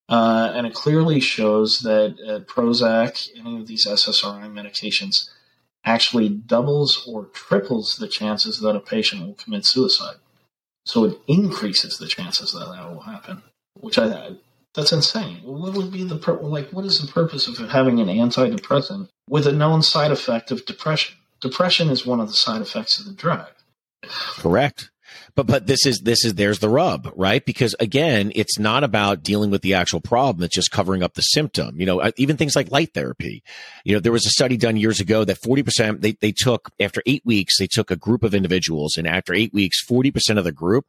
uh, 0.08 0.52
and 0.54 0.68
it 0.68 0.74
clearly 0.74 1.20
shows 1.20 1.80
that 1.80 2.16
uh, 2.26 2.40
Prozac, 2.52 3.30
any 3.38 3.60
of 3.60 3.68
these 3.68 3.88
SSRI 3.88 4.52
medications, 4.52 5.30
actually 5.84 6.30
doubles 6.30 7.06
or 7.08 7.26
triples 7.26 7.98
the 7.98 8.08
chances 8.08 8.60
that 8.60 8.76
a 8.76 8.80
patient 8.80 9.26
will 9.26 9.34
commit 9.34 9.66
suicide. 9.66 10.18
So 10.86 11.06
it 11.06 11.20
increases 11.28 11.98
the 11.98 12.08
chances 12.08 12.52
that 12.54 12.66
that 12.66 12.92
will 12.92 13.02
happen, 13.02 13.44
which 13.80 13.98
I 13.98 14.36
that's 14.74 14.92
insane. 14.92 15.42
What 15.44 15.74
would 15.74 15.92
be 15.92 16.04
the 16.04 16.18
pur- 16.18 16.40
like? 16.42 16.70
What 16.72 16.86
is 16.86 17.00
the 17.00 17.12
purpose 17.12 17.48
of 17.48 17.58
having 17.70 18.00
an 18.00 18.08
antidepressant 18.08 19.10
with 19.28 19.48
a 19.48 19.52
known 19.52 19.82
side 19.82 20.12
effect 20.12 20.52
of 20.52 20.66
depression? 20.66 21.16
Depression 21.42 21.90
is 21.90 22.06
one 22.06 22.20
of 22.20 22.28
the 22.28 22.34
side 22.34 22.62
effects 22.62 23.00
of 23.00 23.06
the 23.06 23.14
drug. 23.14 23.48
Correct. 24.04 24.92
But 25.36 25.48
but 25.48 25.68
this 25.68 25.86
is 25.86 26.02
this 26.02 26.24
is 26.24 26.36
there's 26.36 26.60
the 26.60 26.70
rub, 26.70 27.12
right? 27.16 27.44
Because 27.44 27.76
again, 27.80 28.32
it's 28.36 28.60
not 28.60 28.84
about 28.84 29.24
dealing 29.24 29.50
with 29.50 29.62
the 29.62 29.74
actual 29.74 30.02
problem; 30.02 30.44
it's 30.44 30.54
just 30.54 30.70
covering 30.70 31.02
up 31.02 31.16
the 31.16 31.22
symptom. 31.22 31.80
You 31.80 31.86
know, 31.86 32.00
uh, 32.00 32.12
even 32.18 32.38
things 32.38 32.56
like 32.56 32.72
light 32.72 32.94
therapy. 32.94 33.44
You 33.84 33.94
know, 33.94 34.00
there 34.00 34.12
was 34.12 34.26
a 34.26 34.30
study 34.30 34.56
done 34.58 34.78
years 34.78 35.00
ago 35.00 35.24
that 35.24 35.42
forty 35.42 35.64
percent 35.64 36.02
they 36.02 36.12
they 36.12 36.32
took 36.32 36.70
after 36.80 37.02
eight 37.08 37.26
weeks 37.26 37.58
they 37.58 37.68
took 37.68 37.90
a 37.90 37.96
group 37.96 38.24
of 38.24 38.36
individuals, 38.36 38.98
and 38.98 39.08
after 39.08 39.34
eight 39.34 39.54
weeks, 39.54 39.82
forty 39.82 40.12
percent 40.12 40.38
of 40.38 40.46
the 40.46 40.52
group 40.52 40.86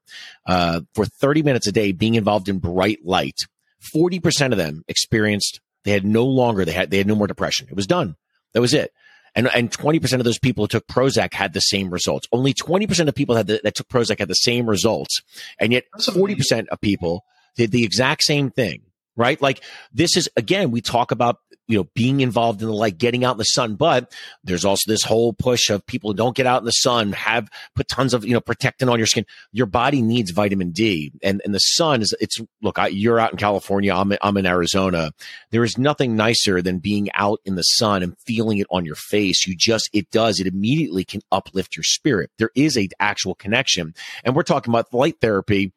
uh, 0.47 0.83
for 0.95 1.07
thirty 1.07 1.43
minutes 1.43 1.67
a 1.67 1.73
day 1.73 1.93
being 1.93 2.15
involved 2.15 2.49
in 2.49 2.59
bright 2.59 2.99
light 3.05 3.47
40% 3.83 4.53
of 4.53 4.59
them 4.59 4.85
experienced 4.89 5.61
they 5.85 5.93
had 5.93 6.05
no 6.05 6.25
longer 6.25 6.65
they 6.65 6.73
had 6.73 6.91
they 6.91 6.99
had 6.99 7.07
no 7.07 7.15
more 7.15 7.27
depression. 7.27 7.67
It 7.71 7.77
was 7.77 7.87
done. 7.87 8.17
That 8.53 8.61
was 8.61 8.75
it. 8.75 8.93
And 9.35 9.49
and 9.55 9.71
20% 9.71 10.13
of 10.15 10.25
those 10.25 10.39
people 10.39 10.65
who 10.65 10.69
took 10.69 10.87
Prozac 10.87 11.33
had 11.33 11.53
the 11.53 11.61
same 11.61 11.91
results. 11.91 12.27
Only 12.33 12.53
20% 12.53 13.09
of 13.09 13.15
people 13.15 13.37
had 13.37 13.47
the, 13.47 13.61
that 13.63 13.75
took 13.75 13.89
Prozac 13.89 14.19
had 14.19 14.29
the 14.29 14.35
same 14.35 14.69
results. 14.69 15.23
And 15.59 15.73
yet 15.73 15.85
40% 15.97 16.69
of 16.69 16.81
people 16.81 17.25
did 17.57 17.71
the 17.71 17.85
exact 17.85 18.25
same 18.25 18.51
thing 18.51 18.83
right? 19.21 19.41
Like 19.41 19.63
this 19.93 20.17
is 20.17 20.29
again, 20.37 20.71
we 20.71 20.81
talk 20.81 21.13
about 21.13 21.37
you 21.69 21.77
know 21.77 21.89
being 21.95 22.21
involved 22.21 22.63
in 22.63 22.69
the 22.69 22.75
like 22.75 22.97
getting 22.97 23.23
out 23.23 23.33
in 23.33 23.39
the 23.39 23.45
sun, 23.45 23.77
but 23.77 24.13
there's 24.43 24.65
also 24.65 24.91
this 24.91 25.05
whole 25.05 25.35
push 25.35 25.69
of 25.69 25.87
people 25.87 26.11
who 26.11 26.17
don't 26.17 26.35
get 26.35 26.47
out 26.47 26.63
in 26.63 26.65
the 26.65 26.73
sun, 26.73 27.13
have 27.13 27.49
put 27.77 27.87
tons 27.87 28.15
of 28.15 28.25
you 28.25 28.33
know 28.33 28.41
protectant 28.41 28.91
on 28.91 28.99
your 28.99 29.07
skin. 29.07 29.27
Your 29.53 29.67
body 29.67 30.01
needs 30.01 30.31
vitamin 30.31 30.71
D, 30.71 31.13
and 31.23 31.43
and 31.45 31.55
the 31.55 31.59
sun 31.59 32.01
is 32.01 32.15
it's 32.19 32.39
look. 32.63 32.79
I, 32.79 32.89
you're 32.89 33.21
out 33.21 33.31
in 33.31 33.37
California, 33.37 33.95
I'm 33.95 34.13
I'm 34.23 34.39
in 34.39 34.47
Arizona. 34.47 35.13
There 35.51 35.65
is 35.65 35.77
nothing 35.77 36.17
nicer 36.17 36.63
than 36.63 36.79
being 36.79 37.11
out 37.13 37.41
in 37.45 37.57
the 37.57 37.63
sun 37.63 38.03
and 38.03 38.19
feeling 38.27 38.57
it 38.57 38.67
on 38.71 38.87
your 38.87 38.97
face. 38.97 39.47
You 39.47 39.55
just 39.55 39.91
it 39.93 40.11
does 40.11 40.41
it 40.41 40.47
immediately 40.47 41.05
can 41.05 41.21
uplift 41.31 41.77
your 41.77 41.85
spirit. 41.85 42.31
There 42.39 42.51
is 42.55 42.79
a 42.79 42.89
actual 42.99 43.35
connection, 43.35 43.95
and 44.25 44.35
we're 44.35 44.45
talking 44.45 44.73
about 44.73 44.95
light 44.95 45.21
therapy 45.21 45.73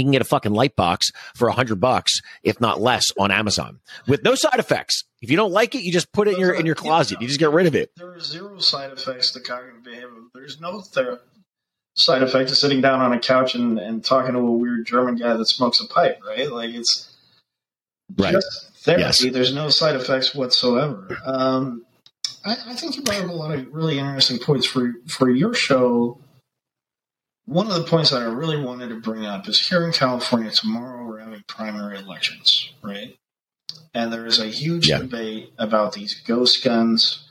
you 0.00 0.04
can 0.04 0.12
get 0.12 0.22
a 0.22 0.26
fucking 0.26 0.52
light 0.52 0.76
box 0.76 1.10
for 1.34 1.48
a 1.48 1.52
hundred 1.52 1.80
bucks, 1.80 2.20
if 2.42 2.60
not 2.60 2.80
less, 2.80 3.04
on 3.18 3.30
Amazon 3.30 3.80
with 4.06 4.24
no 4.24 4.34
side 4.34 4.58
effects. 4.58 5.04
If 5.22 5.30
you 5.30 5.36
don't 5.36 5.52
like 5.52 5.74
it, 5.74 5.82
you 5.82 5.92
just 5.92 6.12
put 6.12 6.28
it 6.28 6.34
in 6.34 6.40
your 6.40 6.54
in 6.54 6.66
your 6.66 6.74
closet. 6.74 7.20
You 7.20 7.26
just 7.26 7.40
get 7.40 7.50
rid 7.50 7.66
of 7.66 7.74
it. 7.74 7.90
There 7.96 8.12
are 8.12 8.20
zero 8.20 8.58
side 8.58 8.92
effects 8.92 9.32
to 9.32 9.40
cognitive 9.40 9.84
behavior. 9.84 10.08
There's 10.34 10.60
no 10.60 10.80
ther- 10.80 11.20
side 11.94 12.22
effect 12.22 12.48
to 12.48 12.54
sitting 12.54 12.80
down 12.80 13.00
on 13.00 13.12
a 13.12 13.18
couch 13.18 13.54
and, 13.54 13.78
and 13.78 14.04
talking 14.04 14.32
to 14.32 14.38
a 14.38 14.52
weird 14.52 14.86
German 14.86 15.16
guy 15.16 15.36
that 15.36 15.46
smokes 15.46 15.80
a 15.80 15.86
pipe, 15.86 16.20
right? 16.26 16.50
Like 16.50 16.70
it's 16.70 17.14
right. 18.16 18.32
just 18.32 18.70
therapy. 18.78 19.02
Yes. 19.02 19.32
There's 19.32 19.54
no 19.54 19.68
side 19.68 19.96
effects 19.96 20.34
whatsoever. 20.34 21.18
Um, 21.24 21.84
I, 22.44 22.56
I 22.68 22.74
think 22.74 22.96
you 22.96 23.02
brought 23.02 23.22
up 23.22 23.30
a 23.30 23.32
lot 23.32 23.52
of 23.52 23.66
really 23.72 23.98
interesting 23.98 24.38
points 24.38 24.66
for 24.66 24.94
for 25.06 25.28
your 25.30 25.54
show 25.54 26.18
one 27.50 27.66
of 27.66 27.74
the 27.74 27.82
points 27.82 28.10
that 28.10 28.22
I 28.22 28.26
really 28.26 28.62
wanted 28.62 28.90
to 28.90 29.00
bring 29.00 29.26
up 29.26 29.48
is 29.48 29.66
here 29.68 29.84
in 29.84 29.92
California 29.92 30.52
tomorrow 30.52 31.04
we're 31.04 31.18
having 31.18 31.42
primary 31.48 31.98
elections, 31.98 32.72
right? 32.80 33.16
And 33.92 34.12
there 34.12 34.24
is 34.24 34.38
a 34.38 34.46
huge 34.46 34.88
yeah. 34.88 34.98
debate 34.98 35.52
about 35.58 35.92
these 35.92 36.14
ghost 36.20 36.62
guns. 36.62 37.28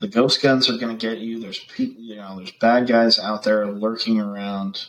The 0.00 0.08
ghost 0.08 0.40
guns 0.40 0.70
are 0.70 0.78
going 0.78 0.96
to 0.96 1.06
get 1.06 1.18
you. 1.18 1.38
There's 1.38 1.58
people, 1.58 2.02
you 2.02 2.16
know, 2.16 2.38
there's 2.38 2.52
bad 2.52 2.86
guys 2.86 3.18
out 3.18 3.42
there 3.42 3.66
lurking 3.66 4.18
around, 4.18 4.86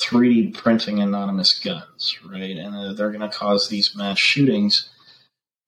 3D 0.00 0.54
printing 0.54 1.00
anonymous 1.00 1.58
guns, 1.58 2.16
right? 2.26 2.56
And 2.56 2.74
uh, 2.74 2.94
they're 2.94 3.12
going 3.12 3.20
to 3.20 3.28
cause 3.28 3.68
these 3.68 3.94
mass 3.94 4.18
shootings. 4.18 4.88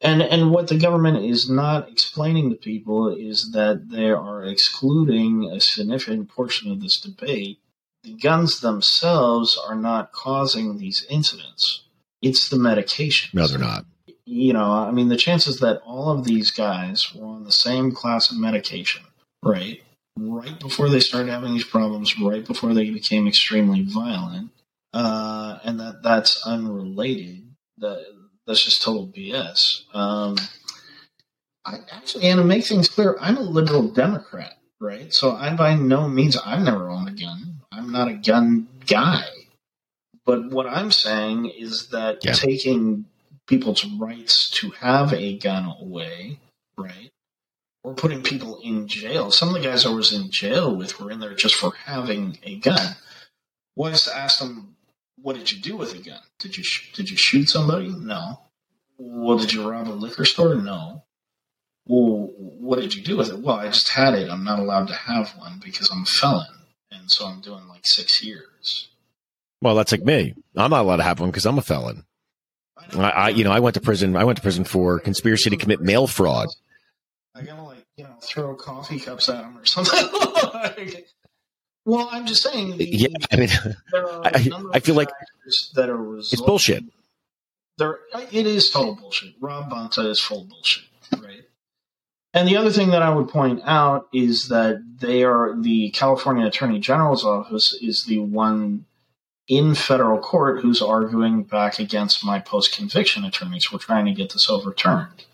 And 0.00 0.22
and 0.22 0.50
what 0.50 0.68
the 0.68 0.78
government 0.78 1.22
is 1.22 1.50
not 1.50 1.90
explaining 1.90 2.48
to 2.48 2.56
people 2.56 3.14
is 3.14 3.50
that 3.52 3.90
they 3.90 4.10
are 4.10 4.42
excluding 4.42 5.44
a 5.44 5.60
significant 5.60 6.30
portion 6.30 6.72
of 6.72 6.80
this 6.80 6.98
debate 6.98 7.58
the 8.02 8.14
guns 8.14 8.60
themselves 8.60 9.58
are 9.68 9.74
not 9.74 10.12
causing 10.12 10.78
these 10.78 11.06
incidents. 11.08 11.84
It's 12.20 12.48
the 12.48 12.58
medication. 12.58 13.30
No, 13.32 13.46
they're 13.46 13.58
not. 13.58 13.84
You 14.24 14.52
know, 14.52 14.70
I 14.72 14.90
mean, 14.90 15.08
the 15.08 15.16
chances 15.16 15.60
that 15.60 15.82
all 15.84 16.10
of 16.10 16.24
these 16.24 16.50
guys 16.50 17.12
were 17.14 17.26
on 17.26 17.44
the 17.44 17.52
same 17.52 17.92
class 17.92 18.30
of 18.30 18.38
medication, 18.38 19.02
right? 19.42 19.82
Right 20.16 20.58
before 20.60 20.88
they 20.88 21.00
started 21.00 21.30
having 21.30 21.54
these 21.54 21.64
problems, 21.64 22.18
right 22.18 22.44
before 22.44 22.74
they 22.74 22.90
became 22.90 23.26
extremely 23.26 23.82
violent, 23.82 24.50
uh, 24.92 25.58
and 25.64 25.80
that 25.80 26.02
that's 26.02 26.46
unrelated. 26.46 27.42
The 27.78 28.04
that's 28.46 28.64
just 28.64 28.82
total 28.82 29.08
BS. 29.08 29.82
Um, 29.94 30.36
I 31.64 31.78
actually, 31.90 32.24
and 32.24 32.38
to 32.38 32.44
make 32.44 32.64
things 32.64 32.88
clear, 32.88 33.16
I'm 33.20 33.36
a 33.36 33.42
liberal 33.42 33.88
Democrat, 33.88 34.54
right? 34.80 35.12
So 35.12 35.32
I 35.32 35.54
by 35.54 35.74
no 35.74 36.08
means 36.08 36.36
I've 36.36 36.62
never 36.62 36.90
owned 36.90 37.08
a 37.08 37.12
gun. 37.12 37.51
I'm 37.72 37.90
not 37.90 38.08
a 38.08 38.14
gun 38.14 38.68
guy. 38.86 39.24
But 40.24 40.50
what 40.50 40.66
I'm 40.66 40.92
saying 40.92 41.46
is 41.46 41.88
that 41.88 42.24
yeah. 42.24 42.32
taking 42.32 43.06
people's 43.46 43.84
rights 43.84 44.50
to 44.50 44.70
have 44.70 45.12
a 45.12 45.36
gun 45.38 45.74
away, 45.80 46.38
right? 46.78 47.10
Or 47.82 47.94
putting 47.94 48.22
people 48.22 48.60
in 48.62 48.86
jail. 48.86 49.30
Some 49.30 49.48
of 49.48 49.54
the 49.54 49.68
guys 49.68 49.84
I 49.84 49.90
was 49.90 50.12
in 50.12 50.30
jail 50.30 50.74
with 50.76 51.00
were 51.00 51.10
in 51.10 51.18
there 51.18 51.34
just 51.34 51.56
for 51.56 51.72
having 51.84 52.38
a 52.44 52.56
gun. 52.56 52.96
Was 53.74 54.04
to 54.04 54.16
ask 54.16 54.38
them, 54.38 54.76
"What 55.16 55.34
did 55.36 55.50
you 55.50 55.60
do 55.60 55.76
with 55.76 55.94
a 55.94 55.98
gun? 55.98 56.20
Did 56.38 56.56
you 56.56 56.62
sh- 56.62 56.92
did 56.92 57.10
you 57.10 57.16
shoot 57.16 57.48
somebody? 57.48 57.88
No. 57.88 58.40
Well, 58.98 59.38
did 59.38 59.52
you 59.52 59.68
rob 59.68 59.88
a 59.88 59.90
liquor 59.90 60.24
store? 60.24 60.54
No. 60.54 61.02
Well, 61.86 62.30
what 62.38 62.78
did 62.78 62.94
you 62.94 63.02
do 63.02 63.16
with 63.16 63.30
it? 63.30 63.40
Well, 63.40 63.56
I 63.56 63.66
just 63.66 63.88
had 63.88 64.14
it. 64.14 64.30
I'm 64.30 64.44
not 64.44 64.60
allowed 64.60 64.88
to 64.88 64.94
have 64.94 65.36
one 65.36 65.60
because 65.64 65.90
I'm 65.90 66.02
a 66.02 66.06
felon, 66.06 66.46
and 66.92 67.10
so 67.10 67.26
I'm 67.26 67.40
doing 67.40 67.66
like 67.68 67.86
six 67.86 68.22
years. 68.22 68.88
Well, 69.60 69.74
that's 69.74 69.92
like 69.92 70.04
me. 70.04 70.34
I'm 70.56 70.70
not 70.70 70.82
allowed 70.82 70.96
to 70.96 71.02
have 71.04 71.20
one 71.20 71.30
because 71.30 71.46
I'm 71.46 71.58
a 71.58 71.62
felon. 71.62 72.04
I, 72.94 73.10
I, 73.10 73.28
you 73.28 73.44
know, 73.44 73.52
I 73.52 73.60
went 73.60 73.74
to 73.74 73.80
prison. 73.80 74.16
I 74.16 74.24
went 74.24 74.36
to 74.36 74.42
prison 74.42 74.64
for 74.64 74.98
conspiracy 74.98 75.50
to 75.50 75.56
commit 75.56 75.80
mail 75.80 76.06
fraud. 76.06 76.48
I 77.34 77.42
gotta 77.42 77.62
like, 77.62 77.86
you 77.96 78.04
know, 78.04 78.14
throw 78.22 78.54
coffee 78.54 78.98
cups 78.98 79.28
at 79.28 79.44
him 79.44 79.56
or 79.56 79.64
something. 79.64 80.08
well, 81.84 82.08
I'm 82.10 82.26
just 82.26 82.42
saying. 82.42 82.76
The, 82.76 82.88
yeah, 82.88 83.08
I 83.30 83.36
mean, 83.36 83.48
I, 83.94 84.50
I 84.74 84.80
feel 84.80 84.94
like 84.94 85.10
that 85.74 85.88
are 85.88 86.18
it's 86.18 86.40
bullshit. 86.40 86.84
There, 87.78 88.00
it 88.30 88.46
is 88.46 88.70
total 88.70 88.96
bullshit. 88.96 89.34
Rob 89.40 89.70
Bonta 89.70 90.06
is 90.06 90.20
full 90.20 90.44
bullshit, 90.44 90.84
right? 91.12 91.44
And 92.34 92.48
the 92.48 92.56
other 92.56 92.70
thing 92.70 92.90
that 92.90 93.02
I 93.02 93.14
would 93.14 93.28
point 93.28 93.60
out 93.64 94.08
is 94.12 94.48
that 94.48 94.82
they 95.00 95.22
are 95.22 95.54
the 95.60 95.90
California 95.90 96.46
Attorney 96.46 96.80
General's 96.80 97.24
office 97.24 97.74
is 97.74 98.04
the 98.04 98.20
one 98.20 98.86
in 99.48 99.74
federal 99.74 100.18
court 100.18 100.60
who's 100.60 100.80
arguing 100.80 101.42
back 101.42 101.78
against 101.78 102.24
my 102.24 102.38
post 102.38 102.74
conviction 102.74 103.24
attorneys. 103.24 103.70
We're 103.70 103.78
trying 103.78 104.06
to 104.06 104.12
get 104.12 104.32
this 104.32 104.48
overturned. 104.48 105.26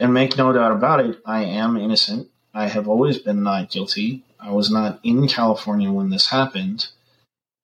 And 0.00 0.12
make 0.12 0.36
no 0.36 0.52
doubt 0.52 0.72
about 0.72 1.00
it, 1.00 1.20
I 1.24 1.44
am 1.44 1.76
innocent. 1.76 2.28
I 2.52 2.68
have 2.68 2.88
always 2.88 3.18
been 3.18 3.42
not 3.42 3.70
guilty. 3.70 4.24
I 4.40 4.50
was 4.50 4.70
not 4.70 5.00
in 5.02 5.28
California 5.28 5.90
when 5.90 6.10
this 6.10 6.28
happened, 6.28 6.88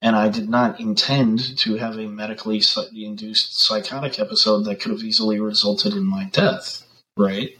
and 0.00 0.16
I 0.16 0.28
did 0.28 0.48
not 0.48 0.80
intend 0.80 1.58
to 1.58 1.76
have 1.76 1.98
a 1.98 2.06
medically 2.06 2.62
induced 2.94 3.60
psychotic 3.60 4.18
episode 4.18 4.60
that 4.64 4.80
could 4.80 4.92
have 4.92 5.02
easily 5.02 5.40
resulted 5.40 5.94
in 5.94 6.04
my 6.04 6.24
death, 6.24 6.84
right? 7.16 7.58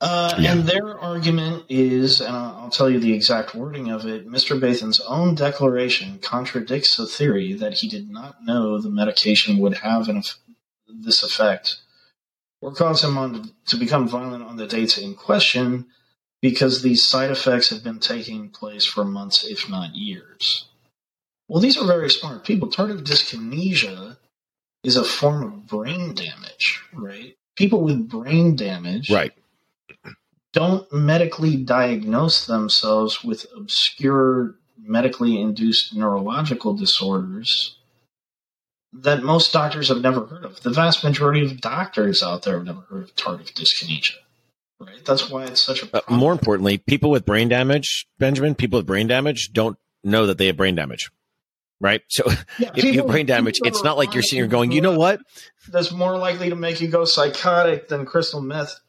Uh, 0.00 0.34
yeah. 0.38 0.52
And 0.52 0.64
their 0.64 0.98
argument 0.98 1.64
is, 1.70 2.20
and 2.20 2.36
I'll 2.36 2.70
tell 2.70 2.90
you 2.90 3.00
the 3.00 3.14
exact 3.14 3.54
wording 3.54 3.90
of 3.90 4.04
it 4.04 4.28
Mr. 4.28 4.60
Bathen's 4.60 5.00
own 5.00 5.34
declaration 5.34 6.18
contradicts 6.18 6.96
the 6.96 7.06
theory 7.06 7.54
that 7.54 7.74
he 7.74 7.88
did 7.88 8.10
not 8.10 8.44
know 8.44 8.78
the 8.78 8.90
medication 8.90 9.58
would 9.58 9.78
have 9.78 10.08
an, 10.08 10.22
this 10.86 11.22
effect 11.22 11.78
or 12.60 12.74
cause 12.74 13.02
him 13.04 13.16
on, 13.16 13.52
to 13.66 13.76
become 13.76 14.06
violent 14.06 14.44
on 14.44 14.56
the 14.56 14.66
dates 14.66 14.98
in 14.98 15.14
question 15.14 15.86
because 16.42 16.82
these 16.82 17.08
side 17.08 17.30
effects 17.30 17.70
have 17.70 17.82
been 17.82 17.98
taking 17.98 18.50
place 18.50 18.84
for 18.84 19.04
months, 19.04 19.44
if 19.44 19.68
not 19.68 19.94
years. 19.94 20.66
Well, 21.48 21.60
these 21.60 21.78
are 21.78 21.86
very 21.86 22.10
smart 22.10 22.44
people. 22.44 22.68
Tardive 22.68 23.02
dyskinesia 23.02 24.18
is 24.82 24.96
a 24.96 25.04
form 25.04 25.42
of 25.42 25.66
brain 25.66 26.14
damage, 26.14 26.82
right? 26.92 27.36
People 27.56 27.82
with 27.82 28.08
brain 28.08 28.56
damage. 28.56 29.10
Right 29.10 29.32
don't 30.56 30.90
medically 30.90 31.54
diagnose 31.54 32.46
themselves 32.46 33.22
with 33.22 33.44
obscure 33.54 34.54
medically 34.78 35.38
induced 35.38 35.94
neurological 35.94 36.72
disorders 36.72 37.76
that 38.90 39.22
most 39.22 39.52
doctors 39.52 39.88
have 39.88 40.00
never 40.00 40.24
heard 40.24 40.46
of. 40.46 40.62
The 40.62 40.70
vast 40.70 41.04
majority 41.04 41.44
of 41.44 41.60
doctors 41.60 42.22
out 42.22 42.44
there 42.44 42.54
have 42.54 42.64
never 42.64 42.80
heard 42.88 43.04
of 43.04 43.14
tardive 43.14 43.52
dyskinesia. 43.52 44.14
Right? 44.80 45.04
That's 45.04 45.28
why 45.28 45.44
it's 45.44 45.62
such 45.62 45.82
a 45.82 45.94
uh, 45.94 46.00
more 46.08 46.32
importantly, 46.32 46.78
people 46.78 47.10
with 47.10 47.26
brain 47.26 47.50
damage, 47.50 48.06
Benjamin, 48.18 48.54
people 48.54 48.78
with 48.78 48.86
brain 48.86 49.08
damage 49.08 49.50
don't 49.52 49.76
know 50.04 50.24
that 50.26 50.38
they 50.38 50.46
have 50.46 50.56
brain 50.56 50.74
damage. 50.74 51.10
Right? 51.80 52.00
So 52.08 52.24
yeah, 52.58 52.70
if 52.74 52.82
you 52.82 52.94
have 52.94 53.08
brain 53.08 53.26
damage, 53.26 53.58
it's 53.62 53.84
not 53.84 53.98
like 53.98 54.14
you're 54.14 54.22
sitting 54.22 54.38
here 54.38 54.46
going, 54.46 54.72
you 54.72 54.80
know 54.80 54.96
what? 54.96 55.20
That's 55.68 55.92
more 55.92 56.16
likely 56.16 56.48
to 56.48 56.56
make 56.56 56.80
you 56.80 56.88
go 56.88 57.04
psychotic 57.04 57.88
than 57.88 58.06
crystal 58.06 58.40
meth 58.40 58.80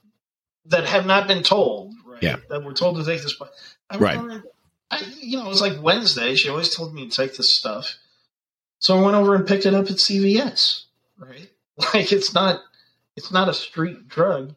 that 0.68 0.86
have 0.86 1.06
not 1.06 1.28
been 1.28 1.44
told, 1.44 1.94
right? 2.06 2.22
Yeah. 2.22 2.38
That 2.50 2.64
were 2.64 2.74
told 2.74 2.98
to 2.98 3.06
take 3.06 3.22
this. 3.22 3.40
I 3.90 3.98
right. 3.98 4.42
I, 4.90 5.04
you 5.20 5.38
know, 5.38 5.46
it 5.46 5.50
was 5.50 5.62
like 5.62 5.82
Wednesday. 5.82 6.36
She 6.36 6.50
always 6.50 6.74
told 6.74 6.94
me 6.94 7.10
to 7.10 7.16
take 7.16 7.36
this 7.36 7.56
stuff. 7.56 7.96
So 8.80 8.98
I 8.98 9.02
went 9.02 9.16
over 9.16 9.36
and 9.36 9.48
picked 9.48 9.66
it 9.66 9.74
up 9.74 9.86
at 9.86 9.98
CVS, 9.98 10.84
right? 11.18 11.50
Like 11.94 12.12
it's 12.12 12.34
not, 12.34 12.60
it's 13.16 13.32
not 13.32 13.50
a 13.50 13.54
street 13.54 14.08
drug. 14.08 14.56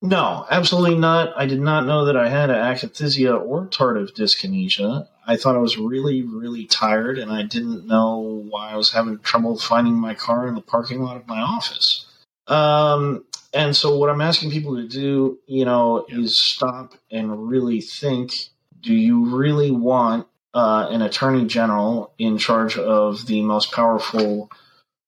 No, 0.00 0.46
absolutely 0.50 0.96
not. 0.96 1.34
I 1.36 1.44
did 1.44 1.60
not 1.60 1.84
know 1.86 2.06
that 2.06 2.16
I 2.16 2.30
had 2.30 2.48
akathisia 2.48 3.38
or 3.38 3.66
tardive 3.66 4.14
dyskinesia. 4.14 5.06
I 5.26 5.36
thought 5.36 5.54
I 5.54 5.60
was 5.60 5.76
really, 5.76 6.22
really 6.22 6.64
tired, 6.64 7.18
and 7.18 7.30
I 7.30 7.42
didn't 7.42 7.86
know 7.86 8.44
why 8.48 8.70
I 8.70 8.76
was 8.76 8.92
having 8.92 9.18
trouble 9.18 9.58
finding 9.58 9.94
my 9.94 10.14
car 10.14 10.48
in 10.48 10.54
the 10.54 10.62
parking 10.62 11.02
lot 11.02 11.16
of 11.16 11.26
my 11.26 11.40
office. 11.40 12.06
Um, 12.46 13.24
and 13.54 13.76
so, 13.76 13.96
what 13.96 14.10
I'm 14.10 14.20
asking 14.20 14.50
people 14.50 14.76
to 14.76 14.88
do, 14.88 15.38
you 15.46 15.64
know, 15.64 16.04
yeah. 16.08 16.18
is 16.18 16.44
stop 16.44 16.94
and 17.10 17.48
really 17.48 17.80
think: 17.80 18.32
Do 18.80 18.92
you 18.92 19.36
really 19.36 19.70
want 19.70 20.26
uh, 20.52 20.88
an 20.90 21.02
attorney 21.02 21.46
general 21.46 22.12
in 22.18 22.36
charge 22.36 22.76
of 22.76 23.26
the 23.26 23.42
most 23.42 23.72
powerful 23.72 24.50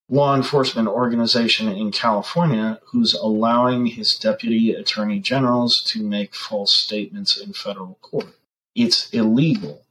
law 0.08 0.36
enforcement 0.36 0.86
organization 0.86 1.68
in 1.68 1.90
California 1.90 2.80
who's 2.86 3.14
allowing 3.14 3.86
his 3.86 4.14
deputy 4.14 4.72
attorney 4.72 5.18
generals 5.18 5.82
to 5.82 6.00
make 6.02 6.32
false 6.32 6.76
statements 6.76 7.36
in 7.36 7.52
federal 7.52 7.98
court? 8.00 8.38
It's 8.76 9.10
illegal. 9.10 9.82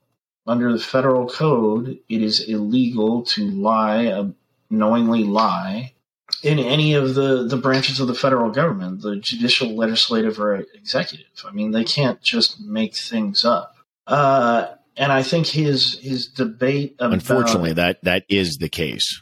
Under 0.48 0.72
the 0.72 0.80
federal 0.80 1.28
code, 1.28 2.00
it 2.08 2.22
is 2.22 2.40
illegal 2.40 3.24
to 3.24 3.44
lie, 3.50 4.06
uh, 4.06 4.28
knowingly 4.70 5.24
lie 5.24 5.95
in 6.44 6.60
any 6.60 6.94
of 6.94 7.16
the, 7.16 7.48
the 7.48 7.58
branches 7.58 8.00
of 8.00 8.08
the 8.08 8.16
federal 8.16 8.52
government, 8.52 9.02
the 9.02 9.18
judicial, 9.18 9.76
legislative, 9.76 10.40
or 10.40 10.66
executive. 10.74 11.26
I 11.46 11.52
mean, 11.52 11.72
they 11.72 11.84
can't 11.84 12.22
just 12.22 12.60
make 12.62 12.96
things 12.96 13.46
up. 13.46 13.76
Uh, 14.08 14.68
and 14.98 15.12
I 15.12 15.24
think 15.24 15.48
his 15.48 16.00
his 16.00 16.28
debate. 16.28 16.96
About, 17.00 17.14
Unfortunately, 17.14 17.74
that 17.74 18.04
that 18.04 18.24
is 18.30 18.58
the 18.58 18.70
case. 18.70 19.22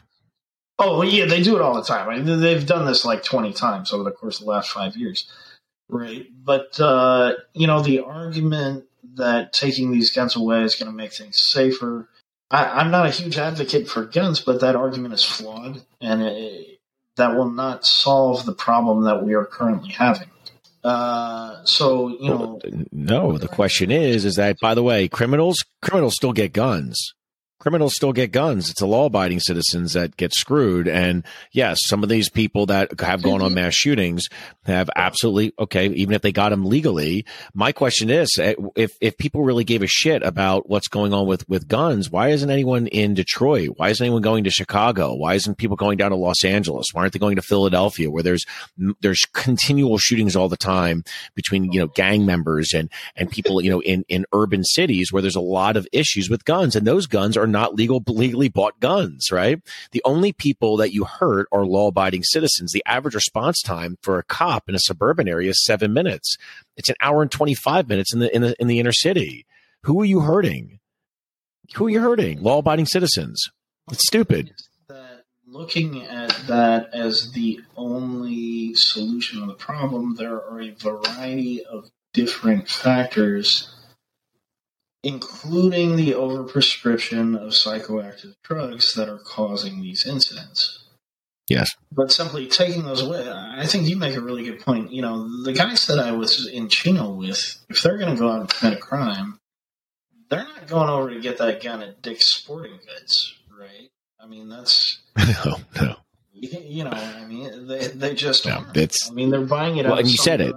Oh 0.78 1.02
yeah, 1.02 1.26
they 1.26 1.42
do 1.42 1.56
it 1.56 1.62
all 1.62 1.74
the 1.74 1.82
time. 1.82 2.08
I 2.08 2.18
mean, 2.18 2.40
they've 2.40 2.66
done 2.66 2.86
this 2.86 3.04
like 3.04 3.24
twenty 3.24 3.52
times 3.52 3.92
over 3.92 4.04
the 4.04 4.12
course 4.12 4.38
of 4.38 4.44
the 4.44 4.50
last 4.50 4.70
five 4.70 4.96
years, 4.96 5.30
right? 5.88 6.26
But 6.44 6.78
uh, 6.80 7.34
you 7.54 7.66
know, 7.66 7.80
the 7.80 8.00
argument 8.00 8.84
that 9.14 9.52
taking 9.52 9.90
these 9.90 10.10
guns 10.10 10.36
away 10.36 10.62
is 10.62 10.74
going 10.74 10.90
to 10.90 10.96
make 10.96 11.12
things 11.12 11.40
safer. 11.40 12.08
I, 12.50 12.82
am 12.82 12.90
not 12.90 13.06
a 13.06 13.10
huge 13.10 13.38
advocate 13.38 13.88
for 13.88 14.04
guns, 14.04 14.40
but 14.40 14.60
that 14.60 14.76
argument 14.76 15.14
is 15.14 15.24
flawed, 15.24 15.82
and 16.00 16.22
it, 16.22 16.73
that 17.16 17.36
will 17.36 17.50
not 17.50 17.84
solve 17.84 18.44
the 18.44 18.54
problem 18.54 19.04
that 19.04 19.24
we 19.24 19.34
are 19.34 19.44
currently 19.44 19.90
having. 19.90 20.28
Uh, 20.82 21.64
so 21.64 22.08
you 22.08 22.28
know, 22.28 22.60
no. 22.92 23.38
The 23.38 23.48
question 23.48 23.90
is, 23.90 24.24
is 24.24 24.36
that 24.36 24.56
by 24.60 24.74
the 24.74 24.82
way, 24.82 25.08
criminals 25.08 25.64
criminals 25.80 26.14
still 26.14 26.34
get 26.34 26.52
guns 26.52 27.14
criminals 27.64 27.96
still 27.96 28.12
get 28.12 28.30
guns. 28.30 28.68
It's 28.68 28.80
the 28.80 28.86
law 28.86 29.06
abiding 29.06 29.40
citizens 29.40 29.94
that 29.94 30.18
get 30.18 30.34
screwed. 30.34 30.86
And 30.86 31.24
yes, 31.50 31.78
some 31.86 32.02
of 32.02 32.10
these 32.10 32.28
people 32.28 32.66
that 32.66 33.00
have 33.00 33.22
gone 33.22 33.40
on 33.40 33.54
mass 33.54 33.72
shootings 33.72 34.28
have 34.66 34.90
absolutely, 34.94 35.54
okay, 35.58 35.86
even 35.86 36.14
if 36.14 36.20
they 36.20 36.30
got 36.30 36.50
them 36.50 36.66
legally. 36.66 37.24
My 37.54 37.72
question 37.72 38.10
is, 38.10 38.28
eh, 38.38 38.52
if, 38.76 38.98
if 39.00 39.16
people 39.16 39.44
really 39.44 39.64
gave 39.64 39.80
a 39.80 39.86
shit 39.86 40.22
about 40.22 40.68
what's 40.68 40.88
going 40.88 41.14
on 41.14 41.26
with, 41.26 41.48
with 41.48 41.66
guns, 41.66 42.10
why 42.10 42.28
isn't 42.28 42.50
anyone 42.50 42.86
in 42.86 43.14
Detroit? 43.14 43.70
Why 43.76 43.88
isn't 43.88 44.04
anyone 44.04 44.20
going 44.20 44.44
to 44.44 44.50
Chicago? 44.50 45.14
Why 45.14 45.32
isn't 45.32 45.56
people 45.56 45.76
going 45.76 45.96
down 45.96 46.10
to 46.10 46.18
Los 46.18 46.44
Angeles? 46.44 46.88
Why 46.92 47.00
aren't 47.00 47.14
they 47.14 47.18
going 47.18 47.36
to 47.36 47.42
Philadelphia 47.42 48.10
where 48.10 48.22
there's, 48.22 48.44
there's 49.00 49.24
continual 49.32 49.96
shootings 49.96 50.36
all 50.36 50.50
the 50.50 50.58
time 50.58 51.02
between, 51.34 51.72
you 51.72 51.80
know, 51.80 51.86
gang 51.86 52.26
members 52.26 52.74
and, 52.74 52.90
and 53.16 53.30
people, 53.30 53.62
you 53.62 53.70
know, 53.70 53.80
in, 53.80 54.04
in 54.10 54.26
urban 54.34 54.64
cities 54.64 55.10
where 55.10 55.22
there's 55.22 55.34
a 55.34 55.40
lot 55.40 55.78
of 55.78 55.88
issues 55.92 56.28
with 56.28 56.44
guns 56.44 56.76
and 56.76 56.86
those 56.86 57.06
guns 57.06 57.38
are 57.38 57.53
not 57.54 57.74
legal, 57.74 58.02
legally 58.06 58.48
bought 58.48 58.78
guns, 58.80 59.32
right? 59.32 59.62
The 59.92 60.02
only 60.04 60.32
people 60.32 60.76
that 60.76 60.92
you 60.92 61.04
hurt 61.04 61.48
are 61.50 61.64
law 61.64 61.88
abiding 61.88 62.24
citizens. 62.24 62.72
The 62.72 62.84
average 62.84 63.14
response 63.14 63.62
time 63.62 63.96
for 64.02 64.18
a 64.18 64.24
cop 64.24 64.68
in 64.68 64.74
a 64.74 64.80
suburban 64.80 65.28
area 65.28 65.50
is 65.50 65.64
seven 65.64 65.94
minutes. 65.94 66.36
It's 66.76 66.90
an 66.90 66.96
hour 67.00 67.22
and 67.22 67.30
25 67.30 67.88
minutes 67.88 68.12
in 68.12 68.20
the, 68.20 68.34
in 68.34 68.42
the, 68.42 68.54
in 68.60 68.66
the 68.66 68.80
inner 68.80 68.92
city. 68.92 69.46
Who 69.84 70.00
are 70.02 70.04
you 70.04 70.20
hurting? 70.20 70.80
Who 71.76 71.86
are 71.86 71.90
you 71.90 72.00
hurting? 72.00 72.42
Law 72.42 72.58
abiding 72.58 72.86
citizens. 72.86 73.50
It's 73.90 74.06
stupid. 74.06 74.52
That 74.88 75.24
looking 75.46 76.02
at 76.02 76.30
that 76.48 76.92
as 76.92 77.32
the 77.32 77.60
only 77.76 78.74
solution 78.74 79.40
to 79.40 79.46
the 79.46 79.54
problem, 79.54 80.16
there 80.16 80.36
are 80.36 80.60
a 80.60 80.70
variety 80.70 81.64
of 81.64 81.90
different 82.12 82.68
factors, 82.68 83.73
including 85.04 85.96
the 85.96 86.12
overprescription 86.12 87.36
of 87.36 87.52
psychoactive 87.52 88.34
drugs 88.42 88.94
that 88.94 89.08
are 89.08 89.18
causing 89.18 89.82
these 89.82 90.06
incidents. 90.06 90.84
Yes. 91.46 91.76
But 91.92 92.10
simply 92.10 92.46
taking 92.46 92.84
those 92.84 93.02
away, 93.02 93.30
I 93.30 93.66
think 93.66 93.86
you 93.86 93.96
make 93.96 94.16
a 94.16 94.20
really 94.20 94.44
good 94.44 94.60
point. 94.60 94.92
You 94.92 95.02
know, 95.02 95.44
the 95.44 95.52
guys 95.52 95.86
that 95.86 95.98
I 95.98 96.12
was 96.12 96.48
in 96.48 96.70
Chino 96.70 97.10
with, 97.10 97.62
if 97.68 97.82
they're 97.82 97.98
going 97.98 98.14
to 98.14 98.18
go 98.18 98.30
out 98.30 98.40
and 98.40 98.48
commit 98.48 98.78
a 98.78 98.80
crime, 98.80 99.38
they're 100.30 100.44
not 100.44 100.66
going 100.66 100.88
over 100.88 101.10
to 101.10 101.20
get 101.20 101.36
that 101.38 101.62
gun 101.62 101.82
at 101.82 102.00
Dick's 102.00 102.34
Sporting 102.34 102.78
Goods, 102.78 103.34
right? 103.60 103.90
I 104.18 104.26
mean, 104.26 104.48
that's 104.48 105.02
no, 105.44 105.56
no. 105.80 105.96
You 106.32 106.84
know, 106.84 106.90
I 106.90 107.24
mean, 107.26 107.66
they 107.68 107.88
they 107.88 108.14
just 108.14 108.44
no, 108.44 108.64
it's. 108.74 109.10
I 109.10 109.14
mean, 109.14 109.30
they're 109.30 109.40
buying 109.42 109.76
it. 109.76 109.86
Well, 109.86 109.98
and 109.98 110.08
you 110.08 110.16
said 110.16 110.40
it. 110.40 110.54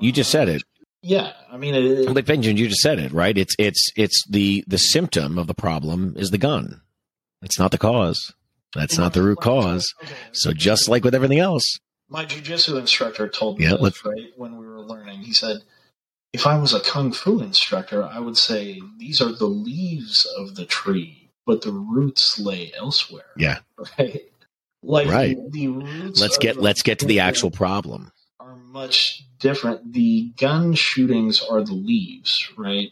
You 0.00 0.12
just 0.12 0.30
said 0.30 0.48
it. 0.48 0.62
Yeah, 1.06 1.34
I 1.52 1.56
mean, 1.56 1.76
it, 1.76 2.12
but 2.12 2.26
Benjamin, 2.26 2.56
you 2.56 2.66
just 2.66 2.80
said 2.80 2.98
it, 2.98 3.12
right? 3.12 3.38
It's 3.38 3.54
it's 3.60 3.92
it's 3.94 4.26
the 4.28 4.64
the 4.66 4.76
symptom 4.76 5.38
of 5.38 5.46
the 5.46 5.54
problem 5.54 6.14
is 6.16 6.30
the 6.30 6.38
gun. 6.38 6.80
It's 7.42 7.60
not 7.60 7.70
the 7.70 7.78
cause. 7.78 8.34
That's 8.74 8.98
not 8.98 9.12
the 9.12 9.22
root 9.22 9.38
cause. 9.40 9.94
Okay. 10.02 10.12
So 10.32 10.52
just 10.52 10.88
like 10.88 11.04
with 11.04 11.14
everything 11.14 11.38
else. 11.38 11.78
My 12.08 12.24
jujitsu 12.24 12.76
instructor 12.76 13.28
told 13.28 13.60
me 13.60 13.66
yeah, 13.66 13.76
this, 13.80 14.04
right 14.04 14.32
when 14.36 14.58
we 14.58 14.66
were 14.66 14.80
learning. 14.80 15.20
He 15.20 15.32
said, 15.32 15.58
if 16.32 16.44
I 16.44 16.58
was 16.58 16.74
a 16.74 16.80
kung 16.80 17.12
fu 17.12 17.40
instructor, 17.40 18.02
I 18.02 18.18
would 18.18 18.36
say 18.36 18.82
these 18.98 19.20
are 19.20 19.30
the 19.30 19.46
leaves 19.46 20.26
of 20.36 20.56
the 20.56 20.66
tree, 20.66 21.30
but 21.46 21.62
the 21.62 21.72
roots 21.72 22.40
lay 22.40 22.72
elsewhere. 22.76 23.30
Yeah. 23.36 23.58
Right. 23.98 24.22
Like 24.82 25.08
right. 25.08 25.36
The, 25.36 25.50
the 25.50 25.68
roots. 25.68 26.20
Let's 26.20 26.38
get 26.38 26.56
let's 26.56 26.82
get 26.82 26.98
to 27.00 27.06
the 27.06 27.20
actual 27.20 27.50
problem. 27.50 28.12
Much 28.76 29.24
different. 29.40 29.94
The 29.94 30.32
gun 30.36 30.74
shootings 30.74 31.40
are 31.40 31.62
the 31.62 31.72
leaves, 31.72 32.52
right? 32.58 32.90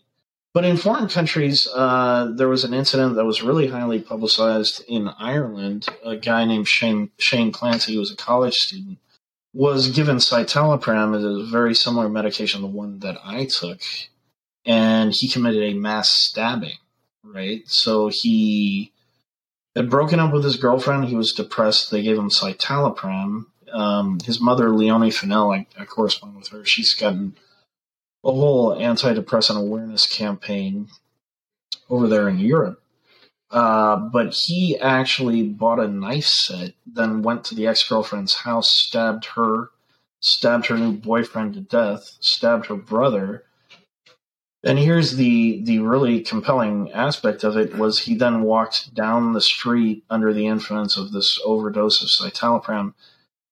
But 0.54 0.64
in 0.64 0.78
foreign 0.78 1.08
countries, 1.08 1.68
uh, 1.74 2.32
there 2.34 2.48
was 2.48 2.64
an 2.64 2.72
incident 2.72 3.16
that 3.16 3.26
was 3.26 3.42
really 3.42 3.66
highly 3.66 4.00
publicized 4.00 4.82
in 4.88 5.08
Ireland. 5.18 5.86
A 6.02 6.16
guy 6.16 6.46
named 6.46 6.68
Shane, 6.68 7.10
Shane 7.18 7.52
Clancy, 7.52 7.92
who 7.92 8.00
was 8.00 8.10
a 8.10 8.16
college 8.16 8.54
student, 8.54 8.96
was 9.52 9.90
given 9.90 10.16
citalopram, 10.16 11.14
as 11.18 11.22
a 11.22 11.50
very 11.50 11.74
similar 11.74 12.08
medication 12.08 12.62
to 12.62 12.66
the 12.66 12.72
one 12.72 13.00
that 13.00 13.18
I 13.22 13.44
took, 13.44 13.82
and 14.64 15.12
he 15.12 15.28
committed 15.28 15.64
a 15.64 15.74
mass 15.74 16.08
stabbing. 16.08 16.78
Right, 17.22 17.62
so 17.66 18.08
he 18.10 18.90
had 19.76 19.90
broken 19.90 20.18
up 20.18 20.32
with 20.32 20.44
his 20.44 20.56
girlfriend. 20.56 21.04
He 21.04 21.14
was 21.14 21.32
depressed. 21.32 21.90
They 21.90 22.00
gave 22.00 22.16
him 22.16 22.30
citalopram. 22.30 23.48
Um, 23.74 24.20
his 24.24 24.40
mother, 24.40 24.70
Leonie 24.70 25.10
Fennell, 25.10 25.50
I, 25.50 25.66
I 25.78 25.84
correspond 25.84 26.36
with 26.36 26.48
her. 26.48 26.64
She's 26.64 26.94
gotten 26.94 27.34
a 28.22 28.30
whole 28.30 28.76
antidepressant 28.76 29.58
awareness 29.58 30.06
campaign 30.06 30.88
over 31.90 32.06
there 32.06 32.28
in 32.28 32.38
Europe. 32.38 32.80
Uh, 33.50 33.96
but 33.96 34.34
he 34.46 34.78
actually 34.78 35.42
bought 35.42 35.78
a 35.78 35.88
knife 35.88 36.24
set, 36.24 36.72
then 36.86 37.22
went 37.22 37.44
to 37.44 37.54
the 37.54 37.66
ex 37.66 37.86
girlfriend's 37.88 38.34
house, 38.34 38.70
stabbed 38.70 39.26
her, 39.36 39.70
stabbed 40.20 40.66
her 40.66 40.78
new 40.78 40.92
boyfriend 40.92 41.54
to 41.54 41.60
death, 41.60 42.16
stabbed 42.20 42.66
her 42.66 42.76
brother. 42.76 43.44
And 44.64 44.78
here's 44.78 45.16
the 45.16 45.62
the 45.62 45.80
really 45.80 46.20
compelling 46.20 46.90
aspect 46.92 47.44
of 47.44 47.56
it 47.56 47.76
was 47.76 48.00
he 48.00 48.14
then 48.14 48.42
walked 48.42 48.94
down 48.94 49.34
the 49.34 49.40
street 49.40 50.04
under 50.08 50.32
the 50.32 50.46
influence 50.46 50.96
of 50.96 51.12
this 51.12 51.38
overdose 51.44 52.02
of 52.02 52.08
citalopram 52.08 52.94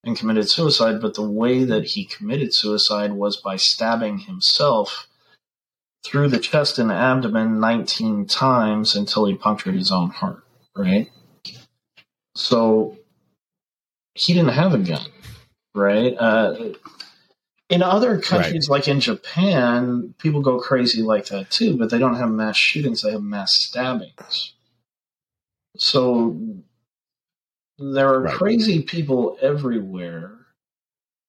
and 0.05 0.17
committed 0.17 0.51
suicide, 0.51 1.01
but 1.01 1.15
the 1.15 1.23
way 1.23 1.65
that 1.65 1.85
he 1.85 2.05
committed 2.05 2.55
suicide 2.55 3.13
was 3.13 3.37
by 3.37 3.57
stabbing 3.57 4.19
himself 4.19 5.09
through 6.05 6.29
the 6.29 6.39
chest 6.39 6.79
and 6.79 6.91
abdomen 6.91 7.61
19 7.61 8.27
times 8.27 8.97
until 8.97 9.27
he 9.27 9.35
punctured 9.35 9.75
his 9.75 9.93
own 9.93 10.11
heart, 10.11 10.45
right? 10.77 11.11
So 12.35 12.99
he 14.15 14.35
didn't 14.35 14.53
have 14.53 14.75
a 14.75 14.79
gun, 14.79 15.07
right? 15.75 16.15
Uh, 16.19 16.73
in 17.69 17.83
other 17.83 18.19
countries, 18.19 18.69
right. 18.69 18.79
like 18.79 18.89
in 18.89 19.01
Japan, 19.01 20.15
people 20.19 20.43
go 20.43 20.59
crazy 20.59 21.03
like 21.03 21.27
that 21.27 21.51
too, 21.51 21.77
but 21.77 21.91
they 21.91 21.99
don't 21.99 22.17
have 22.17 22.31
mass 22.31 22.57
shootings, 22.57 23.03
they 23.03 23.13
have 23.13 23.23
mass 23.23 23.51
stabbings. 23.55 24.55
So 25.77 26.37
there 27.83 28.09
are 28.09 28.23
right. 28.23 28.35
crazy 28.35 28.83
people 28.83 29.37
everywhere. 29.41 30.33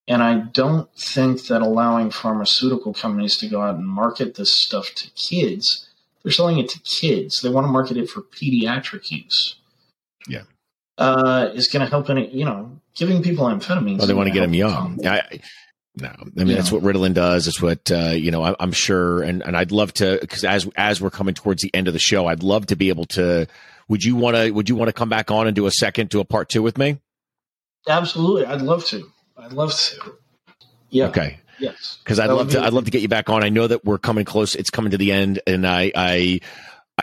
And 0.07 0.21
I 0.21 0.39
don't 0.39 0.93
think 0.97 1.47
that 1.47 1.61
allowing 1.61 2.11
pharmaceutical 2.11 2.93
companies 2.93 3.37
to 3.37 3.47
go 3.47 3.61
out 3.61 3.75
and 3.75 3.87
market 3.87 4.35
this 4.35 4.53
stuff 4.53 4.89
to 4.95 5.09
kids, 5.11 5.87
they're 6.21 6.31
selling 6.31 6.59
it 6.59 6.69
to 6.69 6.79
kids. 6.79 7.39
They 7.41 7.49
want 7.49 7.65
to 7.65 7.71
market 7.71 7.97
it 7.97 8.09
for 8.09 8.21
pediatric 8.21 9.09
use. 9.11 9.55
Yeah. 10.27 10.43
Uh, 10.97 11.49
is 11.53 11.69
going 11.69 11.85
to 11.85 11.89
help 11.89 12.09
any, 12.09 12.29
you 12.29 12.45
know, 12.45 12.79
giving 12.95 13.23
people 13.23 13.45
amphetamines. 13.45 13.99
Well, 13.99 14.07
they 14.07 14.13
want 14.13 14.27
to 14.27 14.33
get 14.33 14.41
them 14.41 14.53
young. 14.53 15.05
I, 15.07 15.39
no, 15.95 16.09
I 16.09 16.25
mean 16.35 16.47
yeah. 16.47 16.55
that's 16.55 16.71
what 16.71 16.83
Ritalin 16.83 17.13
does. 17.13 17.47
It's 17.47 17.61
what 17.61 17.91
uh, 17.91 18.13
you 18.15 18.31
know. 18.31 18.43
I, 18.43 18.55
am 18.59 18.71
sure, 18.71 19.21
and 19.21 19.43
and 19.43 19.55
I'd 19.55 19.71
love 19.71 19.93
to 19.95 20.17
because 20.19 20.43
as 20.43 20.67
as 20.75 20.99
we're 20.99 21.11
coming 21.11 21.35
towards 21.35 21.61
the 21.61 21.69
end 21.73 21.87
of 21.87 21.93
the 21.93 21.99
show, 21.99 22.25
I'd 22.25 22.41
love 22.41 22.67
to 22.67 22.75
be 22.75 22.89
able 22.89 23.05
to 23.05 23.47
would 23.87 24.03
you 24.03 24.15
want 24.15 24.35
to? 24.35 24.51
Would 24.51 24.69
you 24.69 24.75
want 24.75 24.89
to 24.89 24.93
come 24.93 25.09
back 25.09 25.31
on 25.31 25.47
and 25.47 25.55
do 25.55 25.65
a 25.65 25.71
second, 25.71 26.09
do 26.09 26.19
a 26.19 26.25
part 26.25 26.49
two 26.49 26.61
with 26.61 26.77
me? 26.77 26.99
Absolutely, 27.87 28.45
I'd 28.45 28.61
love 28.61 28.85
to. 28.85 29.09
I'd 29.37 29.53
love 29.53 29.73
to. 29.73 30.15
Yeah. 30.89 31.07
Okay. 31.07 31.39
Yes. 31.59 31.99
Because 32.03 32.19
I'd 32.19 32.29
love 32.29 32.51
to. 32.51 32.61
I'd 32.61 32.73
love 32.73 32.85
to 32.85 32.91
get 32.91 33.01
you 33.01 33.07
back 33.07 33.29
on. 33.29 33.43
I 33.43 33.49
know 33.49 33.67
that 33.67 33.85
we're 33.85 33.97
coming 33.97 34.25
close. 34.25 34.55
It's 34.55 34.69
coming 34.69 34.91
to 34.91 34.97
the 34.97 35.11
end, 35.11 35.39
and 35.45 35.67
I, 35.67 35.91
I 35.95 36.39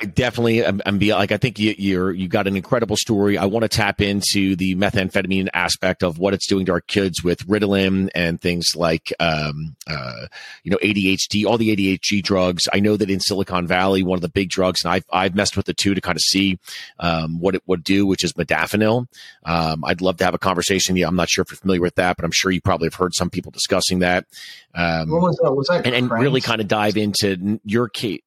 I 0.01 0.05
definitely 0.05 0.65
am, 0.65 0.81
am 0.87 0.99
be 0.99 1.12
like 1.12 1.33
I 1.33 1.37
think 1.37 1.59
you, 1.59 1.75
you're 1.77 2.12
you 2.12 2.29
got 2.29 2.47
an 2.47 2.57
incredible 2.57 2.97
story. 2.97 3.37
I 3.37 3.47
want 3.47 3.65
to 3.65 3.69
tap 3.69 4.01
into 4.01 4.55
the 4.55 4.77
methamphetamine 4.77 5.49
aspect 5.53 6.05
of 6.05 6.17
what 6.17 6.33
it's 6.33 6.47
doing 6.47 6.67
to 6.67 6.73
our 6.73 6.81
kids 6.81 7.25
with 7.25 7.45
Ritalin 7.49 8.09
and 8.15 8.41
things 8.41 8.77
like 8.77 9.12
um, 9.19 9.75
uh, 9.89 10.27
you 10.62 10.71
know 10.71 10.79
ADHD, 10.79 11.45
all 11.45 11.59
the 11.59 11.75
ADHD 11.75 12.23
drugs. 12.23 12.69
I 12.73 12.79
know 12.79 12.97
that 12.97 13.11
in 13.11 13.19
Silicon 13.19 13.67
Valley, 13.67 14.05
one 14.05 14.17
of 14.17 14.23
the 14.23 14.29
big 14.29 14.49
drugs, 14.49 14.85
and 14.85 14.93
I've 14.93 15.05
I've 15.12 15.35
messed 15.35 15.57
with 15.57 15.67
the 15.67 15.75
two 15.75 15.95
to 15.95 16.01
kind 16.01 16.17
of 16.17 16.23
see 16.23 16.61
um, 17.01 17.41
what 17.41 17.57
it 17.57 17.62
would 17.67 17.83
do, 17.83 18.07
which 18.07 18.23
is 18.23 18.33
modafinil. 18.35 19.09
Um, 19.45 19.85
I'd 19.85 20.01
love 20.01 20.19
to 20.19 20.25
have 20.25 20.35
a 20.35 20.39
conversation. 20.39 20.95
Yeah, 20.95 21.09
I'm 21.09 21.17
not 21.17 21.29
sure 21.29 21.43
if 21.43 21.51
you're 21.51 21.59
familiar 21.59 21.81
with 21.81 21.97
that, 21.97 22.17
but 22.17 22.25
I'm 22.25 22.33
sure 22.33 22.53
you 22.53 22.61
probably 22.61 22.87
have 22.87 22.95
heard 22.95 23.15
some 23.17 23.29
people 23.29 23.51
discussing 23.51 23.99
that. 23.99 24.27
Um, 24.73 25.11
what 25.11 25.21
was 25.21 25.37
that? 25.43 25.53
Was 25.53 25.67
that 25.67 25.85
and, 25.85 25.97
and 25.97 26.11
really 26.12 26.41
kind 26.41 26.61
of 26.61 26.69
dive 26.69 26.97
into 26.97 27.61
your 27.65 27.89
case 27.89 28.21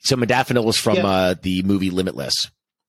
so 0.00 0.16
modafinil 0.16 0.64
was 0.64 0.76
from 0.76 0.96
yeah. 0.96 1.06
uh, 1.06 1.34
the 1.40 1.62
movie 1.62 1.90
Limitless, 1.90 2.34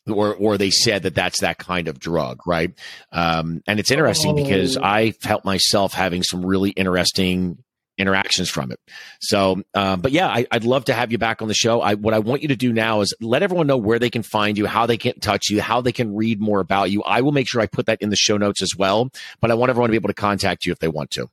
or 0.07 0.35
or 0.35 0.57
they 0.57 0.69
said 0.69 1.03
that 1.03 1.15
that's 1.15 1.41
that 1.41 1.57
kind 1.57 1.87
of 1.87 1.99
drug, 1.99 2.39
right? 2.45 2.71
Um, 3.11 3.61
and 3.67 3.79
it's 3.79 3.91
interesting 3.91 4.31
oh. 4.31 4.35
because 4.35 4.77
I 4.77 5.11
felt 5.11 5.45
myself 5.45 5.93
having 5.93 6.23
some 6.23 6.45
really 6.45 6.71
interesting 6.71 7.63
interactions 7.97 8.49
from 8.49 8.71
it. 8.71 8.79
So, 9.21 9.63
um, 9.73 10.01
but 10.01 10.11
yeah, 10.11 10.27
I, 10.27 10.45
would 10.51 10.65
love 10.65 10.85
to 10.85 10.93
have 10.93 11.11
you 11.11 11.17
back 11.17 11.41
on 11.41 11.47
the 11.47 11.53
show. 11.53 11.81
I, 11.81 11.93
what 11.95 12.13
I 12.13 12.19
want 12.19 12.41
you 12.41 12.49
to 12.49 12.55
do 12.55 12.73
now 12.73 13.01
is 13.01 13.13
let 13.21 13.43
everyone 13.43 13.67
know 13.67 13.77
where 13.77 13.99
they 13.99 14.09
can 14.09 14.23
find 14.23 14.57
you, 14.57 14.65
how 14.65 14.85
they 14.85 14.97
can 14.97 15.17
touch 15.19 15.49
you, 15.49 15.61
how 15.61 15.81
they 15.81 15.91
can 15.91 16.13
read 16.13 16.41
more 16.41 16.59
about 16.59 16.91
you. 16.91 17.03
I 17.03 17.21
will 17.21 17.31
make 17.31 17.47
sure 17.47 17.61
I 17.61 17.67
put 17.67 17.85
that 17.85 18.01
in 18.01 18.09
the 18.09 18.15
show 18.15 18.37
notes 18.37 18.61
as 18.61 18.75
well. 18.77 19.09
But 19.39 19.51
I 19.51 19.53
want 19.53 19.69
everyone 19.69 19.89
to 19.89 19.91
be 19.91 19.97
able 19.97 20.09
to 20.09 20.13
contact 20.13 20.65
you 20.65 20.71
if 20.71 20.79
they 20.79 20.87
want 20.87 21.11
to. 21.11 21.29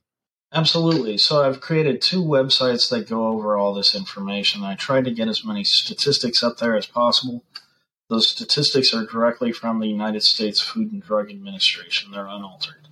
Absolutely. 0.54 1.16
So 1.16 1.42
I've 1.42 1.62
created 1.62 2.02
two 2.02 2.22
websites 2.22 2.90
that 2.90 3.08
go 3.08 3.28
over 3.28 3.56
all 3.56 3.72
this 3.72 3.94
information. 3.94 4.62
I 4.62 4.74
tried 4.74 5.06
to 5.06 5.10
get 5.10 5.28
as 5.28 5.42
many 5.44 5.64
statistics 5.64 6.42
up 6.42 6.58
there 6.58 6.76
as 6.76 6.84
possible. 6.84 7.42
Those 8.10 8.28
statistics 8.28 8.92
are 8.92 9.06
directly 9.06 9.52
from 9.52 9.80
the 9.80 9.86
United 9.86 10.22
States 10.22 10.60
Food 10.60 10.92
and 10.92 11.02
Drug 11.02 11.30
Administration. 11.30 12.10
They're 12.10 12.26
unaltered. 12.26 12.88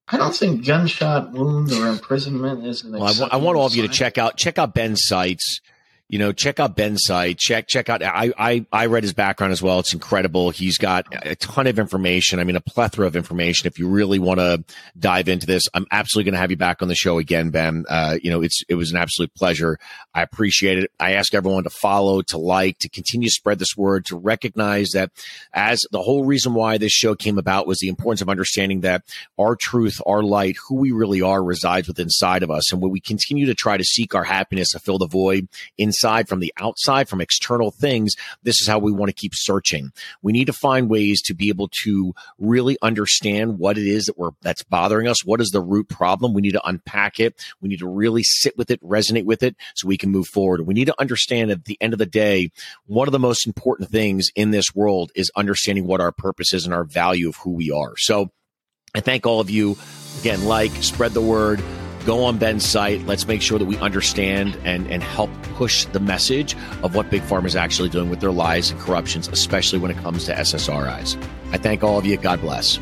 I 0.09 0.19
don't 0.19 0.35
think 0.35 0.65
gunshot 0.65 1.33
wound 1.33 1.73
or 1.73 1.89
imprisonment 1.89 2.65
is 2.65 2.85
an. 2.85 2.93
Well, 2.93 3.28
I 3.31 3.37
want 3.37 3.59
all 3.59 3.66
of 3.66 3.74
you 3.74 3.83
to 3.83 3.89
check 3.89 4.19
out 4.19 4.37
check 4.37 4.57
out 4.57 4.73
Ben's 4.73 5.01
sites 5.05 5.61
you 6.09 6.19
know, 6.19 6.33
check 6.33 6.61
out 6.61 6.77
Ben's 6.77 7.01
site. 7.05 7.39
Check 7.39 7.66
check 7.66 7.89
out. 7.89 8.03
I 8.03 8.33
I 8.39 8.66
I 8.73 8.87
read 8.87 9.03
his 9.03 9.12
background 9.12 9.53
as 9.53 9.61
well. 9.61 9.81
It's 9.81 9.93
incredible. 9.93 10.51
He's 10.51 10.78
got 10.78 11.07
a 11.27 11.35
ton 11.37 11.66
of 11.66 11.78
information. 11.78 12.39
I 12.39 12.45
mean, 12.45 12.57
a 12.57 12.61
plethora 12.61 13.07
of 13.07 13.16
information. 13.16 13.66
If 13.66 13.78
you 13.78 13.89
really 13.89 14.19
want 14.19 14.39
to 14.39 14.65
dive 14.99 15.28
into 15.28 15.47
this, 15.47 15.65
I'm 15.74 15.87
absolutely 15.91 16.31
going 16.31 16.35
to 16.35 16.41
have 16.41 16.51
you 16.51 16.57
back 16.57 16.81
on 16.81 16.89
the 16.89 16.95
show 16.95 17.19
again, 17.19 17.51
Ben. 17.51 17.85
Uh, 17.89 18.19
you 18.23 18.31
know, 18.31 18.43
it's 18.43 18.62
it 18.69 18.77
was 18.77 18.93
an 18.93 18.99
absolute 18.99 19.35
pleasure. 19.35 19.78
I 20.15 20.23
appreciate 20.23 20.78
it. 20.78 20.93
I 21.01 21.12
ask 21.12 21.35
everyone 21.35 21.65
to 21.65 21.70
follow, 21.70 22.23
to 22.23 22.39
like, 22.39 22.78
to 22.78 22.89
continue 22.89 23.28
to 23.28 23.35
spread 23.35 23.59
this 23.59 23.77
word, 23.77 24.07
to 24.07 24.16
recognize 24.16 24.91
that 24.91 25.11
as 25.53 25.81
the 25.91 26.03
whole 26.03 26.24
reason 26.24 26.55
why 26.55 26.78
this 26.78 26.93
show 26.93 27.15
came 27.15 27.37
about 27.37 27.66
was 27.66 27.78
the 27.81 27.89
importance 27.89 28.23
of 28.23 28.28
understanding 28.28 28.83
that 28.83 29.03
our 29.39 29.57
truth, 29.57 30.01
our 30.07 30.23
light, 30.23 30.57
who 30.69 30.77
we 30.77 30.93
really 30.93 31.20
are, 31.20 31.43
resides 31.43 31.89
within 31.89 32.07
inside 32.07 32.45
of 32.45 32.51
us, 32.53 32.73
and 32.73 32.81
when 32.81 32.93
we 32.93 33.01
continue 33.01 33.47
to 33.47 33.55
try 33.55 33.77
to 33.77 33.83
seek 33.83 34.15
our 34.15 34.23
happiness 34.23 34.69
to 34.70 34.78
fill 34.78 34.99
the 34.99 35.09
void 35.09 35.49
in 35.77 35.93
inside, 35.97 36.28
from 36.28 36.40
the 36.40 36.52
outside, 36.60 37.09
from 37.09 37.20
external 37.20 37.70
things, 37.70 38.14
this 38.43 38.60
is 38.60 38.66
how 38.66 38.78
we 38.78 38.93
want 38.93 39.09
to 39.09 39.14
keep 39.14 39.32
searching. 39.35 39.93
We 40.23 40.32
need 40.32 40.47
to 40.47 40.52
find 40.52 40.89
ways 40.90 41.23
to 41.23 41.35
be 41.35 41.48
able 41.48 41.70
to 41.85 42.14
really 42.39 42.77
understand 42.82 43.59
what 43.59 43.78
it 43.78 43.86
is 43.86 44.05
that 44.05 44.18
we're 44.18 44.31
that's 44.43 44.62
bothering 44.62 45.09
us. 45.09 45.24
What 45.24 45.40
is 45.40 45.51
the 45.51 45.60
root 45.60 45.89
problem? 45.89 46.35
We 46.35 46.43
need 46.43 46.52
to 46.52 46.66
unpack 46.66 47.18
it. 47.18 47.40
We 47.60 47.68
need 47.68 47.78
to 47.78 47.89
really 47.89 48.23
sit 48.23 48.56
with 48.56 48.70
it, 48.70 48.82
resonate 48.82 49.24
with 49.24 49.43
it, 49.43 49.56
so 49.74 49.89
we 49.89 49.97
can 49.97 50.10
move 50.10 50.28
forward. 50.28 50.66
We 50.66 50.74
need 50.74 50.86
to 50.86 51.01
understand 51.01 51.51
at 51.51 51.64
the 51.64 51.78
end 51.81 51.93
of 51.93 51.98
the 51.98 52.06
day, 52.06 52.51
one 52.86 53.09
of 53.09 53.12
the 53.12 53.18
most 53.18 53.47
important 53.47 53.90
things 53.90 54.28
in 54.35 54.51
this 54.51 54.74
world 54.74 55.12
is 55.14 55.31
understanding 55.36 55.86
what 55.86 56.01
our 56.01 56.12
purpose 56.12 56.52
is 56.52 56.64
and 56.64 56.74
our 56.74 56.85
value 56.85 57.28
of 57.28 57.36
who 57.36 57.52
we 57.52 57.70
are. 57.70 57.97
So 57.97 58.31
I 58.94 59.01
thank 59.01 59.27
all 59.27 59.40
of 59.40 59.51
you. 59.51 59.77
Again, 60.20 60.44
like, 60.47 60.73
spread 60.82 61.12
the 61.12 61.20
word 61.20 61.62
go 62.07 62.24
on 62.24 62.39
Ben's 62.39 62.65
site. 62.65 63.05
Let's 63.07 63.27
make 63.27 63.43
sure 63.43 63.59
that 63.59 63.65
we 63.65 63.77
understand 63.78 64.57
and, 64.65 64.87
and 64.87 65.03
help 65.03 65.31
push 65.55 65.85
the 65.87 66.01
message 66.01 66.55
of 66.83 66.95
what 66.95 67.11
Big 67.11 67.23
Pharma 67.23 67.47
is 67.47 67.57
actually 67.57 67.89
doing 67.89 68.09
with 68.09 68.20
their 68.20 68.31
lies 68.31 68.70
and 68.70 68.81
corruptions, 68.81 69.28
especially 69.28 69.81
when 69.81 69.91
it 69.91 69.97
comes 69.99 70.24
to 70.27 70.33
SSRIs. 70.33 71.23
I 71.53 71.59
thank 71.59 71.83
all 71.83 71.99
of 71.99 72.07
you. 72.07 72.16
God 72.16 72.41
bless. 72.41 72.78